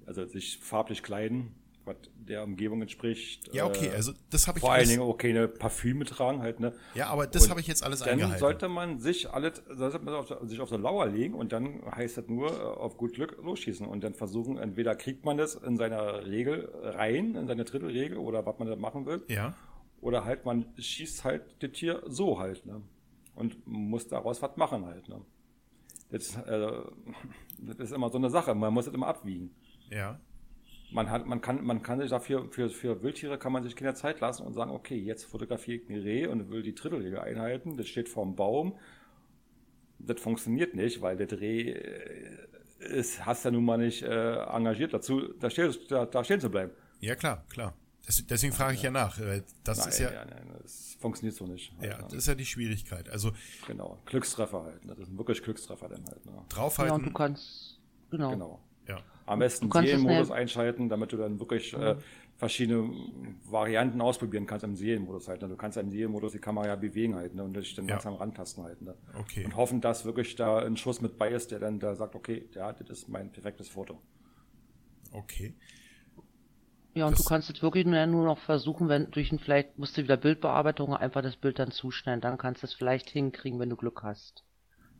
also 0.06 0.24
sich 0.24 0.58
farblich 0.58 1.02
kleiden, 1.02 1.54
was 1.88 1.96
der 2.14 2.44
Umgebung 2.44 2.82
entspricht. 2.82 3.52
Ja, 3.52 3.66
okay, 3.66 3.88
äh, 3.88 3.96
also 3.96 4.12
das 4.30 4.46
habe 4.46 4.58
ich 4.58 4.60
Vor 4.60 4.72
allen 4.72 4.88
Dingen 4.88 5.00
auch 5.00 5.16
keine 5.16 5.48
Parfüme 5.48 6.04
tragen 6.04 6.40
halt, 6.40 6.60
ne? 6.60 6.72
Ja, 6.94 7.08
aber 7.08 7.26
das 7.26 7.50
habe 7.50 7.60
ich 7.60 7.66
jetzt 7.66 7.82
alles 7.82 8.00
dann 8.00 8.10
eingehalten. 8.10 8.32
Dann 8.32 8.38
sollte 8.38 8.68
man 8.68 9.00
sich 9.00 9.30
alles, 9.30 9.62
sollte 9.68 9.98
man 9.98 10.14
auf, 10.14 10.32
sich 10.42 10.60
auf 10.60 10.68
so 10.68 10.76
Lauer 10.76 11.06
legen 11.06 11.34
und 11.34 11.52
dann 11.52 11.82
heißt 11.90 12.18
das 12.18 12.28
nur 12.28 12.50
äh, 12.50 12.62
auf 12.62 12.96
gut 12.96 13.14
Glück 13.14 13.38
losschießen 13.42 13.86
und 13.86 14.04
dann 14.04 14.14
versuchen, 14.14 14.58
entweder 14.58 14.94
kriegt 14.94 15.24
man 15.24 15.36
das 15.36 15.56
in 15.56 15.76
seiner 15.76 16.26
Regel 16.26 16.70
rein, 16.82 17.34
in 17.34 17.46
seine 17.48 17.64
Drittelregel 17.64 18.18
oder 18.18 18.46
was 18.46 18.58
man 18.58 18.68
da 18.68 18.76
machen 18.76 19.06
will. 19.06 19.24
Ja. 19.28 19.54
Oder 20.00 20.24
halt, 20.24 20.44
man 20.44 20.66
schießt 20.78 21.24
halt 21.24 21.42
das 21.60 21.72
Tier 21.72 22.02
so 22.06 22.38
halt, 22.38 22.64
ne? 22.66 22.82
Und 23.34 23.66
muss 23.66 24.06
daraus 24.06 24.42
was 24.42 24.56
machen 24.56 24.84
halt, 24.86 25.08
ne? 25.08 25.20
Das, 26.10 26.36
äh, 26.36 26.70
das 27.58 27.76
ist 27.78 27.92
immer 27.92 28.10
so 28.10 28.18
eine 28.18 28.30
Sache, 28.30 28.54
man 28.54 28.72
muss 28.72 28.84
das 28.84 28.94
immer 28.94 29.08
abwiegen. 29.08 29.50
Ja 29.90 30.20
man 30.90 31.10
hat, 31.10 31.26
man 31.26 31.40
kann, 31.40 31.64
man 31.64 31.82
kann 31.82 32.00
sich 32.00 32.10
dafür, 32.10 32.48
für, 32.50 32.70
für 32.70 33.02
Wildtiere 33.02 33.38
kann 33.38 33.52
man 33.52 33.62
sich 33.62 33.76
keine 33.76 33.94
Zeit 33.94 34.20
lassen 34.20 34.46
und 34.46 34.54
sagen, 34.54 34.70
okay, 34.70 34.96
jetzt 34.96 35.24
fotografiere 35.24 35.82
ich 35.82 35.88
ein 35.88 36.00
Reh 36.00 36.26
und 36.26 36.50
will 36.50 36.62
die 36.62 36.74
Drittelregel 36.74 37.18
einhalten, 37.18 37.76
das 37.76 37.88
steht 37.88 38.08
vorm 38.08 38.36
Baum. 38.36 38.78
Das 39.98 40.20
funktioniert 40.20 40.74
nicht, 40.74 41.02
weil 41.02 41.16
der 41.16 41.40
Reh 41.40 41.72
ist, 42.78 43.26
hast 43.26 43.44
ja 43.44 43.50
nun 43.50 43.64
mal 43.64 43.78
nicht 43.78 44.02
äh, 44.02 44.36
engagiert 44.44 44.94
dazu, 44.94 45.34
da, 45.40 45.50
stehen, 45.50 45.74
da, 45.88 46.06
da 46.06 46.24
stehen 46.24 46.40
zu 46.40 46.50
bleiben. 46.50 46.72
Ja, 47.00 47.14
klar, 47.14 47.44
klar. 47.48 47.74
Das, 48.06 48.24
deswegen 48.26 48.54
frage 48.54 48.74
ich 48.74 48.82
ja, 48.82 48.86
ja 48.86 48.90
nach. 48.90 49.18
Das 49.64 49.78
nein, 49.78 49.88
ist 49.88 49.98
ja, 49.98 50.10
nein, 50.10 50.28
nein, 50.30 50.58
das 50.62 50.96
funktioniert 50.98 51.36
so 51.36 51.46
nicht. 51.46 51.72
Halt, 51.78 51.90
ja, 51.90 51.98
das 52.02 52.14
ist 52.14 52.26
ja 52.26 52.34
die 52.34 52.46
Schwierigkeit. 52.46 53.10
Also 53.10 53.32
genau, 53.66 53.98
Glückstreffer 54.06 54.62
halt. 54.62 54.84
Ne? 54.84 54.94
Das 54.96 55.08
sind 55.08 55.18
wirklich 55.18 55.42
Glückstreffer 55.42 55.88
dann 55.90 56.04
halt. 56.06 56.24
Ne? 56.24 56.32
Draufhalten. 56.48 56.90
Ja, 56.90 56.94
und 56.94 57.06
du 57.06 57.12
kannst 57.12 57.78
genau. 58.10 58.30
genau. 58.30 58.60
Ja. 58.86 59.02
Am 59.28 59.38
besten 59.38 59.70
Serienmodus 59.70 60.30
einschalten, 60.30 60.88
damit 60.88 61.12
du 61.12 61.16
dann 61.16 61.38
wirklich 61.38 61.74
äh, 61.74 61.96
verschiedene 62.36 62.90
Varianten 63.44 64.00
ausprobieren 64.00 64.46
kannst 64.46 64.64
im 64.64 64.76
Serienmodus 64.76 65.28
halt. 65.28 65.42
Ne? 65.42 65.48
Du 65.48 65.56
kannst 65.56 65.76
ja 65.76 65.82
im 65.82 65.90
Serienmodus 65.90 66.32
die 66.32 66.38
Kamera 66.38 66.66
ja 66.68 66.76
bewegen 66.76 67.16
halt 67.16 67.34
ne? 67.34 67.42
und 67.42 67.54
dich 67.54 67.74
dann 67.74 67.86
ja. 67.86 67.94
langsam 67.94 68.14
rantasten 68.14 68.64
halt. 68.64 68.80
Ne? 68.80 68.94
Okay. 69.18 69.44
Und 69.44 69.56
hoffen, 69.56 69.80
dass 69.80 70.04
wirklich 70.04 70.36
da 70.36 70.58
ein 70.58 70.76
Schuss 70.76 71.00
mit 71.00 71.18
bei 71.18 71.30
ist, 71.30 71.50
der 71.50 71.58
dann 71.58 71.80
da 71.80 71.94
sagt, 71.94 72.14
okay, 72.14 72.48
ja, 72.54 72.72
das 72.72 72.88
ist 72.90 73.08
mein 73.08 73.32
perfektes 73.32 73.68
Foto. 73.68 74.00
Okay. 75.12 75.54
Ja, 76.94 77.06
und 77.06 77.12
das 77.12 77.24
du 77.24 77.28
kannst 77.28 77.48
jetzt 77.48 77.62
wirklich 77.62 77.86
nur, 77.86 78.06
nur 78.06 78.24
noch 78.24 78.38
versuchen, 78.38 78.88
wenn 78.88 79.10
durch 79.10 79.32
ein, 79.32 79.38
vielleicht 79.38 79.78
musst 79.78 79.96
du 79.96 80.02
wieder 80.02 80.16
Bildbearbeitung 80.16 80.94
einfach 80.94 81.22
das 81.22 81.36
Bild 81.36 81.58
dann 81.58 81.70
zuschneiden, 81.70 82.20
dann 82.20 82.38
kannst 82.38 82.62
du 82.62 82.66
es 82.66 82.74
vielleicht 82.74 83.10
hinkriegen, 83.10 83.58
wenn 83.58 83.70
du 83.70 83.76
Glück 83.76 84.02
hast. 84.02 84.44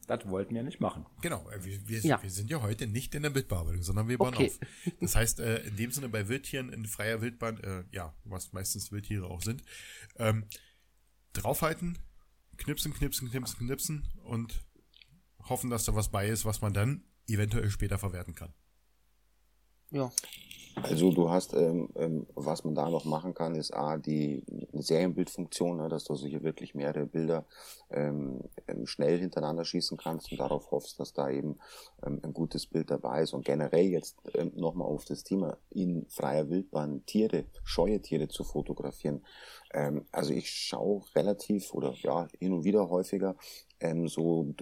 Das 0.09 0.27
wollten 0.27 0.55
wir 0.55 0.63
nicht 0.63 0.81
machen. 0.81 1.05
Genau, 1.21 1.49
äh, 1.51 1.63
wir, 1.63 1.87
wir, 1.87 2.01
ja. 2.01 2.23
wir 2.23 2.31
sind 2.31 2.51
ja 2.51 2.63
heute 2.63 2.87
nicht 2.87 3.15
in 3.15 3.23
der 3.23 3.31
Bildbearbeitung, 3.31 3.83
sondern 3.83 4.09
wir 4.09 4.17
bauen 4.17 4.35
okay. 4.35 4.47
auf. 4.47 4.93
Das 5.01 5.15
heißt, 5.15 5.39
äh, 5.41 5.59
in 5.65 5.77
dem 5.77 5.91
Sinne 5.91 6.09
bei 6.09 6.29
Wildtieren 6.29 6.73
in 6.73 6.87
freier 6.87 7.21
Wildbahn, 7.21 7.61
äh, 7.63 7.85
ja, 7.93 8.15
was 8.25 8.53
meistens 8.55 8.91
Wildtiere 8.91 9.27
auch 9.27 9.43
sind, 9.43 9.63
ähm, 10.17 10.47
draufhalten, 11.35 11.99
knipsen, 12.57 12.95
knipsen, 12.95 13.31
knipsen, 13.31 13.59
knipsen 13.59 14.09
und 14.25 14.65
hoffen, 15.41 15.69
dass 15.69 15.85
da 15.85 15.95
was 15.95 16.11
bei 16.11 16.27
ist, 16.27 16.47
was 16.47 16.63
man 16.63 16.73
dann 16.73 17.05
eventuell 17.27 17.71
später 17.71 17.99
verwerten 17.99 18.35
kann. 18.35 18.55
Ja. 19.91 20.11
Also 20.83 21.11
du 21.11 21.29
hast, 21.29 21.55
ähm, 21.55 21.89
ähm, 21.97 22.27
was 22.35 22.65
man 22.65 22.75
da 22.75 22.89
noch 22.89 23.05
machen 23.05 23.35
kann, 23.35 23.55
ist 23.55 23.75
A, 23.75 23.97
die 23.97 24.45
Serienbildfunktion, 24.73 25.79
ne, 25.79 25.89
dass 25.89 26.05
du 26.05 26.15
hier 26.15 26.43
wirklich 26.43 26.75
mehrere 26.75 27.07
Bilder 27.07 27.45
ähm, 27.91 28.41
ähm, 28.67 28.87
schnell 28.87 29.19
hintereinander 29.19 29.65
schießen 29.65 29.97
kannst 29.97 30.31
und 30.31 30.39
darauf 30.39 30.71
hoffst, 30.71 31.01
dass 31.01 31.13
da 31.13 31.31
eben 31.31 31.59
ähm, 32.05 32.21
ein 32.23 32.33
gutes 32.33 32.67
Bild 32.67 32.91
dabei 32.91 33.23
ist. 33.23 33.33
Und 33.33 33.45
generell 33.45 33.87
jetzt 33.87 34.17
ähm, 34.35 34.53
nochmal 34.55 34.89
auf 34.89 35.05
das 35.05 35.25
Thema 35.25 35.57
in 35.71 36.07
freier 36.09 36.49
Wildbahn 36.49 37.05
Tiere, 37.07 37.47
scheue 37.65 38.01
Tiere 38.01 38.29
zu 38.29 38.45
fotografieren. 38.45 39.25
Ähm, 39.73 40.05
also 40.13 40.33
ich 40.33 40.51
schaue 40.51 41.03
relativ 41.15 41.73
oder 41.75 41.95
ja 42.03 42.29
hin 42.39 42.53
und 42.53 42.65
wieder 42.65 42.89
häufiger 42.89 43.37
ähm, 43.81 44.09
so 44.09 44.55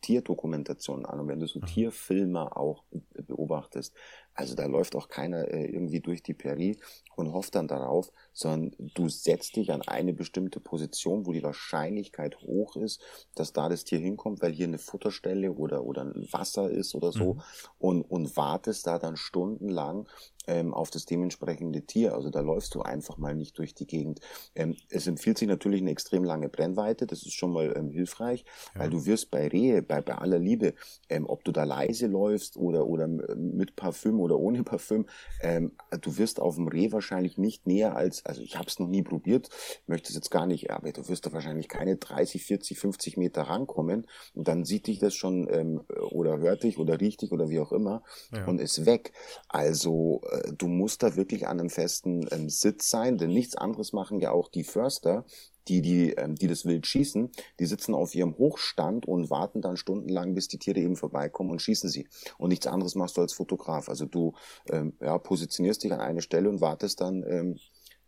Tierdokumentationen 0.00 1.04
an 1.04 1.20
und 1.20 1.28
wenn 1.28 1.40
du 1.40 1.46
so 1.46 1.60
Tierfilme 1.60 2.56
auch 2.56 2.84
beobachtest, 3.12 3.94
also 4.40 4.54
da 4.54 4.64
läuft 4.64 4.96
auch 4.96 5.08
keiner 5.08 5.48
äh, 5.48 5.66
irgendwie 5.66 6.00
durch 6.00 6.22
die 6.22 6.32
Prärie 6.32 6.78
und 7.14 7.32
hofft 7.32 7.54
dann 7.54 7.68
darauf, 7.68 8.10
sondern 8.32 8.74
du 8.94 9.08
setzt 9.08 9.56
dich 9.56 9.70
an 9.70 9.82
eine 9.82 10.14
bestimmte 10.14 10.60
Position, 10.60 11.26
wo 11.26 11.32
die 11.32 11.42
Wahrscheinlichkeit 11.42 12.40
hoch 12.40 12.76
ist, 12.76 13.02
dass 13.34 13.52
da 13.52 13.68
das 13.68 13.84
Tier 13.84 13.98
hinkommt, 13.98 14.40
weil 14.40 14.52
hier 14.52 14.66
eine 14.66 14.78
Futterstelle 14.78 15.52
oder, 15.52 15.84
oder 15.84 16.02
ein 16.02 16.26
Wasser 16.32 16.70
ist 16.70 16.94
oder 16.94 17.12
so 17.12 17.34
mhm. 17.34 17.42
und, 17.78 18.02
und 18.02 18.36
wartest 18.36 18.86
da 18.86 18.98
dann 18.98 19.16
stundenlang 19.16 20.08
ähm, 20.46 20.74
auf 20.74 20.90
das 20.90 21.04
dementsprechende 21.04 21.82
Tier. 21.82 22.14
Also 22.14 22.30
da 22.30 22.40
läufst 22.40 22.74
du 22.74 22.82
einfach 22.82 23.18
mal 23.18 23.34
nicht 23.34 23.58
durch 23.58 23.74
die 23.74 23.86
Gegend. 23.86 24.20
Ähm, 24.54 24.76
es 24.88 25.06
empfiehlt 25.06 25.38
sich 25.38 25.48
natürlich 25.48 25.80
eine 25.80 25.90
extrem 25.90 26.24
lange 26.24 26.48
Brennweite, 26.48 27.06
das 27.06 27.22
ist 27.22 27.34
schon 27.34 27.52
mal 27.52 27.74
ähm, 27.76 27.90
hilfreich, 27.90 28.44
ja. 28.74 28.80
weil 28.80 28.90
du 28.90 29.04
wirst 29.06 29.30
bei 29.30 29.48
Rehe, 29.48 29.82
bei, 29.82 30.00
bei 30.00 30.14
aller 30.14 30.38
Liebe, 30.38 30.74
ähm, 31.08 31.26
ob 31.28 31.44
du 31.44 31.52
da 31.52 31.64
leise 31.64 32.06
läufst 32.06 32.56
oder, 32.56 32.86
oder 32.86 33.06
mit 33.06 33.76
Parfüm 33.76 34.20
oder 34.20 34.29
oder 34.30 34.40
ohne 34.40 34.62
Parfüm. 34.64 35.06
Ähm, 35.42 35.72
du 36.00 36.16
wirst 36.18 36.40
auf 36.40 36.56
dem 36.56 36.68
Reh 36.68 36.92
wahrscheinlich 36.92 37.38
nicht 37.38 37.66
näher 37.66 37.96
als, 37.96 38.24
also 38.24 38.42
ich 38.42 38.56
habe 38.56 38.68
es 38.68 38.78
noch 38.78 38.88
nie 38.88 39.02
probiert, 39.02 39.48
möchte 39.86 40.08
es 40.08 40.14
jetzt 40.14 40.30
gar 40.30 40.46
nicht, 40.46 40.70
aber 40.70 40.92
du 40.92 41.08
wirst 41.08 41.26
da 41.26 41.32
wahrscheinlich 41.32 41.68
keine 41.68 41.96
30, 41.96 42.44
40, 42.44 42.78
50 42.78 43.16
Meter 43.16 43.42
rankommen 43.42 44.06
und 44.34 44.48
dann 44.48 44.64
sieht 44.64 44.86
dich 44.86 44.98
das 44.98 45.14
schon 45.14 45.48
ähm, 45.50 45.82
oder 46.10 46.38
hört 46.38 46.62
dich 46.62 46.78
oder 46.78 47.00
riecht 47.00 47.22
dich 47.22 47.32
oder 47.32 47.48
wie 47.48 47.60
auch 47.60 47.72
immer 47.72 48.02
ja. 48.32 48.46
und 48.46 48.60
ist 48.60 48.86
weg. 48.86 49.12
Also 49.48 50.22
äh, 50.30 50.52
du 50.56 50.68
musst 50.68 51.02
da 51.02 51.16
wirklich 51.16 51.46
an 51.46 51.60
einem 51.60 51.70
festen 51.70 52.26
ähm, 52.30 52.48
Sitz 52.48 52.90
sein, 52.90 53.18
denn 53.18 53.30
nichts 53.30 53.56
anderes 53.56 53.92
machen 53.92 54.20
ja 54.20 54.30
auch 54.30 54.48
die 54.48 54.64
Förster, 54.64 55.24
die, 55.68 55.82
die, 55.82 56.12
ähm, 56.12 56.34
die 56.34 56.46
das 56.46 56.64
Wild 56.64 56.86
schießen, 56.86 57.30
die 57.58 57.66
sitzen 57.66 57.94
auf 57.94 58.14
ihrem 58.14 58.36
Hochstand 58.36 59.06
und 59.06 59.30
warten 59.30 59.60
dann 59.60 59.76
stundenlang, 59.76 60.34
bis 60.34 60.48
die 60.48 60.58
Tiere 60.58 60.80
eben 60.80 60.96
vorbeikommen 60.96 61.50
und 61.50 61.62
schießen 61.62 61.88
sie. 61.88 62.08
Und 62.38 62.50
nichts 62.50 62.66
anderes 62.66 62.94
machst 62.94 63.16
du 63.16 63.20
als 63.20 63.32
Fotograf. 63.32 63.88
Also 63.88 64.06
du 64.06 64.34
ähm, 64.70 64.94
ja, 65.00 65.18
positionierst 65.18 65.82
dich 65.82 65.92
an 65.92 66.00
eine 66.00 66.22
Stelle 66.22 66.48
und 66.48 66.60
wartest 66.60 67.00
dann, 67.00 67.24
ähm, 67.28 67.58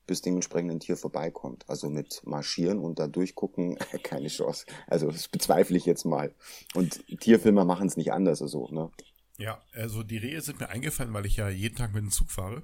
bis 0.06 0.20
dementsprechend 0.20 0.70
ein 0.72 0.80
Tier 0.80 0.96
vorbeikommt. 0.96 1.64
Also 1.68 1.88
mit 1.88 2.22
marschieren 2.24 2.78
und 2.78 2.98
da 2.98 3.06
durchgucken, 3.06 3.76
keine 4.02 4.28
Chance. 4.28 4.66
Also 4.86 5.10
das 5.10 5.28
bezweifle 5.28 5.76
ich 5.76 5.86
jetzt 5.86 6.04
mal. 6.04 6.34
Und 6.74 7.04
Tierfilmer 7.20 7.64
machen 7.64 7.86
es 7.86 7.96
nicht 7.96 8.12
anders. 8.12 8.42
Also, 8.42 8.68
ne? 8.68 8.90
Ja, 9.38 9.62
also 9.72 10.02
die 10.02 10.18
Rehe 10.18 10.40
sind 10.40 10.60
mir 10.60 10.68
eingefallen, 10.68 11.12
weil 11.14 11.26
ich 11.26 11.36
ja 11.36 11.48
jeden 11.48 11.76
Tag 11.76 11.92
mit 11.92 12.02
dem 12.02 12.10
Zug 12.10 12.30
fahre. 12.30 12.62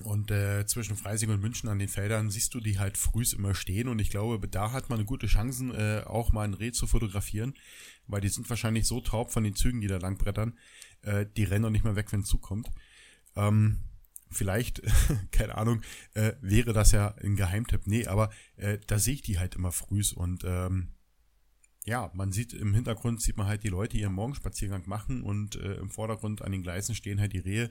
Und 0.00 0.30
äh, 0.30 0.66
zwischen 0.66 0.96
Freising 0.96 1.30
und 1.30 1.40
München 1.40 1.70
an 1.70 1.78
den 1.78 1.88
Feldern 1.88 2.28
siehst 2.28 2.52
du 2.52 2.60
die 2.60 2.78
halt 2.78 2.98
frühs 2.98 3.32
immer 3.32 3.54
stehen. 3.54 3.88
Und 3.88 3.98
ich 3.98 4.10
glaube, 4.10 4.46
da 4.46 4.72
hat 4.72 4.90
man 4.90 4.98
eine 4.98 5.06
gute 5.06 5.26
Chance, 5.26 5.72
äh, 5.72 6.06
auch 6.06 6.32
mal 6.32 6.42
ein 6.42 6.54
Reh 6.54 6.72
zu 6.72 6.86
fotografieren, 6.86 7.54
weil 8.06 8.20
die 8.20 8.28
sind 8.28 8.48
wahrscheinlich 8.50 8.86
so 8.86 9.00
taub 9.00 9.32
von 9.32 9.42
den 9.42 9.54
Zügen, 9.54 9.80
die 9.80 9.86
da 9.86 9.96
langbrettern. 9.96 10.58
Äh, 11.02 11.26
die 11.36 11.44
rennen 11.44 11.62
noch 11.62 11.70
nicht 11.70 11.84
mehr 11.84 11.96
weg, 11.96 12.12
wenn 12.12 12.24
Zug 12.24 12.42
kommt. 12.42 12.70
Ähm, 13.36 13.78
vielleicht, 14.30 14.82
keine 15.30 15.56
Ahnung, 15.56 15.80
äh, 16.12 16.34
wäre 16.42 16.74
das 16.74 16.92
ja 16.92 17.14
ein 17.22 17.36
Geheimtipp. 17.36 17.86
Nee, 17.86 18.06
aber 18.06 18.30
äh, 18.56 18.78
da 18.86 18.98
sehe 18.98 19.14
ich 19.14 19.22
die 19.22 19.38
halt 19.38 19.54
immer 19.54 19.72
frühs 19.72 20.12
und 20.12 20.44
ähm, 20.44 20.88
ja, 21.86 22.10
man 22.14 22.32
sieht 22.32 22.52
im 22.52 22.74
Hintergrund 22.74 23.22
sieht 23.22 23.36
man 23.36 23.46
halt 23.46 23.62
die 23.62 23.68
Leute 23.68 23.96
ihren 23.96 24.12
Morgenspaziergang 24.12 24.82
machen 24.86 25.22
und 25.22 25.54
äh, 25.54 25.74
im 25.74 25.88
Vordergrund 25.88 26.42
an 26.42 26.50
den 26.52 26.62
Gleisen 26.62 26.96
stehen 26.96 27.20
halt 27.20 27.32
die 27.32 27.38
Rehe. 27.38 27.70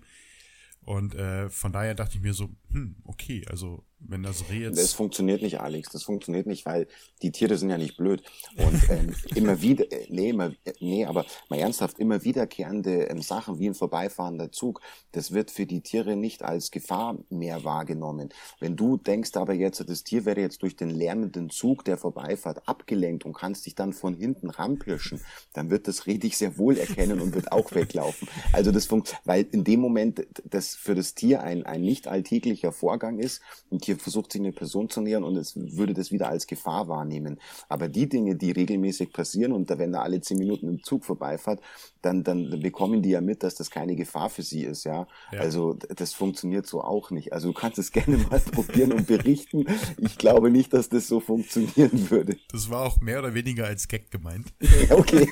Und 0.86 1.16
äh, 1.16 1.50
von 1.50 1.72
daher 1.72 1.96
dachte 1.96 2.18
ich 2.18 2.22
mir 2.22 2.34
so, 2.34 2.50
hm, 2.70 2.96
okay, 3.06 3.44
also 3.50 3.84
wenn 4.00 4.24
das 4.24 4.50
Reh 4.50 4.64
jetzt. 4.64 4.78
Das 4.78 4.94
funktioniert 4.94 5.42
nicht, 5.42 5.60
Alex. 5.60 5.90
Das 5.90 6.04
funktioniert 6.04 6.48
nicht, 6.48 6.66
weil 6.66 6.88
die 7.22 7.32
Tiere 7.32 7.58
sind 7.58 7.70
ja 7.70 7.78
nicht 7.78 7.98
blöd. 7.98 8.24
Und 8.58 8.90
ähm, 8.90 9.16
immer 9.36 9.62
wieder, 9.62 9.92
äh, 9.92 10.08
nee, 10.10 10.30
immer, 10.30 10.52
äh, 10.66 10.74
nee, 10.80 11.06
aber 11.06 11.26
mal 11.50 11.60
ernsthaft, 11.60 12.00
immer 12.00 12.24
wiederkehrende 12.24 13.10
ähm, 13.10 13.22
Sachen 13.22 13.60
wie 13.60 13.68
ein 13.68 13.74
vorbeifahrender 13.74 14.52
Zug, 14.52 14.82
das 15.12 15.32
wird 15.32 15.52
für 15.52 15.66
die 15.66 15.82
Tiere 15.82 16.16
nicht 16.16 16.44
als 16.44 16.72
Gefahr 16.72 17.18
mehr 17.30 17.64
wahrgenommen. 17.64 18.30
Wenn 18.60 18.76
du 18.76 18.98
denkst 18.98 19.36
aber 19.36 19.54
jetzt, 19.54 19.84
das 19.88 20.04
Tier 20.04 20.26
wäre 20.26 20.42
jetzt 20.42 20.62
durch 20.62 20.76
den 20.76 20.90
lärmenden 20.90 21.50
Zug, 21.50 21.86
der 21.86 21.98
vorbeifahrt, 21.98 22.68
abgelenkt 22.68 23.26
und 23.26 23.34
kannst 23.34 23.66
dich 23.66 23.76
dann 23.76 23.94
von 23.94 24.14
hinten 24.14 24.50
rampirschen, 24.50 25.22
dann 25.54 25.70
wird 25.70 25.88
das 25.88 26.06
Reh 26.06 26.18
dich 26.18 26.38
sehr 26.38 26.58
wohl 26.58 26.78
erkennen 26.78 27.22
und 27.22 27.34
wird 27.34 27.52
auch 27.52 27.72
weglaufen. 27.72 28.28
Also 28.54 28.72
das 28.72 28.86
funktioniert, 28.86 29.26
weil 29.26 29.48
in 29.52 29.64
dem 29.64 29.80
Moment 29.80 30.28
das 30.44 30.76
für 30.76 30.96
das 30.96 31.16
Tier 31.16 31.42
ein, 31.42 31.66
ein 31.66 31.82
nicht 31.82 32.08
alltäglicher 32.08 32.72
Vorgang 32.72 33.20
ist, 33.20 33.42
ein 33.72 33.80
Tier 33.86 33.98
versucht 33.98 34.32
sich 34.32 34.42
eine 34.42 34.52
Person 34.52 34.90
zu 34.90 35.02
nähern 35.02 35.24
und 35.24 35.38
es 35.38 35.56
würde 35.56 35.94
das 35.94 36.12
wieder 36.12 36.28
als 36.30 36.48
Gefahr 36.48 36.88
wahrnehmen. 36.88 37.40
Aber 37.70 37.88
die 37.88 38.10
Dinge, 38.10 38.36
die 38.36 38.52
regelmäßig 38.52 39.14
passieren 39.14 39.54
und 39.54 39.70
da, 39.70 39.78
wenn 39.78 39.92
da 39.92 40.02
alle 40.02 40.20
zehn 40.22 40.38
Minuten 40.38 40.68
ein 40.68 40.84
Zug 40.84 41.06
vorbeifährt, 41.06 41.62
dann, 42.02 42.24
dann 42.24 42.60
bekommen 42.62 43.02
die 43.02 43.12
ja 43.12 43.22
mit, 43.22 43.44
dass 43.44 43.56
das 43.56 43.70
keine 43.70 43.96
Gefahr 43.96 44.30
für 44.30 44.44
sie 44.44 44.64
ist, 44.64 44.84
ja? 44.86 45.08
ja. 45.32 45.40
Also 45.40 45.74
das 45.74 46.14
funktioniert 46.14 46.66
so 46.68 46.82
auch 46.82 47.12
nicht. 47.12 47.34
Also 47.34 47.50
du 47.50 47.54
kannst 47.54 47.78
es 47.78 47.92
gerne 47.94 48.18
mal 48.18 48.40
probieren 48.40 48.92
und 48.92 49.08
berichten. 49.08 49.66
Ich 49.98 50.18
glaube 50.18 50.50
nicht, 50.50 50.74
dass 50.74 50.90
das 50.90 51.08
so 51.08 51.20
funktionieren 51.20 52.10
würde. 52.10 52.38
Das 52.50 52.70
war 52.70 52.86
auch 52.86 53.00
mehr 53.02 53.20
oder 53.20 53.34
weniger 53.34 53.66
als 53.66 53.88
Gag 53.88 54.10
gemeint. 54.12 54.54
okay. 54.90 55.30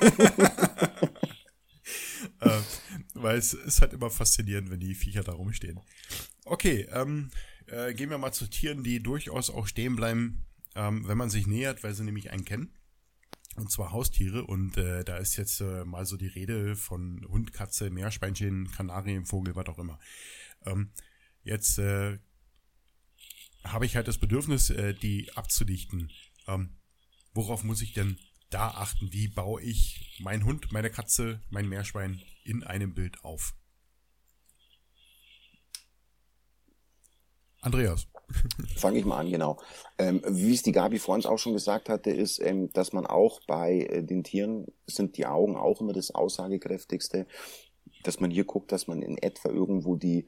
äh, 2.40 2.60
weil 3.14 3.38
es 3.38 3.54
ist 3.54 3.80
halt 3.80 3.92
immer 3.92 4.10
faszinierend, 4.10 4.70
wenn 4.70 4.80
die 4.80 4.94
Viecher 4.94 5.22
da 5.22 5.32
rumstehen. 5.32 5.80
Okay, 6.44 6.86
ähm, 6.92 7.30
äh, 7.66 7.94
gehen 7.94 8.10
wir 8.10 8.18
mal 8.18 8.32
zu 8.32 8.46
Tieren, 8.46 8.82
die 8.82 9.02
durchaus 9.02 9.50
auch 9.50 9.66
stehen 9.66 9.96
bleiben, 9.96 10.44
ähm, 10.74 11.06
wenn 11.06 11.18
man 11.18 11.30
sich 11.30 11.46
nähert, 11.46 11.82
weil 11.82 11.94
sie 11.94 12.04
nämlich 12.04 12.30
einen 12.30 12.44
kennen. 12.44 12.72
Und 13.56 13.70
zwar 13.70 13.92
Haustiere. 13.92 14.44
Und 14.44 14.76
äh, 14.76 15.04
da 15.04 15.16
ist 15.16 15.36
jetzt 15.36 15.60
äh, 15.60 15.84
mal 15.84 16.06
so 16.06 16.16
die 16.16 16.26
Rede 16.26 16.76
von 16.76 17.24
Hund, 17.28 17.52
Katze, 17.52 17.90
Meerschweinchen, 17.90 18.70
Kanarienvogel, 18.72 19.54
was 19.54 19.66
auch 19.66 19.78
immer. 19.78 19.98
Ähm, 20.66 20.90
jetzt 21.42 21.78
äh, 21.78 22.18
habe 23.64 23.86
ich 23.86 23.96
halt 23.96 24.08
das 24.08 24.18
Bedürfnis, 24.18 24.70
äh, 24.70 24.94
die 24.94 25.32
abzudichten. 25.34 26.10
Ähm, 26.46 26.70
worauf 27.32 27.62
muss 27.64 27.82
ich 27.82 27.92
denn 27.92 28.18
da 28.50 28.68
achten? 28.68 29.12
Wie 29.12 29.28
baue 29.28 29.62
ich 29.62 30.18
meinen 30.20 30.44
Hund, 30.44 30.72
meine 30.72 30.90
Katze, 30.90 31.40
mein 31.50 31.68
Meerschwein 31.68 32.20
in 32.44 32.64
einem 32.64 32.94
Bild 32.94 33.24
auf? 33.24 33.54
Andreas. 37.64 38.06
Fange 38.76 38.98
ich 38.98 39.04
mal 39.04 39.18
an, 39.18 39.30
genau. 39.30 39.58
Ähm, 39.98 40.22
wie 40.26 40.54
es 40.54 40.62
die 40.62 40.72
Gabi 40.72 40.98
vor 40.98 41.14
uns 41.14 41.26
auch 41.26 41.38
schon 41.38 41.52
gesagt 41.52 41.88
hatte, 41.88 42.10
ist, 42.10 42.40
ähm, 42.40 42.70
dass 42.72 42.92
man 42.92 43.06
auch 43.06 43.40
bei 43.46 43.80
äh, 43.80 44.02
den 44.02 44.24
Tieren 44.24 44.66
sind 44.86 45.16
die 45.16 45.26
Augen 45.26 45.56
auch 45.56 45.80
immer 45.80 45.92
das 45.92 46.10
aussagekräftigste, 46.10 47.26
dass 48.02 48.20
man 48.20 48.30
hier 48.30 48.44
guckt, 48.44 48.72
dass 48.72 48.86
man 48.86 49.02
in 49.02 49.18
etwa 49.18 49.48
irgendwo 49.48 49.96
die 49.96 50.26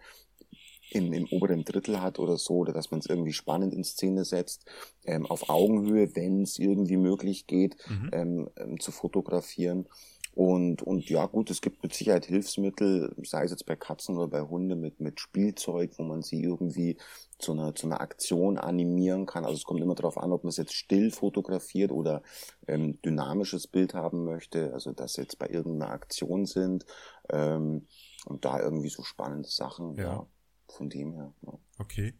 im, 0.90 1.12
im 1.12 1.26
oberen 1.30 1.64
Drittel 1.64 2.00
hat 2.00 2.18
oder 2.18 2.36
so, 2.36 2.54
oder 2.54 2.72
dass 2.72 2.90
man 2.90 3.00
es 3.00 3.06
irgendwie 3.06 3.32
spannend 3.32 3.74
in 3.74 3.84
Szene 3.84 4.24
setzt, 4.24 4.66
ähm, 5.04 5.26
auf 5.26 5.48
Augenhöhe, 5.48 6.14
wenn 6.14 6.42
es 6.42 6.58
irgendwie 6.58 6.96
möglich 6.96 7.46
geht, 7.46 7.76
mhm. 7.88 8.10
ähm, 8.12 8.50
ähm, 8.56 8.80
zu 8.80 8.92
fotografieren. 8.92 9.88
Und, 10.36 10.82
und 10.82 11.08
ja, 11.08 11.24
gut, 11.24 11.50
es 11.50 11.62
gibt 11.62 11.82
mit 11.82 11.94
Sicherheit 11.94 12.26
Hilfsmittel, 12.26 13.16
sei 13.24 13.44
es 13.44 13.52
jetzt 13.52 13.64
bei 13.64 13.74
Katzen 13.74 14.18
oder 14.18 14.28
bei 14.28 14.42
Hunden 14.42 14.78
mit, 14.78 15.00
mit 15.00 15.18
Spielzeug, 15.18 15.92
wo 15.96 16.02
man 16.02 16.20
sie 16.20 16.42
irgendwie 16.42 16.98
zu 17.38 17.52
einer, 17.52 17.74
zu 17.74 17.86
einer 17.86 18.02
Aktion 18.02 18.58
animieren 18.58 19.24
kann. 19.24 19.46
Also 19.46 19.56
es 19.56 19.64
kommt 19.64 19.80
immer 19.80 19.94
darauf 19.94 20.18
an, 20.18 20.32
ob 20.32 20.44
man 20.44 20.50
es 20.50 20.58
jetzt 20.58 20.74
still 20.74 21.10
fotografiert 21.10 21.90
oder 21.90 22.22
ähm, 22.68 23.00
dynamisches 23.00 23.66
Bild 23.66 23.94
haben 23.94 24.26
möchte. 24.26 24.74
Also 24.74 24.92
dass 24.92 25.14
sie 25.14 25.22
jetzt 25.22 25.38
bei 25.38 25.48
irgendeiner 25.48 25.90
Aktion 25.90 26.44
sind 26.44 26.84
ähm, 27.30 27.86
und 28.26 28.44
da 28.44 28.60
irgendwie 28.60 28.90
so 28.90 29.04
spannende 29.04 29.48
Sachen. 29.48 29.96
Ja. 29.96 30.02
ja 30.02 30.26
von 30.68 30.90
dem 30.90 31.14
her. 31.14 31.32
Ja. 31.46 31.58
Okay. 31.78 32.12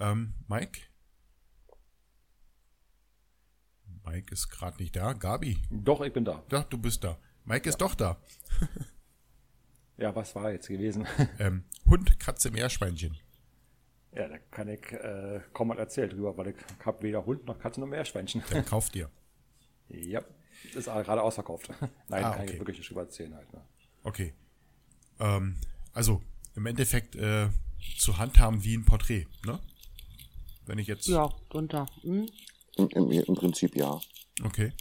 Ähm, 0.00 0.34
Mike? 0.48 0.80
Mike 4.04 4.30
ist 4.34 4.50
gerade 4.50 4.82
nicht 4.82 4.96
da. 4.96 5.14
Gabi? 5.14 5.56
Doch, 5.70 6.02
ich 6.02 6.12
bin 6.12 6.26
da. 6.26 6.44
Doch, 6.50 6.64
du 6.64 6.76
bist 6.76 7.04
da. 7.04 7.18
Mike 7.44 7.68
ist 7.68 7.78
doch 7.78 7.94
da. 7.94 8.16
ja, 9.96 10.14
was 10.14 10.34
war 10.34 10.50
jetzt 10.50 10.68
gewesen? 10.68 11.06
ähm, 11.38 11.64
Hund, 11.86 12.18
Katze, 12.18 12.50
Meerschweinchen. 12.50 13.16
Ja, 14.12 14.28
da 14.28 14.38
kann 14.50 14.68
ich 14.68 14.92
äh, 14.92 15.40
kaum 15.52 15.68
mal 15.68 15.78
erzählt 15.78 16.12
drüber, 16.12 16.36
weil 16.36 16.48
ich 16.48 16.56
habe 16.84 17.02
weder 17.02 17.26
Hund 17.26 17.44
noch 17.46 17.58
Katze 17.58 17.80
noch 17.80 17.86
Meerschweinchen. 17.86 18.42
Dann 18.50 18.64
kauf 18.64 18.90
dir. 18.90 19.10
ja, 19.88 20.22
ist 20.74 20.86
gerade 20.86 21.22
ausverkauft. 21.22 21.68
Nein, 22.08 22.24
ah, 22.24 22.30
kann 22.36 22.48
ich 22.48 22.58
wirklich 22.58 22.78
nicht 22.78 22.88
drüber 22.88 23.02
erzählen 23.02 23.34
halt. 23.34 23.52
Ne? 23.52 23.60
Okay. 24.04 24.34
Ähm, 25.18 25.56
also, 25.92 26.22
im 26.54 26.66
Endeffekt 26.66 27.16
äh, 27.16 27.48
zu 27.98 28.18
handhaben 28.18 28.62
wie 28.64 28.76
ein 28.76 28.84
Porträt, 28.84 29.26
ne? 29.44 29.58
Wenn 30.66 30.78
ich 30.78 30.86
jetzt. 30.86 31.06
Ja, 31.08 31.28
drunter. 31.50 31.86
Hm? 32.02 32.28
Im, 32.76 32.88
im, 32.90 33.10
Im 33.10 33.34
Prinzip 33.34 33.76
ja. 33.76 34.00
Okay. 34.42 34.72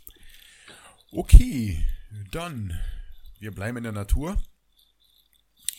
Okay. 1.11 1.83
Dann, 2.31 2.79
wir 3.39 3.51
bleiben 3.51 3.77
in 3.77 3.83
der 3.83 3.91
Natur 3.91 4.37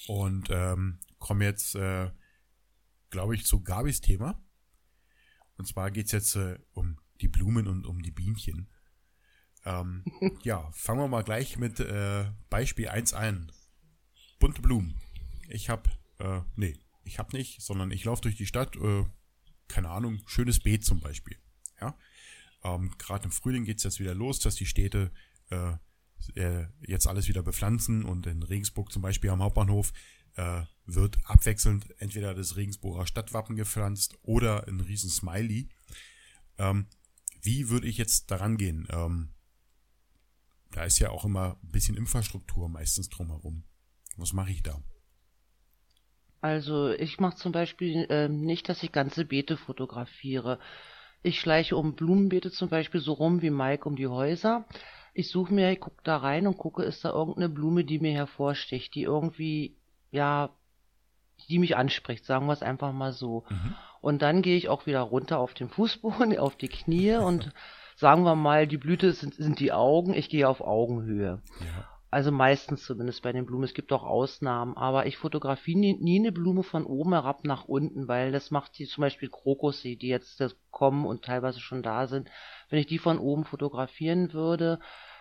und 0.09 0.49
ähm, 0.51 0.99
kommen 1.19 1.43
jetzt, 1.43 1.77
äh, 1.77 2.11
glaube 3.11 3.37
ich, 3.37 3.47
zu 3.47 3.63
Gabis 3.63 4.01
Thema. 4.01 4.43
Und 5.57 5.67
zwar 5.69 5.93
geht 5.93 6.07
es 6.07 6.13
jetzt 6.13 6.35
äh, 6.35 6.59
um 6.73 6.99
die 7.21 7.29
Blumen 7.29 7.69
und 7.69 7.87
um 7.87 8.03
die 8.03 8.11
Bienchen. 8.11 8.69
Ähm, 9.65 10.05
ja, 10.43 10.71
fangen 10.73 11.01
wir 11.01 11.09
mal 11.09 11.23
gleich 11.23 11.57
mit 11.57 11.79
äh, 11.79 12.31
Beispiel 12.51 12.89
1 12.89 13.15
ein. 13.15 13.53
Bunte 14.41 14.61
Blumen. 14.61 15.01
Ich 15.49 15.71
habe, 15.71 15.89
äh, 16.19 16.41
nee, 16.57 16.77
ich 17.05 17.21
habe 17.21 17.37
nicht, 17.37 17.63
sondern 17.63 17.93
ich 17.93 18.05
laufe 18.05 18.23
durch 18.23 18.37
die 18.37 18.47
Stadt, 18.47 18.75
äh, 18.75 19.05
keine 19.69 19.89
Ahnung, 19.89 20.21
schönes 20.27 20.59
Beet 20.59 20.85
zum 20.85 20.99
Beispiel. 20.99 21.39
Ja, 21.81 21.97
ähm, 22.65 22.93
Gerade 22.99 23.27
im 23.27 23.31
Frühling 23.31 23.65
geht 23.65 23.79
es 23.79 23.85
jetzt 23.85 24.01
wieder 24.01 24.15
los, 24.15 24.41
dass 24.41 24.57
die 24.57 24.67
Städte 24.67 25.13
äh, 26.37 26.67
jetzt 26.81 27.07
alles 27.07 27.29
wieder 27.29 27.43
bepflanzen 27.43 28.05
und 28.05 28.27
in 28.27 28.43
Regensburg 28.43 28.93
zum 28.93 29.03
Beispiel 29.03 29.31
am 29.31 29.43
Hauptbahnhof 29.43 29.93
äh, 30.37 30.63
wird 30.87 31.19
abwechselnd 31.25 31.87
entweder 31.99 32.35
das 32.35 32.57
Regensburger 32.57 33.07
Stadtwappen 33.07 33.57
gepflanzt 33.57 34.19
oder 34.23 34.67
ein 34.69 34.81
riesen 34.81 35.11
Smiley. 35.11 35.69
Ähm, 36.59 36.87
wie 37.43 37.69
würde 37.69 37.87
ich 37.87 37.99
jetzt 37.99 38.31
daran 38.31 38.57
gehen? 38.57 38.89
Ähm, 38.91 39.31
da 40.73 40.85
ist 40.85 40.99
ja 40.99 41.11
auch 41.11 41.25
immer 41.25 41.57
ein 41.63 41.71
bisschen 41.71 41.97
Infrastruktur 41.97 42.69
meistens 42.69 43.09
drumherum. 43.09 43.65
Was 44.17 44.33
mache 44.33 44.51
ich 44.51 44.63
da? 44.63 44.83
Also 46.41 46.91
ich 46.91 47.21
mache 47.21 47.37
zum 47.37 47.53
Beispiel 47.53 48.07
äh, 48.11 48.29
nicht, 48.29 48.69
dass 48.69 48.83
ich 48.83 48.93
ganze 48.93 49.25
Beete 49.25 49.57
fotografiere. 49.57 50.59
Ich 51.23 51.41
schleiche 51.41 51.77
um 51.77 51.95
Blumenbeete 51.95 52.51
zum 52.51 52.69
Beispiel 52.69 53.01
so 53.01 53.15
rum 53.15 53.41
wie 53.41 53.51
Mike 53.51 53.89
um 53.89 53.97
die 53.97 54.09
Häuser. 54.09 54.67
Ich 55.15 55.31
suche 55.31 55.55
mir, 55.55 55.71
ich 55.71 55.81
gucke 55.81 56.03
da 56.05 56.19
rein 56.19 56.47
und 56.47 56.59
gucke, 56.59 56.83
ist 56.83 57.05
da 57.05 57.11
irgendeine 57.11 57.49
Blume, 57.49 57.85
die 57.85 58.01
mir 58.01 58.13
hervorsticht, 58.13 58.95
die 58.95 59.03
irgendwie, 59.03 59.77
ja, 60.11 60.51
die 61.49 61.59
mich 61.59 61.77
anspricht, 61.77 62.25
sagen 62.25 62.47
wir 62.47 62.53
es 62.53 62.63
einfach 62.63 62.93
mal 62.93 63.13
so. 63.13 63.45
Mhm. 63.49 63.75
Und 64.01 64.23
dann 64.23 64.43
gehe 64.43 64.57
ich 64.57 64.69
auch 64.69 64.87
wieder 64.87 65.01
runter 65.01 65.39
auf 65.39 65.55
den 65.55 65.69
Fußboden, 65.69 66.39
auf 66.39 66.57
die 66.57 66.69
Knie 66.69 67.15
und 67.15 67.53
sagen 67.97 68.25
wir 68.25 68.35
mal, 68.35 68.67
die 68.67 68.77
Blüte 68.77 69.13
sind, 69.13 69.35
sind 69.35 69.61
die 69.61 69.73
Augen, 69.73 70.15
ich 70.15 70.29
gehe 70.29 70.49
auf 70.49 70.61
Augenhöhe. 70.61 71.41
Ja. 71.61 71.94
Also 72.15 72.31
meistens 72.31 72.85
zumindest 72.85 73.25
bei 73.25 73.33
den 73.33 73.45
Blumen. 73.45 73.65
Es 73.65 73.75
gibt 73.75 73.93
auch 73.93 74.05
Ausnahmen, 74.05 74.77
aber 74.77 75.07
ich 75.07 75.17
fotografiere 75.17 75.81
nie, 75.81 75.95
nie 75.95 76.21
eine 76.21 76.31
Blume 76.31 76.63
von 76.63 76.87
oben 76.87 77.13
herab 77.13 77.45
nach 77.45 77.65
unten, 77.65 78.07
weil 78.07 78.31
das 78.31 78.53
macht 78.53 78.79
die 78.79 78.87
zum 78.87 79.03
Beispiel 79.03 79.29
Krokusse, 79.29 79.97
die 79.97 80.07
jetzt 80.07 80.41
kommen 80.71 81.07
und 81.07 81.25
teilweise 81.25 81.59
schon 81.59 81.83
da 81.83 82.07
sind. 82.07 82.31
Wenn 82.71 82.79
ich 82.79 82.87
die 82.87 82.99
von 82.99 83.19
oben 83.19 83.45
fotografieren 83.45 84.33
würde, 84.33 84.79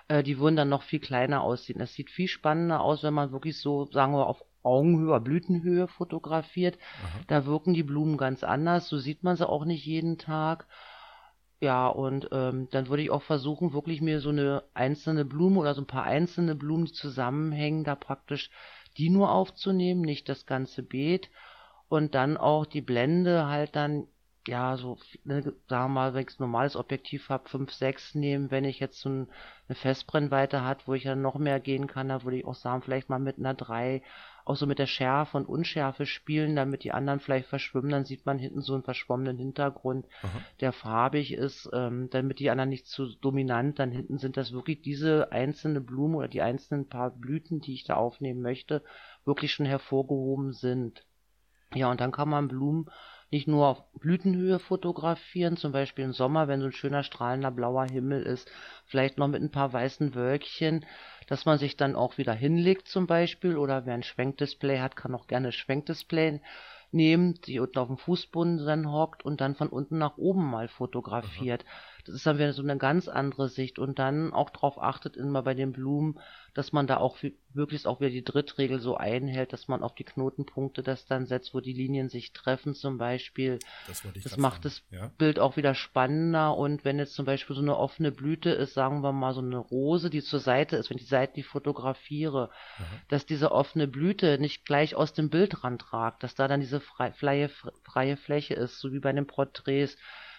äh, 0.07 0.21
die 0.21 0.37
würden 0.37 0.55
dann 0.55 0.69
noch 0.69 0.83
viel 0.83 0.99
kleiner 0.99 1.41
aussehen. 1.41 1.79
Das 1.79 1.95
sieht 1.95 2.11
viel 2.11 2.27
spannender 2.27 2.81
aus, 2.81 3.01
wenn 3.01 3.15
man 3.15 3.31
wirklich 3.31 3.59
so, 3.59 3.87
sagen 3.87 4.13
wir, 4.13 4.27
auf 4.27 4.45
Augenhöhe, 4.61 5.19
Blütenhöhe 5.19 5.87
fotografiert. 5.87 6.77
Aha. 6.77 7.23
Da 7.25 7.45
wirken 7.47 7.73
die 7.73 7.81
Blumen 7.81 8.17
ganz 8.17 8.43
anders. 8.43 8.87
So 8.87 8.99
sieht 8.99 9.23
man 9.23 9.35
sie 9.35 9.49
auch 9.49 9.65
nicht 9.65 9.83
jeden 9.83 10.19
Tag. 10.19 10.67
Ja, 11.61 11.87
und 11.87 12.27
ähm, 12.31 12.67
dann 12.71 12.89
würde 12.89 13.03
ich 13.03 13.09
auch 13.11 13.23
versuchen, 13.23 13.71
wirklich 13.73 14.01
mir 14.01 14.19
so 14.19 14.29
eine 14.29 14.63
einzelne 14.73 15.23
Blume 15.25 15.59
oder 15.59 15.73
so 15.73 15.81
ein 15.81 15.87
paar 15.87 16.03
einzelne 16.03 16.55
Blumen, 16.55 16.85
die 16.85 16.91
zusammenhängen, 16.91 17.83
da 17.85 17.95
praktisch 17.95 18.49
die 18.97 19.09
nur 19.09 19.31
aufzunehmen, 19.31 20.01
nicht 20.01 20.27
das 20.29 20.45
ganze 20.45 20.83
Beet. 20.83 21.29
Und 21.89 22.15
dann 22.15 22.37
auch 22.37 22.65
die 22.65 22.81
Blende 22.81 23.47
halt 23.47 23.75
dann, 23.75 24.07
ja, 24.47 24.77
so, 24.77 24.97
ne, 25.23 25.41
sagen 25.69 25.85
wir 25.85 25.87
mal, 25.89 26.13
wenn 26.13 26.23
ich 26.27 26.31
ein 26.39 26.43
normales 26.43 26.75
Objektiv 26.75 27.29
habe, 27.29 27.47
5, 27.49 27.71
6 27.71 28.13
nehmen. 28.15 28.51
Wenn 28.51 28.65
ich 28.65 28.79
jetzt 28.79 28.99
so 28.99 29.09
ein, 29.09 29.29
eine 29.67 29.75
Festbrennweite 29.75 30.63
hat, 30.65 30.87
wo 30.87 30.93
ich 30.95 31.05
ja 31.05 31.15
noch 31.15 31.35
mehr 31.35 31.59
gehen 31.61 31.87
kann, 31.87 32.09
da 32.09 32.23
würde 32.23 32.37
ich 32.39 32.45
auch 32.45 32.55
sagen, 32.55 32.81
vielleicht 32.81 33.09
mal 33.09 33.19
mit 33.19 33.37
einer 33.39 33.53
3 33.53 34.01
auch 34.45 34.55
so 34.55 34.65
mit 34.65 34.79
der 34.79 34.87
Schärfe 34.87 35.37
und 35.37 35.47
Unschärfe 35.47 36.05
spielen, 36.05 36.55
damit 36.55 36.83
die 36.83 36.91
anderen 36.91 37.19
vielleicht 37.19 37.47
verschwimmen. 37.47 37.91
Dann 37.91 38.05
sieht 38.05 38.25
man 38.25 38.39
hinten 38.39 38.61
so 38.61 38.73
einen 38.73 38.83
verschwommenen 38.83 39.37
Hintergrund, 39.37 40.05
Aha. 40.21 40.41
der 40.59 40.73
farbig 40.73 41.33
ist, 41.33 41.69
ähm, 41.73 42.09
damit 42.09 42.39
die 42.39 42.49
anderen 42.49 42.69
nicht 42.69 42.87
zu 42.87 43.07
dominant. 43.21 43.79
Dann 43.79 43.91
hinten 43.91 44.17
sind 44.17 44.35
das 44.35 44.51
wirklich 44.51 44.81
diese 44.81 45.31
einzelne 45.31 45.81
Blume 45.81 46.17
oder 46.17 46.27
die 46.27 46.41
einzelnen 46.41 46.87
paar 46.89 47.11
Blüten, 47.11 47.61
die 47.61 47.73
ich 47.73 47.85
da 47.85 47.95
aufnehmen 47.95 48.41
möchte, 48.41 48.83
wirklich 49.25 49.53
schon 49.53 49.65
hervorgehoben 49.65 50.51
sind. 50.51 51.05
Ja, 51.73 51.89
und 51.89 52.01
dann 52.01 52.11
kann 52.11 52.29
man 52.29 52.47
Blumen 52.47 52.89
nicht 53.31 53.47
nur 53.47 53.67
auf 53.67 53.91
Blütenhöhe 53.93 54.59
fotografieren, 54.59 55.57
zum 55.57 55.71
Beispiel 55.71 56.05
im 56.05 56.13
Sommer, 56.13 56.47
wenn 56.47 56.59
so 56.59 56.67
ein 56.67 56.71
schöner 56.71 57.01
strahlender 57.01 57.49
blauer 57.49 57.85
Himmel 57.85 58.21
ist, 58.21 58.49
vielleicht 58.85 59.17
noch 59.17 59.27
mit 59.27 59.41
ein 59.41 59.49
paar 59.49 59.73
weißen 59.73 60.13
Wölkchen, 60.13 60.85
dass 61.27 61.45
man 61.45 61.57
sich 61.57 61.77
dann 61.77 61.95
auch 61.95 62.17
wieder 62.17 62.33
hinlegt 62.33 62.87
zum 62.87 63.07
Beispiel 63.07 63.57
oder 63.57 63.85
wer 63.85 63.93
ein 63.93 64.03
Schwenkdisplay 64.03 64.79
hat, 64.79 64.95
kann 64.95 65.15
auch 65.15 65.27
gerne 65.27 65.51
Schwenkdisplay 65.51 66.39
nehmen, 66.91 67.39
die 67.45 67.59
unten 67.59 67.79
auf 67.79 67.87
dem 67.87 67.97
Fußboden 67.97 68.65
dann 68.65 68.91
hockt 68.91 69.25
und 69.25 69.41
dann 69.41 69.55
von 69.55 69.69
unten 69.69 69.97
nach 69.97 70.17
oben 70.17 70.49
mal 70.49 70.67
fotografiert. 70.67 71.65
Aha. 71.65 71.92
Das 72.05 72.15
ist 72.15 72.25
dann 72.25 72.37
wieder 72.37 72.53
so 72.53 72.61
eine 72.61 72.77
ganz 72.77 73.07
andere 73.07 73.47
Sicht 73.47 73.79
und 73.79 73.97
dann 73.97 74.33
auch 74.33 74.49
darauf 74.49 74.81
achtet 74.81 75.15
immer 75.15 75.41
bei 75.41 75.53
den 75.53 75.71
Blumen, 75.71 76.19
dass 76.53 76.71
man 76.71 76.85
da 76.85 76.97
auch 76.97 77.17
möglichst 77.53 77.87
auch 77.87 77.99
wieder 77.99 78.09
die 78.09 78.23
Drittregel 78.23 78.79
so 78.79 78.95
einhält, 78.95 79.53
dass 79.53 79.67
man 79.67 79.83
auf 79.83 79.95
die 79.95 80.03
Knotenpunkte 80.03 80.83
das 80.83 81.05
dann 81.05 81.25
setzt, 81.25 81.53
wo 81.53 81.61
die 81.61 81.73
Linien 81.73 82.09
sich 82.09 82.33
treffen 82.33 82.75
zum 82.75 82.97
Beispiel. 82.97 83.59
Das, 83.87 84.03
das 84.23 84.37
macht 84.37 84.65
das 84.65 84.83
ja? 84.91 85.11
Bild 85.17 85.39
auch 85.39 85.57
wieder 85.57 85.75
spannender 85.75 86.55
und 86.57 86.85
wenn 86.85 86.99
jetzt 86.99 87.15
zum 87.15 87.25
Beispiel 87.25 87.55
so 87.55 87.61
eine 87.61 87.77
offene 87.77 88.11
Blüte 88.11 88.49
ist, 88.49 88.73
sagen 88.73 89.01
wir 89.01 89.13
mal 89.13 89.33
so 89.33 89.41
eine 89.41 89.57
Rose, 89.57 90.09
die 90.09 90.21
zur 90.21 90.39
Seite 90.39 90.75
ist, 90.75 90.89
wenn 90.89 90.97
ich 90.97 91.03
die 91.03 91.09
Seite 91.09 91.33
die 91.35 91.43
fotografiere, 91.43 92.49
Aha. 92.77 92.85
dass 93.07 93.25
diese 93.25 93.51
offene 93.51 93.87
Blüte 93.87 94.37
nicht 94.39 94.65
gleich 94.65 94.95
aus 94.95 95.13
dem 95.13 95.29
Bildrand 95.29 95.93
ragt, 95.93 96.23
dass 96.23 96.35
da 96.35 96.47
dann 96.47 96.59
diese 96.59 96.79
freie, 96.79 97.49
freie 97.83 98.17
Fläche 98.17 98.53
ist, 98.53 98.79
so 98.79 98.91
wie 98.91 98.99
bei 98.99 99.11
den 99.11 99.27
Porträts, 99.27 99.97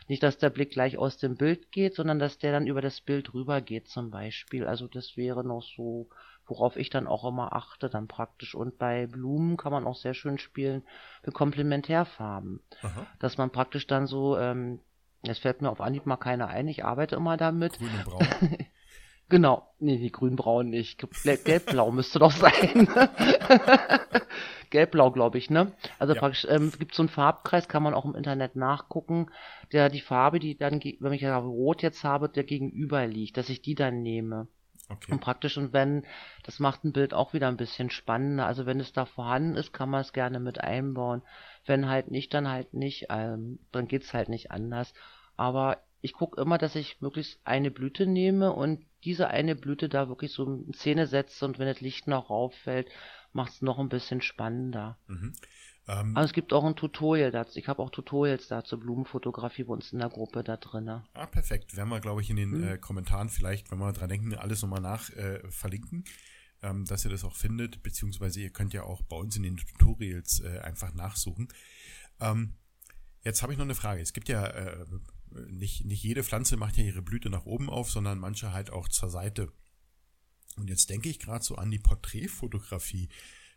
nicht, 0.09 0.23
dass 0.23 0.39
der 0.39 0.51
Blick 0.51 0.71
gleich 0.71 0.99
aus 0.99 1.17
dem 1.19 1.37
Bild 1.37 1.73
geht, 1.73 1.95
sondern 1.95 2.19
dass 2.19 2.39
der 2.39 2.53
dann 2.53 2.67
über 2.67 2.83
das 2.83 3.01
Bild 3.01 3.33
rüber 3.33 3.61
geht 3.61 3.89
zum 3.89 4.11
Beispiel. 4.11 4.67
Also 4.67 4.87
das 4.87 5.17
wäre 5.17 5.45
noch 5.45 5.63
so, 5.63 6.09
worauf 6.47 6.77
ich 6.77 6.91
dann 6.91 7.07
auch 7.07 7.25
immer 7.25 7.55
achte, 7.55 7.89
dann 7.89 8.07
praktisch. 8.07 8.55
Und 8.55 8.79
bei 8.79 9.07
Blumen 9.07 9.57
kann 9.57 9.73
man 9.73 9.87
auch 9.87 9.97
sehr 9.97 10.15
schön 10.15 10.39
spielen 10.39 10.83
mit 11.25 11.35
Komplementärfarben. 11.35 12.61
Aha. 12.83 13.07
Dass 13.19 13.39
man 13.39 13.51
praktisch 13.51 13.87
dann 13.87 14.07
so, 14.07 14.39
ähm, 14.39 14.81
es 15.23 15.39
fällt 15.39 15.63
mir 15.63 15.71
auf 15.71 15.81
Anhieb 15.81 16.05
mal 16.05 16.17
keiner 16.17 16.49
ein, 16.49 16.69
ich 16.69 16.85
arbeite 16.85 17.17
immer 17.17 17.37
damit. 17.37 17.79
Grün 17.79 17.89
und 17.89 18.05
braun. 18.05 18.59
Genau, 19.29 19.67
nee, 19.79 19.97
nee, 19.97 20.11
grün-braun 20.11 20.69
nicht. 20.69 21.03
Gelb-blau 21.25 21.91
müsste 21.91 22.19
doch 22.19 22.31
sein. 22.31 22.89
Gelb-blau, 24.71 25.11
glaube 25.13 25.39
ich, 25.39 25.51
ne? 25.51 25.73
Also 25.99 26.15
ja. 26.15 26.21
praktisch, 26.21 26.47
ähm, 26.51 26.73
gibt 26.79 26.95
so 26.95 27.03
einen 27.03 27.09
Farbkreis, 27.09 27.69
kann 27.69 27.83
man 27.83 27.95
auch 27.95 28.05
im 28.05 28.15
Internet 28.15 28.55
nachgucken, 28.57 29.31
der 29.73 29.89
die 29.89 30.01
Farbe, 30.01 30.41
die 30.41 30.57
dann, 30.59 30.81
wenn 31.01 31.13
ich 31.13 31.23
ja 31.23 31.37
rot 31.39 31.83
jetzt 31.83 32.05
habe, 32.05 32.29
der 32.29 32.45
gegenüber 32.45 33.07
liegt, 33.07 33.37
dass 33.37 33.49
ich 33.49 33.63
die 33.63 33.75
dann 33.75 34.03
nehme. 34.03 34.49
Okay. 34.89 35.13
Und 35.13 35.21
praktisch, 35.21 35.57
und 35.57 35.73
wenn, 35.73 36.05
das 36.43 36.59
macht 36.59 36.85
ein 36.85 36.93
Bild 36.93 37.15
auch 37.15 37.33
wieder 37.33 37.49
ein 37.49 37.57
bisschen 37.57 37.89
spannender. 37.91 38.47
Also 38.47 38.67
wenn 38.67 38.81
es 38.81 38.93
da 38.93 39.07
vorhanden 39.07 39.57
ist, 39.57 39.73
kann 39.73 39.89
man 39.89 40.03
es 40.03 40.13
gerne 40.13 40.41
mit 40.41 40.61
einbauen. 40.61 41.23
Wenn 41.65 41.89
halt 41.89 42.11
nicht, 42.11 42.35
dann 42.35 42.49
halt 42.49 42.75
nicht. 42.75 43.07
Ähm, 43.09 43.61
dann 43.73 43.89
geht's 43.89 44.13
halt 44.13 44.29
nicht 44.29 44.51
anders. 44.51 44.93
Aber 45.37 45.79
ich 46.05 46.13
gucke 46.13 46.39
immer, 46.39 46.59
dass 46.59 46.75
ich 46.75 47.01
möglichst 47.01 47.41
eine 47.45 47.71
Blüte 47.71 48.07
nehme 48.07 48.53
und 48.53 48.85
diese 49.05 49.29
eine 49.29 49.57
Blüte 49.57 49.89
da 49.89 50.07
wirklich 50.11 50.33
so 50.33 50.45
in 50.45 50.75
Szene 50.75 51.07
setze 51.07 51.47
und 51.47 51.59
wenn 51.59 51.67
das 51.67 51.81
Licht 51.81 52.07
noch 52.09 52.29
rauffällt, 52.29 52.89
macht 53.33 53.55
es 53.55 53.63
noch 53.63 53.79
ein 53.79 53.89
bisschen 53.89 54.21
spannender. 54.21 54.99
Mhm. 55.07 55.33
Ähm, 55.89 56.15
also 56.15 56.27
es 56.27 56.35
gibt 56.35 56.53
auch 56.53 56.63
ein 56.63 56.77
Tutorial 56.77 57.31
dazu. 57.31 57.59
Ich 57.59 57.69
habe 57.69 57.83
auch 57.83 57.89
Tutorials 57.89 58.49
dazu 58.49 58.79
Blumenfotografie 58.79 59.65
bei 59.65 59.73
uns 59.73 59.95
in 59.95 59.99
der 59.99 60.11
Gruppe 60.11 60.45
da 60.45 60.59
drin. 60.59 60.91
Ah, 60.91 61.27
perfekt. 61.27 61.75
Werden 61.75 61.89
wir, 61.89 62.01
glaube 62.01 62.21
ich, 62.21 62.29
in 62.29 62.37
den 62.37 62.51
mhm. 62.51 62.69
äh, 62.69 62.77
Kommentaren 62.77 63.31
vielleicht, 63.31 63.71
wenn 63.71 63.79
wir 63.79 63.91
dran 63.95 64.11
denken, 64.11 64.35
alles 64.35 64.61
nochmal 64.61 64.83
nach 64.83 65.09
äh, 65.09 65.41
verlinken, 65.51 66.05
ähm, 66.61 66.85
dass 66.85 67.07
ihr 67.07 67.11
das 67.11 67.25
auch 67.25 67.35
findet, 67.35 67.83
beziehungsweise 67.83 68.43
ihr 68.43 68.51
könnt 68.51 68.75
ja 68.75 68.83
auch 68.83 69.01
bei 69.01 69.17
uns 69.17 69.37
in 69.37 69.43
den 69.43 69.57
Tutorials 69.57 70.41
äh, 70.41 70.59
einfach 70.59 70.93
nachsuchen. 70.93 71.49
Ähm, 72.21 72.53
jetzt 73.23 73.43
habe 73.43 73.55
ich 73.55 73.59
noch 73.59 73.65
eine 73.65 73.75
Frage. 73.75 74.03
Es 74.03 74.13
gibt 74.13 74.29
ja 74.29 74.47
äh, 74.47 74.85
nicht, 75.49 75.85
nicht 75.85 76.03
jede 76.03 76.25
Pflanze 76.25 76.57
macht 76.57 76.77
ja 76.77 76.85
ihre 76.85 77.03
Blüte 77.03 77.31
nach 77.31 77.47
oben 77.47 77.71
auf, 77.71 77.91
sondern 77.91 78.19
manche 78.19 78.53
halt 78.53 78.71
auch 78.71 78.89
zur 78.89 79.11
Seite. 79.11 79.53
Und 80.57 80.69
jetzt 80.69 80.91
denke 80.91 81.09
ich 81.09 81.19
gerade 81.19 81.45
so 81.45 81.57
an 81.57 81.71
die 81.71 81.79
Porträtfotografie. 81.79 83.09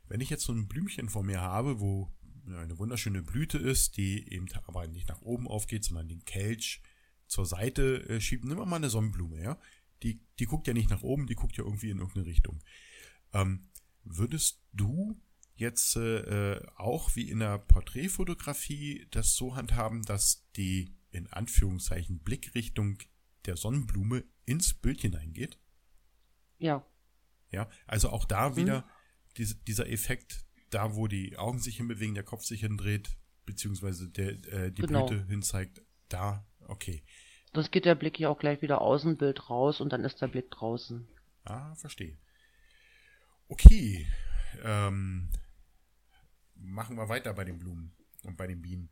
Wenn 0.07 0.21
ich 0.21 0.29
jetzt 0.29 0.43
so 0.43 0.53
ein 0.53 0.67
Blümchen 0.67 1.09
vor 1.09 1.23
mir 1.23 1.41
habe, 1.41 1.79
wo 1.79 2.11
eine 2.47 2.77
wunderschöne 2.79 3.21
Blüte 3.21 3.57
ist, 3.57 3.97
die 3.97 4.31
eben 4.31 4.47
aber 4.65 4.87
nicht 4.87 5.09
nach 5.09 5.21
oben 5.21 5.47
aufgeht, 5.47 5.83
sondern 5.83 6.07
den 6.07 6.23
Kelch 6.25 6.81
zur 7.27 7.45
Seite 7.45 8.07
äh, 8.07 8.21
schiebt, 8.21 8.45
nimm 8.45 8.57
mal 8.57 8.73
eine 8.73 8.89
Sonnenblume, 8.89 9.41
ja. 9.41 9.59
Die, 10.03 10.21
die 10.39 10.45
guckt 10.45 10.67
ja 10.67 10.73
nicht 10.73 10.89
nach 10.89 11.01
oben, 11.01 11.27
die 11.27 11.35
guckt 11.35 11.57
ja 11.57 11.63
irgendwie 11.63 11.89
in 11.89 11.97
irgendeine 11.97 12.25
Richtung. 12.25 12.63
Ähm, 13.33 13.67
würdest 14.03 14.61
du 14.71 15.19
jetzt 15.55 15.95
äh, 15.97 16.61
auch 16.75 17.15
wie 17.15 17.29
in 17.29 17.39
der 17.39 17.57
Porträtfotografie 17.57 19.07
das 19.11 19.35
so 19.35 19.55
handhaben, 19.55 20.03
dass 20.03 20.45
die 20.55 20.95
in 21.17 21.27
Anführungszeichen 21.27 22.19
Blickrichtung 22.19 22.99
der 23.45 23.57
Sonnenblume 23.57 24.23
ins 24.45 24.73
Bild 24.73 25.01
hineingeht? 25.01 25.59
Ja. 26.59 26.85
Ja, 27.51 27.69
also 27.85 28.09
auch 28.09 28.25
da 28.25 28.49
mhm. 28.49 28.55
wieder 28.57 28.89
diese, 29.37 29.55
dieser 29.55 29.89
Effekt, 29.89 30.45
da 30.69 30.95
wo 30.95 31.07
die 31.07 31.37
Augen 31.37 31.59
sich 31.59 31.77
hinbewegen, 31.77 32.15
der 32.15 32.23
Kopf 32.23 32.43
sich 32.43 32.61
hindreht, 32.61 33.15
beziehungsweise 33.45 34.09
der, 34.09 34.31
äh, 34.51 34.71
die 34.71 34.81
genau. 34.81 35.07
Blüte 35.07 35.25
hinzeigt, 35.27 35.81
da, 36.09 36.45
okay. 36.67 37.03
Das 37.53 37.71
geht 37.71 37.85
der 37.85 37.95
Blick 37.95 38.19
ja 38.19 38.29
auch 38.29 38.39
gleich 38.39 38.61
wieder 38.61 38.81
aus 38.81 39.03
dem 39.03 39.17
Bild 39.17 39.49
raus 39.49 39.81
und 39.81 39.91
dann 39.93 40.03
ist 40.03 40.21
der 40.21 40.27
Blick 40.27 40.51
draußen. 40.51 41.07
Ah, 41.45 41.73
verstehe. 41.75 42.17
Okay, 43.47 44.05
ähm, 44.63 45.29
machen 46.55 46.97
wir 46.97 47.07
weiter 47.07 47.33
bei 47.33 47.45
den 47.45 47.59
Blumen 47.59 47.95
und 48.23 48.35
bei 48.35 48.47
den 48.47 48.61
Bienen 48.61 48.89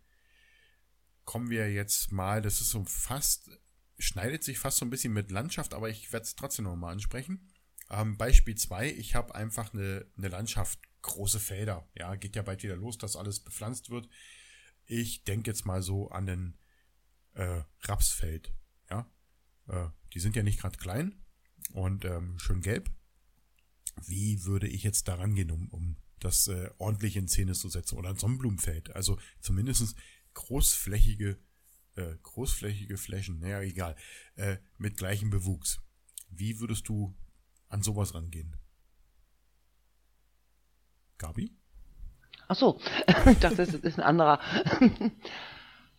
kommen 1.25 1.49
wir 1.49 1.71
jetzt 1.71 2.11
mal, 2.11 2.41
das 2.41 2.61
ist 2.61 2.69
so 2.69 2.83
fast, 2.85 3.49
schneidet 3.97 4.43
sich 4.43 4.59
fast 4.59 4.77
so 4.77 4.85
ein 4.85 4.89
bisschen 4.89 5.13
mit 5.13 5.31
Landschaft, 5.31 5.73
aber 5.73 5.89
ich 5.89 6.13
werde 6.13 6.23
es 6.23 6.35
trotzdem 6.35 6.65
nochmal 6.65 6.93
ansprechen. 6.93 7.51
Ähm, 7.89 8.17
Beispiel 8.17 8.55
2, 8.55 8.91
ich 8.91 9.15
habe 9.15 9.35
einfach 9.35 9.73
eine, 9.73 10.05
eine 10.17 10.29
Landschaft, 10.29 10.79
große 11.01 11.39
Felder. 11.39 11.87
Ja, 11.95 12.15
geht 12.15 12.35
ja 12.35 12.41
bald 12.41 12.63
wieder 12.63 12.75
los, 12.75 12.97
dass 12.97 13.15
alles 13.15 13.39
bepflanzt 13.39 13.89
wird. 13.89 14.07
Ich 14.85 15.23
denke 15.23 15.49
jetzt 15.49 15.65
mal 15.65 15.81
so 15.81 16.09
an 16.09 16.25
den 16.25 16.57
äh, 17.33 17.61
Rapsfeld. 17.81 18.53
Ja, 18.89 19.11
äh, 19.67 19.87
die 20.13 20.19
sind 20.19 20.35
ja 20.35 20.43
nicht 20.43 20.59
gerade 20.59 20.77
klein 20.77 21.23
und 21.73 22.05
ähm, 22.05 22.39
schön 22.39 22.61
gelb. 22.61 22.89
wie 24.01 24.43
würde 24.43 24.67
ich 24.67 24.83
jetzt 24.83 25.07
daran 25.07 25.35
gehen, 25.35 25.51
um, 25.51 25.69
um 25.69 25.97
das 26.19 26.47
äh, 26.47 26.69
ordentlich 26.77 27.15
in 27.15 27.27
Szene 27.27 27.53
zu 27.53 27.69
setzen 27.69 27.97
oder 27.97 28.09
ein 28.09 28.17
Sonnenblumenfeld. 28.17 28.95
Also 28.95 29.17
zumindest 29.39 29.95
großflächige, 30.35 31.39
äh, 31.95 32.15
großflächige 32.21 32.97
Flächen, 32.97 33.39
naja, 33.39 33.61
egal, 33.61 33.95
äh, 34.35 34.57
mit 34.77 34.97
gleichem 34.97 35.31
Bewuchs. 35.31 35.81
Wie 36.29 36.59
würdest 36.59 36.87
du 36.87 37.15
an 37.67 37.81
sowas 37.81 38.13
rangehen? 38.13 38.55
Gabi? 41.17 41.51
Ach 42.47 42.55
so, 42.55 42.79
ich 43.31 43.39
dachte, 43.39 43.57
das 43.57 43.73
ist 43.73 43.97
ein 43.97 44.03
anderer. 44.03 44.39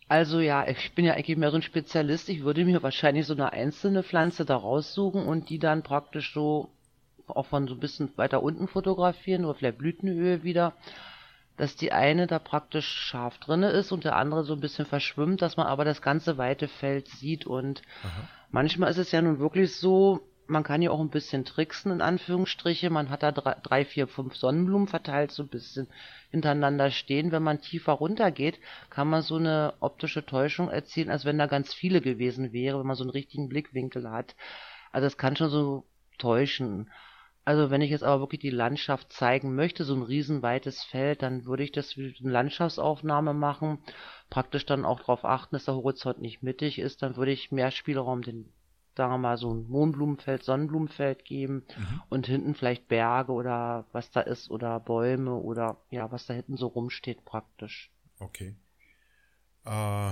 Also 0.09 0.39
ja, 0.39 0.65
ich 0.65 0.95
bin 0.95 1.03
ja 1.03 1.15
eigentlich 1.15 1.37
mehr 1.37 1.51
so 1.51 1.57
ein 1.57 1.61
Spezialist. 1.61 2.29
Ich 2.29 2.43
würde 2.43 2.63
mir 2.63 2.81
wahrscheinlich 2.81 3.25
so 3.25 3.33
eine 3.33 3.51
einzelne 3.51 4.03
Pflanze 4.03 4.45
da 4.45 4.55
raussuchen 4.55 5.25
und 5.25 5.49
die 5.49 5.59
dann 5.59 5.83
praktisch 5.83 6.33
so 6.33 6.71
auch 7.27 7.47
von 7.47 7.67
so 7.67 7.73
ein 7.73 7.81
bisschen 7.81 8.09
weiter 8.17 8.41
unten 8.41 8.69
fotografieren 8.69 9.43
oder 9.43 9.55
vielleicht 9.55 9.77
Blütenhöhe 9.77 10.43
wieder, 10.43 10.73
dass 11.57 11.75
die 11.75 11.91
eine 11.91 12.27
da 12.27 12.39
praktisch 12.39 12.87
scharf 12.87 13.37
drinne 13.39 13.71
ist 13.71 13.91
und 13.91 14.03
der 14.03 14.15
andere 14.15 14.43
so 14.43 14.53
ein 14.53 14.61
bisschen 14.61 14.85
verschwimmt, 14.85 15.41
dass 15.41 15.57
man 15.57 15.67
aber 15.67 15.83
das 15.83 16.01
ganze 16.01 16.37
weite 16.37 16.67
Feld 16.67 17.07
sieht 17.07 17.45
und 17.45 17.81
Aha. 18.03 18.29
manchmal 18.51 18.89
ist 18.91 18.97
es 18.97 19.11
ja 19.11 19.21
nun 19.21 19.39
wirklich 19.39 19.75
so, 19.75 20.21
man 20.47 20.63
kann 20.63 20.81
ja 20.81 20.91
auch 20.91 20.99
ein 20.99 21.09
bisschen 21.09 21.45
tricksen, 21.45 21.91
in 21.91 22.01
Anführungsstriche. 22.01 22.89
Man 22.89 23.09
hat 23.09 23.23
da 23.23 23.31
drei, 23.31 23.55
drei, 23.61 23.85
vier, 23.85 24.07
fünf 24.07 24.35
Sonnenblumen 24.35 24.87
verteilt, 24.87 25.31
so 25.31 25.43
ein 25.43 25.49
bisschen 25.49 25.87
hintereinander 26.31 26.89
stehen. 26.91 27.31
Wenn 27.31 27.43
man 27.43 27.61
tiefer 27.61 27.93
runter 27.93 28.31
geht, 28.31 28.59
kann 28.89 29.09
man 29.09 29.21
so 29.21 29.35
eine 29.35 29.73
optische 29.79 30.25
Täuschung 30.25 30.69
erzielen, 30.69 31.09
als 31.09 31.25
wenn 31.25 31.37
da 31.37 31.47
ganz 31.47 31.73
viele 31.73 32.01
gewesen 32.01 32.53
wäre, 32.53 32.79
wenn 32.79 32.87
man 32.87 32.95
so 32.95 33.03
einen 33.03 33.11
richtigen 33.11 33.49
Blickwinkel 33.49 34.09
hat. 34.09 34.35
Also 34.91 35.07
es 35.07 35.17
kann 35.17 35.35
schon 35.35 35.49
so 35.49 35.85
täuschen. 36.17 36.89
Also 37.47 37.69
wenn 37.69 37.79
ich 37.79 37.91
jetzt 37.91 38.03
aber 38.03 38.19
wirklich 38.19 38.41
die 38.41 38.49
Landschaft 38.49 39.13
zeigen 39.13 39.55
möchte, 39.55 39.85
so 39.85 39.95
ein 39.95 40.01
riesenweites 40.01 40.83
Feld, 40.83 41.21
dann 41.21 41.45
würde 41.45 41.63
ich 41.63 41.71
das 41.71 41.95
wie 41.95 42.13
eine 42.19 42.29
Landschaftsaufnahme 42.29 43.33
machen, 43.33 43.77
praktisch 44.29 44.65
dann 44.65 44.83
auch 44.83 44.99
darauf 44.99 45.23
achten, 45.23 45.55
dass 45.55 45.63
der 45.63 45.75
Horizont 45.75 46.19
nicht 46.19 46.43
mittig 46.43 46.77
ist, 46.77 47.01
dann 47.03 47.15
würde 47.15 47.31
ich 47.31 47.53
mehr 47.53 47.71
Spielraum 47.71 48.21
den, 48.21 48.51
sagen 48.97 49.13
wir 49.13 49.17
mal, 49.17 49.37
so 49.37 49.53
ein 49.53 49.65
Mohnblumenfeld, 49.69 50.43
Sonnenblumenfeld 50.43 51.23
geben 51.23 51.63
mhm. 51.77 52.01
und 52.09 52.27
hinten 52.27 52.53
vielleicht 52.53 52.89
Berge 52.89 53.31
oder 53.31 53.85
was 53.93 54.11
da 54.11 54.19
ist 54.19 54.51
oder 54.51 54.81
Bäume 54.81 55.35
oder 55.35 55.77
ja, 55.89 56.11
was 56.11 56.25
da 56.25 56.33
hinten 56.33 56.57
so 56.57 56.67
rumsteht 56.67 57.23
praktisch. 57.23 57.93
Okay. 58.19 58.57
Äh, 59.63 60.11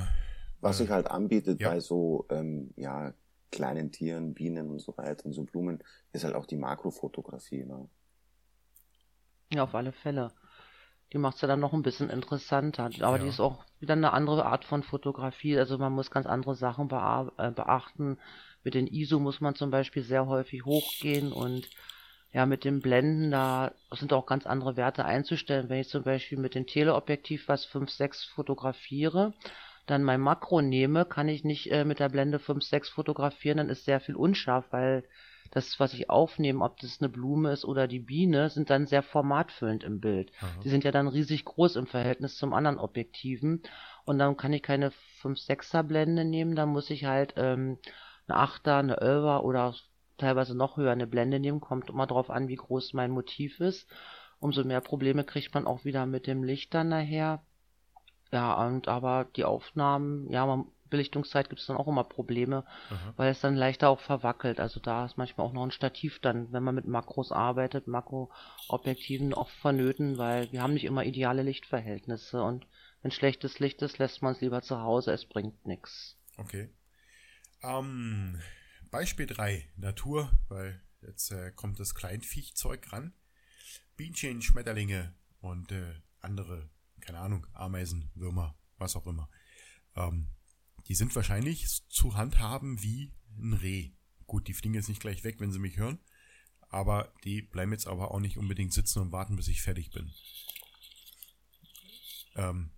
was 0.62 0.78
sich 0.78 0.90
halt 0.90 1.12
anbietet 1.12 1.60
ja. 1.60 1.68
bei 1.68 1.82
so 1.82 2.28
ähm, 2.30 2.72
ja, 2.78 3.14
kleinen 3.56 3.92
Tieren, 3.92 4.34
Bienen 4.34 4.70
und 4.70 4.80
so 4.80 4.96
weiter 4.98 5.26
und 5.26 5.34
so 5.34 5.44
Blumen, 5.44 5.84
ist 6.12 6.24
halt 6.24 6.36
auch 6.36 6.46
die 6.46 6.58
Makrofotografie. 6.58 7.66
Ne? 7.66 7.90
Ja, 9.54 9.64
auf 9.64 9.74
alle 9.74 9.92
Fälle. 9.92 10.32
Die 11.14 11.18
macht 11.18 11.36
es 11.36 11.42
ja 11.42 11.48
dann 11.48 11.60
noch 11.60 11.74
ein 11.74 11.84
bisschen 11.84 12.10
interessanter. 12.10 12.90
Aber 13.02 13.18
ja. 13.18 13.24
die 13.24 13.30
ist 13.30 13.40
auch 13.40 13.64
wieder 13.80 13.94
eine 13.94 14.12
andere 14.12 14.46
Art 14.46 14.66
von 14.66 14.84
Fotografie. 14.84 15.58
Also 15.58 15.78
man 15.78 15.94
muss 15.94 16.12
ganz 16.12 16.26
andere 16.26 16.56
Sachen 16.56 16.86
äh, 16.88 17.52
beachten. 17.52 18.18
Mit 18.64 18.74
den 18.74 18.88
ISO 18.88 19.20
muss 19.20 19.42
man 19.42 19.56
zum 19.56 19.72
Beispiel 19.72 20.04
sehr 20.04 20.28
häufig 20.28 20.66
hochgehen 20.66 21.32
und 21.32 21.70
ja, 22.34 22.46
mit 22.46 22.66
dem 22.66 22.82
Blenden, 22.82 23.32
da 23.32 23.72
sind 23.92 24.12
auch 24.12 24.26
ganz 24.26 24.46
andere 24.46 24.76
Werte 24.76 25.06
einzustellen. 25.06 25.70
Wenn 25.70 25.80
ich 25.80 25.88
zum 25.88 26.04
Beispiel 26.04 26.38
mit 26.38 26.54
dem 26.54 26.68
Teleobjektiv 26.68 27.48
was 27.48 27.66
5.6 27.66 28.30
fotografiere, 28.34 29.34
dann 29.86 30.04
mein 30.04 30.22
Makro 30.22 30.62
nehme, 30.62 31.06
kann 31.06 31.28
ich 31.28 31.44
nicht 31.44 31.72
äh, 31.72 31.86
mit 31.86 32.00
der 32.00 32.10
Blende 32.10 32.40
5, 32.40 32.64
6 32.64 32.90
fotografieren, 32.90 33.58
dann 33.58 33.70
ist 33.70 33.86
sehr 33.86 34.00
viel 34.00 34.16
unscharf, 34.16 34.66
weil 34.72 35.04
das, 35.52 35.80
was 35.80 35.94
ich 35.94 36.10
aufnehme, 36.10 36.64
ob 36.64 36.80
das 36.80 37.00
eine 37.00 37.10
Blume 37.10 37.52
ist 37.52 37.66
oder 37.66 37.88
die 37.88 38.00
Biene, 38.00 38.50
sind 38.50 38.70
dann 38.70 38.88
sehr 38.88 39.04
formatfüllend 39.04 39.84
im 39.84 40.00
Bild. 40.00 40.32
Aha. 40.42 40.48
Die 40.64 40.70
sind 40.70 40.84
ja 40.84 40.92
dann 40.92 41.08
riesig 41.08 41.46
groß 41.46 41.76
im 41.76 41.88
Verhältnis 41.88 42.36
zum 42.36 42.54
anderen 42.54 42.80
Objektiven. 42.80 43.62
Und 44.06 44.20
dann 44.20 44.38
kann 44.38 44.54
ich 44.54 44.64
keine 44.64 44.92
5-6er 45.22 45.84
Blende 45.84 46.26
nehmen, 46.26 46.56
dann 46.56 46.70
muss 46.70 46.90
ich 46.90 47.06
halt 47.06 47.36
ähm, 47.38 47.78
eine 48.28 48.40
8er, 48.40 48.80
eine 48.80 49.02
11er 49.02 49.42
oder 49.42 49.76
teilweise 50.18 50.56
noch 50.56 50.78
höher 50.78 50.92
eine 50.92 51.08
Blende 51.08 51.40
nehmen. 51.40 51.62
Kommt 51.62 51.90
immer 51.90 52.08
darauf 52.08 52.30
an, 52.30 52.48
wie 52.48 52.56
groß 52.56 52.94
mein 52.94 53.12
Motiv 53.12 53.60
ist. 53.60 53.88
Umso 54.40 54.64
mehr 54.64 54.82
Probleme 54.82 55.24
kriegt 55.24 55.54
man 55.54 55.68
auch 55.68 55.86
wieder 55.86 56.06
mit 56.06 56.28
dem 56.28 56.44
Licht 56.44 56.74
dann 56.74 56.90
nachher. 56.90 57.44
Ja, 58.32 58.66
und 58.66 58.88
aber 58.88 59.28
die 59.36 59.46
Aufnahmen, 59.46 60.30
ja, 60.30 60.46
man, 60.46 60.66
Belichtungszeit 60.90 61.50
gibt 61.50 61.62
es 61.62 61.68
dann 61.68 61.78
auch 61.78 61.88
immer 61.88 62.04
Probleme, 62.04 62.66
Aha. 62.90 63.14
weil 63.18 63.32
es 63.32 63.42
dann 63.42 63.56
leichter 63.56 63.90
auch 63.90 64.00
verwackelt. 64.00 64.60
Also 64.60 64.80
da 64.80 65.06
ist 65.06 65.18
manchmal 65.18 65.48
auch 65.48 65.54
noch 65.54 65.64
ein 65.64 65.72
Stativ 65.72 66.20
dann, 66.20 66.52
wenn 66.54 66.64
man 66.64 66.76
mit 66.76 66.86
Makros 66.86 67.32
arbeitet, 67.32 67.88
Makroobjektiven 67.88 69.34
auch 69.34 69.50
vonnöten, 69.62 70.18
weil 70.18 70.52
wir 70.52 70.62
haben 70.62 70.74
nicht 70.74 70.86
immer 70.86 71.04
ideale 71.04 71.44
Lichtverhältnisse 71.44 72.42
und 72.42 72.66
wenn 73.02 73.12
schlechtes 73.12 73.60
Licht 73.60 73.82
ist, 73.82 74.00
lässt 74.00 74.22
man 74.22 74.34
es 74.34 74.42
lieber 74.42 74.62
zu 74.62 74.80
Hause, 74.80 75.12
es 75.12 75.26
bringt 75.26 75.66
nichts. 75.66 76.18
Okay. 76.38 76.70
Ähm, 77.62 78.42
Beispiel 78.90 79.28
3, 79.28 79.68
Natur, 79.78 80.32
weil 80.48 80.82
jetzt 81.02 81.32
äh, 81.32 81.52
kommt 81.52 81.80
das 81.80 81.94
Kleinviechzeug 81.94 82.92
ran. 82.92 83.14
Bienchen, 83.96 84.42
Schmetterlinge 84.42 85.14
und 85.42 85.72
äh, 85.72 85.94
andere 86.22 86.70
keine 87.06 87.20
Ahnung, 87.20 87.46
Ameisen, 87.54 88.12
Würmer, 88.16 88.58
was 88.78 88.96
auch 88.96 89.08
immer. 89.08 89.30
Ähm, 89.96 90.28
die 90.88 90.96
sind 90.96 91.16
wahrscheinlich 91.16 91.88
zu 91.88 92.16
handhaben 92.16 92.82
wie 92.82 93.14
ein 93.38 93.54
Reh. 93.54 93.92
Gut, 94.26 94.48
die 94.48 94.54
fliegen 94.54 94.74
jetzt 94.74 94.90
nicht 94.90 95.02
gleich 95.02 95.24
weg, 95.24 95.40
wenn 95.40 95.52
sie 95.52 95.60
mich 95.60 95.78
hören, 95.78 96.00
aber 96.70 97.14
die 97.24 97.42
bleiben 97.42 97.72
jetzt 97.72 97.88
aber 97.88 98.12
auch 98.12 98.20
nicht 98.20 98.38
unbedingt 98.38 98.74
sitzen 98.74 99.00
und 99.00 99.12
warten, 99.12 99.36
bis 99.36 99.48
ich 99.48 99.62
fertig 99.62 99.92
bin. 99.92 100.12
Ähm, 102.36 102.72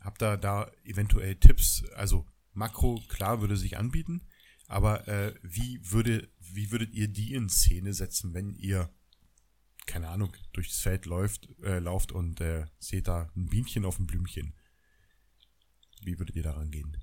habt 0.00 0.22
ihr 0.22 0.36
da 0.36 0.70
eventuell 0.84 1.36
Tipps? 1.36 1.84
Also 1.94 2.26
Makro, 2.52 3.02
klar, 3.08 3.40
würde 3.40 3.56
sich 3.56 3.76
anbieten, 3.76 4.26
aber 4.66 5.06
äh, 5.08 5.34
wie, 5.42 5.80
würde, 5.82 6.30
wie 6.38 6.70
würdet 6.70 6.92
ihr 6.94 7.08
die 7.08 7.34
in 7.34 7.48
Szene 7.48 7.92
setzen, 7.92 8.32
wenn 8.32 8.54
ihr 8.54 8.90
keine 9.86 10.08
Ahnung, 10.08 10.32
durchs 10.52 10.80
Feld 10.80 11.06
läuft, 11.06 11.48
äh, 11.62 11.78
lauft 11.78 12.12
und 12.12 12.40
äh, 12.40 12.66
seht 12.78 13.08
da 13.08 13.30
ein 13.36 13.46
Bienchen 13.46 13.84
auf 13.84 13.96
dem 13.96 14.06
Blümchen. 14.06 14.54
Wie 16.02 16.18
würdet 16.18 16.36
ihr 16.36 16.42
daran 16.42 16.70
gehen? 16.70 16.96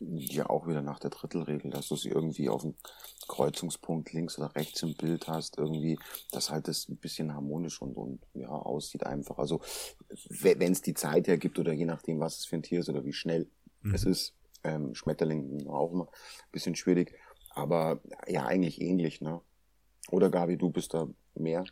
Ja, 0.00 0.48
auch 0.48 0.68
wieder 0.68 0.80
nach 0.80 1.00
der 1.00 1.10
Drittelregel, 1.10 1.72
dass 1.72 1.88
du 1.88 1.96
sie 1.96 2.10
irgendwie 2.10 2.48
auf 2.48 2.62
dem 2.62 2.76
Kreuzungspunkt 3.26 4.12
links 4.12 4.38
oder 4.38 4.54
rechts 4.54 4.82
im 4.82 4.94
Bild 4.94 5.26
hast, 5.26 5.58
irgendwie, 5.58 5.98
dass 6.30 6.50
halt 6.50 6.68
das 6.68 6.88
ein 6.88 6.98
bisschen 6.98 7.34
harmonisch 7.34 7.82
und, 7.82 7.96
und 7.96 8.20
ja, 8.32 8.48
aussieht 8.48 9.04
einfach. 9.04 9.38
Also, 9.38 9.60
wenn 10.28 10.72
es 10.72 10.82
die 10.82 10.94
Zeit 10.94 11.26
hergibt 11.26 11.58
oder 11.58 11.72
je 11.72 11.84
nachdem, 11.84 12.20
was 12.20 12.38
es 12.38 12.46
für 12.46 12.56
ein 12.56 12.62
Tier 12.62 12.80
ist 12.80 12.88
oder 12.88 13.04
wie 13.04 13.12
schnell 13.12 13.50
mhm. 13.82 13.94
es 13.94 14.04
ist, 14.04 14.36
ähm, 14.62 14.94
Schmetterling 14.94 15.66
auch 15.66 15.92
immer 15.92 16.04
ein 16.04 16.52
bisschen 16.52 16.76
schwierig, 16.76 17.14
aber 17.50 18.00
ja, 18.28 18.46
eigentlich 18.46 18.80
ähnlich, 18.80 19.20
ne? 19.20 19.40
Oder 20.10 20.30
Gabi, 20.30 20.56
du 20.56 20.70
bist 20.70 20.94
da 20.94 21.08
mehr? 21.34 21.64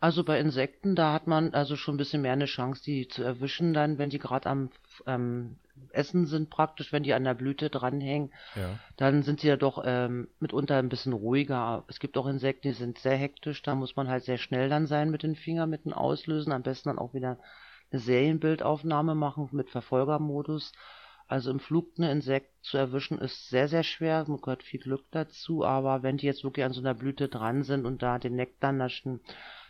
Also 0.00 0.22
bei 0.22 0.38
Insekten, 0.38 0.94
da 0.94 1.12
hat 1.12 1.26
man 1.26 1.54
also 1.54 1.74
schon 1.74 1.94
ein 1.94 1.98
bisschen 1.98 2.22
mehr 2.22 2.32
eine 2.32 2.44
Chance, 2.44 2.82
die 2.84 3.08
zu 3.08 3.22
erwischen 3.24 3.74
dann, 3.74 3.98
wenn 3.98 4.10
die 4.10 4.20
gerade 4.20 4.48
am 4.48 4.70
ähm, 5.06 5.56
Essen 5.90 6.26
sind 6.26 6.50
praktisch, 6.50 6.92
wenn 6.92 7.02
die 7.02 7.14
an 7.14 7.24
der 7.24 7.34
Blüte 7.34 7.70
dranhängen, 7.70 8.32
ja. 8.54 8.78
dann 8.96 9.22
sind 9.22 9.40
sie 9.40 9.48
ja 9.48 9.56
doch 9.56 9.82
ähm, 9.84 10.28
mitunter 10.38 10.76
ein 10.76 10.88
bisschen 10.88 11.12
ruhiger. 11.12 11.84
Es 11.88 11.98
gibt 11.98 12.16
auch 12.16 12.26
Insekten, 12.26 12.68
die 12.68 12.74
sind 12.74 12.98
sehr 12.98 13.16
hektisch, 13.16 13.62
da 13.62 13.74
muss 13.74 13.96
man 13.96 14.08
halt 14.08 14.24
sehr 14.24 14.38
schnell 14.38 14.68
dann 14.68 14.86
sein 14.86 15.10
mit 15.10 15.22
den 15.22 15.34
Fingern, 15.34 15.70
mit 15.70 15.84
dem 15.84 15.92
Auslösen, 15.92 16.52
am 16.52 16.62
besten 16.62 16.90
dann 16.90 16.98
auch 16.98 17.14
wieder 17.14 17.38
eine 17.90 18.00
Serienbildaufnahme 18.00 19.14
machen 19.14 19.48
mit 19.52 19.70
Verfolgermodus. 19.70 20.72
Also 21.26 21.50
im 21.50 21.60
Flug 21.60 21.92
eine 21.98 22.10
Insekt 22.10 22.50
zu 22.64 22.78
erwischen 22.78 23.18
ist 23.18 23.50
sehr, 23.50 23.68
sehr 23.68 23.82
schwer, 23.82 24.24
man 24.28 24.40
gehört 24.40 24.62
viel 24.62 24.80
Glück 24.80 25.04
dazu, 25.10 25.64
aber 25.64 26.02
wenn 26.02 26.16
die 26.16 26.26
jetzt 26.26 26.42
wirklich 26.42 26.64
an 26.64 26.72
so 26.72 26.80
einer 26.80 26.94
Blüte 26.94 27.28
dran 27.28 27.64
sind 27.64 27.84
und 27.84 28.02
da 28.02 28.18
den 28.18 28.34
Nektar 28.34 28.72
naschen, 28.72 29.20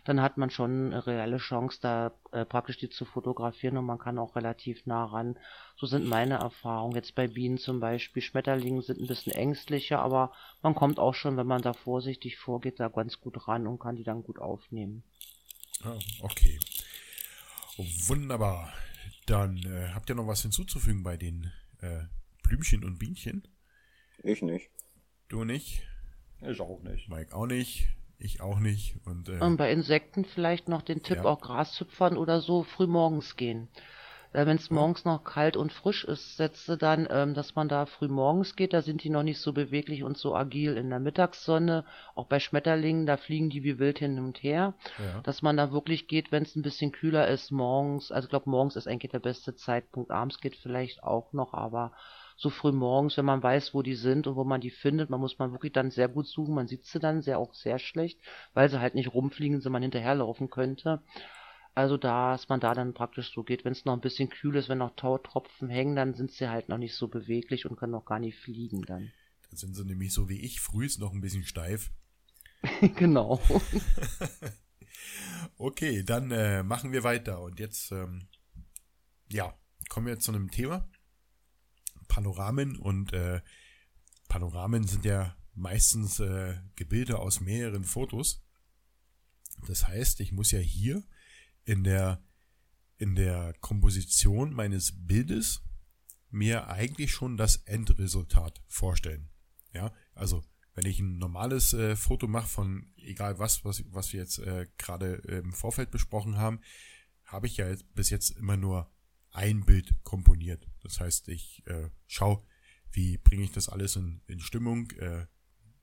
dann 0.08 0.22
hat 0.22 0.38
man 0.38 0.48
schon 0.48 0.86
eine 0.86 1.06
reelle 1.06 1.36
Chance, 1.36 1.80
da 1.82 2.18
äh, 2.32 2.46
praktisch 2.46 2.78
die 2.78 2.88
zu 2.88 3.04
fotografieren 3.04 3.76
und 3.76 3.84
man 3.84 3.98
kann 3.98 4.18
auch 4.18 4.36
relativ 4.36 4.86
nah 4.86 5.04
ran. 5.04 5.38
So 5.76 5.86
sind 5.86 6.06
meine 6.06 6.36
Erfahrungen. 6.36 6.94
Jetzt 6.94 7.14
bei 7.14 7.28
Bienen 7.28 7.58
zum 7.58 7.78
Beispiel, 7.78 8.22
Schmetterlingen 8.22 8.80
sind 8.80 9.00
ein 9.00 9.06
bisschen 9.06 9.34
ängstlicher, 9.34 9.98
aber 9.98 10.32
man 10.62 10.74
kommt 10.74 10.98
auch 10.98 11.14
schon, 11.14 11.36
wenn 11.36 11.46
man 11.46 11.60
da 11.60 11.74
vorsichtig 11.74 12.38
vorgeht, 12.38 12.80
da 12.80 12.88
ganz 12.88 13.20
gut 13.20 13.46
ran 13.46 13.66
und 13.66 13.80
kann 13.80 13.96
die 13.96 14.02
dann 14.02 14.22
gut 14.22 14.38
aufnehmen. 14.38 15.02
Ah, 15.82 15.98
okay. 16.22 16.58
Wunderbar. 18.06 18.72
Dann 19.26 19.58
äh, 19.58 19.90
habt 19.92 20.08
ihr 20.08 20.14
noch 20.14 20.26
was 20.26 20.40
hinzuzufügen 20.40 21.02
bei 21.02 21.18
den 21.18 21.52
äh, 21.82 22.04
Blümchen 22.42 22.82
und 22.82 22.98
Bienchen? 22.98 23.46
Ich 24.22 24.40
nicht. 24.40 24.70
Du 25.28 25.44
nicht? 25.44 25.82
Ich 26.40 26.62
auch 26.62 26.82
nicht. 26.82 27.10
Mike 27.10 27.36
auch 27.36 27.46
nicht. 27.46 27.88
Ich 28.18 28.40
auch 28.40 28.58
nicht. 28.58 28.96
Und, 29.04 29.28
äh, 29.28 29.38
und 29.38 29.56
bei 29.56 29.70
Insekten 29.70 30.24
vielleicht 30.24 30.68
noch 30.68 30.82
den 30.82 31.02
Tipp, 31.02 31.18
ja. 31.18 31.24
auch 31.24 31.40
Graszüpfern 31.40 32.16
oder 32.16 32.40
so 32.40 32.64
früh 32.64 32.86
morgens 32.86 33.36
gehen. 33.36 33.68
Äh, 34.32 34.44
Wenn 34.44 34.56
es 34.56 34.70
morgens 34.70 35.04
noch 35.04 35.24
kalt 35.24 35.56
und 35.56 35.72
frisch 35.72 36.04
ist, 36.04 36.36
setze 36.36 36.76
dann, 36.76 37.06
ähm, 37.10 37.34
dass 37.34 37.54
man 37.54 37.68
da 37.68 37.86
früh 37.86 38.08
morgens 38.08 38.56
geht, 38.56 38.72
da 38.72 38.82
sind 38.82 39.02
die 39.04 39.10
noch 39.10 39.22
nicht 39.22 39.40
so 39.40 39.52
beweglich 39.52 40.02
und 40.02 40.18
so 40.18 40.34
agil 40.34 40.76
in 40.76 40.90
der 40.90 41.00
Mittagssonne. 41.00 41.84
Auch 42.14 42.26
bei 42.26 42.40
Schmetterlingen, 42.40 43.06
da 43.06 43.16
fliegen 43.16 43.50
die 43.50 43.62
wie 43.62 43.78
wild 43.78 44.00
hin 44.00 44.18
und 44.18 44.42
her. 44.42 44.74
Ja. 44.98 45.20
Dass 45.22 45.40
man 45.40 45.56
da 45.56 45.72
wirklich 45.72 46.08
geht, 46.08 46.30
wenn 46.32 46.42
es 46.42 46.56
ein 46.56 46.62
bisschen 46.62 46.92
kühler 46.92 47.28
ist, 47.28 47.50
morgens. 47.50 48.12
Also 48.12 48.26
ich 48.26 48.30
glaube, 48.30 48.50
morgens 48.50 48.76
ist 48.76 48.86
eigentlich 48.86 49.12
der 49.12 49.20
beste 49.20 49.54
Zeitpunkt. 49.54 50.10
Abends 50.10 50.40
geht 50.40 50.56
vielleicht 50.56 51.02
auch 51.02 51.32
noch, 51.32 51.54
aber 51.54 51.92
so 52.38 52.50
früh 52.50 52.70
morgens, 52.70 53.16
wenn 53.16 53.24
man 53.24 53.42
weiß, 53.42 53.74
wo 53.74 53.82
die 53.82 53.96
sind 53.96 54.28
und 54.28 54.36
wo 54.36 54.44
man 54.44 54.60
die 54.60 54.70
findet, 54.70 55.10
man 55.10 55.18
muss 55.18 55.38
man 55.38 55.50
wirklich 55.50 55.72
dann 55.72 55.90
sehr 55.90 56.08
gut 56.08 56.28
suchen. 56.28 56.54
Man 56.54 56.68
sieht 56.68 56.84
sie 56.86 57.00
dann 57.00 57.20
sehr 57.20 57.38
auch 57.38 57.52
sehr 57.52 57.80
schlecht, 57.80 58.20
weil 58.54 58.70
sie 58.70 58.80
halt 58.80 58.94
nicht 58.94 59.12
rumfliegen, 59.12 59.60
so 59.60 59.70
man 59.70 59.82
hinterherlaufen 59.82 60.48
könnte. 60.48 61.02
Also 61.74 61.96
dass 61.96 62.48
man 62.48 62.60
da 62.60 62.74
dann 62.74 62.94
praktisch 62.94 63.34
so 63.34 63.42
geht, 63.42 63.64
wenn 63.64 63.72
es 63.72 63.84
noch 63.84 63.92
ein 63.92 64.00
bisschen 64.00 64.30
kühl 64.30 64.54
ist, 64.54 64.68
wenn 64.68 64.78
noch 64.78 64.94
Tautropfen 64.94 65.68
hängen, 65.68 65.96
dann 65.96 66.14
sind 66.14 66.30
sie 66.30 66.48
halt 66.48 66.68
noch 66.68 66.78
nicht 66.78 66.94
so 66.94 67.08
beweglich 67.08 67.66
und 67.66 67.76
können 67.76 67.92
noch 67.92 68.04
gar 68.04 68.20
nicht 68.20 68.38
fliegen 68.38 68.82
dann. 68.82 69.10
Dann 69.50 69.56
sind 69.56 69.74
sie 69.74 69.84
nämlich 69.84 70.12
so 70.12 70.28
wie 70.28 70.40
ich, 70.40 70.60
früh 70.60 70.86
ist 70.86 71.00
noch 71.00 71.12
ein 71.12 71.20
bisschen 71.20 71.44
steif. 71.44 71.90
genau. 72.96 73.40
Okay, 75.56 76.02
dann 76.04 76.30
äh, 76.30 76.62
machen 76.62 76.92
wir 76.92 77.02
weiter. 77.02 77.40
Und 77.42 77.58
jetzt, 77.58 77.90
ähm, 77.92 78.28
ja, 79.30 79.54
kommen 79.88 80.06
wir 80.06 80.18
zu 80.18 80.32
einem 80.32 80.50
Thema. 80.50 80.88
Panoramen 82.08 82.76
und 82.76 83.12
äh, 83.12 83.40
Panoramen 84.28 84.86
sind 84.86 85.04
ja 85.04 85.36
meistens 85.54 86.20
äh, 86.20 86.56
Gebilde 86.76 87.18
aus 87.18 87.40
mehreren 87.40 87.84
Fotos. 87.84 88.42
Das 89.66 89.86
heißt, 89.86 90.20
ich 90.20 90.32
muss 90.32 90.50
ja 90.50 90.60
hier 90.60 91.02
in 91.64 91.84
der 91.84 92.22
in 92.96 93.14
der 93.14 93.54
Komposition 93.60 94.52
meines 94.52 95.06
Bildes 95.06 95.62
mir 96.30 96.68
eigentlich 96.68 97.12
schon 97.12 97.36
das 97.36 97.56
Endresultat 97.56 98.60
vorstellen. 98.66 99.30
Ja, 99.72 99.92
also 100.14 100.44
wenn 100.74 100.86
ich 100.86 100.98
ein 100.98 101.18
normales 101.18 101.72
äh, 101.72 101.96
Foto 101.96 102.26
mache 102.26 102.48
von 102.48 102.92
egal 102.96 103.38
was, 103.38 103.64
was, 103.64 103.84
was 103.92 104.12
wir 104.12 104.20
jetzt 104.20 104.38
äh, 104.38 104.66
gerade 104.78 105.14
im 105.14 105.52
Vorfeld 105.52 105.90
besprochen 105.90 106.36
haben, 106.36 106.60
habe 107.24 107.46
ich 107.46 107.56
ja 107.56 107.68
jetzt 107.68 107.94
bis 107.94 108.10
jetzt 108.10 108.30
immer 108.30 108.56
nur 108.56 108.90
ein 109.38 109.64
Bild 109.64 110.02
komponiert. 110.02 110.66
Das 110.82 110.98
heißt, 110.98 111.28
ich 111.28 111.62
äh, 111.66 111.90
schaue, 112.08 112.42
wie 112.90 113.18
bringe 113.18 113.44
ich 113.44 113.52
das 113.52 113.68
alles 113.68 113.94
in, 113.94 114.20
in 114.26 114.40
Stimmung, 114.40 114.90
äh, 114.98 115.26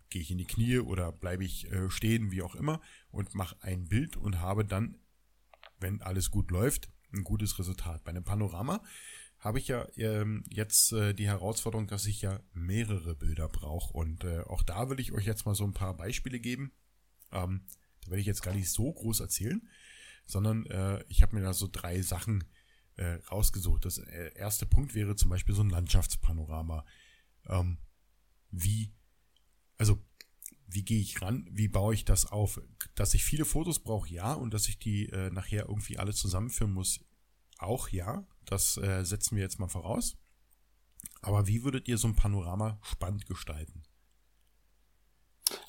gehe 0.09 0.21
ich 0.21 0.29
in 0.29 0.37
die 0.37 0.45
Knie 0.45 0.79
oder 0.79 1.13
bleibe 1.13 1.45
ich 1.45 1.71
äh, 1.71 1.89
stehen, 1.89 2.31
wie 2.31 2.41
auch 2.41 2.55
immer, 2.55 2.81
und 3.11 3.33
mache 3.33 3.55
ein 3.61 3.87
Bild 3.87 4.17
und 4.17 4.41
habe 4.41 4.65
dann, 4.65 4.99
wenn 5.79 6.01
alles 6.01 6.31
gut 6.31 6.51
läuft, 6.51 6.89
ein 7.13 7.23
gutes 7.23 7.57
Resultat. 7.57 8.03
Bei 8.03 8.09
einem 8.09 8.25
Panorama 8.25 8.83
habe 9.39 9.59
ich 9.59 9.69
ja 9.69 9.87
ähm, 9.95 10.43
jetzt 10.49 10.91
äh, 10.91 11.13
die 11.13 11.27
Herausforderung, 11.27 11.87
dass 11.87 12.07
ich 12.07 12.21
ja 12.21 12.41
mehrere 12.51 13.15
Bilder 13.15 13.47
brauche. 13.47 13.93
Und 13.93 14.25
äh, 14.25 14.41
auch 14.41 14.63
da 14.63 14.89
will 14.89 14.99
ich 14.99 15.13
euch 15.13 15.25
jetzt 15.25 15.45
mal 15.45 15.55
so 15.55 15.63
ein 15.63 15.73
paar 15.73 15.95
Beispiele 15.95 16.41
geben. 16.41 16.73
Ähm, 17.31 17.65
da 18.01 18.11
werde 18.11 18.19
ich 18.19 18.27
jetzt 18.27 18.43
gar 18.43 18.53
nicht 18.53 18.69
so 18.69 18.91
groß 18.91 19.21
erzählen, 19.21 19.65
sondern 20.25 20.65
äh, 20.65 21.05
ich 21.07 21.21
habe 21.21 21.35
mir 21.35 21.41
da 21.41 21.53
so 21.53 21.69
drei 21.71 22.01
Sachen 22.01 22.43
äh, 22.97 23.15
rausgesucht. 23.31 23.85
Das 23.85 23.97
äh, 23.97 24.31
erste 24.35 24.65
Punkt 24.65 24.95
wäre 24.95 25.15
zum 25.15 25.29
Beispiel 25.29 25.55
so 25.55 25.61
ein 25.61 25.69
Landschaftspanorama. 25.69 26.85
Ähm, 27.47 27.77
wie, 28.51 28.93
also 29.77 30.03
wie 30.67 30.83
gehe 30.83 31.01
ich 31.01 31.21
ran? 31.21 31.47
Wie 31.51 31.67
baue 31.67 31.93
ich 31.93 32.05
das 32.05 32.25
auf? 32.25 32.61
Dass 32.95 33.13
ich 33.13 33.23
viele 33.23 33.45
Fotos 33.45 33.79
brauche, 33.79 34.09
ja, 34.09 34.33
und 34.33 34.53
dass 34.53 34.67
ich 34.67 34.79
die 34.79 35.09
äh, 35.09 35.29
nachher 35.29 35.67
irgendwie 35.67 35.97
alle 35.97 36.13
zusammenführen 36.13 36.73
muss, 36.73 36.99
auch 37.57 37.89
ja. 37.89 38.27
Das 38.45 38.77
äh, 38.77 39.03
setzen 39.03 39.35
wir 39.35 39.43
jetzt 39.43 39.59
mal 39.59 39.67
voraus. 39.67 40.17
Aber 41.21 41.47
wie 41.47 41.63
würdet 41.63 41.87
ihr 41.87 41.97
so 41.97 42.07
ein 42.07 42.15
Panorama 42.15 42.79
spannend 42.83 43.25
gestalten? 43.25 43.83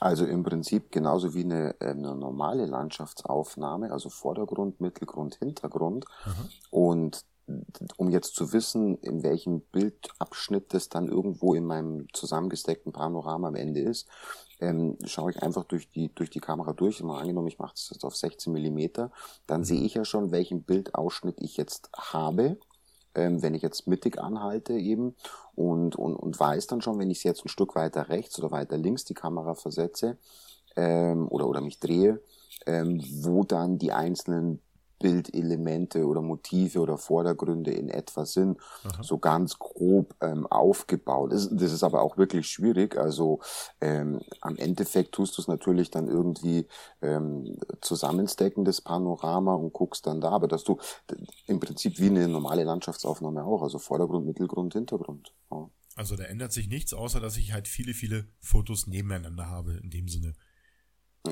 Also 0.01 0.25
im 0.25 0.43
Prinzip 0.43 0.91
genauso 0.91 1.35
wie 1.35 1.45
eine, 1.45 1.75
äh, 1.81 1.91
eine 1.91 2.15
normale 2.15 2.67
Landschaftsaufnahme, 2.67 3.93
also 3.93 4.09
Vordergrund, 4.09 4.81
Mittelgrund, 4.81 5.37
Hintergrund. 5.37 6.07
Aha. 6.25 6.49
Und 6.71 7.25
um 7.97 8.11
jetzt 8.11 8.35
zu 8.35 8.53
wissen, 8.53 8.97
in 8.99 9.23
welchem 9.23 9.61
Bildabschnitt 9.61 10.75
das 10.75 10.89
dann 10.89 11.07
irgendwo 11.07 11.55
in 11.55 11.65
meinem 11.65 12.07
zusammengesteckten 12.13 12.93
Panorama 12.93 13.49
am 13.49 13.55
Ende 13.55 13.81
ist, 13.81 14.09
ähm, 14.59 14.99
schaue 15.05 15.31
ich 15.31 15.43
einfach 15.43 15.65
durch 15.65 15.91
die, 15.91 16.13
durch 16.15 16.31
die 16.31 16.41
Kamera 16.41 16.73
durch. 16.73 17.03
Mal 17.03 17.21
angenommen, 17.21 17.49
ich 17.49 17.59
mache 17.59 17.75
das 17.75 17.91
jetzt 17.91 18.05
auf 18.05 18.17
16 18.17 18.53
Millimeter, 18.53 19.13
dann 19.47 19.65
sehe 19.65 19.83
ich 19.83 19.95
ja 19.95 20.05
schon, 20.05 20.33
welchen 20.33 20.65
Bildausschnitt 20.65 21.37
ich 21.39 21.57
jetzt 21.57 21.91
habe, 21.97 22.59
ähm, 23.17 23.43
wenn 23.43 23.55
ich 23.55 23.63
jetzt 23.63 23.87
mittig 23.87 24.21
anhalte 24.21 24.75
eben 24.75 25.17
und, 25.55 25.97
und, 25.97 26.15
und 26.15 26.39
weiß 26.39 26.67
dann 26.69 26.83
schon, 26.83 26.99
wenn 26.99 27.11
ich 27.11 27.25
jetzt 27.25 27.45
ein 27.45 27.49
Stück 27.49 27.75
weiter 27.75 28.09
rechts 28.09 28.39
oder 28.39 28.51
weiter 28.51 28.77
links 28.77 29.05
die 29.05 29.15
Kamera 29.15 29.55
versetze 29.55 30.19
ähm, 30.77 31.27
oder, 31.29 31.49
oder 31.49 31.61
mich 31.61 31.81
drehe, 31.81 32.21
ähm, 32.67 33.03
wo 33.23 33.45
dann 33.45 33.79
die 33.79 33.93
einzelnen 33.93 34.61
Bildelemente 34.99 36.07
oder 36.07 36.23
Motive 36.23 36.81
oder 36.81 36.99
Vordergründe 36.99 37.73
in 37.73 37.89
etwa 37.89 38.25
sind, 38.25 38.59
Aha. 38.85 39.03
so 39.03 39.19
ganz 39.19 39.59
grob 39.59 40.15
ähm, 40.21 40.47
aufgebaut. 40.47 41.33
Das, 41.33 41.49
das 41.51 41.73
ist 41.73 41.83
aber 41.83 42.03
auch 42.03 42.17
wirklich 42.17 42.49
schwierig. 42.49 42.97
Also 42.97 43.41
ähm, 43.81 44.21
am 44.41 44.57
Endeffekt 44.57 45.13
tust 45.13 45.37
du 45.37 45.43
es 45.43 45.49
natürlich 45.49 45.91
dann 45.91 46.09
irgendwie 46.09 46.67
ähm, 47.03 47.59
zusammenstecken, 47.81 48.65
das 48.65 48.81
Panorama 48.81 49.55
und 49.55 49.73
guckst 49.73 50.07
dann 50.07 50.21
da, 50.21 50.31
aber 50.31 50.49
dass 50.49 50.65
du 50.65 50.79
im 51.47 51.61
Prinzip 51.61 51.99
wie 51.99 52.07
eine 52.07 52.29
normale 52.29 52.65
Landschaftsaufnahme 52.65 53.45
auch, 53.45 53.63
also 53.63 53.79
Vordergrund, 53.79 54.27
Mittelgrund, 54.27 54.73
Hintergrund. 54.73 55.35
Ja. 55.51 55.69
Also 55.97 56.15
da 56.15 56.25
ändert 56.25 56.53
sich 56.53 56.69
nichts, 56.69 56.93
außer 56.93 57.21
dass 57.21 57.39
ich 57.39 57.53
halt 57.55 57.69
viele, 57.69 57.95
viele 57.95 58.29
Fotos 58.39 58.87
nebeneinander 58.87 59.49
habe, 59.49 59.75
in 59.83 59.91
dem 59.91 60.09
Sinne. 60.09 60.35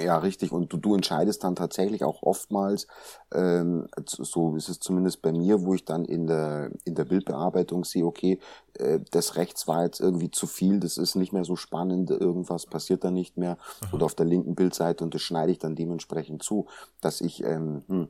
Ja, 0.00 0.18
richtig. 0.18 0.52
Und 0.52 0.72
du, 0.72 0.76
du 0.76 0.94
entscheidest 0.94 1.44
dann 1.44 1.56
tatsächlich 1.56 2.04
auch 2.04 2.22
oftmals, 2.22 2.86
ähm, 3.32 3.86
so 4.06 4.56
ist 4.56 4.68
es 4.68 4.80
zumindest 4.80 5.22
bei 5.22 5.32
mir, 5.32 5.62
wo 5.64 5.74
ich 5.74 5.84
dann 5.84 6.04
in 6.04 6.26
der, 6.26 6.70
in 6.84 6.94
der 6.94 7.04
Bildbearbeitung 7.04 7.84
sehe, 7.84 8.04
okay, 8.04 8.38
äh, 8.78 9.00
das 9.10 9.36
rechts 9.36 9.66
war 9.68 9.84
jetzt 9.84 10.00
irgendwie 10.00 10.30
zu 10.30 10.46
viel, 10.46 10.80
das 10.80 10.96
ist 10.96 11.14
nicht 11.14 11.32
mehr 11.32 11.44
so 11.44 11.56
spannend, 11.56 12.10
irgendwas 12.10 12.66
passiert 12.66 13.04
da 13.04 13.10
nicht 13.10 13.36
mehr. 13.36 13.58
Oder 13.92 14.06
auf 14.06 14.14
der 14.14 14.26
linken 14.26 14.54
Bildseite 14.54 15.04
und 15.04 15.14
das 15.14 15.22
schneide 15.22 15.52
ich 15.52 15.58
dann 15.58 15.76
dementsprechend 15.76 16.42
zu, 16.42 16.66
dass 17.00 17.20
ich, 17.20 17.42
ähm, 17.44 17.82
hm, 17.88 18.08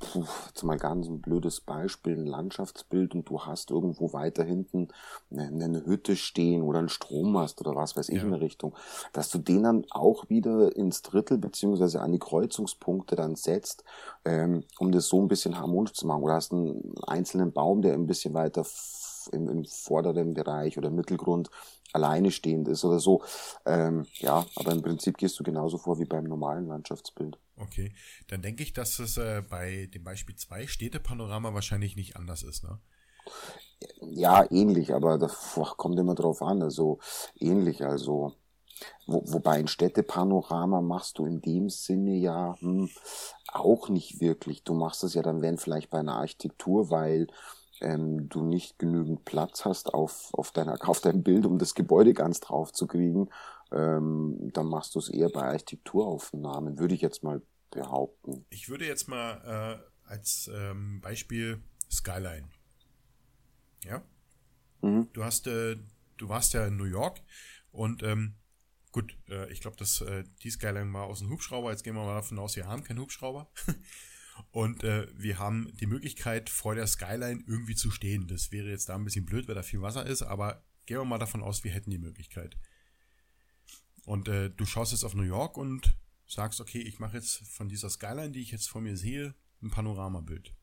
puh, 0.00 0.24
jetzt 0.48 0.64
mal 0.64 0.78
ganz 0.78 1.06
ein 1.06 1.20
blödes 1.20 1.60
Beispiel, 1.60 2.16
ein 2.18 2.26
Landschaftsbild 2.26 3.14
und 3.14 3.28
du 3.28 3.42
hast 3.42 3.70
irgendwo 3.70 4.12
weiter 4.12 4.42
hinten 4.42 4.88
eine, 5.30 5.64
eine 5.64 5.86
Hütte 5.86 6.16
stehen 6.16 6.62
oder 6.62 6.80
einen 6.80 6.88
Strommast 6.88 7.60
oder 7.60 7.76
was 7.76 7.96
weiß 7.96 8.08
ich 8.08 8.16
Ja. 8.16 8.22
in 8.22 8.30
der 8.30 8.40
Richtung, 8.40 8.74
dass 9.12 9.28
du 9.30 9.38
den 9.38 9.62
dann 9.62 9.86
auch 9.90 10.28
wieder 10.28 10.74
ins 10.74 11.02
Drittel 11.02 11.38
beziehungsweise 11.38 12.00
an 12.00 12.12
die 12.12 12.18
Kreuzungspunkte 12.18 13.14
dann 13.16 13.36
setzt, 13.36 13.84
ähm, 14.24 14.64
um 14.78 14.90
das 14.92 15.08
so 15.08 15.20
ein 15.20 15.28
bisschen 15.28 15.58
harmonisch 15.58 15.92
zu 15.92 16.06
machen. 16.06 16.22
Oder 16.22 16.34
hast 16.34 16.52
einen 16.52 16.94
einzelnen 17.06 17.52
Baum, 17.52 17.82
der 17.82 17.94
ein 17.94 18.06
bisschen 18.06 18.34
weiter 18.34 18.64
im, 19.32 19.48
im 19.48 19.64
vorderen 19.66 20.34
Bereich 20.34 20.78
oder 20.78 20.90
Mittelgrund 20.90 21.50
alleine 21.92 22.30
stehend 22.30 22.68
ist 22.68 22.84
oder 22.84 23.00
so. 23.00 23.22
Ähm, 23.66 24.06
ja, 24.18 24.46
aber 24.56 24.72
im 24.72 24.82
Prinzip 24.82 25.18
gehst 25.18 25.38
du 25.38 25.44
genauso 25.44 25.78
vor 25.78 25.98
wie 25.98 26.04
beim 26.06 26.24
normalen 26.24 26.66
Landschaftsbild. 26.68 27.38
Okay, 27.60 27.92
dann 28.28 28.42
denke 28.42 28.62
ich, 28.62 28.72
dass 28.72 28.98
es 28.98 29.16
äh, 29.18 29.42
bei 29.48 29.88
dem 29.92 30.02
Beispiel 30.02 30.34
2 30.34 30.66
Städtepanorama 30.66 31.52
wahrscheinlich 31.52 31.94
nicht 31.94 32.16
anders 32.16 32.42
ist, 32.42 32.64
ne? 32.64 32.78
Ja, 34.00 34.50
ähnlich, 34.50 34.94
aber 34.94 35.18
das 35.18 35.58
kommt 35.76 35.98
immer 35.98 36.14
drauf 36.14 36.42
an. 36.42 36.62
Also 36.62 36.98
ähnlich, 37.38 37.84
also 37.84 38.34
wo, 39.06 39.22
wobei 39.26 39.52
ein 39.52 39.68
Städtepanorama 39.68 40.80
machst 40.80 41.18
du 41.18 41.26
in 41.26 41.40
dem 41.40 41.68
Sinne 41.68 42.16
ja 42.16 42.56
hm, 42.60 42.90
auch 43.52 43.88
nicht 43.88 44.20
wirklich. 44.20 44.64
Du 44.64 44.74
machst 44.74 45.04
es 45.04 45.14
ja 45.14 45.22
dann, 45.22 45.42
wenn 45.42 45.58
vielleicht 45.58 45.90
bei 45.90 45.98
einer 45.98 46.16
Architektur, 46.16 46.90
weil 46.90 47.26
ähm, 47.80 48.28
du 48.28 48.42
nicht 48.42 48.78
genügend 48.78 49.24
Platz 49.24 49.64
hast 49.64 49.94
auf, 49.94 50.30
auf, 50.32 50.50
deiner, 50.52 50.76
auf 50.88 51.00
deinem 51.00 51.22
Bild, 51.22 51.46
um 51.46 51.58
das 51.58 51.74
Gebäude 51.74 52.14
ganz 52.14 52.40
drauf 52.40 52.72
zu 52.72 52.86
kriegen. 52.86 53.28
Ähm, 53.72 54.50
dann 54.52 54.66
machst 54.66 54.94
du 54.94 54.98
es 54.98 55.08
eher 55.08 55.28
bei 55.28 55.42
Architekturaufnahmen, 55.42 56.78
würde 56.78 56.94
ich 56.94 57.00
jetzt 57.00 57.22
mal 57.22 57.40
behaupten. 57.70 58.44
Ich 58.50 58.68
würde 58.68 58.86
jetzt 58.86 59.08
mal 59.08 59.82
äh, 59.84 60.08
als 60.08 60.50
ähm, 60.52 61.00
Beispiel 61.00 61.62
Skyline. 61.90 62.48
Ja? 63.84 64.02
Mhm. 64.82 65.08
Du 65.12 65.24
hast, 65.24 65.46
äh, 65.46 65.76
du 66.16 66.28
warst 66.28 66.52
ja 66.54 66.66
in 66.66 66.76
New 66.76 66.84
York 66.84 67.22
und 67.70 68.02
ähm, 68.02 68.34
gut, 68.92 69.16
äh, 69.28 69.50
ich 69.52 69.60
glaube, 69.60 69.76
dass 69.76 70.00
äh, 70.00 70.24
die 70.42 70.50
Skyline 70.50 70.92
war 70.92 71.04
aus 71.04 71.20
dem 71.20 71.30
Hubschrauber. 71.30 71.70
Jetzt 71.70 71.84
gehen 71.84 71.94
wir 71.94 72.04
mal 72.04 72.14
davon 72.14 72.38
aus, 72.38 72.56
wir 72.56 72.66
haben 72.66 72.84
keinen 72.84 73.00
Hubschrauber. 73.00 73.50
und 74.50 74.84
äh, 74.84 75.06
wir 75.14 75.38
haben 75.38 75.70
die 75.76 75.86
Möglichkeit, 75.86 76.50
vor 76.50 76.74
der 76.74 76.86
Skyline 76.86 77.42
irgendwie 77.46 77.74
zu 77.74 77.90
stehen. 77.90 78.26
Das 78.26 78.52
wäre 78.52 78.68
jetzt 78.68 78.88
da 78.88 78.96
ein 78.96 79.04
bisschen 79.04 79.26
blöd, 79.26 79.48
weil 79.48 79.54
da 79.54 79.62
viel 79.62 79.82
Wasser 79.82 80.06
ist, 80.06 80.22
aber 80.22 80.64
gehen 80.86 80.98
wir 80.98 81.04
mal 81.04 81.18
davon 81.18 81.42
aus, 81.42 81.64
wir 81.64 81.72
hätten 81.72 81.90
die 81.90 81.98
Möglichkeit. 81.98 82.56
Und 84.06 84.28
äh, 84.28 84.50
du 84.50 84.64
schaust 84.64 84.92
jetzt 84.92 85.04
auf 85.04 85.14
New 85.14 85.22
York 85.22 85.56
und 85.56 85.96
sagst, 86.32 86.60
okay, 86.60 86.80
ich 86.80 86.98
mache 86.98 87.16
jetzt 87.16 87.46
von 87.48 87.68
dieser 87.68 87.90
Skyline, 87.90 88.30
die 88.30 88.40
ich 88.40 88.50
jetzt 88.50 88.68
vor 88.68 88.80
mir 88.80 88.96
sehe, 88.96 89.34
ein 89.62 89.70
Panoramabild. 89.70 90.54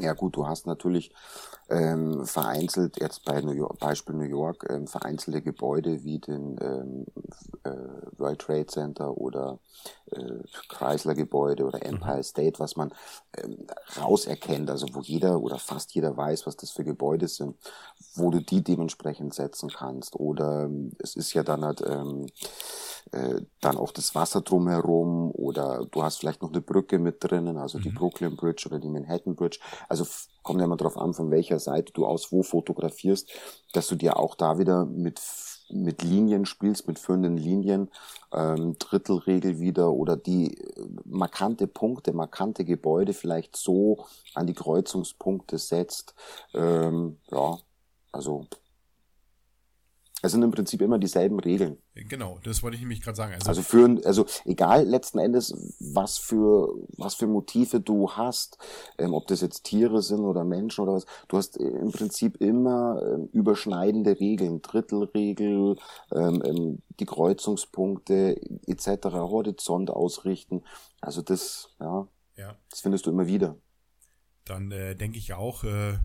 Ja 0.00 0.14
gut, 0.14 0.36
du 0.36 0.46
hast 0.46 0.66
natürlich 0.66 1.12
ähm, 1.68 2.24
vereinzelt, 2.26 2.98
jetzt 3.00 3.24
bei 3.24 3.40
New 3.40 3.52
York, 3.52 3.78
Beispiel 3.78 4.14
New 4.14 4.24
York, 4.24 4.66
ähm, 4.70 4.86
vereinzelte 4.86 5.42
Gebäude 5.42 6.02
wie 6.02 6.18
den 6.18 6.56
ähm, 6.60 7.06
äh, 7.64 8.18
World 8.18 8.40
Trade 8.40 8.66
Center 8.66 9.16
oder 9.16 9.58
äh, 10.10 10.42
Chrysler 10.68 11.14
Gebäude 11.14 11.64
oder 11.64 11.84
Empire 11.84 12.18
mhm. 12.18 12.22
State, 12.22 12.58
was 12.58 12.76
man 12.76 12.92
ähm, 13.36 13.66
rauserkennt, 14.00 14.70
also 14.70 14.86
wo 14.92 15.00
jeder 15.00 15.40
oder 15.40 15.58
fast 15.58 15.94
jeder 15.94 16.16
weiß, 16.16 16.46
was 16.46 16.56
das 16.56 16.70
für 16.70 16.84
Gebäude 16.84 17.28
sind, 17.28 17.56
wo 18.14 18.30
du 18.30 18.40
die 18.40 18.62
dementsprechend 18.62 19.34
setzen 19.34 19.70
kannst. 19.70 20.16
Oder 20.16 20.64
ähm, 20.64 20.92
es 20.98 21.16
ist 21.16 21.32
ja 21.32 21.42
dann 21.42 21.64
halt 21.64 21.82
ähm, 21.86 22.26
äh, 23.12 23.42
dann 23.60 23.76
auch 23.76 23.92
das 23.92 24.14
Wasser 24.14 24.40
drumherum 24.40 25.30
oder 25.32 25.86
du 25.90 26.02
hast 26.02 26.18
vielleicht 26.18 26.42
noch 26.42 26.50
eine 26.50 26.60
Brücke 26.60 26.98
mit 26.98 27.22
drinnen, 27.22 27.58
also 27.58 27.78
die 27.78 27.90
mhm. 27.90 27.94
Brooklyn 27.94 28.36
Bridge 28.36 28.64
oder 28.66 28.78
die 28.78 28.88
Manhattan 28.88 29.34
Bridge. 29.34 29.58
Also 29.88 30.06
kommt 30.42 30.60
ja 30.60 30.66
immer 30.66 30.76
darauf 30.76 30.96
an, 30.96 31.14
von 31.14 31.30
welcher 31.30 31.58
Seite 31.58 31.92
du 31.92 32.06
aus 32.06 32.32
wo 32.32 32.42
fotografierst, 32.42 33.30
dass 33.72 33.88
du 33.88 33.96
dir 33.96 34.16
auch 34.16 34.34
da 34.34 34.58
wieder 34.58 34.84
mit 34.84 35.20
mit 35.72 36.02
Linien 36.02 36.44
spielst, 36.44 36.86
mit 36.86 36.98
führenden 36.98 37.36
Linien, 37.36 37.90
ähm, 38.32 38.76
Drittelregel 38.78 39.58
wieder 39.58 39.90
oder 39.92 40.16
die 40.16 40.58
äh, 40.58 40.86
markante 41.04 41.66
Punkte, 41.66 42.12
markante 42.12 42.64
Gebäude 42.64 43.14
vielleicht 43.14 43.56
so 43.56 44.04
an 44.34 44.46
die 44.46 44.54
Kreuzungspunkte 44.54 45.58
setzt. 45.58 46.14
Ähm, 46.54 47.18
ja, 47.30 47.58
also 48.12 48.46
es 50.22 50.30
sind 50.30 50.42
im 50.42 50.52
Prinzip 50.52 50.80
immer 50.80 50.98
dieselben 50.98 51.40
Regeln. 51.40 51.78
Genau, 51.94 52.38
das 52.44 52.62
wollte 52.62 52.76
ich 52.76 52.82
nämlich 52.82 53.02
gerade 53.02 53.16
sagen. 53.16 53.34
Also, 53.34 53.48
also 53.48 53.62
für, 53.62 54.00
also 54.06 54.24
egal 54.44 54.84
letzten 54.86 55.18
Endes, 55.18 55.52
was 55.80 56.16
für, 56.16 56.72
was 56.96 57.16
für 57.16 57.26
Motive 57.26 57.80
du 57.80 58.08
hast, 58.12 58.56
ähm, 58.98 59.14
ob 59.14 59.26
das 59.26 59.40
jetzt 59.40 59.64
Tiere 59.64 60.00
sind 60.00 60.20
oder 60.20 60.44
Menschen 60.44 60.82
oder 60.82 60.94
was, 60.94 61.06
du 61.26 61.36
hast 61.36 61.58
äh, 61.58 61.64
im 61.64 61.90
Prinzip 61.90 62.40
immer 62.40 63.02
ähm, 63.02 63.28
überschneidende 63.32 64.20
Regeln, 64.20 64.62
Drittelregel, 64.62 65.76
ähm, 66.14 66.42
ähm, 66.44 66.82
die 67.00 67.06
Kreuzungspunkte 67.06 68.40
etc., 68.66 69.06
Horizont 69.06 69.90
ausrichten. 69.90 70.62
Also 71.00 71.22
das, 71.22 71.74
ja, 71.80 72.06
ja. 72.36 72.56
das 72.70 72.80
findest 72.80 73.06
du 73.06 73.10
immer 73.10 73.26
wieder. 73.26 73.56
Dann 74.44 74.70
äh, 74.70 74.94
denke 74.94 75.18
ich 75.18 75.32
auch, 75.34 75.64
äh, 75.64 75.98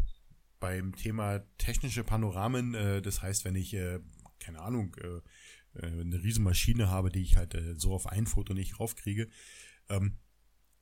beim 0.59 0.95
Thema 0.95 1.39
technische 1.57 2.03
Panoramen, 2.03 2.73
äh, 2.73 3.01
das 3.01 3.21
heißt, 3.21 3.45
wenn 3.45 3.55
ich, 3.55 3.73
äh, 3.73 3.99
keine 4.39 4.61
Ahnung, 4.61 4.95
äh, 4.95 5.21
äh, 5.79 6.01
eine 6.01 6.21
Riesenmaschine 6.23 6.89
habe, 6.89 7.09
die 7.11 7.21
ich 7.21 7.37
halt 7.37 7.55
äh, 7.55 7.75
so 7.75 7.93
auf 7.93 8.07
ein 8.07 8.27
Foto 8.27 8.53
nicht 8.53 8.79
raufkriege, 8.79 9.29
ähm, 9.89 10.17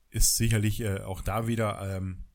ist 0.09 0.35
sicherlich 0.35 0.79
äh, 0.81 1.01
auch 1.01 1.21
da 1.21 1.47
wieder 1.47 1.97
ähm, 1.97 2.25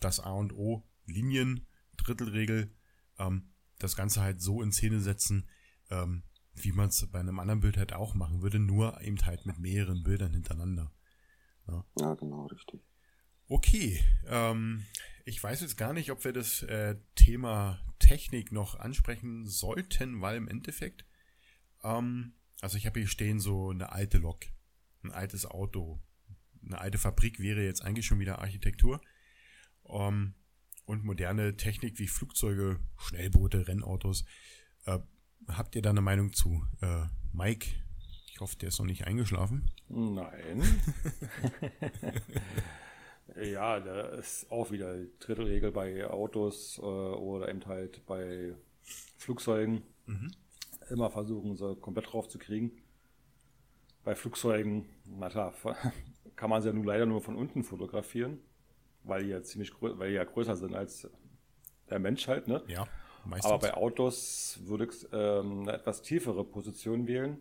das 0.00 0.20
A 0.20 0.32
und 0.32 0.52
O 0.52 0.88
Linien, 1.06 1.66
Drittelregel, 1.96 2.74
ähm, 3.18 3.52
das 3.78 3.96
Ganze 3.96 4.22
halt 4.22 4.40
so 4.40 4.62
in 4.62 4.72
Szene 4.72 5.00
setzen, 5.00 5.48
ähm, 5.90 6.22
wie 6.54 6.72
man 6.72 6.88
es 6.88 7.06
bei 7.10 7.20
einem 7.20 7.38
anderen 7.38 7.60
Bild 7.60 7.76
halt 7.76 7.92
auch 7.92 8.14
machen 8.14 8.42
würde, 8.42 8.58
nur 8.58 9.00
eben 9.02 9.18
halt 9.26 9.46
mit 9.46 9.58
mehreren 9.58 10.02
Bildern 10.02 10.32
hintereinander. 10.32 10.92
Ja, 11.68 11.84
ja 11.98 12.14
genau, 12.14 12.46
richtig. 12.46 12.80
Okay, 13.52 14.00
ähm, 14.28 14.86
ich 15.24 15.42
weiß 15.42 15.62
jetzt 15.62 15.76
gar 15.76 15.92
nicht, 15.92 16.12
ob 16.12 16.22
wir 16.22 16.32
das 16.32 16.62
äh, 16.62 16.94
Thema 17.16 17.80
Technik 17.98 18.52
noch 18.52 18.78
ansprechen 18.78 19.44
sollten, 19.44 20.20
weil 20.20 20.36
im 20.36 20.46
Endeffekt, 20.46 21.04
ähm, 21.82 22.34
also 22.60 22.76
ich 22.76 22.86
habe 22.86 23.00
hier 23.00 23.08
stehen 23.08 23.40
so 23.40 23.70
eine 23.70 23.90
alte 23.90 24.18
Lok, 24.18 24.46
ein 25.02 25.10
altes 25.10 25.46
Auto, 25.46 26.00
eine 26.64 26.78
alte 26.78 26.98
Fabrik 26.98 27.40
wäre 27.40 27.64
jetzt 27.64 27.82
eigentlich 27.82 28.06
schon 28.06 28.20
wieder 28.20 28.38
Architektur. 28.38 29.00
Ähm, 29.88 30.34
und 30.84 31.02
moderne 31.02 31.56
Technik 31.56 31.98
wie 31.98 32.06
Flugzeuge, 32.06 32.78
Schnellboote, 32.98 33.66
Rennautos. 33.66 34.26
Äh, 34.84 35.00
habt 35.48 35.74
ihr 35.74 35.82
da 35.82 35.90
eine 35.90 36.02
Meinung 36.02 36.32
zu? 36.32 36.64
Äh, 36.82 37.06
Mike, 37.32 37.66
ich 38.28 38.38
hoffe, 38.38 38.56
der 38.58 38.68
ist 38.68 38.78
noch 38.78 38.86
nicht 38.86 39.08
eingeschlafen. 39.08 39.72
Nein. 39.88 40.62
Ja, 43.36 43.80
da 43.80 44.00
ist 44.10 44.50
auch 44.50 44.70
wieder 44.70 44.96
die 44.96 45.10
Drittelregel 45.18 45.72
bei 45.72 46.08
Autos 46.08 46.78
äh, 46.78 46.82
oder 46.82 47.48
eben 47.48 47.64
halt 47.66 48.04
bei 48.06 48.54
Flugzeugen. 49.16 49.82
Mhm. 50.06 50.32
Immer 50.88 51.10
versuchen, 51.10 51.56
sie 51.56 51.76
komplett 51.76 52.12
drauf 52.12 52.28
zu 52.28 52.38
kriegen. 52.38 52.72
Bei 54.04 54.14
Flugzeugen, 54.14 54.86
na 55.04 55.28
klar, 55.28 55.54
kann 56.36 56.50
man 56.50 56.62
sie 56.62 56.68
ja 56.68 56.74
nun 56.74 56.84
leider 56.84 57.06
nur 57.06 57.20
von 57.20 57.36
unten 57.36 57.62
fotografieren, 57.62 58.40
weil 59.04 59.24
die 59.24 59.30
ja 59.30 59.42
ziemlich 59.42 59.72
weil 59.80 60.10
die 60.10 60.16
ja 60.16 60.24
größer 60.24 60.56
sind 60.56 60.74
als 60.74 61.08
der 61.90 61.98
Mensch 61.98 62.26
halt, 62.28 62.48
ne? 62.48 62.62
Ja, 62.66 62.86
meistens. 63.24 63.50
Aber 63.50 63.58
bei 63.60 63.74
Autos 63.74 64.58
würde 64.64 64.86
ich 64.86 65.06
ähm, 65.12 65.62
eine 65.62 65.72
etwas 65.74 66.02
tiefere 66.02 66.44
Position 66.44 67.06
wählen 67.06 67.38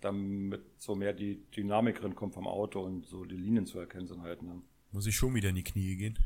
damit 0.00 0.62
so 0.78 0.94
mehr 0.94 1.12
die 1.12 1.42
Dynamik 1.56 2.00
drin 2.00 2.14
kommt 2.14 2.34
vom 2.34 2.46
Auto 2.46 2.80
und 2.80 3.06
so 3.06 3.24
die 3.24 3.36
Linien 3.36 3.66
zu 3.66 3.78
erkennen 3.78 4.06
sind 4.06 4.22
halt. 4.22 4.42
Ne? 4.42 4.62
Muss 4.92 5.06
ich 5.06 5.16
schon 5.16 5.34
wieder 5.34 5.50
in 5.50 5.56
die 5.56 5.64
Knie 5.64 5.96
gehen? 5.96 6.18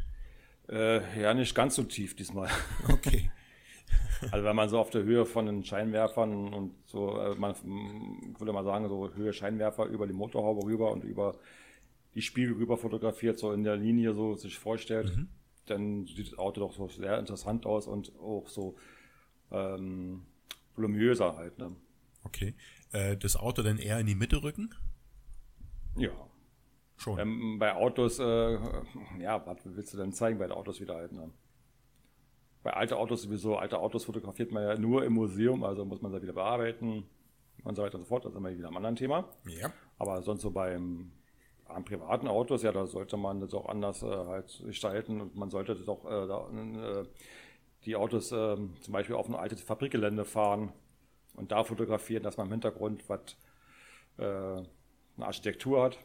Äh, 0.69 1.21
ja, 1.21 1.35
nicht 1.35 1.55
ganz 1.55 1.75
so 1.75 1.83
tief 1.83 2.15
diesmal. 2.17 2.49
Okay. 2.89 3.31
also 4.31 4.45
wenn 4.45 4.57
man 4.57 4.69
so 4.69 4.79
auf 4.79 4.91
der 4.91 5.03
Höhe 5.03 5.27
von 5.27 5.47
den 5.47 5.65
Scheinwerfern 5.65 6.55
und 6.55 6.75
so, 6.87 7.19
äh, 7.19 7.35
man 7.35 7.55
würde 8.39 8.53
mal 8.53 8.65
sagen, 8.65 8.89
so 8.89 9.13
Höhe 9.15 9.33
Scheinwerfer 9.33 9.87
über 9.87 10.07
die 10.07 10.13
Motorhaube 10.13 10.65
rüber 10.65 10.93
und 10.93 11.05
über 11.05 11.39
die 12.15 12.23
Spiegel 12.23 12.55
rüber 12.55 12.77
fotografiert, 12.77 13.39
so 13.39 13.53
in 13.53 13.65
der 13.65 13.77
Linie 13.77 14.15
so 14.15 14.35
sich 14.35 14.59
vorstellt, 14.59 15.17
mhm. 15.17 15.29
dann 15.67 16.07
sieht 16.07 16.33
das 16.33 16.39
Auto 16.39 16.61
doch 16.61 16.73
so 16.73 16.89
sehr 16.89 17.19
interessant 17.19 17.67
aus 17.67 17.87
und 17.87 18.13
auch 18.19 18.49
so 18.49 18.77
ähm, 19.51 20.23
voluminöser 20.77 21.37
halt. 21.37 21.59
Ne? 21.59 21.75
Okay. 22.25 22.55
Äh, 22.93 23.17
das 23.17 23.37
Auto 23.37 23.63
dann 23.63 23.79
eher 23.79 23.99
in 23.99 24.07
die 24.07 24.15
Mitte 24.15 24.43
rücken? 24.43 24.75
Ja. 25.97 26.11
Schon. 26.97 27.19
Ähm, 27.19 27.59
bei 27.59 27.75
Autos, 27.75 28.19
äh, 28.19 28.59
ja, 29.19 29.45
was 29.47 29.59
willst 29.65 29.93
du 29.93 29.99
denn 29.99 30.13
zeigen 30.13 30.39
bei 30.39 30.47
den 30.47 30.53
Autos 30.53 30.81
wieder 30.81 30.95
halt? 30.95 31.13
Ne? 31.13 31.31
Bei 32.63 32.75
alten 32.75 32.95
Autos 32.95 33.23
sowieso, 33.23 33.57
alte 33.57 33.79
Autos 33.79 34.05
fotografiert 34.05 34.53
man 34.53 34.63
ja 34.63 34.79
nur 34.79 35.05
im 35.05 35.15
Museum, 35.15 35.65
also 35.65 35.85
muss 35.85 36.01
man 36.01 36.13
sie 36.13 36.23
wieder 36.23 36.33
bearbeiten 36.33 37.05
und 37.65 37.75
so 37.75 37.83
weiter 37.83 37.97
und 37.97 38.03
so 38.03 38.09
fort. 38.09 38.25
Das 38.25 38.33
ist 38.33 38.39
immer 38.39 38.57
wieder 38.57 38.69
ein 38.69 38.77
anderes 38.77 38.99
Thema. 38.99 39.29
Ja. 39.47 39.73
Aber 39.99 40.23
sonst 40.23 40.43
so 40.43 40.51
beim 40.51 41.11
an 41.67 41.85
privaten 41.85 42.29
Autos, 42.29 42.63
ja, 42.63 42.71
da 42.71 42.87
sollte 42.87 43.17
man 43.17 43.41
das 43.41 43.55
auch 43.55 43.67
anders 43.67 44.03
äh, 44.03 44.07
halt 44.07 44.63
gestalten 44.65 45.21
und 45.21 45.37
man 45.37 45.51
sollte 45.51 45.75
das 45.75 45.89
auch 45.89 46.05
äh, 46.05 46.27
da, 46.27 46.49
äh, 46.51 47.07
die 47.85 47.97
Autos 47.97 48.31
ähm, 48.33 48.75
zum 48.81 48.93
Beispiel 48.93 49.17
auf 49.17 49.29
ein 49.29 49.35
altes 49.35 49.63
Fabrikgelände 49.63 50.25
fahren 50.25 50.73
und 51.35 51.53
da 51.53 51.65
fotografieren, 51.65 52.23
dass 52.23 52.37
man 52.37 52.47
im 52.47 52.53
Hintergrund 52.53 53.09
was 53.09 53.37
äh, 54.19 54.25
eine 54.25 55.27
Architektur 55.27 55.83
hat. 55.83 55.99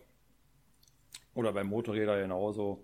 Oder 1.34 1.54
bei 1.54 1.64
Motorrädern 1.64 2.22
genauso. 2.22 2.84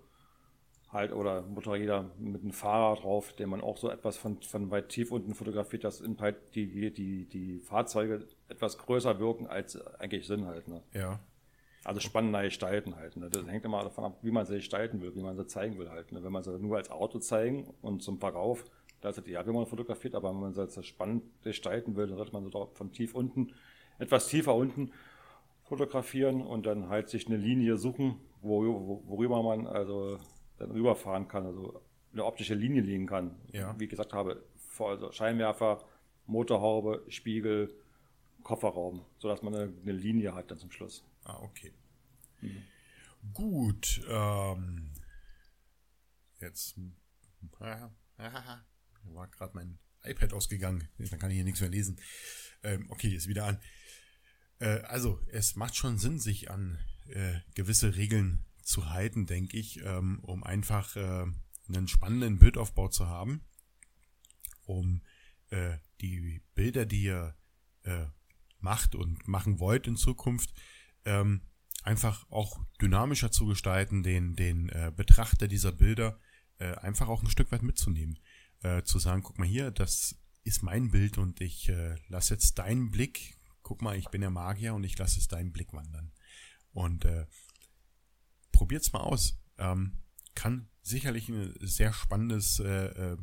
Halt, 0.92 1.12
oder 1.12 1.42
Motorräder 1.42 2.12
mit 2.20 2.44
einem 2.44 2.52
Fahrer 2.52 3.02
drauf, 3.02 3.34
den 3.34 3.50
man 3.50 3.62
auch 3.62 3.78
so 3.78 3.90
etwas 3.90 4.16
von, 4.16 4.40
von 4.44 4.70
weit 4.70 4.90
tief 4.90 5.12
unten 5.12 5.34
fotografiert, 5.34 5.84
dass 5.84 6.04
halt 6.20 6.54
die, 6.54 6.94
die, 6.94 7.26
die 7.26 7.60
Fahrzeuge 7.62 8.28
etwas 8.48 8.78
größer 8.78 9.18
wirken, 9.20 9.48
als 9.48 9.76
eigentlich 10.00 10.28
sind 10.28 10.46
halt. 10.46 10.68
Ne? 10.68 10.84
Ja. 10.94 11.20
Also 11.84 12.00
spannender 12.00 12.44
gestalten 12.44 12.96
halt. 12.96 13.18
Ne? 13.18 13.32
Das 13.32 13.48
hängt 13.48 13.66
immer 13.66 13.82
davon 13.82 14.04
ab, 14.04 14.20
wie 14.22 14.30
man 14.30 14.46
sie 14.46 14.58
gestalten 14.58 15.02
will, 15.02 15.16
wie 15.16 15.24
man 15.24 15.36
sie 15.36 15.48
zeigen 15.48 15.80
will 15.80 15.90
halt. 15.90 16.12
Ne? 16.12 16.24
Wenn 16.24 16.32
man 16.32 16.44
sie 16.44 16.60
nur 16.60 16.78
als 16.78 16.92
Auto 16.92 17.18
zeigen 17.18 17.74
und 17.82 18.04
zum 18.04 18.20
Verkauf, 18.20 18.64
da 19.04 19.10
ist 19.10 19.18
es 19.18 19.28
ja, 19.28 19.46
wenn 19.46 19.54
man 19.54 19.66
fotografiert, 19.66 20.16
aber 20.16 20.30
wenn 20.30 20.40
man 20.40 20.54
jetzt 20.54 20.86
spannend 20.86 21.24
gestalten 21.44 21.98
will, 21.98 22.08
dann 22.08 22.16
sollte 22.16 22.32
man 22.32 22.50
so 22.50 22.72
von 22.74 22.94
tief 22.94 23.14
unten, 23.14 23.54
etwas 24.00 24.28
tiefer 24.28 24.56
unten 24.56 24.94
fotografieren 25.64 26.42
und 26.42 26.66
dann 26.66 26.88
halt 26.88 27.10
sich 27.10 27.28
eine 27.28 27.36
Linie 27.36 27.76
suchen, 27.78 28.16
worüber 28.42 29.44
man 29.44 29.68
also 29.68 30.18
dann 30.58 30.72
rüberfahren 30.72 31.28
kann, 31.28 31.46
also 31.46 31.82
eine 32.14 32.24
optische 32.24 32.54
Linie 32.54 32.82
legen 32.82 33.06
kann. 33.06 33.36
Ja. 33.52 33.78
Wie 33.78 33.88
gesagt 33.88 34.14
habe, 34.14 34.42
also 34.80 35.12
Scheinwerfer, 35.12 35.84
Motorhaube, 36.26 37.04
Spiegel, 37.10 37.74
Kofferraum, 38.44 39.06
sodass 39.18 39.42
man 39.42 39.54
eine, 39.54 39.74
eine 39.82 39.92
Linie 39.92 40.34
hat 40.34 40.50
dann 40.50 40.60
zum 40.60 40.72
Schluss. 40.72 41.04
Ah, 41.26 41.40
okay. 41.42 41.74
Mhm. 42.40 42.64
Gut. 43.34 44.02
Ähm, 44.10 44.92
jetzt 46.40 46.78
war 49.06 49.28
gerade 49.28 49.56
mein 49.56 49.80
iPad 50.04 50.34
ausgegangen. 50.34 50.88
Dann 50.98 51.20
kann 51.20 51.32
ich 51.32 51.36
hier 51.36 51.44
nichts 51.44 51.62
mehr 51.62 51.70
lesen. 51.70 52.00
Ähm, 52.64 52.90
okay, 52.90 53.10
ist 53.10 53.28
wieder 53.28 53.46
an. 53.46 53.60
Äh, 54.60 54.80
also, 54.82 55.20
es 55.32 55.56
macht 55.56 55.76
schon 55.76 55.98
Sinn, 55.98 56.20
sich 56.20 56.50
an 56.50 56.78
äh, 57.08 57.40
gewisse 57.56 57.96
Regeln 57.96 58.46
zu 58.62 58.90
halten, 58.90 59.26
denke 59.26 59.58
ich, 59.58 59.82
ähm, 59.84 60.20
um 60.22 60.44
einfach 60.44 60.96
äh, 60.96 61.26
einen 61.68 61.88
spannenden 61.88 62.40
Bildaufbau 62.40 62.88
zu 62.88 63.08
haben, 63.08 63.46
um 64.64 65.02
äh, 65.50 65.78
die 66.02 66.42
Bilder, 66.56 66.86
die 66.86 67.04
ihr 67.04 67.36
äh, 67.84 68.06
macht 68.60 68.96
und 68.96 69.28
machen 69.28 69.60
wollt 69.60 69.88
in 69.88 69.98
Zukunft, 69.98 70.54
ähm, 71.06 71.42
einfach 71.84 72.30
auch 72.30 72.64
dynamischer 72.82 73.32
zu 73.32 73.46
gestalten, 73.46 74.04
den, 74.04 74.36
den 74.36 74.70
äh, 74.70 74.92
Betrachter 74.96 75.48
dieser 75.48 75.72
Bilder 75.72 76.20
einfach 76.60 77.10
auch 77.10 77.22
ein 77.24 77.30
Stück 77.30 77.52
weit 77.52 77.64
mitzunehmen. 77.64 78.20
Äh, 78.64 78.84
zu 78.84 78.98
sagen, 78.98 79.22
guck 79.22 79.38
mal 79.38 79.48
hier, 79.48 79.72
das 79.72 80.16
ist 80.44 80.64
mein 80.64 80.90
Bild 80.90 81.18
und 81.18 81.42
ich 81.42 81.70
äh, 81.70 81.96
lasse 82.08 82.34
jetzt 82.34 82.58
deinen 82.60 82.92
Blick, 82.92 83.38
guck 83.62 83.82
mal, 83.82 83.98
ich 83.98 84.10
bin 84.10 84.22
der 84.22 84.30
Magier 84.30 84.74
und 84.74 84.84
ich 84.84 84.98
lasse 84.98 85.20
es 85.20 85.28
deinen 85.28 85.52
Blick 85.52 85.74
wandern. 85.74 86.12
Und 86.72 87.06
äh, 87.06 87.26
probiert's 88.52 88.94
mal 88.94 89.02
aus. 89.02 89.38
Ähm, 89.58 90.00
kann 90.36 90.70
sicherlich 90.82 91.30
ein 91.30 91.54
sehr 91.60 91.94
spannendes 91.94 92.60
äh, 92.60 93.14
äh, 93.14 93.18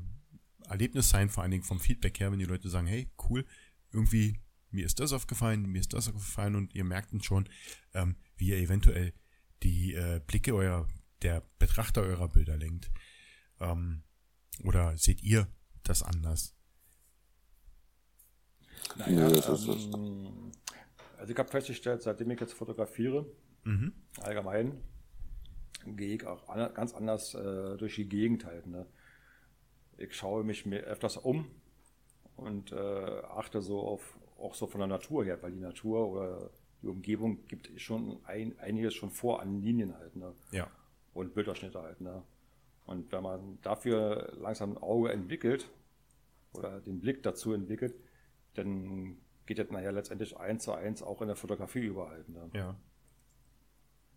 Erlebnis 0.68 1.08
sein, 1.08 1.28
vor 1.28 1.42
allen 1.42 1.50
Dingen 1.50 1.64
vom 1.64 1.80
Feedback 1.80 2.20
her, 2.20 2.30
wenn 2.30 2.38
die 2.38 2.44
Leute 2.44 2.68
sagen, 2.68 2.86
hey, 2.86 3.10
cool, 3.28 3.44
irgendwie, 3.92 4.40
mir 4.70 4.86
ist 4.86 5.00
das 5.00 5.12
aufgefallen, 5.12 5.66
mir 5.66 5.80
ist 5.80 5.92
das 5.92 6.08
aufgefallen 6.08 6.54
und 6.54 6.74
ihr 6.74 6.84
merkt 6.84 7.12
dann 7.12 7.22
schon, 7.22 7.48
ähm, 7.92 8.16
wie 8.36 8.48
ihr 8.48 8.58
eventuell 8.58 9.12
die 9.62 9.94
äh, 9.94 10.20
Blicke 10.26 10.54
eurer, 10.54 10.86
der 11.22 11.42
Betrachter 11.58 12.02
eurer 12.02 12.28
Bilder 12.28 12.56
lenkt. 12.56 12.90
Ähm, 13.58 14.04
oder 14.64 14.96
seht 14.96 15.22
ihr 15.22 15.48
das 15.82 16.02
anders? 16.02 16.54
Naja, 18.96 19.28
nee, 19.28 19.38
ähm, 19.38 20.52
also 21.18 21.32
ich 21.32 21.38
habe 21.38 21.48
festgestellt, 21.48 22.02
seitdem 22.02 22.30
ich 22.30 22.40
jetzt 22.40 22.54
fotografiere, 22.54 23.26
mhm. 23.64 23.92
allgemein, 24.20 24.80
gehe 25.86 26.16
ich 26.16 26.26
auch 26.26 26.48
an, 26.48 26.72
ganz 26.74 26.94
anders 26.94 27.34
äh, 27.34 27.76
durch 27.76 27.94
die 27.96 28.08
Gegend 28.08 28.44
halt. 28.44 28.66
Ne? 28.66 28.86
Ich 29.96 30.14
schaue 30.14 30.44
mich 30.44 30.66
mir 30.66 30.80
öfters 30.80 31.16
um 31.16 31.50
und 32.36 32.72
äh, 32.72 32.76
achte 32.76 33.60
so 33.60 33.80
auf, 33.80 34.18
auch 34.38 34.54
so 34.54 34.66
von 34.66 34.80
der 34.80 34.88
Natur 34.88 35.24
her, 35.24 35.42
weil 35.42 35.52
die 35.52 35.60
Natur 35.60 36.08
oder 36.08 36.50
die 36.82 36.88
Umgebung 36.88 37.46
gibt 37.46 37.70
schon 37.80 38.18
ein, 38.24 38.58
einiges 38.58 38.94
schon 38.94 39.10
vor 39.10 39.40
an 39.40 39.60
Linien 39.60 39.96
halt. 39.96 40.16
Ne? 40.16 40.34
Ja. 40.50 40.68
Und 41.12 41.34
Bilderschnitte 41.34 41.80
halt. 41.82 42.00
Ne? 42.00 42.22
Und 42.90 43.12
wenn 43.12 43.22
man 43.22 43.58
dafür 43.62 44.32
langsam 44.40 44.72
ein 44.72 44.78
Auge 44.78 45.12
entwickelt 45.12 45.70
oder 46.52 46.80
den 46.80 47.00
Blick 47.00 47.22
dazu 47.22 47.52
entwickelt, 47.52 47.94
dann 48.54 49.16
geht 49.46 49.60
das 49.60 49.70
nachher 49.70 49.92
letztendlich 49.92 50.36
eins 50.36 50.64
zu 50.64 50.72
eins 50.72 51.00
auch 51.00 51.22
in 51.22 51.28
der 51.28 51.36
Fotografie 51.36 51.84
überall. 51.84 52.24
Ne? 52.26 52.50
Ja. 52.52 52.76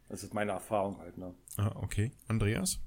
Das 0.10 0.24
ist 0.24 0.34
meine 0.34 0.54
Erfahrung 0.54 0.98
halt. 0.98 1.20
Ne? 1.20 1.36
Ah, 1.58 1.72
okay. 1.84 2.14
Andreas? 2.28 2.80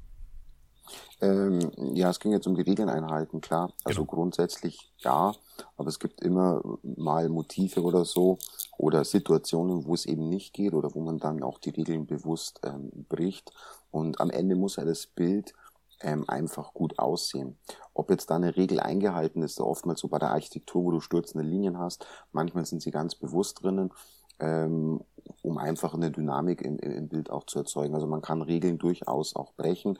Ähm, 1.20 1.70
ja, 1.94 2.10
es 2.10 2.18
ging 2.18 2.32
jetzt 2.32 2.48
um 2.48 2.56
die 2.56 2.62
Regeln 2.62 2.88
einhalten, 2.88 3.40
klar. 3.40 3.72
Also 3.84 4.04
genau. 4.04 4.14
grundsätzlich 4.16 4.92
ja, 4.98 5.34
aber 5.76 5.88
es 5.88 6.00
gibt 6.00 6.20
immer 6.20 6.62
mal 6.82 7.28
Motive 7.28 7.82
oder 7.82 8.04
so 8.04 8.38
oder 8.76 9.04
Situationen, 9.04 9.84
wo 9.84 9.94
es 9.94 10.04
eben 10.04 10.28
nicht 10.28 10.52
geht 10.52 10.74
oder 10.74 10.94
wo 10.96 11.00
man 11.00 11.18
dann 11.18 11.44
auch 11.44 11.58
die 11.58 11.70
Regeln 11.70 12.06
bewusst 12.06 12.60
ähm, 12.64 12.90
bricht. 13.08 13.52
Und 13.92 14.20
am 14.20 14.30
Ende 14.30 14.56
muss 14.56 14.76
ja 14.76 14.84
das 14.84 15.06
Bild 15.06 15.54
ähm, 16.00 16.24
einfach 16.28 16.74
gut 16.74 16.98
aussehen. 16.98 17.58
Ob 17.94 18.10
jetzt 18.10 18.30
da 18.30 18.36
eine 18.36 18.56
Regel 18.56 18.80
eingehalten 18.80 19.42
ist, 19.42 19.60
oftmals 19.60 20.00
so 20.00 20.08
bei 20.08 20.18
der 20.18 20.30
Architektur, 20.30 20.84
wo 20.84 20.90
du 20.90 21.00
stürzende 21.00 21.46
Linien 21.46 21.78
hast, 21.78 22.06
manchmal 22.32 22.66
sind 22.66 22.82
sie 22.82 22.90
ganz 22.90 23.14
bewusst 23.14 23.62
drinnen, 23.62 23.92
ähm, 24.38 25.00
um 25.42 25.58
einfach 25.58 25.94
eine 25.94 26.10
Dynamik 26.10 26.60
im, 26.62 26.78
im 26.78 27.08
Bild 27.08 27.30
auch 27.30 27.44
zu 27.44 27.58
erzeugen. 27.58 27.94
Also 27.94 28.06
man 28.06 28.22
kann 28.22 28.42
Regeln 28.42 28.78
durchaus 28.78 29.34
auch 29.34 29.52
brechen. 29.54 29.98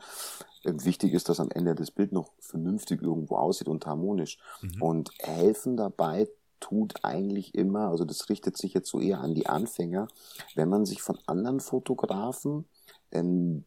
Ähm, 0.64 0.84
wichtig 0.84 1.14
ist, 1.14 1.28
dass 1.28 1.40
am 1.40 1.50
Ende 1.50 1.74
das 1.74 1.90
Bild 1.90 2.12
noch 2.12 2.32
vernünftig 2.40 3.02
irgendwo 3.02 3.36
aussieht 3.36 3.68
und 3.68 3.86
harmonisch. 3.86 4.38
Mhm. 4.60 4.82
Und 4.82 5.10
helfen 5.18 5.76
dabei 5.76 6.28
tut 6.60 7.04
eigentlich 7.04 7.54
immer, 7.54 7.88
also 7.88 8.04
das 8.04 8.28
richtet 8.28 8.56
sich 8.56 8.72
jetzt 8.74 8.88
so 8.88 8.98
eher 8.98 9.20
an 9.20 9.34
die 9.34 9.46
Anfänger, 9.46 10.08
wenn 10.54 10.68
man 10.68 10.86
sich 10.86 11.02
von 11.02 11.18
anderen 11.26 11.60
Fotografen 11.60 12.66
ähm, 13.12 13.64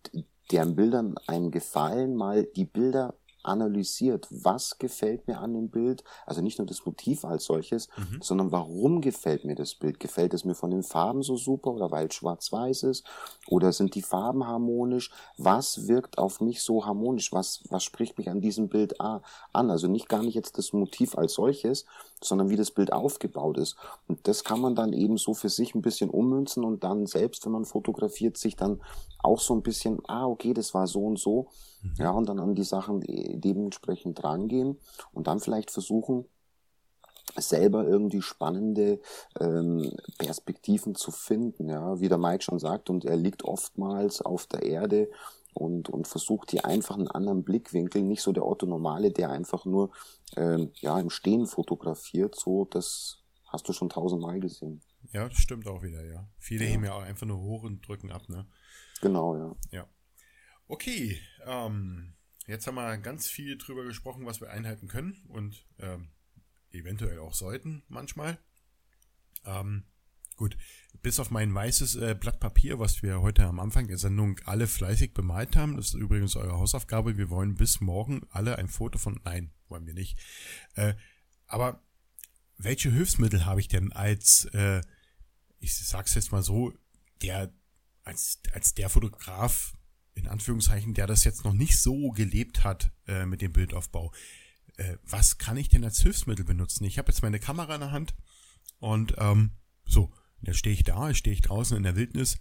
deren 0.51 0.75
Bildern 0.75 1.15
einem 1.27 1.51
gefallen, 1.51 2.15
mal 2.15 2.43
die 2.43 2.65
Bilder 2.65 3.15
analysiert, 3.43 4.27
was 4.29 4.77
gefällt 4.77 5.27
mir 5.27 5.39
an 5.39 5.53
dem 5.53 5.69
Bild, 5.69 6.03
also 6.25 6.41
nicht 6.41 6.57
nur 6.57 6.67
das 6.67 6.85
Motiv 6.85 7.25
als 7.25 7.45
solches, 7.45 7.89
mhm. 7.97 8.19
sondern 8.21 8.51
warum 8.51 9.01
gefällt 9.01 9.45
mir 9.45 9.55
das 9.55 9.75
Bild? 9.75 9.99
Gefällt 9.99 10.33
es 10.33 10.45
mir 10.45 10.55
von 10.55 10.71
den 10.71 10.83
Farben 10.83 11.23
so 11.23 11.37
super 11.37 11.71
oder 11.71 11.91
weil 11.91 12.07
es 12.07 12.15
schwarz-weiß 12.15 12.83
ist? 12.83 13.05
Oder 13.47 13.71
sind 13.71 13.95
die 13.95 14.01
Farben 14.01 14.45
harmonisch? 14.45 15.11
Was 15.37 15.87
wirkt 15.87 16.17
auf 16.17 16.41
mich 16.41 16.61
so 16.61 16.85
harmonisch? 16.85 17.31
Was, 17.31 17.63
was 17.69 17.83
spricht 17.83 18.17
mich 18.17 18.29
an 18.29 18.41
diesem 18.41 18.69
Bild 18.69 18.99
an? 19.01 19.21
Also 19.53 19.87
nicht 19.87 20.09
gar 20.09 20.23
nicht 20.23 20.35
jetzt 20.35 20.57
das 20.57 20.73
Motiv 20.73 21.17
als 21.17 21.33
solches, 21.33 21.85
sondern 22.21 22.49
wie 22.49 22.57
das 22.57 22.71
Bild 22.71 22.91
aufgebaut 22.91 23.57
ist. 23.57 23.75
Und 24.07 24.27
das 24.27 24.43
kann 24.43 24.59
man 24.59 24.75
dann 24.75 24.93
eben 24.93 25.17
so 25.17 25.33
für 25.33 25.49
sich 25.49 25.75
ein 25.75 25.81
bisschen 25.81 26.09
ummünzen 26.09 26.63
und 26.63 26.83
dann 26.83 27.05
selbst, 27.05 27.45
wenn 27.45 27.53
man 27.53 27.65
fotografiert, 27.65 28.37
sich 28.37 28.55
dann 28.55 28.81
auch 29.19 29.39
so 29.39 29.53
ein 29.53 29.61
bisschen, 29.61 29.99
ah, 30.07 30.25
okay, 30.25 30.53
das 30.53 30.73
war 30.73 30.87
so 30.87 31.05
und 31.05 31.19
so. 31.19 31.47
Mhm. 31.81 31.93
Ja, 31.97 32.11
und 32.11 32.27
dann 32.27 32.39
an 32.39 32.55
die 32.55 32.63
Sachen 32.63 33.01
dementsprechend 33.05 34.23
rangehen 34.23 34.77
und 35.13 35.27
dann 35.27 35.39
vielleicht 35.39 35.71
versuchen, 35.71 36.25
selber 37.37 37.85
irgendwie 37.85 38.21
spannende 38.21 38.99
ähm, 39.39 39.91
Perspektiven 40.17 40.95
zu 40.95 41.11
finden, 41.11 41.69
ja, 41.69 41.99
wie 41.99 42.09
der 42.09 42.17
Mike 42.17 42.43
schon 42.43 42.59
sagt, 42.59 42.89
und 42.89 43.05
er 43.05 43.15
liegt 43.15 43.43
oftmals 43.43 44.21
auf 44.21 44.47
der 44.47 44.63
Erde 44.63 45.09
und, 45.53 45.89
und 45.89 46.07
versucht 46.07 46.51
hier 46.51 46.65
einfach 46.65 46.95
einen 46.95 47.07
anderen 47.07 47.43
Blickwinkel, 47.43 48.01
nicht 48.01 48.21
so 48.21 48.31
der 48.31 48.45
Otto 48.45 48.65
Normale, 48.65 49.11
der 49.11 49.29
einfach 49.29 49.65
nur 49.65 49.91
ähm, 50.35 50.71
ja, 50.75 50.99
im 50.99 51.09
Stehen 51.09 51.45
fotografiert, 51.45 52.35
so 52.35 52.65
das 52.65 53.19
hast 53.47 53.67
du 53.67 53.73
schon 53.73 53.89
tausendmal 53.89 54.39
gesehen. 54.39 54.81
Ja, 55.11 55.27
das 55.27 55.37
stimmt 55.37 55.67
auch 55.67 55.81
wieder, 55.81 56.05
ja. 56.05 56.27
Viele 56.37 56.65
ja. 56.65 56.71
heben 56.71 56.83
ja 56.83 56.93
auch 56.93 57.01
einfach 57.01 57.25
nur 57.25 57.39
hoch 57.39 57.63
und 57.63 57.87
drücken 57.87 58.11
ab, 58.11 58.27
ne? 58.27 58.45
Genau, 59.01 59.35
ja. 59.35 59.55
Ja. 59.71 59.87
Okay, 60.71 61.19
ähm, 61.47 62.13
jetzt 62.45 62.67
haben 62.67 62.75
wir 62.75 62.95
ganz 62.99 63.27
viel 63.27 63.57
drüber 63.57 63.83
gesprochen, 63.85 64.27
was 64.27 64.39
wir 64.39 64.51
einhalten 64.51 64.87
können 64.87 65.19
und 65.27 65.65
ähm, 65.79 66.09
eventuell 66.69 67.17
auch 67.17 67.33
sollten 67.33 67.81
manchmal. 67.87 68.37
Ähm, 69.45 69.85
gut, 70.35 70.55
bis 71.01 71.19
auf 71.19 71.31
mein 71.31 71.51
weißes 71.55 71.95
äh, 71.95 72.13
Blatt 72.13 72.39
Papier, 72.39 72.77
was 72.77 73.01
wir 73.01 73.19
heute 73.19 73.47
am 73.47 73.59
Anfang 73.59 73.87
der 73.87 73.97
Sendung 73.97 74.39
alle 74.45 74.67
fleißig 74.67 75.15
bemalt 75.15 75.55
haben. 75.55 75.75
Das 75.75 75.87
ist 75.87 75.95
übrigens 75.95 76.35
eure 76.35 76.59
Hausaufgabe. 76.59 77.17
Wir 77.17 77.31
wollen 77.31 77.55
bis 77.55 77.81
morgen 77.81 78.27
alle 78.29 78.59
ein 78.59 78.67
Foto 78.67 78.99
von. 78.99 79.19
Nein, 79.25 79.51
wollen 79.69 79.87
wir 79.87 79.95
nicht. 79.95 80.19
Äh, 80.75 80.93
aber 81.47 81.81
welche 82.57 82.91
Hilfsmittel 82.91 83.47
habe 83.47 83.59
ich 83.59 83.69
denn 83.69 83.91
als, 83.91 84.45
äh, 84.53 84.81
ich 85.59 85.75
sag's 85.75 86.13
jetzt 86.13 86.31
mal 86.31 86.43
so, 86.43 86.73
der 87.23 87.51
als, 88.03 88.39
als 88.53 88.75
der 88.75 88.89
Fotograf, 88.89 89.73
in 90.19 90.27
Anführungszeichen, 90.27 90.93
der 90.93 91.07
das 91.07 91.23
jetzt 91.23 91.43
noch 91.43 91.53
nicht 91.53 91.79
so 91.79 92.11
gelebt 92.11 92.63
hat 92.63 92.91
äh, 93.07 93.25
mit 93.25 93.41
dem 93.41 93.53
Bildaufbau. 93.53 94.13
Äh, 94.77 94.97
was 95.03 95.37
kann 95.37 95.57
ich 95.57 95.69
denn 95.69 95.83
als 95.83 96.01
Hilfsmittel 96.01 96.45
benutzen? 96.45 96.83
Ich 96.83 96.97
habe 96.97 97.11
jetzt 97.11 97.21
meine 97.21 97.39
Kamera 97.39 97.75
in 97.75 97.81
der 97.81 97.91
Hand 97.91 98.13
und 98.79 99.15
ähm, 99.17 99.51
so, 99.85 100.13
jetzt 100.41 100.57
stehe 100.57 100.73
ich 100.73 100.83
da, 100.83 101.13
stehe 101.13 101.33
ich 101.33 101.41
draußen 101.41 101.75
in 101.75 101.83
der 101.83 101.95
Wildnis 101.95 102.39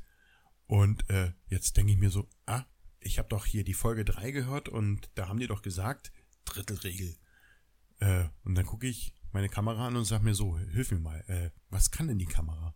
und 0.67 1.09
äh, 1.09 1.33
jetzt 1.47 1.77
denke 1.77 1.93
ich 1.93 1.99
mir 1.99 2.11
so, 2.11 2.29
ah, 2.47 2.65
ich 3.01 3.19
habe 3.19 3.29
doch 3.29 3.47
hier 3.47 3.65
die 3.65 3.75
Folge 3.75 4.05
3 4.05 4.33
gehört 4.33 4.69
und 4.69 5.11
da 5.15 5.29
haben 5.29 5.39
die 5.39 5.47
doch 5.47 5.63
gesagt, 5.63 6.13
Drittelregel. 6.45 7.17
Äh, 8.01 8.25
und 8.43 8.55
dann 8.55 8.67
gucke 8.67 8.87
ich 8.87 9.15
meine 9.33 9.49
Kamera 9.49 9.87
an 9.87 9.97
und 9.97 10.05
sage 10.05 10.25
mir 10.25 10.35
so, 10.35 10.59
hilf 10.59 10.91
mir 10.91 10.99
mal, 10.99 11.21
äh, 11.29 11.51
was 11.71 11.91
kann 11.91 12.09
denn 12.09 12.19
die 12.19 12.27
Kamera? 12.27 12.75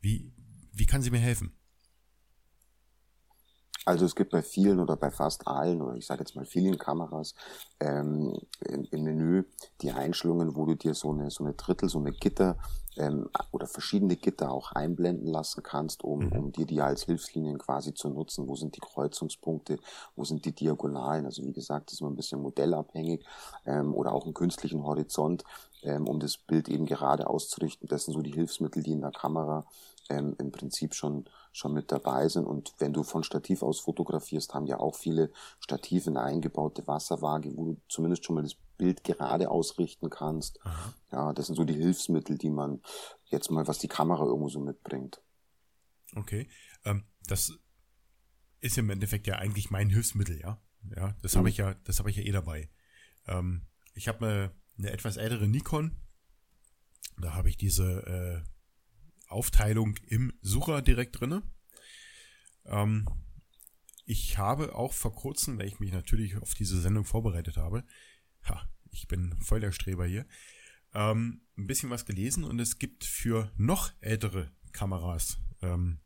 Wie, 0.00 0.34
wie 0.72 0.86
kann 0.86 1.02
sie 1.02 1.10
mir 1.10 1.20
helfen? 1.20 1.56
Also 3.84 4.04
es 4.04 4.14
gibt 4.14 4.30
bei 4.30 4.42
vielen 4.42 4.78
oder 4.78 4.96
bei 4.96 5.10
fast 5.10 5.46
allen 5.48 5.82
oder 5.82 5.96
ich 5.96 6.06
sage 6.06 6.20
jetzt 6.20 6.36
mal 6.36 6.44
vielen 6.44 6.78
Kameras 6.78 7.34
ähm, 7.80 8.38
im, 8.60 9.02
Menü 9.02 9.44
die 9.80 9.90
Einstellungen, 9.90 10.54
wo 10.54 10.66
du 10.66 10.76
dir 10.76 10.94
so 10.94 11.10
eine 11.10 11.30
so 11.30 11.44
eine 11.44 11.54
Drittel, 11.54 11.88
so 11.88 11.98
eine 11.98 12.12
Gitter 12.12 12.56
ähm, 12.96 13.28
oder 13.50 13.66
verschiedene 13.66 14.16
Gitter 14.16 14.52
auch 14.52 14.72
einblenden 14.72 15.26
lassen 15.26 15.62
kannst, 15.62 16.04
um, 16.04 16.26
mhm. 16.26 16.32
um 16.32 16.52
dir 16.52 16.66
die 16.66 16.80
als 16.80 17.04
Hilfslinien 17.04 17.58
quasi 17.58 17.92
zu 17.92 18.08
nutzen. 18.08 18.46
Wo 18.46 18.54
sind 18.54 18.76
die 18.76 18.80
Kreuzungspunkte, 18.80 19.78
wo 20.14 20.24
sind 20.24 20.44
die 20.44 20.52
Diagonalen? 20.52 21.24
Also 21.24 21.44
wie 21.44 21.52
gesagt, 21.52 21.88
das 21.88 21.94
ist 21.94 22.00
immer 22.00 22.10
ein 22.10 22.16
bisschen 22.16 22.40
modellabhängig 22.40 23.24
ähm, 23.66 23.94
oder 23.94 24.12
auch 24.12 24.24
einen 24.24 24.34
künstlichen 24.34 24.84
Horizont, 24.84 25.42
ähm, 25.82 26.06
um 26.06 26.20
das 26.20 26.36
Bild 26.36 26.68
eben 26.68 26.86
gerade 26.86 27.28
auszurichten. 27.28 27.88
Das 27.88 28.04
sind 28.04 28.14
so 28.14 28.20
die 28.20 28.32
Hilfsmittel, 28.32 28.82
die 28.82 28.92
in 28.92 29.00
der 29.00 29.12
Kamera 29.12 29.64
ähm, 30.08 30.34
im 30.38 30.50
Prinzip 30.50 30.94
schon, 30.94 31.28
schon 31.52 31.72
mit 31.72 31.92
dabei 31.92 32.28
sind. 32.28 32.46
Und 32.46 32.74
wenn 32.78 32.92
du 32.92 33.02
von 33.02 33.24
Stativ 33.24 33.62
aus 33.62 33.80
fotografierst, 33.80 34.54
haben 34.54 34.66
ja 34.66 34.78
auch 34.78 34.96
viele 34.96 35.30
Stative 35.60 36.10
eine 36.10 36.22
eingebaute 36.22 36.86
Wasserwaage, 36.86 37.56
wo 37.56 37.66
du 37.66 37.80
zumindest 37.88 38.24
schon 38.24 38.36
mal 38.36 38.42
das 38.42 38.56
Bild 38.76 39.04
gerade 39.04 39.50
ausrichten 39.50 40.10
kannst. 40.10 40.58
Aha. 40.64 40.94
Ja, 41.12 41.32
das 41.32 41.46
sind 41.46 41.56
so 41.56 41.64
die 41.64 41.74
Hilfsmittel, 41.74 42.38
die 42.38 42.50
man 42.50 42.82
jetzt 43.26 43.50
mal, 43.50 43.66
was 43.66 43.78
die 43.78 43.88
Kamera 43.88 44.24
irgendwo 44.24 44.48
so 44.48 44.60
mitbringt. 44.60 45.22
Okay. 46.14 46.48
Ähm, 46.84 47.04
das 47.26 47.52
ist 48.60 48.78
im 48.78 48.90
Endeffekt 48.90 49.26
ja 49.26 49.36
eigentlich 49.36 49.70
mein 49.70 49.88
Hilfsmittel, 49.88 50.38
ja. 50.40 50.60
Ja, 50.96 51.14
das 51.22 51.34
mhm. 51.34 51.38
habe 51.38 51.48
ich 51.48 51.56
ja, 51.58 51.74
das 51.84 51.98
habe 51.98 52.10
ich 52.10 52.16
ja 52.16 52.22
eh 52.22 52.32
dabei. 52.32 52.68
Ähm, 53.26 53.66
ich 53.94 54.08
habe 54.08 54.26
eine, 54.26 54.50
eine 54.78 54.90
etwas 54.90 55.16
ältere 55.16 55.46
Nikon. 55.46 55.96
Da 57.20 57.34
habe 57.34 57.48
ich 57.48 57.56
diese 57.56 58.06
äh, 58.06 58.48
Aufteilung 59.32 59.96
im 60.06 60.32
Sucher 60.40 60.82
direkt 60.82 61.20
drinne. 61.20 61.42
Ähm, 62.64 63.08
ich 64.04 64.38
habe 64.38 64.74
auch 64.74 64.92
vor 64.92 65.14
kurzem, 65.14 65.58
weil 65.58 65.68
ich 65.68 65.80
mich 65.80 65.92
natürlich 65.92 66.36
auf 66.36 66.54
diese 66.54 66.80
Sendung 66.80 67.04
vorbereitet 67.04 67.56
habe, 67.56 67.84
ha, 68.44 68.68
ich 68.90 69.08
bin 69.08 69.34
voll 69.40 69.60
der 69.60 69.72
Streber 69.72 70.06
hier, 70.06 70.26
ähm, 70.94 71.42
ein 71.56 71.66
bisschen 71.66 71.90
was 71.90 72.04
gelesen 72.04 72.44
und 72.44 72.58
es 72.58 72.78
gibt 72.78 73.04
für 73.04 73.52
noch 73.56 73.92
ältere 74.00 74.52
Kameras, 74.72 75.38
ähm, 75.62 76.00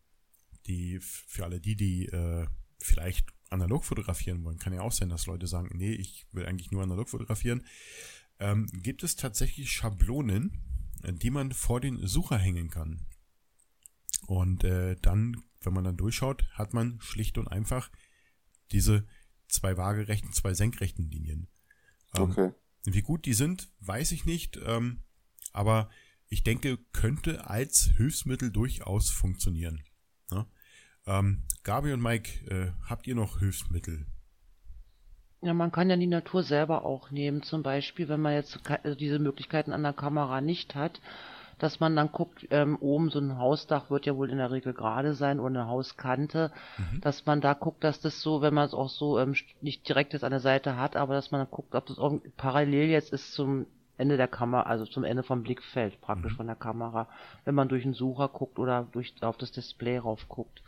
die 0.66 1.00
für 1.00 1.44
alle 1.44 1.60
die, 1.60 1.76
die 1.76 2.06
äh, 2.06 2.46
vielleicht 2.78 3.32
analog 3.50 3.84
fotografieren 3.84 4.44
wollen, 4.44 4.58
kann 4.58 4.72
ja 4.72 4.82
auch 4.82 4.92
sein, 4.92 5.08
dass 5.08 5.26
Leute 5.26 5.46
sagen, 5.46 5.70
nee, 5.76 5.92
ich 5.92 6.26
will 6.32 6.46
eigentlich 6.46 6.70
nur 6.70 6.82
analog 6.82 7.08
fotografieren, 7.08 7.64
ähm, 8.38 8.66
gibt 8.72 9.02
es 9.02 9.16
tatsächlich 9.16 9.72
Schablonen, 9.72 10.62
die 11.04 11.30
man 11.30 11.52
vor 11.52 11.80
den 11.80 12.06
Sucher 12.06 12.38
hängen 12.38 12.70
kann. 12.70 13.06
Und 14.26 14.64
äh, 14.64 14.96
dann, 15.02 15.42
wenn 15.62 15.72
man 15.72 15.84
dann 15.84 15.96
durchschaut, 15.96 16.44
hat 16.52 16.74
man 16.74 17.00
schlicht 17.00 17.38
und 17.38 17.48
einfach 17.48 17.90
diese 18.72 19.06
zwei 19.48 19.76
waagerechten, 19.76 20.32
zwei 20.32 20.54
senkrechten 20.54 21.10
Linien. 21.10 21.48
Ähm, 22.14 22.22
okay. 22.22 22.52
Wie 22.84 23.02
gut 23.02 23.26
die 23.26 23.34
sind, 23.34 23.68
weiß 23.80 24.12
ich 24.12 24.26
nicht, 24.26 24.58
ähm, 24.64 25.02
aber 25.52 25.90
ich 26.28 26.42
denke, 26.42 26.78
könnte 26.92 27.48
als 27.48 27.90
Hilfsmittel 27.96 28.50
durchaus 28.50 29.10
funktionieren. 29.10 29.82
Ja? 30.30 30.46
Ähm, 31.06 31.44
Gabi 31.62 31.92
und 31.92 32.02
Mike, 32.02 32.46
äh, 32.50 32.72
habt 32.88 33.06
ihr 33.06 33.14
noch 33.14 33.38
Hilfsmittel? 33.38 34.06
Ja, 35.42 35.54
man 35.54 35.70
kann 35.70 35.90
ja 35.90 35.96
die 35.96 36.06
Natur 36.06 36.42
selber 36.42 36.84
auch 36.84 37.10
nehmen. 37.10 37.42
Zum 37.42 37.62
Beispiel, 37.62 38.08
wenn 38.08 38.20
man 38.20 38.34
jetzt 38.34 38.58
also 38.82 38.96
diese 38.96 39.18
Möglichkeiten 39.18 39.72
an 39.72 39.82
der 39.82 39.92
Kamera 39.92 40.40
nicht 40.40 40.74
hat, 40.74 41.00
dass 41.58 41.80
man 41.80 41.96
dann 41.96 42.12
guckt, 42.12 42.46
ähm, 42.50 42.76
oben 42.80 43.10
so 43.10 43.18
ein 43.18 43.38
Hausdach 43.38 43.90
wird 43.90 44.06
ja 44.06 44.16
wohl 44.16 44.30
in 44.30 44.38
der 44.38 44.50
Regel 44.50 44.74
gerade 44.74 45.14
sein 45.14 45.40
oder 45.40 45.60
eine 45.60 45.68
Hauskante, 45.68 46.52
mhm. 46.76 47.00
dass 47.00 47.24
man 47.24 47.40
da 47.40 47.54
guckt, 47.54 47.82
dass 47.82 48.00
das 48.00 48.20
so, 48.20 48.42
wenn 48.42 48.54
man 48.54 48.66
es 48.66 48.74
auch 48.74 48.90
so 48.90 49.18
ähm, 49.18 49.34
nicht 49.60 49.88
direkt 49.88 50.12
jetzt 50.12 50.24
an 50.24 50.32
der 50.32 50.40
Seite 50.40 50.76
hat, 50.76 50.96
aber 50.96 51.14
dass 51.14 51.30
man 51.30 51.40
dann 51.40 51.50
guckt, 51.50 51.74
ob 51.74 51.86
das 51.86 51.98
irgendwie 51.98 52.30
parallel 52.36 52.88
jetzt 52.88 53.12
ist 53.12 53.32
zum 53.32 53.66
Ende 53.98 54.18
der 54.18 54.28
Kamera, 54.28 54.64
also 54.64 54.84
zum 54.84 55.04
Ende 55.04 55.22
vom 55.22 55.42
Blickfeld 55.42 56.00
praktisch 56.02 56.32
mhm. 56.32 56.36
von 56.36 56.46
der 56.46 56.56
Kamera, 56.56 57.08
wenn 57.44 57.54
man 57.54 57.68
durch 57.68 57.84
den 57.84 57.94
Sucher 57.94 58.28
guckt 58.28 58.58
oder 58.58 58.86
durch 58.92 59.14
auf 59.22 59.38
das 59.38 59.52
Display 59.52 59.98
rauf 59.98 60.28
guckt. 60.28 60.62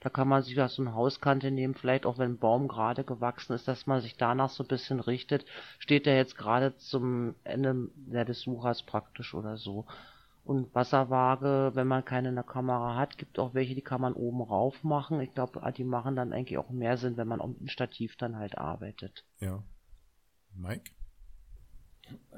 Da 0.00 0.10
kann 0.10 0.28
man 0.28 0.42
sich 0.42 0.54
so 0.68 0.82
eine 0.82 0.94
Hauskante 0.94 1.50
nehmen, 1.50 1.74
vielleicht 1.74 2.04
auch 2.04 2.18
wenn 2.18 2.32
ein 2.32 2.38
Baum 2.38 2.68
gerade 2.68 3.04
gewachsen 3.04 3.54
ist, 3.54 3.66
dass 3.66 3.86
man 3.86 4.02
sich 4.02 4.18
danach 4.18 4.50
so 4.50 4.62
ein 4.62 4.68
bisschen 4.68 5.00
richtet. 5.00 5.46
Steht 5.78 6.04
der 6.04 6.18
jetzt 6.18 6.36
gerade 6.36 6.76
zum 6.76 7.34
Ende 7.42 7.88
des 7.96 8.42
Suchers 8.42 8.82
praktisch 8.82 9.32
oder 9.32 9.56
so. 9.56 9.86
Und 10.44 10.74
Wasserwaage, 10.74 11.70
wenn 11.74 11.86
man 11.86 12.04
keine 12.04 12.28
in 12.28 12.34
der 12.34 12.44
Kamera 12.44 12.96
hat, 12.96 13.16
gibt 13.16 13.38
auch 13.38 13.54
welche, 13.54 13.74
die 13.74 13.80
kann 13.80 14.02
man 14.02 14.12
oben 14.12 14.42
rauf 14.42 14.84
machen. 14.84 15.20
Ich 15.20 15.32
glaube, 15.32 15.60
die 15.72 15.84
machen 15.84 16.16
dann 16.16 16.34
eigentlich 16.34 16.58
auch 16.58 16.68
mehr 16.68 16.98
Sinn, 16.98 17.16
wenn 17.16 17.28
man 17.28 17.40
um 17.40 17.56
ein 17.60 17.68
Stativ 17.68 18.16
dann 18.16 18.36
halt 18.36 18.58
arbeitet. 18.58 19.24
Ja. 19.40 19.64
Mike? 20.54 20.90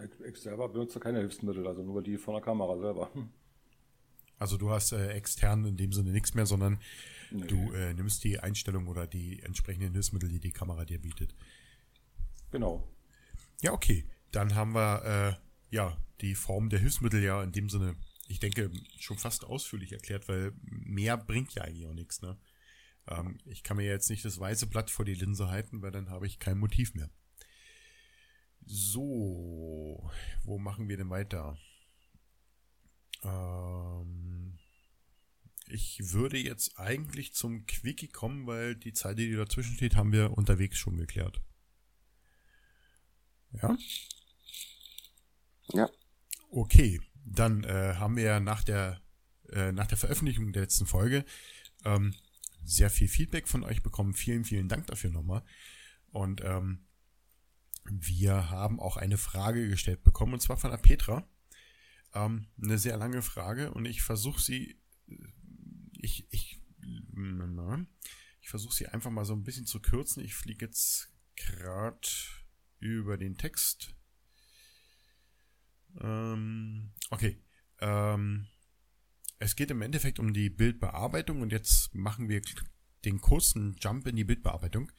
Ich, 0.05 0.21
ich 0.25 0.41
selber 0.41 0.69
benutze 0.69 1.01
keine 1.01 1.19
Hilfsmittel, 1.19 1.67
also 1.67 1.83
nur 1.83 2.01
die 2.01 2.17
von 2.17 2.35
der 2.35 2.43
Kamera 2.43 2.79
selber. 2.79 3.11
Also 4.39 4.57
du 4.57 4.71
hast 4.71 4.93
äh, 4.93 5.09
extern 5.09 5.65
in 5.65 5.77
dem 5.77 5.93
Sinne 5.93 6.11
nichts 6.11 6.35
mehr, 6.35 6.47
sondern 6.47 6.79
nee. 7.31 7.47
du 7.47 7.73
äh, 7.73 7.95
nimmst 7.95 8.23
die 8.23 8.39
Einstellung 8.39 8.87
oder 8.87 9.07
die 9.07 9.43
entsprechenden 9.43 9.93
Hilfsmittel, 9.93 10.29
die 10.29 10.41
die 10.41 10.53
Kamera 10.53 10.85
dir 10.85 11.01
bietet. 11.01 11.35
Genau. 12.51 12.87
Ja, 13.63 13.73
okay. 13.73 14.05
Dann 14.33 14.55
haben 14.55 14.75
wir 14.75 15.05
äh, 15.05 15.46
ja 15.77 15.97
die 16.21 16.35
Form 16.35 16.69
der 16.69 16.81
Hilfsmittel 16.81 17.23
ja 17.23 17.43
in 17.43 17.53
dem 17.53 17.69
Sinne, 17.69 17.97
ich 18.29 18.41
denke, 18.41 18.71
schon 18.99 19.19
fast 19.19 19.45
ausführlich 19.45 19.93
erklärt, 19.93 20.29
weil 20.29 20.53
mehr 20.63 21.17
bringt 21.17 21.55
ja 21.55 21.63
eigentlich 21.63 21.87
auch 21.87 21.95
nichts. 21.95 22.23
Ne? 22.23 22.37
Ähm, 23.07 23.39
ich 23.45 23.63
kann 23.63 23.77
mir 23.77 23.87
jetzt 23.87 24.11
nicht 24.11 24.25
das 24.25 24.41
weiße 24.41 24.67
Blatt 24.67 24.91
vor 24.91 25.05
die 25.05 25.15
Linse 25.15 25.49
halten, 25.49 25.83
weil 25.83 25.93
dann 25.93 26.11
habe 26.11 26.27
ich 26.27 26.39
kein 26.39 26.59
Motiv 26.59 26.95
mehr. 26.95 27.11
So, 28.65 30.11
wo 30.43 30.59
machen 30.59 30.89
wir 30.89 30.97
denn 30.97 31.11
weiter? 31.11 31.57
Ähm, 33.23 34.59
ich 35.69 36.13
würde 36.13 36.39
jetzt 36.39 36.79
eigentlich 36.79 37.33
zum 37.35 37.67
Quickie 37.67 38.09
kommen, 38.09 38.47
weil 38.47 38.75
die 38.75 38.93
Zeit, 38.93 39.19
die 39.19 39.33
dazwischen 39.33 39.75
steht, 39.75 39.95
haben 39.95 40.13
wir 40.13 40.37
unterwegs 40.37 40.79
schon 40.79 40.97
geklärt. 40.97 41.41
Ja? 43.53 43.77
Ja. 45.73 45.89
Okay, 46.51 47.01
dann 47.25 47.65
äh, 47.65 47.95
haben 47.97 48.17
wir 48.17 48.41
nach 48.41 48.63
der, 48.63 49.01
äh, 49.51 49.73
nach 49.73 49.87
der 49.87 49.99
Veröffentlichung 49.99 50.53
der 50.53 50.63
letzten 50.63 50.87
Folge 50.87 51.25
ähm, 51.85 52.15
sehr 52.65 52.91
viel 52.91 53.09
Feedback 53.09 53.49
von 53.49 53.63
euch 53.65 53.83
bekommen. 53.83 54.15
Vielen, 54.15 54.45
vielen 54.45 54.69
Dank 54.69 54.87
dafür 54.87 55.11
nochmal. 55.11 55.43
Und 56.11 56.43
ähm, 56.45 56.87
wir 57.85 58.51
haben 58.51 58.81
auch 58.81 58.97
eine 58.97 59.19
Frage 59.19 59.69
gestellt 59.69 60.03
bekommen, 60.03 60.35
und 60.35 60.41
zwar 60.41 60.57
von 60.57 60.71
der 60.71 60.79
Petra. 60.79 61.29
Ähm, 62.15 62.47
eine 62.61 62.79
sehr 62.79 62.97
lange 62.97 63.23
Frage 63.23 63.73
und 63.73 63.85
ich 63.85 64.03
versuche 64.03 64.41
sie, 64.41 64.81
ich, 65.93 66.27
ich, 66.31 66.61
ich 68.41 68.49
versuche 68.49 68.75
sie 68.75 68.87
einfach 68.89 69.11
mal 69.11 69.25
so 69.25 69.35
ein 69.35 69.45
bisschen 69.45 69.67
zu 69.67 69.81
kürzen. 69.81 70.25
Ich 70.25 70.35
fliege 70.35 70.67
jetzt 70.67 71.13
gerade 71.37 72.09
über 72.79 73.17
den 73.17 73.37
Text. 73.37 73.95
Ähm, 76.01 76.93
okay. 77.11 77.39
Ähm, 77.81 78.47
es 79.39 79.57
geht 79.57 79.71
im 79.71 79.83
Endeffekt 79.83 80.19
um 80.19 80.33
die 80.33 80.51
Bildbearbeitung 80.51 81.43
und 81.43 81.53
jetzt 81.53 81.95
machen 81.95 82.29
wir 82.29 82.41
den 83.05 83.21
kurzen 83.21 83.77
Jump 83.81 84.07
in 84.07 84.17
die 84.17 84.25
Bildbearbeitung 84.25 84.91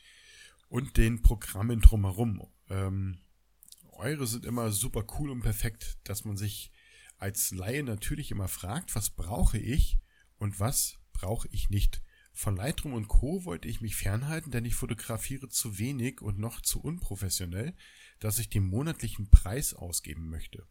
und 0.70 0.98
den 0.98 1.22
Programmen 1.22 1.82
drumherum. 1.82 2.48
Ähm, 2.70 3.20
eure 3.92 4.28
sind 4.28 4.46
immer 4.46 4.72
super 4.72 5.06
cool 5.18 5.32
und 5.32 5.42
perfekt, 5.42 5.98
dass 6.04 6.24
man 6.24 6.38
sich 6.38 6.72
als 7.18 7.52
Laie 7.52 7.84
natürlich 7.84 8.30
immer 8.30 8.48
fragt, 8.48 8.96
was 8.96 9.10
brauche 9.10 9.58
ich 9.58 9.98
und 10.38 10.60
was 10.60 11.00
brauche 11.14 11.48
ich 11.52 11.70
nicht. 11.70 12.04
Von 12.32 12.56
Lightroom 12.56 12.94
und 12.94 13.08
Co. 13.08 13.46
wollte 13.46 13.68
ich 13.68 13.82
mich 13.82 13.96
fernhalten, 13.96 14.52
denn 14.52 14.66
ich 14.66 14.76
fotografiere 14.76 15.50
zu 15.50 15.80
wenig 15.80 16.22
und 16.22 16.38
noch 16.38 16.62
zu 16.62 16.80
unprofessionell, 16.80 17.76
dass 18.20 18.38
ich 18.38 18.50
den 18.50 18.64
monatlichen 18.64 19.32
Preis 19.32 19.74
ausgeben 19.74 20.30
möchte. 20.30 20.68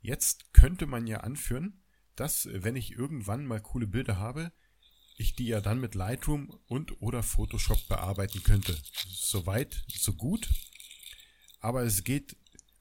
Jetzt 0.00 0.52
könnte 0.52 0.86
man 0.86 1.06
ja 1.06 1.18
anführen, 1.20 1.82
dass, 2.14 2.48
wenn 2.50 2.76
ich 2.76 2.92
irgendwann 2.92 3.46
mal 3.46 3.60
coole 3.60 3.86
Bilder 3.86 4.18
habe, 4.18 4.52
ich 5.16 5.34
die 5.34 5.46
ja 5.46 5.60
dann 5.60 5.80
mit 5.80 5.94
Lightroom 5.94 6.48
und 6.66 7.02
oder 7.02 7.22
Photoshop 7.22 7.88
bearbeiten 7.88 8.42
könnte. 8.42 8.76
Soweit, 9.08 9.84
so 9.88 10.14
gut. 10.14 10.48
Aber 11.60 11.82
es 11.82 12.04
geht 12.04 12.36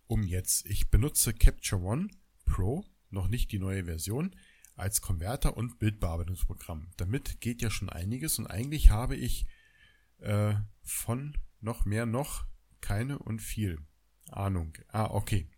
um 0.05 0.23
jetzt. 0.23 0.65
Ich 0.67 0.89
benutze 0.89 1.33
Capture 1.33 1.81
One 1.81 2.09
Pro, 2.45 2.85
noch 3.09 3.27
nicht 3.27 3.51
die 3.51 3.59
neue 3.59 3.85
Version, 3.85 4.35
als 4.75 5.01
Konverter 5.01 5.57
und 5.57 5.79
Bildbearbeitungsprogramm. 5.79 6.91
Damit 6.97 7.41
geht 7.41 7.61
ja 7.61 7.71
schon 7.71 7.89
einiges 7.89 8.37
und 8.37 8.47
eigentlich 8.47 8.91
habe 8.91 9.15
ich 9.15 9.47
äh, 10.19 10.53
von 10.83 11.35
noch 11.59 11.85
mehr 11.85 12.05
noch 12.05 12.45
keine 12.79 13.17
und 13.17 13.41
viel 13.41 13.79
Ahnung. 14.29 14.77
Ah, 14.89 15.05
okay. 15.05 15.49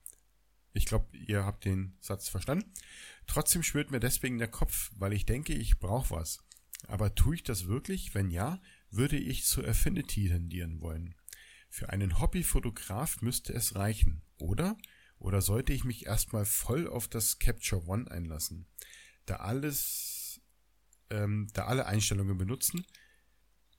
Ich 0.80 0.86
glaube, 0.86 1.18
ihr 1.18 1.44
habt 1.46 1.66
den 1.66 1.98
Satz 2.00 2.30
verstanden. 2.30 2.72
Trotzdem 3.28 3.64
schwirrt 3.64 3.92
mir 3.92 4.00
deswegen 4.00 4.38
der 4.38 4.48
Kopf, 4.48 4.92
weil 4.96 5.12
ich 5.12 5.26
denke, 5.26 5.54
ich 5.54 5.78
brauche 5.78 6.16
was. 6.16 6.40
Aber 6.88 7.14
tue 7.16 7.36
ich 7.36 7.44
das 7.44 7.68
wirklich? 7.68 8.16
Wenn 8.16 8.32
ja, 8.32 8.62
würde 8.90 9.18
ich 9.18 9.44
zu 9.44 9.62
Affinity 9.62 10.30
tendieren 10.30 10.80
wollen. 10.80 11.16
Für 11.68 11.90
einen 11.90 12.22
Hobbyfotograf 12.22 13.22
müsste 13.22 13.52
es 13.52 13.76
reichen, 13.76 14.22
oder? 14.38 14.78
Oder 15.18 15.42
sollte 15.42 15.74
ich 15.74 15.84
mich 15.84 16.06
erstmal 16.06 16.46
voll 16.46 16.88
auf 16.88 17.10
das 17.10 17.40
Capture 17.40 17.86
One 17.86 18.10
einlassen? 18.10 18.66
Da 19.26 19.36
alles, 19.36 20.40
ähm, 21.10 21.50
da 21.52 21.66
alle 21.66 21.88
Einstellungen 21.88 22.38
benutzen, 22.38 22.86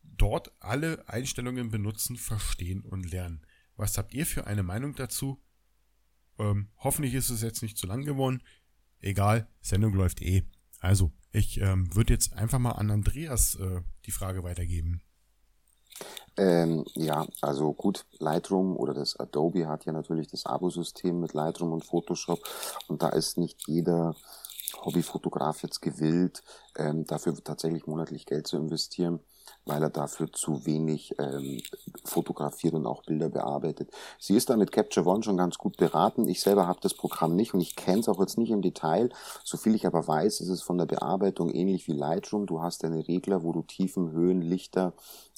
dort 0.03 0.53
alle 0.61 1.09
Einstellungen 1.09 1.71
benutzen, 1.71 2.19
verstehen 2.19 2.83
und 2.83 3.11
lernen. 3.11 3.41
Was 3.77 3.97
habt 3.97 4.13
ihr 4.13 4.27
für 4.27 4.47
eine 4.47 4.63
Meinung 4.63 4.95
dazu? 4.95 5.43
Ähm, 6.41 6.69
hoffentlich 6.79 7.15
ist 7.15 7.31
es 7.31 7.43
jetzt 7.43 7.63
nicht 7.63 7.79
zu 7.79 7.87
lang 7.87 8.05
geworden. 8.05 8.43
Egal, 9.01 9.49
Sendung 9.61 9.95
läuft 9.95 10.23
eh. 10.23 10.45
Also, 10.81 11.13
ich 11.33 11.61
ähm, 11.61 11.95
würde 11.95 12.13
jetzt 12.13 12.33
einfach 12.33 12.59
mal 12.59 12.73
an 12.73 12.91
Andreas 12.91 13.55
äh, 13.57 13.83
die 14.07 14.11
Frage 14.11 14.43
weitergeben. 14.43 15.03
Ähm, 16.37 16.85
ja, 16.95 17.27
also 17.43 17.73
gut, 17.75 18.07
Lightroom 18.19 18.77
oder 18.77 18.95
das 18.95 19.19
Adobe 19.19 19.69
hat 19.69 19.85
ja 19.85 19.93
natürlich 19.93 20.29
das 20.29 20.47
Abo-System 20.47 21.21
mit 21.21 21.35
Lightroom 21.35 21.73
und 21.73 21.85
Photoshop 21.85 22.41
und 22.89 23.03
da 23.03 23.11
ist 23.11 23.37
nicht 23.37 23.67
jeder 23.67 24.15
Hobbyfotograf 24.83 25.63
jetzt 25.63 25.83
gewillt, 25.83 26.43
ähm, 26.77 27.05
dafür 27.05 27.35
tatsächlich 27.45 27.87
monatlich 27.87 28.25
Geld 28.25 28.47
zu 28.47 28.57
investieren 28.57 29.21
weil 29.65 29.83
er 29.83 29.91
dafür 29.91 30.33
zu 30.33 30.67
wenig 30.67 31.15
ähm, 31.19 31.61
fotografiert 32.05 32.75
und 32.75 32.87
auch 32.87 33.03
Bilder 33.05 33.29
bearbeitet. 33.29 33.91
Sie 34.19 34.35
ist 34.35 34.51
da 34.51 34.57
mit 34.57 34.73
Capture 34.73 35.07
One 35.07 35.23
schon 35.23 35.37
ganz 35.37 35.59
gut 35.59 35.77
beraten. 35.77 36.29
Ich 36.29 36.41
selber 36.41 36.67
habe 36.67 36.81
das 36.83 36.95
Programm 36.95 37.37
nicht 37.37 37.55
und 37.55 37.61
ich 37.61 37.77
kenne 37.77 38.01
es 38.01 38.09
auch 38.09 38.21
jetzt 38.21 38.39
nicht 38.39 38.51
im 38.51 38.63
Detail. 38.63 39.11
Soviel 39.45 39.75
ich 39.75 39.87
aber 39.87 40.07
weiß, 40.07 40.41
ist 40.41 40.49
es 40.49 40.63
von 40.63 40.79
der 40.79 40.87
Bearbeitung 40.87 41.51
ähnlich 41.51 41.87
wie 41.89 41.93
Lightroom. 41.93 42.47
Du 42.47 42.63
hast 42.63 42.83
deine 42.83 43.07
Regler, 43.07 43.43
wo 43.43 43.53
du 43.53 43.63
Tiefen, 43.63 44.13
Höhen, 44.13 44.41
Lichter 44.41 44.95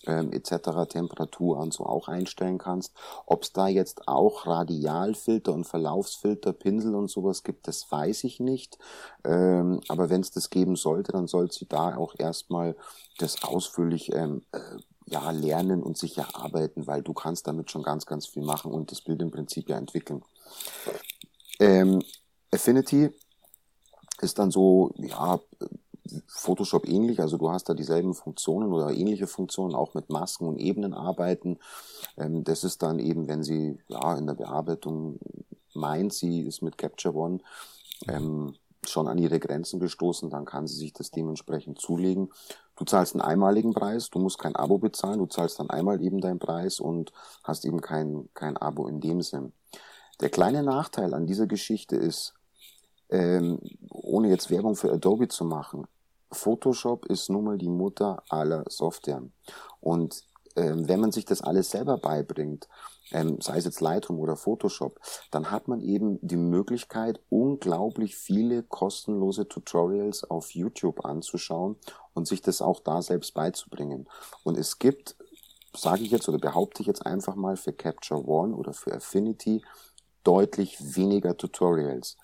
ähm, 0.06 0.32
etc. 0.32 0.88
Temperatur 0.88 1.58
und 1.58 1.72
so 1.72 1.84
auch 1.84 2.08
einstellen 2.08 2.58
kannst. 2.58 2.92
Ob 3.26 3.42
es 3.42 3.52
da 3.52 3.68
jetzt 3.68 4.08
auch 4.08 4.46
Radialfilter 4.46 5.52
und 5.52 5.64
Verlaufsfilter, 5.64 6.52
Pinsel 6.52 6.94
und 6.94 7.08
sowas 7.08 7.42
gibt, 7.42 7.68
das 7.68 7.90
weiß 7.90 8.24
ich 8.24 8.40
nicht. 8.40 8.78
Ähm, 9.24 9.80
aber 9.88 10.10
wenn 10.10 10.20
es 10.20 10.30
das 10.30 10.50
geben 10.50 10.76
sollte, 10.76 11.12
dann 11.12 11.26
soll 11.26 11.50
sie 11.52 11.66
da 11.66 11.96
auch 11.96 12.14
erstmal 12.18 12.76
das 13.18 13.42
ausführlich 13.44 14.12
ähm, 14.12 14.42
äh, 14.52 14.58
ja, 15.06 15.30
lernen 15.30 15.82
und 15.82 15.98
sich 15.98 16.16
erarbeiten, 16.18 16.86
weil 16.86 17.02
du 17.02 17.12
kannst 17.12 17.46
damit 17.46 17.70
schon 17.70 17.82
ganz, 17.82 18.06
ganz 18.06 18.26
viel 18.26 18.42
machen 18.42 18.72
und 18.72 18.90
das 18.90 19.00
Bild 19.00 19.20
im 19.20 19.30
Prinzip 19.30 19.68
ja 19.68 19.76
entwickeln. 19.76 20.22
Ähm, 21.60 22.02
Affinity 22.50 23.10
ist 24.20 24.38
dann 24.38 24.50
so, 24.50 24.92
ja, 24.96 25.40
Photoshop 26.26 26.88
ähnlich, 26.88 27.20
also 27.20 27.36
du 27.36 27.50
hast 27.50 27.68
da 27.68 27.74
dieselben 27.74 28.14
Funktionen 28.14 28.72
oder 28.72 28.90
ähnliche 28.90 29.26
Funktionen, 29.26 29.74
auch 29.74 29.94
mit 29.94 30.10
Masken 30.10 30.48
und 30.48 30.58
Ebenen 30.58 30.94
arbeiten. 30.94 31.58
Ähm, 32.16 32.44
das 32.44 32.64
ist 32.64 32.82
dann 32.82 32.98
eben, 32.98 33.28
wenn 33.28 33.42
sie 33.42 33.78
ja 33.88 34.16
in 34.16 34.26
der 34.26 34.34
Bearbeitung 34.34 35.18
meint, 35.74 36.12
sie 36.12 36.40
ist 36.40 36.62
mit 36.62 36.76
Capture 36.76 37.14
One 37.14 37.38
ähm, 38.08 38.54
schon 38.84 39.06
an 39.06 39.18
ihre 39.18 39.38
Grenzen 39.38 39.78
gestoßen, 39.78 40.28
dann 40.28 40.44
kann 40.44 40.66
sie 40.66 40.76
sich 40.76 40.92
das 40.92 41.10
dementsprechend 41.10 41.80
zulegen. 41.80 42.30
Du 42.76 42.84
zahlst 42.84 43.14
einen 43.14 43.22
einmaligen 43.22 43.74
Preis, 43.74 44.10
du 44.10 44.18
musst 44.18 44.38
kein 44.38 44.56
Abo 44.56 44.78
bezahlen, 44.78 45.18
du 45.18 45.26
zahlst 45.26 45.60
dann 45.60 45.70
einmal 45.70 46.02
eben 46.02 46.20
deinen 46.20 46.40
Preis 46.40 46.80
und 46.80 47.12
hast 47.44 47.64
eben 47.64 47.80
kein, 47.80 48.28
kein 48.34 48.56
Abo 48.56 48.88
in 48.88 49.00
dem 49.00 49.22
Sinn. 49.22 49.52
Der 50.20 50.30
kleine 50.30 50.62
Nachteil 50.62 51.14
an 51.14 51.26
dieser 51.26 51.46
Geschichte 51.46 51.96
ist, 51.96 52.34
ähm, 53.10 53.60
ohne 53.90 54.28
jetzt 54.28 54.50
Werbung 54.50 54.74
für 54.74 54.90
Adobe 54.92 55.28
zu 55.28 55.44
machen, 55.44 55.86
Photoshop 56.32 57.06
ist 57.06 57.30
nun 57.30 57.44
mal 57.44 57.59
die 57.59 57.68
Mutter 57.68 58.22
aller 58.28 58.64
Software. 58.68 59.22
Und 59.80 60.24
ähm, 60.56 60.88
wenn 60.88 61.00
man 61.00 61.12
sich 61.12 61.24
das 61.24 61.42
alles 61.42 61.70
selber 61.70 61.98
beibringt, 61.98 62.68
ähm, 63.12 63.40
sei 63.40 63.59
es 63.59 63.64
jetzt 63.64 63.80
Lightroom 63.80 64.18
oder 64.18 64.36
Photoshop, 64.36 64.98
dann 65.30 65.50
hat 65.50 65.68
man 65.68 65.80
eben 65.80 66.18
die 66.22 66.36
Möglichkeit, 66.36 67.20
unglaublich 67.28 68.16
viele 68.16 68.62
kostenlose 68.62 69.48
Tutorials 69.48 70.24
auf 70.24 70.50
YouTube 70.50 71.04
anzuschauen 71.04 71.76
und 72.14 72.26
sich 72.26 72.42
das 72.42 72.62
auch 72.62 72.80
da 72.80 73.02
selbst 73.02 73.34
beizubringen. 73.34 74.09
Und 74.44 74.59
es 74.59 74.78
gibt, 74.78 75.16
sage 75.74 76.02
ich 76.02 76.10
jetzt 76.10 76.28
oder 76.28 76.38
behaupte 76.38 76.82
ich 76.82 76.86
jetzt 76.86 77.06
einfach 77.06 77.34
mal 77.34 77.56
für 77.56 77.72
Capture 77.72 78.26
One 78.26 78.54
oder 78.54 78.72
für 78.72 78.94
Affinity 78.94 79.62
deutlich 80.24 80.78
weniger 80.94 81.36
Tutorials. 81.36 82.16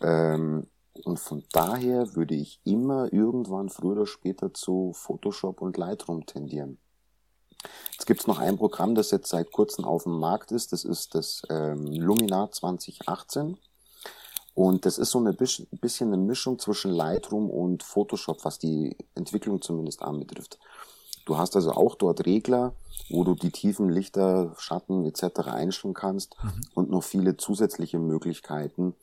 Ähm, 0.00 0.66
und 1.04 1.18
von 1.18 1.44
daher 1.52 2.14
würde 2.14 2.34
ich 2.34 2.60
immer 2.64 3.12
irgendwann 3.12 3.68
früher 3.68 3.92
oder 3.92 4.06
später 4.06 4.52
zu 4.52 4.92
Photoshop 4.94 5.62
und 5.62 5.76
Lightroom 5.76 6.26
tendieren. 6.26 6.78
Jetzt 7.92 8.06
gibt 8.06 8.20
es 8.20 8.26
noch 8.26 8.38
ein 8.38 8.56
Programm, 8.58 8.94
das 8.94 9.10
jetzt 9.10 9.28
seit 9.28 9.52
kurzem 9.52 9.84
auf 9.84 10.04
dem 10.04 10.18
Markt 10.18 10.52
ist. 10.52 10.72
Das 10.72 10.84
ist 10.84 11.14
das 11.14 11.42
ähm, 11.48 11.86
Luminar 11.86 12.50
2018. 12.50 13.58
Und 14.54 14.84
das 14.84 14.98
ist 14.98 15.10
so 15.10 15.20
ein 15.20 15.36
bisschen 15.36 16.08
eine 16.08 16.18
Mischung 16.18 16.58
zwischen 16.58 16.90
Lightroom 16.90 17.48
und 17.48 17.82
Photoshop, 17.82 18.44
was 18.44 18.58
die 18.58 18.96
Entwicklung 19.14 19.62
zumindest 19.62 20.02
anbetrifft. 20.02 20.58
Du 21.24 21.38
hast 21.38 21.56
also 21.56 21.72
auch 21.72 21.94
dort 21.94 22.26
Regler, 22.26 22.74
wo 23.08 23.24
du 23.24 23.34
die 23.34 23.50
Tiefen, 23.50 23.88
Lichter, 23.88 24.54
Schatten 24.58 25.04
etc. 25.04 25.40
einstellen 25.46 25.94
kannst 25.94 26.34
mhm. 26.42 26.50
und 26.74 26.90
noch 26.90 27.04
viele 27.04 27.36
zusätzliche 27.36 27.98
Möglichkeiten, 27.98 28.94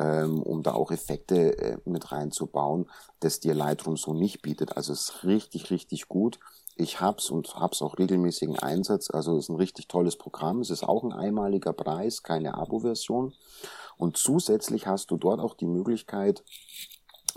ähm, 0.00 0.42
um 0.42 0.62
da 0.62 0.72
auch 0.72 0.90
Effekte 0.90 1.58
äh, 1.58 1.78
mit 1.84 2.12
reinzubauen, 2.12 2.90
das 3.20 3.40
dir 3.40 3.54
Lightroom 3.54 3.96
so 3.96 4.12
nicht 4.12 4.42
bietet. 4.42 4.76
Also 4.76 4.92
es 4.92 5.08
ist 5.08 5.24
richtig, 5.24 5.70
richtig 5.70 6.08
gut. 6.08 6.38
Ich 6.76 7.00
hab's 7.00 7.30
und 7.30 7.54
hab's 7.54 7.82
auch 7.82 7.98
regelmäßigen 7.98 8.58
Einsatz. 8.58 9.10
Also 9.10 9.36
es 9.36 9.44
ist 9.44 9.48
ein 9.48 9.56
richtig 9.56 9.86
tolles 9.86 10.16
Programm. 10.16 10.60
Es 10.60 10.70
ist 10.70 10.82
auch 10.82 11.04
ein 11.04 11.12
einmaliger 11.12 11.72
Preis, 11.72 12.22
keine 12.22 12.54
Abo-Version. 12.54 13.32
Und 13.96 14.16
zusätzlich 14.16 14.86
hast 14.88 15.10
du 15.10 15.16
dort 15.16 15.38
auch 15.38 15.54
die 15.54 15.66
Möglichkeit, 15.66 16.42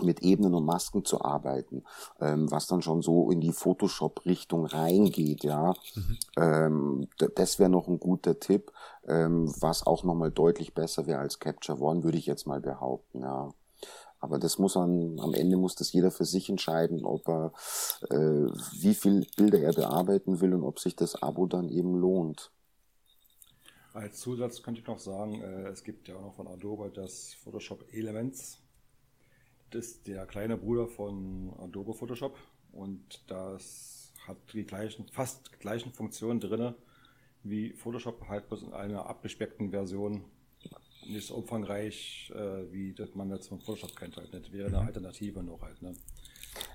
mit 0.02 0.22
Ebenen 0.22 0.54
und 0.54 0.64
Masken 0.64 1.04
zu 1.04 1.22
arbeiten, 1.22 1.84
ähm, 2.20 2.50
was 2.50 2.66
dann 2.66 2.82
schon 2.82 3.02
so 3.02 3.30
in 3.30 3.40
die 3.40 3.52
Photoshop-Richtung 3.52 4.66
reingeht, 4.66 5.44
ja. 5.44 5.74
Mhm. 5.94 6.18
Ähm, 6.36 7.08
das 7.34 7.58
wäre 7.58 7.70
noch 7.70 7.88
ein 7.88 7.98
guter 7.98 8.38
Tipp, 8.38 8.72
ähm, 9.06 9.52
was 9.60 9.86
auch 9.86 10.04
nochmal 10.04 10.30
deutlich 10.30 10.74
besser 10.74 11.06
wäre 11.06 11.20
als 11.20 11.38
Capture 11.38 11.80
One, 11.80 12.04
würde 12.04 12.18
ich 12.18 12.26
jetzt 12.26 12.46
mal 12.46 12.60
behaupten, 12.60 13.22
ja. 13.22 13.50
Aber 14.20 14.38
das 14.38 14.58
muss 14.58 14.76
an, 14.76 15.20
am 15.20 15.32
Ende 15.32 15.56
muss 15.56 15.76
das 15.76 15.92
jeder 15.92 16.10
für 16.10 16.24
sich 16.24 16.48
entscheiden, 16.48 17.04
ob 17.04 17.28
er, 17.28 17.52
äh, 18.10 18.50
wie 18.80 18.94
viel 18.94 19.26
Bilder 19.36 19.60
er 19.60 19.72
bearbeiten 19.72 20.40
will 20.40 20.54
und 20.54 20.64
ob 20.64 20.80
sich 20.80 20.96
das 20.96 21.22
Abo 21.22 21.46
dann 21.46 21.68
eben 21.68 21.94
lohnt. 21.94 22.50
Als 23.92 24.18
Zusatz 24.18 24.62
könnte 24.62 24.80
ich 24.80 24.86
noch 24.86 24.98
sagen, 24.98 25.40
äh, 25.40 25.68
es 25.68 25.82
gibt 25.82 26.08
ja 26.08 26.16
auch 26.16 26.22
noch 26.22 26.34
von 26.34 26.48
Adobe 26.48 26.90
das 26.90 27.34
Photoshop 27.42 27.84
Elements 27.92 28.58
ist 29.74 30.06
der 30.06 30.26
kleine 30.26 30.56
Bruder 30.56 30.86
von 30.86 31.52
Adobe 31.58 31.94
Photoshop 31.94 32.36
und 32.72 33.22
das 33.26 34.12
hat 34.26 34.36
die 34.52 34.64
gleichen, 34.64 35.06
fast 35.08 35.58
gleichen 35.60 35.92
Funktionen 35.92 36.40
drin 36.40 36.74
wie 37.42 37.72
Photoshop, 37.72 38.28
halt 38.28 38.48
bloß 38.48 38.64
in 38.64 38.72
einer 38.72 39.06
abgespeckten 39.06 39.70
Version. 39.70 40.24
Nicht 41.06 41.28
so 41.28 41.36
umfangreich, 41.36 42.30
äh, 42.34 42.70
wie 42.72 42.92
das 42.92 43.14
man 43.14 43.30
jetzt 43.30 43.48
von 43.48 43.60
Photoshop 43.60 43.96
kennt. 43.96 44.16
Halt. 44.16 44.34
Das 44.34 44.52
wäre 44.52 44.68
eine. 44.68 44.80
Alternative 44.80 45.42
noch 45.42 45.62
halt. 45.62 45.80
Ne? 45.80 45.94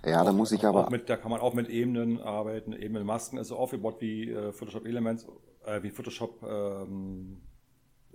Ja, 0.05 0.23
da 0.23 0.31
muss 0.31 0.51
ich 0.51 0.65
aber. 0.65 0.89
Mit, 0.89 1.09
da 1.09 1.17
kann 1.17 1.29
man 1.29 1.41
auch 1.41 1.53
mit 1.53 1.69
Ebenen 1.69 2.19
arbeiten, 2.19 2.73
Ebenen 2.73 3.05
Masken 3.05 3.37
ist 3.37 3.49
so 3.49 3.57
aufgebaut 3.57 3.97
wie 3.99 4.31
äh, 4.31 4.51
Photoshop 4.51 4.85
Elements, 4.85 5.27
äh, 5.65 5.83
wie 5.83 5.91
Photoshop, 5.91 6.41
ähm, 6.43 7.41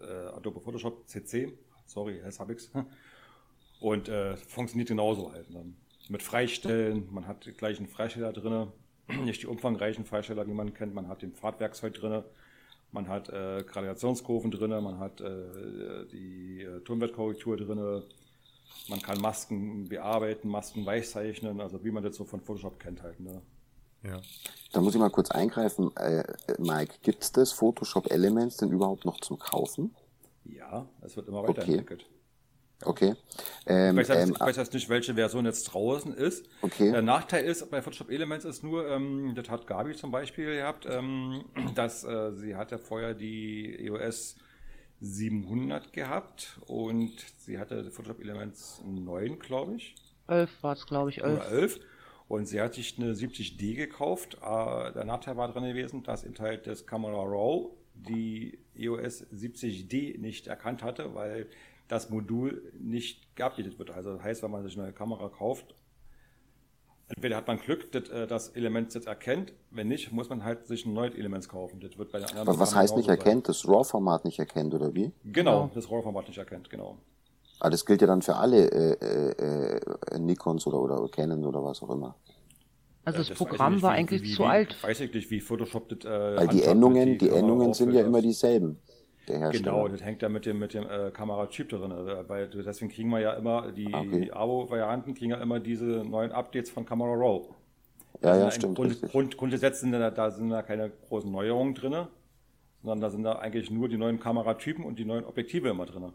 äh, 0.01 0.05
Adobe 0.05 0.61
Photoshop 0.61 1.09
CC. 1.09 1.57
Sorry, 1.87 2.21
jetzt 2.25 2.41
habe 2.41 2.55
ich's. 2.55 2.71
Und 3.81 4.09
äh, 4.09 4.37
funktioniert 4.37 4.89
genauso 4.89 5.33
halt. 5.33 5.51
Ne? 5.51 5.65
Mit 6.09 6.23
Freistellen, 6.23 7.09
man 7.13 7.27
hat 7.27 7.49
gleich 7.57 7.79
einen 7.79 7.87
Freisteller 7.87 8.33
drin, 8.33 8.69
nicht 9.25 9.43
die 9.43 9.47
umfangreichen 9.47 10.05
Freisteller, 10.05 10.47
wie 10.47 10.55
man 10.55 10.75
kennt, 10.75 10.95
man 10.95 11.09
hat 11.09 11.23
den 11.23 11.33
Fahrtwerkzeug 11.33 11.95
drin, 11.95 12.23
man 12.93 13.09
hat 13.09 13.29
äh, 13.29 13.63
Gradationskurven 13.65 14.51
drin, 14.51 14.71
man 14.71 14.99
hat 14.99 15.21
äh, 15.21 16.07
die 16.11 16.63
äh, 16.63 16.81
Tonwertkorrektur 16.81 17.57
drin, 17.57 18.03
man 18.89 19.03
kann 19.03 19.21
Masken 19.21 19.89
bearbeiten, 19.89 20.49
Masken 20.49 20.87
weichzeichnen, 20.87 21.61
also 21.61 21.85
wie 21.85 21.91
man 21.91 22.03
das 22.03 22.17
so 22.17 22.25
von 22.25 22.41
Photoshop 22.41 22.81
kennt 22.81 23.03
halt. 23.03 23.21
Ne? 23.21 23.43
Ja. 24.03 24.21
Da 24.73 24.81
muss 24.81 24.95
ich 24.95 25.01
mal 25.01 25.11
kurz 25.11 25.31
eingreifen. 25.31 25.95
Äh, 25.97 26.25
Mike, 26.59 26.95
gibt 27.03 27.23
es 27.23 27.33
das 27.33 27.53
Photoshop 27.53 28.11
Elements 28.11 28.59
denn 28.59 28.71
überhaupt 28.71 29.05
noch 29.05 29.21
zum 29.21 29.39
Kaufen? 29.39 29.95
Ja, 30.45 30.87
es 31.03 31.17
wird 31.17 31.29
immer 31.29 31.43
weiterentwickelt. 31.43 32.03
Okay. 32.03 32.18
Okay. 32.85 33.15
Ähm, 33.67 33.99
ich, 33.99 34.09
weiß 34.09 34.17
jetzt, 34.17 34.29
ähm, 34.29 34.35
ich 34.35 34.41
weiß 34.41 34.57
jetzt 34.57 34.73
nicht, 34.73 34.89
welche 34.89 35.15
Version 35.15 35.45
jetzt 35.45 35.65
draußen 35.65 36.15
ist. 36.15 36.47
Okay. 36.63 36.93
Der 36.93 37.03
Nachteil 37.03 37.45
ist 37.45 37.69
bei 37.71 37.83
Photoshop 37.83 38.11
Elements 38.11 38.45
ist 38.45 38.63
nur, 38.63 38.89
ähm, 38.89 39.33
das 39.35 39.49
hat 39.51 39.67
Gabi 39.67 39.95
zum 39.95 40.11
Beispiel 40.11 40.57
gehabt, 40.57 40.87
ähm, 40.89 41.45
dass 41.75 42.05
äh, 42.05 42.33
sie 42.33 42.55
hat 42.55 42.71
ja 42.71 42.79
vorher 42.79 43.15
die 43.15 43.87
EOS 43.87 44.37
700 45.01 45.93
gehabt 45.93 46.61
und 46.67 47.13
sie 47.39 47.59
hatte 47.59 47.91
Photoshop 47.91 48.21
Elements 48.21 48.81
9, 48.85 49.39
glaube 49.39 49.75
ich. 49.77 49.97
11 50.29 50.63
war 50.63 50.73
es, 50.75 50.87
glaube 50.87 51.11
ich, 51.11 51.23
11. 51.23 51.37
Oder 51.37 51.49
11. 51.51 51.81
Und 52.29 52.47
sie 52.47 52.61
hat 52.61 52.75
sich 52.75 52.99
eine 52.99 53.15
70D 53.15 53.75
gekauft. 53.75 54.37
Äh, 54.43 54.93
der 54.93 55.05
Nachteil 55.05 55.37
war 55.37 55.51
drin 55.51 55.65
gewesen, 55.65 56.03
dass 56.05 56.23
im 56.25 56.35
Teil 56.35 56.59
des 56.59 56.87
Camera 56.87 57.23
Raw 57.23 57.71
die 57.95 58.59
EOS 58.77 59.27
70D 59.33 60.19
nicht 60.21 60.47
erkannt 60.47 60.83
hatte, 60.83 61.15
weil 61.15 61.47
das 61.89 62.11
Modul 62.11 62.73
nicht 62.79 63.35
geupdatet 63.35 63.79
wird. 63.79 63.91
Also 63.91 64.15
das 64.15 64.23
heißt, 64.23 64.43
wenn 64.43 64.51
man 64.51 64.63
sich 64.63 64.75
eine 64.75 64.85
neue 64.85 64.93
Kamera 64.93 65.29
kauft, 65.29 65.75
entweder 67.09 67.37
hat 67.37 67.47
man 67.47 67.59
Glück, 67.59 67.91
dass 67.93 68.09
äh, 68.11 68.27
das 68.27 68.51
Element 68.51 68.95
jetzt 68.95 69.07
erkennt, 69.07 69.53
wenn 69.71 69.89
nicht, 69.89 70.13
muss 70.13 70.29
man 70.29 70.45
halt 70.45 70.67
sich 70.67 70.85
ein 70.87 70.93
neues 70.93 71.15
Element 71.15 71.49
kaufen. 71.49 71.81
Das 71.81 71.97
wird 71.99 72.13
bei 72.13 72.19
der 72.19 72.29
anderen 72.29 72.49
Aber 72.49 72.59
was 72.59 72.75
heißt 72.75 72.97
nicht 72.97 73.09
erkennt? 73.09 73.47
Sein. 73.47 73.55
Das 73.55 73.67
RAW-Format 73.67 74.25
nicht 74.25 74.39
erkennt, 74.39 74.75
oder 74.75 74.95
wie? 74.95 75.13
Genau, 75.25 75.63
genau. 75.63 75.71
das 75.75 75.91
RAW-Format 75.91 76.29
nicht 76.29 76.39
erkennt, 76.39 76.69
genau. 76.69 76.99
Aber 77.61 77.71
das 77.71 77.85
gilt 77.85 78.03
ja 78.03 78.07
dann 78.07 78.23
für 78.23 78.37
alle 78.37 78.71
äh, 78.71 78.93
äh, 79.01 79.81
äh 80.15 80.19
Nikons 80.19 80.67
oder, 80.67 80.81
oder 80.81 81.09
Canon 81.09 81.45
oder 81.45 81.65
was 81.65 81.83
auch 81.83 81.91
immer. 81.91 82.15
Also 83.05 83.21
das, 83.21 83.29
das 83.29 83.39
Programm 83.39 83.75
nicht, 83.75 83.83
war 83.83 83.95
wie, 83.95 83.97
eigentlich 83.97 84.23
wie, 84.23 84.35
zu 84.35 84.43
wie, 84.43 84.47
alt. 84.47 84.83
Weiß 84.83 85.01
ich 85.01 85.13
nicht, 85.13 85.31
wie 85.31 85.41
Photoshop 85.41 85.89
das. 85.89 86.05
Äh, 86.05 86.37
Weil 86.37 86.49
die 86.49 86.63
Endungen, 86.63 87.19
die, 87.19 87.19
die 87.19 87.31
Endungen 87.31 87.73
sind 87.73 87.93
ja 87.93 88.03
immer 88.03 88.21
dieselben 88.21 88.79
der 89.29 89.39
Hersteller. 89.39 89.73
Genau, 89.73 89.89
das 89.89 90.03
hängt 90.03 90.23
ja 90.23 90.29
mit 90.29 90.47
dem, 90.47 90.59
mit 90.59 90.75
dem 90.75 90.85
äh, 90.89 91.11
Kameratyp 91.11 91.69
drin. 91.69 91.93
Also, 91.93 92.29
weil 92.29 92.49
deswegen 92.49 92.91
kriegen 92.91 93.11
wir 93.11 93.21
ja 93.21 93.33
immer, 93.35 93.73
die, 93.73 93.93
okay. 93.93 94.21
die 94.23 94.33
Abo-Varianten 94.33 95.15
kriegen 95.15 95.31
ja 95.31 95.39
immer 95.39 95.61
diese 95.61 95.85
neuen 95.85 96.33
Updates 96.33 96.71
von 96.71 96.85
Camera 96.85 97.15
Raw. 97.15 97.49
Ja, 98.23 98.37
ja, 98.37 98.51
stimmt. 98.51 98.77
Grund, 98.77 99.01
Grund, 99.03 99.37
Grundgesetz 99.37 99.81
sind 99.81 99.93
da, 99.93 100.11
da 100.11 100.31
sind 100.31 100.51
da 100.51 100.63
keine 100.63 100.91
großen 101.09 101.31
Neuerungen 101.31 101.75
drin, 101.75 102.07
sondern 102.83 103.01
da 103.01 103.11
sind 103.11 103.23
da 103.23 103.33
eigentlich 103.33 103.71
nur 103.71 103.89
die 103.89 103.97
neuen 103.97 104.19
Kameratypen 104.19 104.85
und 104.85 104.99
die 104.99 105.05
neuen 105.05 105.25
Objektive 105.25 105.69
immer 105.69 105.87
drin. 105.87 106.13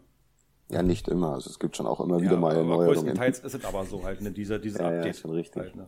Ja, 0.70 0.82
nicht 0.82 1.08
immer. 1.08 1.34
Also 1.34 1.50
es 1.50 1.58
gibt 1.58 1.76
schon 1.76 1.86
auch 1.86 2.00
immer 2.00 2.20
wieder 2.20 2.32
ja, 2.32 2.38
mal 2.38 2.54
Neuerungen. 2.54 2.86
Größtenteils 2.86 3.40
ist 3.40 3.54
es 3.54 3.64
aber 3.64 3.84
so 3.84 4.02
halt, 4.04 4.20
ne, 4.20 4.30
diese, 4.30 4.58
dieses 4.58 4.78
ja, 4.80 4.86
Update. 4.88 5.06
Ja, 5.06 5.20
schon 5.20 5.30
richtig. 5.32 5.62
Halt, 5.62 5.76
ne. 5.76 5.86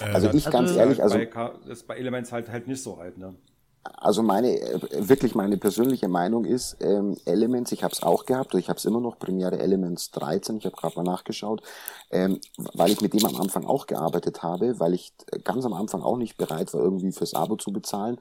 Äh, 0.00 0.04
also 0.04 0.28
ich 0.28 0.46
also 0.46 0.50
ganz 0.50 0.76
ehrlich, 0.76 1.02
also 1.02 1.18
bei, 1.18 1.52
ist 1.70 1.86
bei 1.86 1.96
Elements 1.96 2.32
halt 2.32 2.48
halt 2.50 2.68
nicht 2.68 2.82
so 2.82 2.98
halt, 2.98 3.18
ne? 3.18 3.34
Also 3.82 4.22
meine 4.22 4.50
wirklich 4.92 5.34
meine 5.34 5.56
persönliche 5.56 6.08
Meinung 6.08 6.44
ist 6.44 6.76
ähm, 6.80 7.16
Elements. 7.24 7.72
Ich 7.72 7.82
habe 7.82 7.94
es 7.94 8.02
auch 8.02 8.26
gehabt, 8.26 8.54
ich 8.54 8.68
habe 8.68 8.78
es 8.78 8.84
immer 8.84 9.00
noch 9.00 9.18
Premiere 9.18 9.58
Elements 9.58 10.10
13. 10.10 10.58
Ich 10.58 10.66
habe 10.66 10.76
gerade 10.76 10.96
mal 10.96 11.10
nachgeschaut, 11.10 11.62
ähm, 12.10 12.40
weil 12.74 12.90
ich 12.90 13.00
mit 13.00 13.14
dem 13.14 13.24
am 13.24 13.40
Anfang 13.40 13.64
auch 13.64 13.86
gearbeitet 13.86 14.42
habe, 14.42 14.78
weil 14.80 14.92
ich 14.92 15.12
ganz 15.44 15.64
am 15.64 15.72
Anfang 15.72 16.02
auch 16.02 16.18
nicht 16.18 16.36
bereit 16.36 16.74
war 16.74 16.82
irgendwie 16.82 17.12
fürs 17.12 17.34
Abo 17.34 17.56
zu 17.56 17.72
bezahlen 17.72 18.18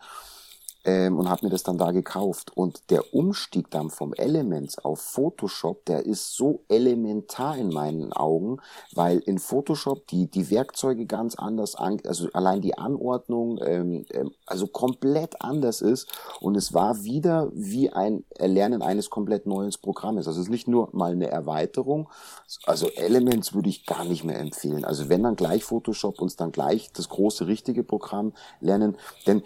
ähm, 0.85 1.17
und 1.17 1.29
habe 1.29 1.45
mir 1.45 1.51
das 1.51 1.63
dann 1.63 1.77
da 1.77 1.91
gekauft. 1.91 2.51
Und 2.55 2.89
der 2.89 3.13
Umstieg 3.13 3.69
dann 3.71 3.89
vom 3.89 4.13
Elements 4.13 4.77
auf 4.79 5.01
Photoshop, 5.01 5.85
der 5.85 6.05
ist 6.05 6.35
so 6.35 6.63
elementar 6.67 7.57
in 7.57 7.69
meinen 7.69 8.13
Augen, 8.13 8.57
weil 8.93 9.19
in 9.19 9.39
Photoshop 9.39 10.07
die, 10.07 10.29
die 10.29 10.49
Werkzeuge 10.49 11.05
ganz 11.05 11.35
anders, 11.35 11.75
an, 11.75 11.99
also 12.05 12.29
allein 12.33 12.61
die 12.61 12.77
Anordnung, 12.77 13.59
ähm, 13.61 14.05
ähm, 14.11 14.31
also 14.45 14.67
komplett 14.67 15.41
anders 15.41 15.81
ist. 15.81 16.07
Und 16.39 16.55
es 16.55 16.73
war 16.73 17.03
wieder 17.03 17.49
wie 17.53 17.91
ein 17.91 18.23
Erlernen 18.35 18.81
eines 18.81 19.09
komplett 19.09 19.45
neuen 19.45 19.69
Programmes. 19.81 20.27
Also 20.27 20.39
es 20.39 20.47
ist 20.47 20.51
nicht 20.51 20.67
nur 20.67 20.89
mal 20.93 21.11
eine 21.11 21.29
Erweiterung. 21.29 22.09
Also 22.63 22.87
Elements 22.89 23.53
würde 23.53 23.69
ich 23.69 23.85
gar 23.85 24.05
nicht 24.05 24.23
mehr 24.23 24.39
empfehlen. 24.39 24.85
Also 24.85 25.09
wenn 25.09 25.23
dann 25.23 25.35
gleich 25.35 25.63
Photoshop 25.63 26.21
uns 26.21 26.35
dann 26.35 26.51
gleich 26.51 26.91
das 26.93 27.09
große 27.09 27.47
richtige 27.47 27.83
Programm 27.83 28.33
lernen, 28.61 28.97
denn 29.27 29.43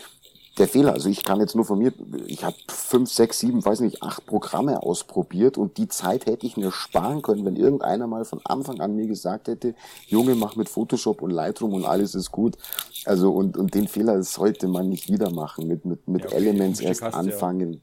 der 0.57 0.67
Fehler. 0.67 0.93
Also 0.93 1.09
ich 1.09 1.23
kann 1.23 1.39
jetzt 1.39 1.55
nur 1.55 1.65
von 1.65 1.79
mir, 1.79 1.93
ich 2.27 2.43
habe 2.43 2.55
fünf, 2.69 3.09
sechs, 3.09 3.39
sieben, 3.39 3.63
weiß 3.65 3.79
nicht, 3.79 4.03
acht 4.03 4.25
Programme 4.25 4.83
ausprobiert 4.83 5.57
und 5.57 5.77
die 5.77 5.87
Zeit 5.87 6.25
hätte 6.25 6.45
ich 6.45 6.57
mir 6.57 6.71
sparen 6.71 7.21
können, 7.21 7.45
wenn 7.45 7.55
irgendeiner 7.55 8.07
mal 8.07 8.25
von 8.25 8.39
Anfang 8.43 8.79
an 8.79 8.95
mir 8.95 9.07
gesagt 9.07 9.47
hätte, 9.47 9.73
Junge, 10.07 10.35
mach 10.35 10.55
mit 10.55 10.69
Photoshop 10.69 11.21
und 11.21 11.31
Lightroom 11.31 11.73
und 11.73 11.85
alles 11.85 12.13
ist 12.13 12.31
gut. 12.31 12.57
Also 13.05 13.31
und, 13.31 13.57
und 13.57 13.73
den 13.73 13.87
Fehler 13.87 14.21
sollte 14.23 14.67
man 14.67 14.89
nicht 14.89 15.09
wieder 15.09 15.31
machen, 15.31 15.67
mit, 15.67 15.85
mit, 15.85 16.07
mit 16.07 16.21
ja, 16.21 16.27
okay. 16.27 16.37
Elements 16.37 16.79
erst 16.79 17.03
anfangen. 17.03 17.73
Ja. 17.73 17.79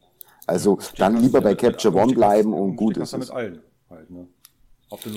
Also 0.46 0.78
ja, 0.78 0.86
dann 0.98 1.16
lieber 1.20 1.40
bei 1.40 1.54
Capture 1.54 1.94
One 1.94 2.12
bleiben 2.12 2.52
und 2.52 2.76
gut 2.76 2.96
ist 2.96 3.12
es. 3.12 3.30
allen 3.30 3.62
halt, 3.88 4.10
ne? 4.10 4.28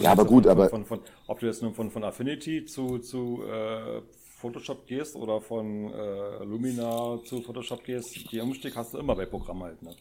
ja, 0.02 0.12
aber 0.12 0.26
gut, 0.26 0.44
von, 0.44 0.52
aber 0.52 0.70
von, 0.70 0.86
von, 0.86 1.00
ob 1.28 1.40
du 1.40 1.46
jetzt 1.46 1.62
nun 1.62 1.74
von, 1.74 1.90
von 1.92 2.04
Affinity 2.04 2.66
zu, 2.66 3.00
zu 3.00 3.42
äh, 3.44 4.02
Photoshop 4.44 4.86
gehst 4.86 5.15
oder 5.15 5.40
von 5.40 5.90
äh, 5.94 6.44
Lumina 6.44 7.18
zu 7.24 7.41
Photoshop 7.41 7.82
gehst, 7.86 8.30
die 8.30 8.41
Umstieg 8.41 8.76
hast 8.76 8.94
du 8.94 8.98
immer 8.98 9.15
bei 9.15 9.26
Programm 9.26 9.64
halt. 9.64 9.82
Ne? 9.82 9.91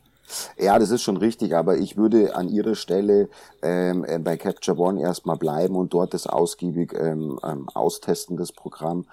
Ja, 0.59 0.81
das 0.81 0.90
ist 0.90 1.02
schon 1.02 1.16
richtig, 1.16 1.55
aber 1.55 1.78
ich 1.78 1.97
würde 1.97 2.35
an 2.35 2.48
Ihrer 2.48 2.74
Stelle 2.74 3.28
ähm, 3.62 4.05
äh, 4.05 4.19
bei 4.19 4.36
Capture 4.36 4.77
One 4.77 5.01
erstmal 5.01 5.36
bleiben 5.36 5.77
und 5.77 5.94
dort 5.94 6.12
das 6.12 6.27
ausgiebig 6.27 6.93
ähm, 6.93 7.39
ähm, 7.44 7.69
austesten, 7.69 8.36
das 8.36 8.51
Programm. 8.51 9.06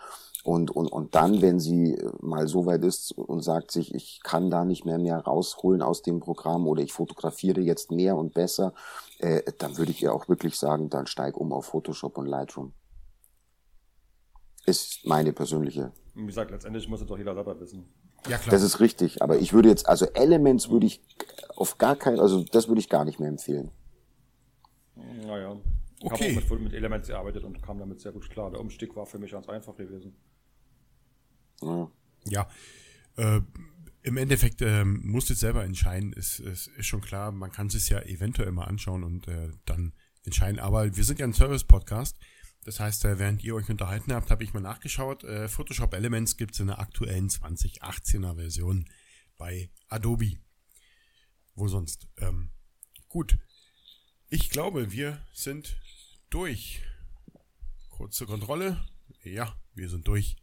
Und, 0.43 0.71
und, 0.71 0.87
und 0.87 1.13
dann, 1.13 1.43
wenn 1.43 1.59
sie 1.59 2.01
mal 2.21 2.47
so 2.47 2.65
weit 2.65 2.83
ist 2.83 3.11
und 3.11 3.43
sagt 3.43 3.71
sich, 3.71 3.93
ich 3.93 4.21
kann 4.23 4.49
da 4.49 4.65
nicht 4.65 4.83
mehr 4.85 4.97
mehr 4.97 5.19
rausholen 5.19 5.83
aus 5.83 6.01
dem 6.01 6.21
Programm 6.21 6.65
oder 6.65 6.81
ich 6.81 6.93
fotografiere 6.93 7.61
jetzt 7.61 7.91
mehr 7.91 8.15
und 8.15 8.33
besser, 8.33 8.73
äh, 9.19 9.43
dann 9.59 9.77
würde 9.77 9.91
ich 9.91 10.01
ihr 10.01 10.11
auch 10.11 10.27
wirklich 10.27 10.57
sagen, 10.57 10.89
dann 10.89 11.05
steig 11.05 11.37
um 11.37 11.53
auf 11.53 11.65
Photoshop 11.65 12.17
und 12.17 12.25
Lightroom. 12.25 12.73
Ist 14.69 15.05
meine 15.05 15.33
persönliche. 15.33 15.91
Wie 16.15 16.25
gesagt, 16.25 16.51
letztendlich 16.51 16.87
muss 16.87 17.01
es 17.01 17.07
doch 17.07 17.17
jeder 17.17 17.33
selber 17.33 17.59
wissen. 17.59 17.85
Ja, 18.27 18.37
klar. 18.37 18.51
Das 18.51 18.61
ist 18.61 18.79
richtig, 18.79 19.21
aber 19.21 19.39
ich 19.39 19.53
würde 19.53 19.69
jetzt, 19.69 19.87
also 19.87 20.05
Elements 20.07 20.69
würde 20.69 20.85
ich 20.85 21.01
auf 21.55 21.77
gar 21.77 21.95
keinen, 21.95 22.19
also 22.19 22.43
das 22.43 22.67
würde 22.67 22.79
ich 22.79 22.89
gar 22.89 23.05
nicht 23.05 23.19
mehr 23.19 23.29
empfehlen. 23.29 23.71
Naja. 24.95 25.57
Ich 26.01 26.11
okay. 26.11 26.35
habe 26.35 26.45
auch 26.45 26.51
mit, 26.51 26.61
mit 26.61 26.73
Elements 26.73 27.07
gearbeitet 27.07 27.43
und 27.43 27.61
kam 27.61 27.79
damit 27.79 27.99
sehr 27.99 28.11
gut 28.11 28.29
klar. 28.29 28.51
Der 28.51 28.59
Umstieg 28.59 28.95
war 28.95 29.05
für 29.05 29.19
mich 29.19 29.31
ganz 29.31 29.47
einfach 29.49 29.75
gewesen. 29.75 30.15
Ja. 31.61 31.91
ja. 32.25 32.47
Äh, 33.17 33.41
Im 34.03 34.17
Endeffekt 34.17 34.61
äh, 34.61 34.85
musst 34.85 35.29
du 35.29 35.33
es 35.33 35.41
selber 35.41 35.63
entscheiden, 35.63 36.13
ist, 36.13 36.39
ist, 36.39 36.67
ist 36.67 36.85
schon 36.85 37.01
klar. 37.01 37.31
Man 37.31 37.51
kann 37.51 37.67
es 37.67 37.89
ja 37.89 38.01
eventuell 38.01 38.51
mal 38.51 38.65
anschauen 38.65 39.03
und 39.03 39.27
äh, 39.27 39.49
dann 39.65 39.93
entscheiden. 40.23 40.59
Aber 40.59 40.95
wir 40.95 41.03
sind 41.03 41.19
ja 41.19 41.25
ein 41.25 41.33
Service-Podcast. 41.33 42.17
Das 42.65 42.79
heißt, 42.79 43.05
äh, 43.05 43.19
während 43.19 43.43
ihr 43.43 43.55
euch 43.55 43.69
unterhalten 43.69 44.13
habt, 44.13 44.31
habe 44.31 44.43
ich 44.43 44.53
mal 44.53 44.59
nachgeschaut. 44.59 45.23
Äh, 45.23 45.47
Photoshop 45.47 45.93
Elements 45.93 46.37
gibt 46.37 46.53
es 46.53 46.59
in 46.59 46.67
der 46.67 46.79
aktuellen 46.79 47.29
2018er 47.29 48.35
Version 48.35 48.89
bei 49.37 49.69
Adobe. 49.87 50.37
Wo 51.55 51.67
sonst? 51.67 52.07
Ähm, 52.17 52.51
gut. 53.07 53.37
Ich 54.29 54.49
glaube, 54.49 54.91
wir 54.91 55.25
sind 55.33 55.79
durch. 56.29 56.81
Kurze 57.89 58.25
Kontrolle. 58.25 58.85
Ja, 59.23 59.55
wir 59.73 59.89
sind 59.89 60.07
durch. 60.07 60.35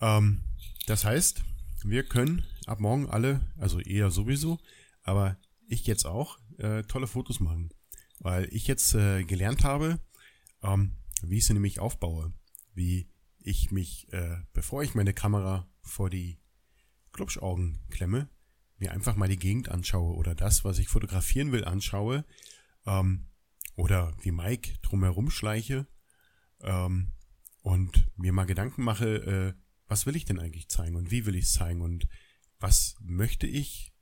Ähm, 0.00 0.42
das 0.86 1.04
heißt, 1.04 1.42
wir 1.84 2.04
können 2.04 2.44
ab 2.66 2.80
morgen 2.80 3.08
alle, 3.08 3.40
also 3.58 3.80
eher 3.80 4.10
sowieso, 4.10 4.58
aber 5.02 5.38
ich 5.66 5.86
jetzt 5.86 6.06
auch, 6.06 6.38
äh, 6.58 6.82
tolle 6.82 7.06
Fotos 7.06 7.40
machen. 7.40 7.70
Weil 8.18 8.48
ich 8.52 8.66
jetzt 8.66 8.94
äh, 8.94 9.24
gelernt 9.24 9.64
habe, 9.64 10.00
ähm, 10.62 10.96
wie 11.30 11.38
ich 11.38 11.46
sie 11.46 11.54
nämlich 11.54 11.80
aufbaue, 11.80 12.32
wie 12.74 13.08
ich 13.38 13.70
mich, 13.70 14.12
äh, 14.12 14.38
bevor 14.52 14.82
ich 14.82 14.94
meine 14.94 15.14
Kamera 15.14 15.68
vor 15.82 16.10
die 16.10 16.38
Klubschaugen 17.12 17.78
klemme, 17.90 18.28
mir 18.78 18.92
einfach 18.92 19.16
mal 19.16 19.28
die 19.28 19.38
Gegend 19.38 19.68
anschaue 19.68 20.14
oder 20.14 20.34
das, 20.34 20.64
was 20.64 20.78
ich 20.78 20.88
fotografieren 20.88 21.52
will, 21.52 21.64
anschaue 21.64 22.24
ähm, 22.86 23.28
oder 23.76 24.14
wie 24.22 24.32
Mike 24.32 24.78
drumherum 24.82 25.30
schleiche 25.30 25.86
ähm, 26.60 27.12
und 27.62 28.10
mir 28.16 28.32
mal 28.32 28.44
Gedanken 28.44 28.82
mache, 28.82 29.54
äh, 29.56 29.60
was 29.86 30.06
will 30.06 30.16
ich 30.16 30.24
denn 30.24 30.40
eigentlich 30.40 30.68
zeigen 30.68 30.96
und 30.96 31.10
wie 31.10 31.26
will 31.26 31.36
ich 31.36 31.44
es 31.44 31.52
zeigen 31.52 31.82
und 31.82 32.08
was 32.58 32.96
möchte 33.00 33.46
ich 33.46 33.92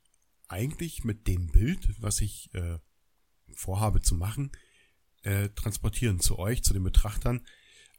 eigentlich 0.49 1.05
mit 1.05 1.27
dem 1.27 1.49
Bild, 1.49 2.01
was 2.01 2.21
ich 2.21 2.53
äh, 2.55 2.79
vorhabe 3.55 4.01
zu 4.01 4.15
machen, 4.15 4.53
äh, 5.23 5.49
transportieren 5.51 6.21
zu 6.21 6.39
euch, 6.39 6.63
zu 6.63 6.73
den 6.73 6.83
Betrachtern 6.83 7.47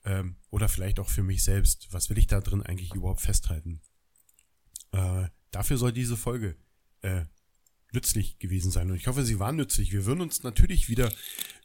ähm, 0.06 0.38
oder 0.50 0.70
vielleicht 0.70 1.00
auch 1.00 1.10
für 1.10 1.24
mich 1.24 1.44
selbst. 1.44 1.88
Was 1.92 2.10
will 2.10 2.18
ich 2.18 2.28
da 2.28 2.42
drin 2.42 2.64
eigentlich 2.64 2.94
überhaupt 2.94 3.22
festhalten? 3.22 3.82
Äh, 4.92 5.28
dafür 5.52 5.78
soll 5.78 5.92
diese 5.92 6.18
Folge 6.18 6.58
äh, 7.02 7.26
nützlich 7.92 8.40
gewesen 8.40 8.72
sein 8.72 8.90
und 8.90 8.98
ich 8.98 9.08
hoffe, 9.08 9.24
sie 9.24 9.40
war 9.40 9.52
nützlich. 9.52 9.92
Wir 9.92 10.06
würden 10.06 10.22
uns 10.22 10.44
natürlich 10.44 10.90
wieder 10.90 11.12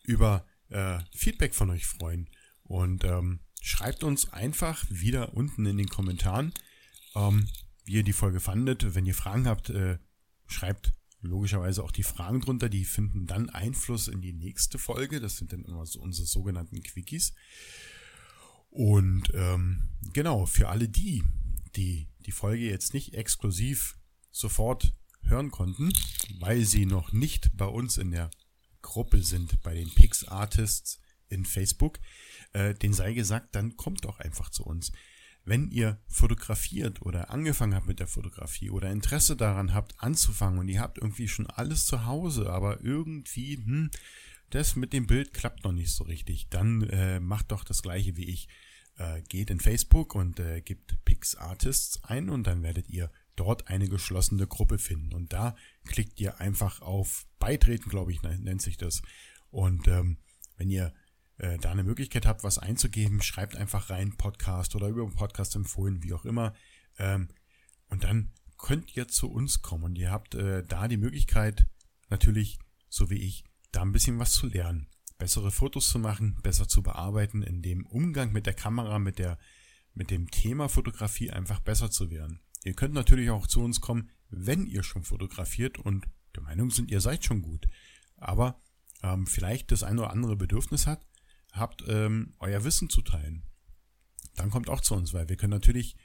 über 0.02 0.46
äh, 0.68 0.98
Feedback 1.14 1.54
von 1.54 1.70
euch 1.70 1.86
freuen 1.86 2.28
und 2.62 3.04
ähm, 3.04 3.40
schreibt 3.60 4.04
uns 4.04 4.32
einfach 4.32 4.84
wieder 4.90 5.34
unten 5.34 5.66
in 5.66 5.78
den 5.78 5.88
Kommentaren, 5.88 6.52
ähm, 7.14 7.48
wie 7.84 7.94
ihr 7.94 8.02
die 8.02 8.12
Folge 8.12 8.40
fandet. 8.40 8.94
Wenn 8.94 9.06
ihr 9.06 9.14
Fragen 9.14 9.46
habt, 9.46 9.70
äh, 9.70 9.98
schreibt 10.46 10.92
logischerweise 11.20 11.82
auch 11.82 11.92
die 11.92 12.02
Fragen 12.02 12.40
drunter, 12.40 12.68
die 12.68 12.84
finden 12.84 13.26
dann 13.26 13.50
Einfluss 13.50 14.08
in 14.08 14.20
die 14.20 14.32
nächste 14.32 14.78
Folge. 14.78 15.20
Das 15.20 15.36
sind 15.36 15.52
dann 15.52 15.64
immer 15.64 15.84
so 15.86 16.00
unsere 16.00 16.26
sogenannten 16.26 16.82
Quickies. 16.82 17.34
Und 18.70 19.30
ähm, 19.34 19.88
genau, 20.12 20.46
für 20.46 20.68
alle 20.68 20.88
die, 20.88 21.24
die 21.76 22.08
die 22.20 22.32
Folge 22.32 22.68
jetzt 22.68 22.94
nicht 22.94 23.14
exklusiv 23.14 23.98
sofort 24.30 24.94
hören 25.22 25.50
konnten, 25.50 25.92
weil 26.40 26.64
sie 26.64 26.86
noch 26.86 27.12
nicht 27.12 27.56
bei 27.56 27.66
uns 27.66 27.96
in 27.96 28.10
der 28.10 28.30
Gruppe 28.82 29.22
sind, 29.22 29.62
bei 29.62 29.74
den 29.74 29.92
Pix 29.94 30.24
Artists 30.24 31.00
in 31.28 31.44
Facebook, 31.44 31.98
äh, 32.52 32.74
den 32.74 32.92
sei 32.92 33.12
gesagt, 33.12 33.54
dann 33.54 33.76
kommt 33.76 34.04
doch 34.04 34.20
einfach 34.20 34.50
zu 34.50 34.64
uns 34.64 34.92
wenn 35.48 35.70
ihr 35.70 35.98
fotografiert 36.06 37.02
oder 37.02 37.30
angefangen 37.30 37.74
habt 37.74 37.86
mit 37.86 38.00
der 38.00 38.06
Fotografie 38.06 38.70
oder 38.70 38.90
Interesse 38.90 39.36
daran 39.36 39.74
habt 39.74 39.94
anzufangen 39.98 40.58
und 40.58 40.68
ihr 40.68 40.80
habt 40.80 40.98
irgendwie 40.98 41.28
schon 41.28 41.46
alles 41.46 41.86
zu 41.86 42.06
Hause, 42.06 42.50
aber 42.50 42.82
irgendwie, 42.82 43.56
hm, 43.56 43.90
das 44.50 44.76
mit 44.76 44.92
dem 44.92 45.06
Bild 45.06 45.32
klappt 45.32 45.64
noch 45.64 45.72
nicht 45.72 45.90
so 45.90 46.04
richtig, 46.04 46.48
dann 46.48 46.82
äh, 46.84 47.20
macht 47.20 47.52
doch 47.52 47.64
das 47.64 47.82
gleiche 47.82 48.16
wie 48.16 48.24
ich. 48.24 48.48
Äh, 48.96 49.22
geht 49.22 49.50
in 49.50 49.60
Facebook 49.60 50.16
und 50.16 50.40
äh, 50.40 50.60
gebt 50.60 51.04
Pix 51.04 51.36
Artists 51.36 52.02
ein 52.02 52.28
und 52.30 52.46
dann 52.46 52.64
werdet 52.64 52.88
ihr 52.90 53.12
dort 53.36 53.68
eine 53.68 53.88
geschlossene 53.88 54.48
Gruppe 54.48 54.78
finden. 54.78 55.14
Und 55.14 55.32
da 55.32 55.56
klickt 55.84 56.18
ihr 56.20 56.40
einfach 56.40 56.82
auf 56.82 57.26
Beitreten, 57.38 57.90
glaube 57.90 58.10
ich, 58.10 58.22
nennt 58.22 58.60
sich 58.60 58.76
das. 58.76 59.02
Und 59.50 59.86
ähm, 59.86 60.18
wenn 60.56 60.68
ihr 60.68 60.92
äh, 61.38 61.58
da 61.58 61.70
eine 61.70 61.84
Möglichkeit 61.84 62.26
habt, 62.26 62.44
was 62.44 62.58
einzugeben, 62.58 63.22
schreibt 63.22 63.56
einfach 63.56 63.90
rein 63.90 64.16
Podcast 64.16 64.74
oder 64.74 64.88
über 64.88 65.08
Podcast 65.08 65.56
empfohlen, 65.56 66.02
wie 66.02 66.12
auch 66.12 66.24
immer. 66.24 66.54
Ähm, 66.98 67.28
und 67.88 68.04
dann 68.04 68.32
könnt 68.58 68.96
ihr 68.96 69.08
zu 69.08 69.30
uns 69.30 69.62
kommen 69.62 69.84
und 69.84 69.96
ihr 69.96 70.10
habt 70.10 70.34
äh, 70.34 70.64
da 70.64 70.88
die 70.88 70.96
Möglichkeit, 70.96 71.66
natürlich, 72.10 72.58
so 72.88 73.08
wie 73.10 73.18
ich, 73.18 73.44
da 73.72 73.82
ein 73.82 73.92
bisschen 73.92 74.18
was 74.18 74.32
zu 74.32 74.46
lernen. 74.48 74.88
Bessere 75.16 75.50
Fotos 75.50 75.88
zu 75.88 75.98
machen, 75.98 76.38
besser 76.42 76.68
zu 76.68 76.82
bearbeiten, 76.82 77.42
in 77.42 77.62
dem 77.62 77.86
Umgang 77.86 78.32
mit 78.32 78.46
der 78.46 78.54
Kamera, 78.54 78.98
mit 78.98 79.18
der, 79.18 79.38
mit 79.94 80.10
dem 80.10 80.30
Thema 80.30 80.68
Fotografie 80.68 81.30
einfach 81.30 81.60
besser 81.60 81.90
zu 81.90 82.10
werden. 82.10 82.40
Ihr 82.64 82.74
könnt 82.74 82.94
natürlich 82.94 83.30
auch 83.30 83.46
zu 83.46 83.60
uns 83.60 83.80
kommen, 83.80 84.10
wenn 84.28 84.66
ihr 84.66 84.82
schon 84.82 85.04
fotografiert 85.04 85.78
und 85.78 86.06
der 86.34 86.42
Meinung 86.42 86.70
sind, 86.70 86.90
ihr 86.90 87.00
seid 87.00 87.24
schon 87.24 87.42
gut. 87.42 87.66
Aber 88.16 88.60
ähm, 89.02 89.26
vielleicht 89.26 89.72
das 89.72 89.82
ein 89.82 89.98
oder 89.98 90.10
andere 90.10 90.36
Bedürfnis 90.36 90.86
hat, 90.86 91.04
habt, 91.52 91.84
ähm, 91.88 92.34
euer 92.38 92.64
Wissen 92.64 92.88
zu 92.90 93.02
teilen. 93.02 93.44
dann 94.36 94.50
kommt 94.50 94.68
auch 94.68 94.80
zu 94.80 94.94
uns, 94.94 95.12
weil 95.12 95.28
wir 95.28 95.36
können 95.36 95.50
natürlich 95.50 95.96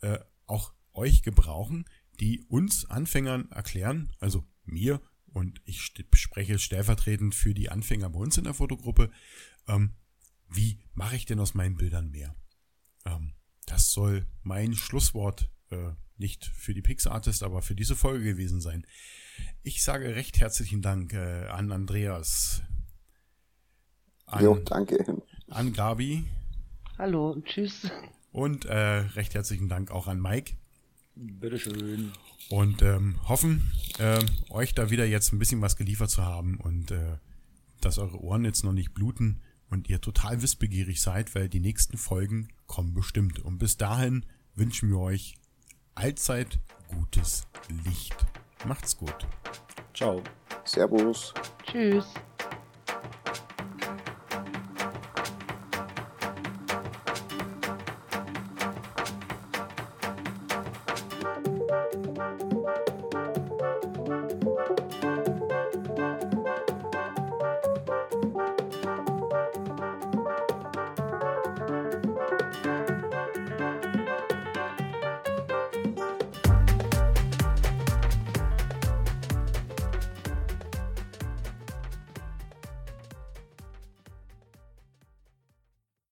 äh, 0.00 0.20
auch 0.46 0.72
euch 0.92 1.22
gebrauchen, 1.22 1.84
die 2.20 2.40
uns 2.44 2.84
Anfängern 2.88 3.50
erklären, 3.50 4.12
also 4.20 4.46
mir 4.64 5.00
und 5.32 5.60
ich 5.64 5.82
spreche 6.12 6.58
stellvertretend 6.58 7.34
für 7.34 7.54
die 7.54 7.68
Anfänger 7.68 8.10
bei 8.10 8.18
uns 8.18 8.38
in 8.38 8.44
der 8.44 8.54
Fotogruppe, 8.54 9.10
ähm, 9.66 9.94
wie 10.48 10.78
mache 10.94 11.16
ich 11.16 11.26
denn 11.26 11.40
aus 11.40 11.54
meinen 11.54 11.76
Bildern 11.76 12.10
mehr? 12.10 12.34
Ähm, 13.04 13.34
das 13.66 13.92
soll 13.92 14.26
mein 14.42 14.74
Schlusswort 14.74 15.50
äh, 15.70 15.92
nicht 16.16 16.46
für 16.46 16.74
die 16.74 16.82
PixArtist, 16.82 17.42
aber 17.42 17.62
für 17.62 17.74
diese 17.74 17.96
Folge 17.96 18.24
gewesen 18.24 18.60
sein. 18.60 18.86
Ich 19.62 19.82
sage 19.82 20.14
recht 20.14 20.38
herzlichen 20.40 20.82
Dank 20.82 21.12
äh, 21.12 21.46
an 21.46 21.72
Andreas. 21.72 22.62
An, 24.30 24.44
jo, 24.44 24.54
danke. 24.64 25.22
An 25.48 25.72
Gabi. 25.72 26.24
Hallo 26.98 27.30
und 27.32 27.46
tschüss. 27.46 27.90
Und 28.32 28.64
äh, 28.64 28.76
recht 28.76 29.34
herzlichen 29.34 29.68
Dank 29.68 29.90
auch 29.90 30.06
an 30.06 30.20
Mike. 30.20 30.54
Bitteschön. 31.16 32.12
Und 32.48 32.82
ähm, 32.82 33.16
hoffen, 33.28 33.70
äh, 33.98 34.20
euch 34.50 34.74
da 34.74 34.90
wieder 34.90 35.04
jetzt 35.04 35.32
ein 35.32 35.38
bisschen 35.38 35.60
was 35.60 35.76
geliefert 35.76 36.10
zu 36.10 36.24
haben 36.24 36.58
und 36.58 36.92
äh, 36.92 37.16
dass 37.80 37.98
eure 37.98 38.22
Ohren 38.22 38.44
jetzt 38.44 38.62
noch 38.62 38.72
nicht 38.72 38.94
bluten 38.94 39.40
und 39.68 39.88
ihr 39.88 40.00
total 40.00 40.42
wissbegierig 40.42 41.00
seid, 41.00 41.34
weil 41.34 41.48
die 41.48 41.60
nächsten 41.60 41.96
Folgen 41.96 42.48
kommen 42.66 42.94
bestimmt. 42.94 43.40
Und 43.40 43.58
bis 43.58 43.76
dahin 43.76 44.24
wünschen 44.54 44.90
wir 44.90 44.98
euch 44.98 45.34
allzeit 45.94 46.60
gutes 46.88 47.46
Licht. 47.84 48.16
Macht's 48.64 48.96
gut. 48.96 49.26
Ciao. 49.94 50.22
Servus. 50.64 51.34
Tschüss. 51.64 52.06